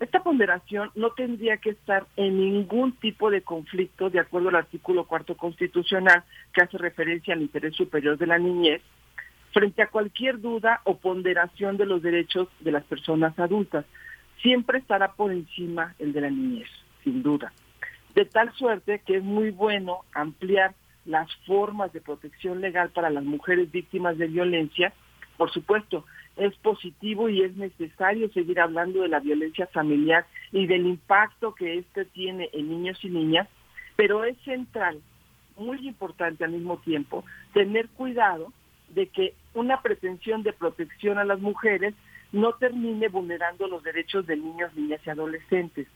Esta 0.00 0.24
ponderación 0.24 0.90
no 0.96 1.10
tendría 1.10 1.58
que 1.58 1.70
estar 1.70 2.08
en 2.16 2.36
ningún 2.36 2.96
tipo 2.96 3.30
de 3.30 3.42
conflicto 3.42 4.10
de 4.10 4.18
acuerdo 4.18 4.48
al 4.48 4.56
artículo 4.56 5.04
cuarto 5.04 5.36
constitucional 5.36 6.24
que 6.52 6.62
hace 6.62 6.78
referencia 6.78 7.32
al 7.32 7.42
interés 7.42 7.76
superior 7.76 8.18
de 8.18 8.26
la 8.26 8.38
niñez 8.38 8.82
frente 9.52 9.82
a 9.82 9.86
cualquier 9.86 10.40
duda 10.40 10.80
o 10.82 10.96
ponderación 10.96 11.76
de 11.76 11.86
los 11.86 12.02
derechos 12.02 12.48
de 12.58 12.72
las 12.72 12.82
personas 12.82 13.38
adultas. 13.38 13.86
Siempre 14.42 14.78
estará 14.78 15.12
por 15.12 15.30
encima 15.30 15.94
el 16.00 16.12
de 16.12 16.20
la 16.22 16.30
niñez, 16.30 16.68
sin 17.04 17.22
duda. 17.22 17.52
De 18.14 18.24
tal 18.24 18.52
suerte 18.54 19.00
que 19.04 19.16
es 19.16 19.24
muy 19.24 19.50
bueno 19.50 20.00
ampliar 20.12 20.74
las 21.04 21.28
formas 21.46 21.92
de 21.92 22.00
protección 22.00 22.60
legal 22.60 22.90
para 22.90 23.10
las 23.10 23.24
mujeres 23.24 23.70
víctimas 23.70 24.16
de 24.18 24.28
violencia. 24.28 24.92
Por 25.36 25.50
supuesto, 25.50 26.04
es 26.36 26.54
positivo 26.56 27.28
y 27.28 27.42
es 27.42 27.56
necesario 27.56 28.30
seguir 28.32 28.60
hablando 28.60 29.02
de 29.02 29.08
la 29.08 29.20
violencia 29.20 29.66
familiar 29.68 30.26
y 30.52 30.66
del 30.66 30.86
impacto 30.86 31.54
que 31.54 31.78
éste 31.78 32.04
tiene 32.06 32.50
en 32.52 32.68
niños 32.68 32.98
y 33.04 33.10
niñas, 33.10 33.48
pero 33.96 34.24
es 34.24 34.36
central, 34.44 35.00
muy 35.56 35.86
importante 35.86 36.44
al 36.44 36.52
mismo 36.52 36.78
tiempo, 36.78 37.24
tener 37.52 37.88
cuidado 37.90 38.52
de 38.88 39.08
que 39.08 39.34
una 39.54 39.80
pretensión 39.82 40.42
de 40.42 40.52
protección 40.52 41.18
a 41.18 41.24
las 41.24 41.40
mujeres 41.40 41.94
no 42.32 42.54
termine 42.54 43.08
vulnerando 43.08 43.68
los 43.68 43.82
derechos 43.84 44.26
de 44.26 44.36
niños, 44.36 44.74
niñas 44.74 45.00
y 45.06 45.10
adolescentes. 45.10 45.86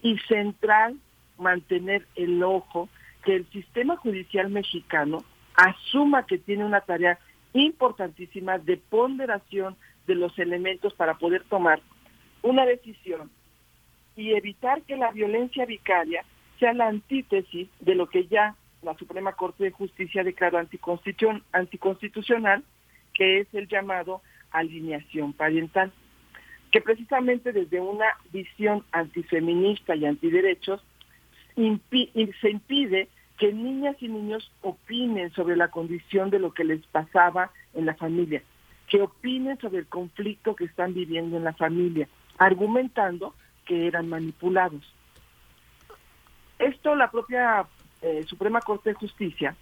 Y 0.00 0.18
central, 0.28 0.96
mantener 1.42 2.06
el 2.14 2.42
ojo 2.42 2.88
que 3.24 3.36
el 3.36 3.46
sistema 3.50 3.96
judicial 3.96 4.50
mexicano 4.50 5.24
asuma 5.54 6.26
que 6.26 6.38
tiene 6.38 6.64
una 6.64 6.80
tarea 6.80 7.18
importantísima 7.52 8.58
de 8.58 8.78
ponderación 8.78 9.76
de 10.06 10.14
los 10.14 10.38
elementos 10.38 10.94
para 10.94 11.18
poder 11.18 11.44
tomar 11.44 11.80
una 12.42 12.64
decisión 12.64 13.30
y 14.16 14.32
evitar 14.32 14.82
que 14.82 14.96
la 14.96 15.10
violencia 15.10 15.66
vicaria 15.66 16.24
sea 16.58 16.72
la 16.72 16.88
antítesis 16.88 17.68
de 17.80 17.94
lo 17.94 18.08
que 18.08 18.26
ya 18.26 18.56
la 18.82 18.96
Suprema 18.96 19.32
Corte 19.32 19.64
de 19.64 19.70
Justicia 19.70 20.24
declaró 20.24 20.58
anticonstitucional, 20.58 22.64
que 23.14 23.40
es 23.40 23.54
el 23.54 23.68
llamado 23.68 24.22
alineación 24.50 25.32
parental, 25.32 25.92
que 26.70 26.80
precisamente 26.80 27.52
desde 27.52 27.80
una 27.80 28.06
visión 28.32 28.84
antifeminista 28.92 29.94
y 29.94 30.06
antiderechos 30.06 30.82
se 31.54 32.50
impide 32.50 33.08
que 33.38 33.52
niñas 33.52 33.96
y 34.00 34.08
niños 34.08 34.50
opinen 34.60 35.32
sobre 35.32 35.56
la 35.56 35.68
condición 35.68 36.30
de 36.30 36.38
lo 36.38 36.52
que 36.52 36.64
les 36.64 36.84
pasaba 36.86 37.50
en 37.74 37.86
la 37.86 37.94
familia, 37.94 38.42
que 38.88 39.02
opinen 39.02 39.58
sobre 39.58 39.80
el 39.80 39.86
conflicto 39.86 40.54
que 40.54 40.64
están 40.64 40.94
viviendo 40.94 41.36
en 41.36 41.44
la 41.44 41.52
familia, 41.52 42.08
argumentando 42.38 43.34
que 43.64 43.86
eran 43.86 44.08
manipulados. 44.08 44.82
Esto 46.58 46.94
la 46.94 47.10
propia 47.10 47.66
eh, 48.02 48.22
Suprema 48.28 48.60
Corte 48.60 48.90
de 48.90 48.94
Justicia 48.94 49.56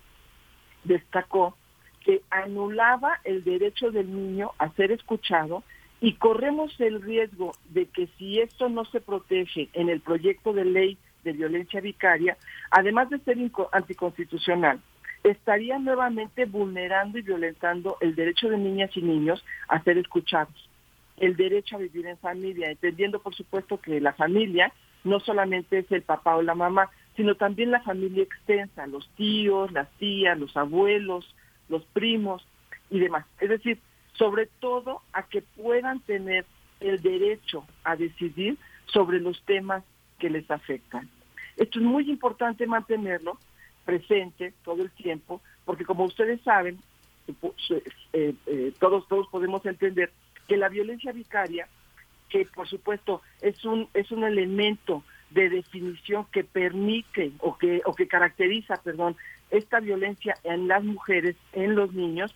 destacó 0.84 1.56
que 2.04 2.22
anulaba 2.30 3.20
el 3.24 3.44
derecho 3.44 3.90
del 3.90 4.14
niño 4.14 4.52
a 4.58 4.70
ser 4.72 4.92
escuchado 4.92 5.62
y 6.00 6.14
corremos 6.14 6.78
el 6.80 7.02
riesgo 7.02 7.52
de 7.70 7.86
que 7.86 8.08
si 8.18 8.40
esto 8.40 8.68
no 8.68 8.84
se 8.86 9.00
protege 9.00 9.68
en 9.74 9.90
el 9.90 10.00
proyecto 10.00 10.52
de 10.52 10.64
ley 10.64 10.98
de 11.24 11.32
violencia 11.32 11.80
vicaria, 11.80 12.36
además 12.70 13.10
de 13.10 13.18
ser 13.20 13.38
anticonstitucional, 13.72 14.80
estaría 15.24 15.78
nuevamente 15.78 16.46
vulnerando 16.46 17.18
y 17.18 17.22
violentando 17.22 17.96
el 18.00 18.14
derecho 18.14 18.48
de 18.48 18.58
niñas 18.58 18.90
y 18.96 19.02
niños 19.02 19.44
a 19.68 19.82
ser 19.82 19.98
escuchados. 19.98 20.68
el 21.16 21.36
derecho 21.36 21.76
a 21.76 21.80
vivir 21.80 22.06
en 22.06 22.16
familia, 22.16 22.70
entendiendo 22.70 23.20
por 23.20 23.34
supuesto 23.34 23.78
que 23.78 24.00
la 24.00 24.14
familia 24.14 24.72
no 25.04 25.20
solamente 25.20 25.80
es 25.80 25.92
el 25.92 26.00
papá 26.00 26.36
o 26.36 26.42
la 26.42 26.54
mamá, 26.54 26.88
sino 27.14 27.34
también 27.34 27.70
la 27.70 27.82
familia 27.82 28.22
extensa, 28.22 28.86
los 28.86 29.06
tíos, 29.16 29.70
las 29.72 29.90
tías, 29.98 30.38
los 30.38 30.56
abuelos, 30.56 31.34
los 31.68 31.84
primos 31.92 32.46
y 32.88 33.00
demás. 33.00 33.26
Es 33.38 33.50
decir, 33.50 33.78
sobre 34.14 34.46
todo 34.60 35.02
a 35.12 35.24
que 35.24 35.42
puedan 35.42 36.00
tener 36.00 36.46
el 36.80 37.02
derecho 37.02 37.66
a 37.84 37.96
decidir 37.96 38.56
sobre 38.86 39.20
los 39.20 39.42
temas 39.44 39.84
que 40.20 40.30
les 40.30 40.48
afectan. 40.50 41.08
Esto 41.56 41.80
es 41.80 41.84
muy 41.84 42.08
importante 42.08 42.66
mantenerlo 42.66 43.38
presente 43.84 44.54
todo 44.64 44.82
el 44.82 44.90
tiempo, 44.92 45.40
porque 45.64 45.84
como 45.84 46.04
ustedes 46.04 46.40
saben, 46.42 46.78
eh, 48.12 48.34
eh, 48.46 48.72
todos 48.78 49.08
todos 49.08 49.26
podemos 49.28 49.64
entender 49.66 50.12
que 50.46 50.56
la 50.56 50.68
violencia 50.68 51.12
vicaria, 51.12 51.66
que 52.28 52.46
por 52.54 52.68
supuesto 52.68 53.22
es 53.40 53.64
un 53.64 53.88
es 53.94 54.12
un 54.12 54.22
elemento 54.24 55.02
de 55.30 55.48
definición 55.48 56.26
que 56.32 56.44
permite 56.44 57.32
o 57.40 57.56
que 57.56 57.82
o 57.84 57.94
que 57.94 58.06
caracteriza, 58.06 58.76
perdón, 58.82 59.16
esta 59.50 59.80
violencia 59.80 60.36
en 60.44 60.68
las 60.68 60.84
mujeres, 60.84 61.36
en 61.52 61.74
los 61.74 61.92
niños, 61.92 62.34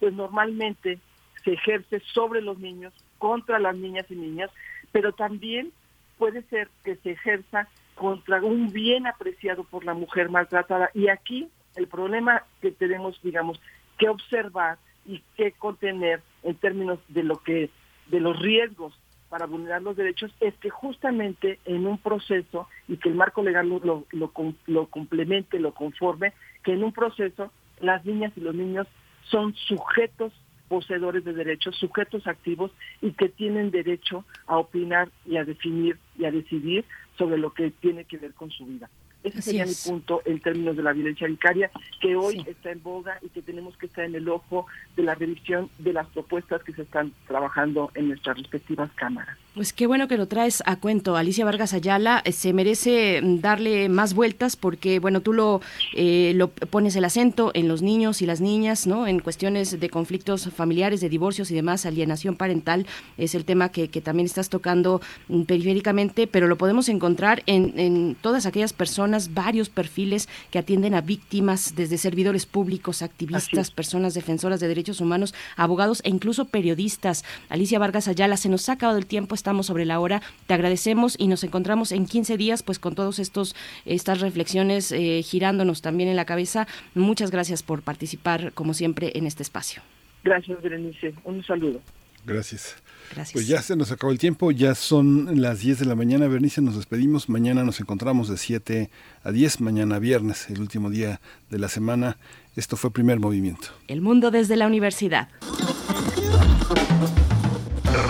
pues 0.00 0.12
normalmente 0.12 0.98
se 1.44 1.52
ejerce 1.52 2.00
sobre 2.12 2.40
los 2.40 2.58
niños, 2.58 2.92
contra 3.18 3.58
las 3.58 3.76
niñas 3.76 4.06
y 4.10 4.16
niñas, 4.16 4.50
pero 4.92 5.12
también 5.12 5.72
puede 6.18 6.42
ser 6.42 6.68
que 6.84 6.96
se 6.96 7.12
ejerza 7.12 7.68
contra 7.94 8.42
un 8.42 8.72
bien 8.72 9.06
apreciado 9.06 9.64
por 9.64 9.84
la 9.84 9.94
mujer 9.94 10.28
maltratada. 10.28 10.90
Y 10.94 11.08
aquí 11.08 11.48
el 11.76 11.88
problema 11.88 12.44
que 12.60 12.70
tenemos, 12.70 13.20
digamos, 13.22 13.60
que 13.98 14.08
observar 14.08 14.78
y 15.04 15.22
que 15.36 15.52
contener 15.52 16.20
en 16.42 16.56
términos 16.56 16.98
de 17.08 17.22
lo 17.22 17.36
que 17.42 17.70
de 18.08 18.20
los 18.20 18.38
riesgos 18.38 18.98
para 19.28 19.46
vulnerar 19.46 19.82
los 19.82 19.96
derechos 19.96 20.32
es 20.40 20.54
que 20.54 20.70
justamente 20.70 21.58
en 21.64 21.86
un 21.86 21.98
proceso 21.98 22.68
y 22.86 22.96
que 22.98 23.08
el 23.08 23.16
marco 23.16 23.42
legal 23.42 23.68
lo, 23.68 23.80
lo, 23.80 24.04
lo, 24.12 24.32
lo 24.66 24.86
complemente, 24.86 25.58
lo 25.58 25.74
conforme, 25.74 26.32
que 26.62 26.72
en 26.72 26.84
un 26.84 26.92
proceso 26.92 27.50
las 27.80 28.04
niñas 28.04 28.32
y 28.36 28.40
los 28.40 28.54
niños 28.54 28.86
son 29.22 29.54
sujetos 29.54 30.32
poseedores 30.68 31.24
de 31.24 31.32
derechos, 31.32 31.76
sujetos 31.76 32.26
activos 32.26 32.70
y 33.00 33.12
que 33.12 33.28
tienen 33.28 33.70
derecho 33.70 34.24
a 34.46 34.58
opinar 34.58 35.08
y 35.24 35.36
a 35.36 35.44
definir 35.44 35.98
y 36.18 36.24
a 36.24 36.30
decidir 36.30 36.84
sobre 37.18 37.38
lo 37.38 37.52
que 37.52 37.70
tiene 37.70 38.04
que 38.04 38.18
ver 38.18 38.32
con 38.34 38.50
su 38.50 38.66
vida. 38.66 38.88
Ese 39.22 39.42
sería 39.42 39.66
mi 39.66 39.74
punto 39.74 40.22
en 40.24 40.38
términos 40.38 40.76
de 40.76 40.84
la 40.84 40.92
violencia 40.92 41.26
vicaria, 41.26 41.70
que 42.00 42.14
hoy 42.14 42.44
está 42.46 42.70
en 42.70 42.80
boga 42.80 43.18
y 43.22 43.28
que 43.30 43.42
tenemos 43.42 43.76
que 43.76 43.86
estar 43.86 44.04
en 44.04 44.14
el 44.14 44.28
ojo 44.28 44.66
de 44.94 45.02
la 45.02 45.16
revisión 45.16 45.68
de 45.78 45.92
las 45.92 46.06
propuestas 46.08 46.62
que 46.62 46.72
se 46.72 46.82
están 46.82 47.12
trabajando 47.26 47.90
en 47.94 48.08
nuestras 48.08 48.38
respectivas 48.38 48.90
cámaras. 48.94 49.36
Pues 49.56 49.72
qué 49.72 49.86
bueno 49.86 50.06
que 50.06 50.18
lo 50.18 50.28
traes 50.28 50.62
a 50.66 50.76
cuento, 50.76 51.16
Alicia 51.16 51.46
Vargas 51.46 51.72
Ayala. 51.72 52.20
Eh, 52.26 52.32
se 52.32 52.52
merece 52.52 53.22
mm, 53.22 53.40
darle 53.40 53.88
más 53.88 54.12
vueltas 54.12 54.54
porque, 54.54 54.98
bueno, 54.98 55.22
tú 55.22 55.32
lo, 55.32 55.62
eh, 55.94 56.32
lo 56.34 56.48
pones 56.48 56.94
el 56.94 57.06
acento 57.06 57.52
en 57.54 57.66
los 57.66 57.80
niños 57.80 58.20
y 58.20 58.26
las 58.26 58.42
niñas, 58.42 58.86
¿no? 58.86 59.06
En 59.06 59.18
cuestiones 59.18 59.80
de 59.80 59.88
conflictos 59.88 60.50
familiares, 60.54 61.00
de 61.00 61.08
divorcios 61.08 61.50
y 61.50 61.54
demás, 61.54 61.86
alienación 61.86 62.36
parental 62.36 62.86
es 63.16 63.34
el 63.34 63.46
tema 63.46 63.70
que, 63.70 63.88
que 63.88 64.02
también 64.02 64.26
estás 64.26 64.50
tocando 64.50 65.00
mm, 65.28 65.44
periféricamente, 65.44 66.26
pero 66.26 66.48
lo 66.48 66.58
podemos 66.58 66.90
encontrar 66.90 67.42
en, 67.46 67.78
en 67.78 68.14
todas 68.20 68.44
aquellas 68.44 68.74
personas, 68.74 69.32
varios 69.32 69.70
perfiles 69.70 70.28
que 70.50 70.58
atienden 70.58 70.92
a 70.92 71.00
víctimas, 71.00 71.74
desde 71.74 71.96
servidores 71.96 72.44
públicos, 72.44 73.00
activistas, 73.00 73.70
personas 73.70 74.12
defensoras 74.12 74.60
de 74.60 74.68
derechos 74.68 75.00
humanos, 75.00 75.32
abogados 75.56 76.02
e 76.04 76.10
incluso 76.10 76.44
periodistas. 76.44 77.24
Alicia 77.48 77.78
Vargas 77.78 78.06
Ayala, 78.06 78.36
se 78.36 78.50
nos 78.50 78.68
ha 78.68 78.72
acabado 78.72 78.98
el 78.98 79.06
tiempo 79.06 79.34
estamos 79.46 79.66
sobre 79.66 79.84
la 79.84 80.00
hora. 80.00 80.22
Te 80.48 80.54
agradecemos 80.54 81.14
y 81.16 81.28
nos 81.28 81.44
encontramos 81.44 81.92
en 81.92 82.06
15 82.06 82.36
días 82.36 82.64
pues 82.64 82.80
con 82.80 82.96
todos 82.96 83.20
estos 83.20 83.54
estas 83.84 84.20
reflexiones 84.20 84.90
eh, 84.90 85.22
girándonos 85.22 85.82
también 85.82 86.08
en 86.08 86.16
la 86.16 86.24
cabeza. 86.24 86.66
Muchas 86.96 87.30
gracias 87.30 87.62
por 87.62 87.82
participar 87.82 88.52
como 88.54 88.74
siempre 88.74 89.12
en 89.14 89.24
este 89.24 89.44
espacio. 89.44 89.82
Gracias, 90.24 90.60
Berenice. 90.60 91.14
Un 91.22 91.44
saludo. 91.44 91.80
Gracias. 92.24 92.74
Gracias. 93.14 93.34
Pues 93.34 93.46
ya 93.46 93.62
se 93.62 93.76
nos 93.76 93.92
acabó 93.92 94.10
el 94.10 94.18
tiempo, 94.18 94.50
ya 94.50 94.74
son 94.74 95.40
las 95.40 95.60
10 95.60 95.78
de 95.78 95.84
la 95.84 95.94
mañana, 95.94 96.26
Bernice, 96.26 96.60
nos 96.60 96.74
despedimos. 96.74 97.28
Mañana 97.28 97.62
nos 97.62 97.78
encontramos 97.78 98.28
de 98.28 98.38
7 98.38 98.90
a 99.22 99.30
10, 99.30 99.60
mañana 99.60 100.00
viernes, 100.00 100.50
el 100.50 100.60
último 100.60 100.90
día 100.90 101.20
de 101.50 101.60
la 101.60 101.68
semana. 101.68 102.16
Esto 102.56 102.76
fue 102.76 102.90
Primer 102.90 103.20
Movimiento. 103.20 103.68
El 103.86 104.00
mundo 104.00 104.32
desde 104.32 104.56
la 104.56 104.66
universidad. 104.66 105.28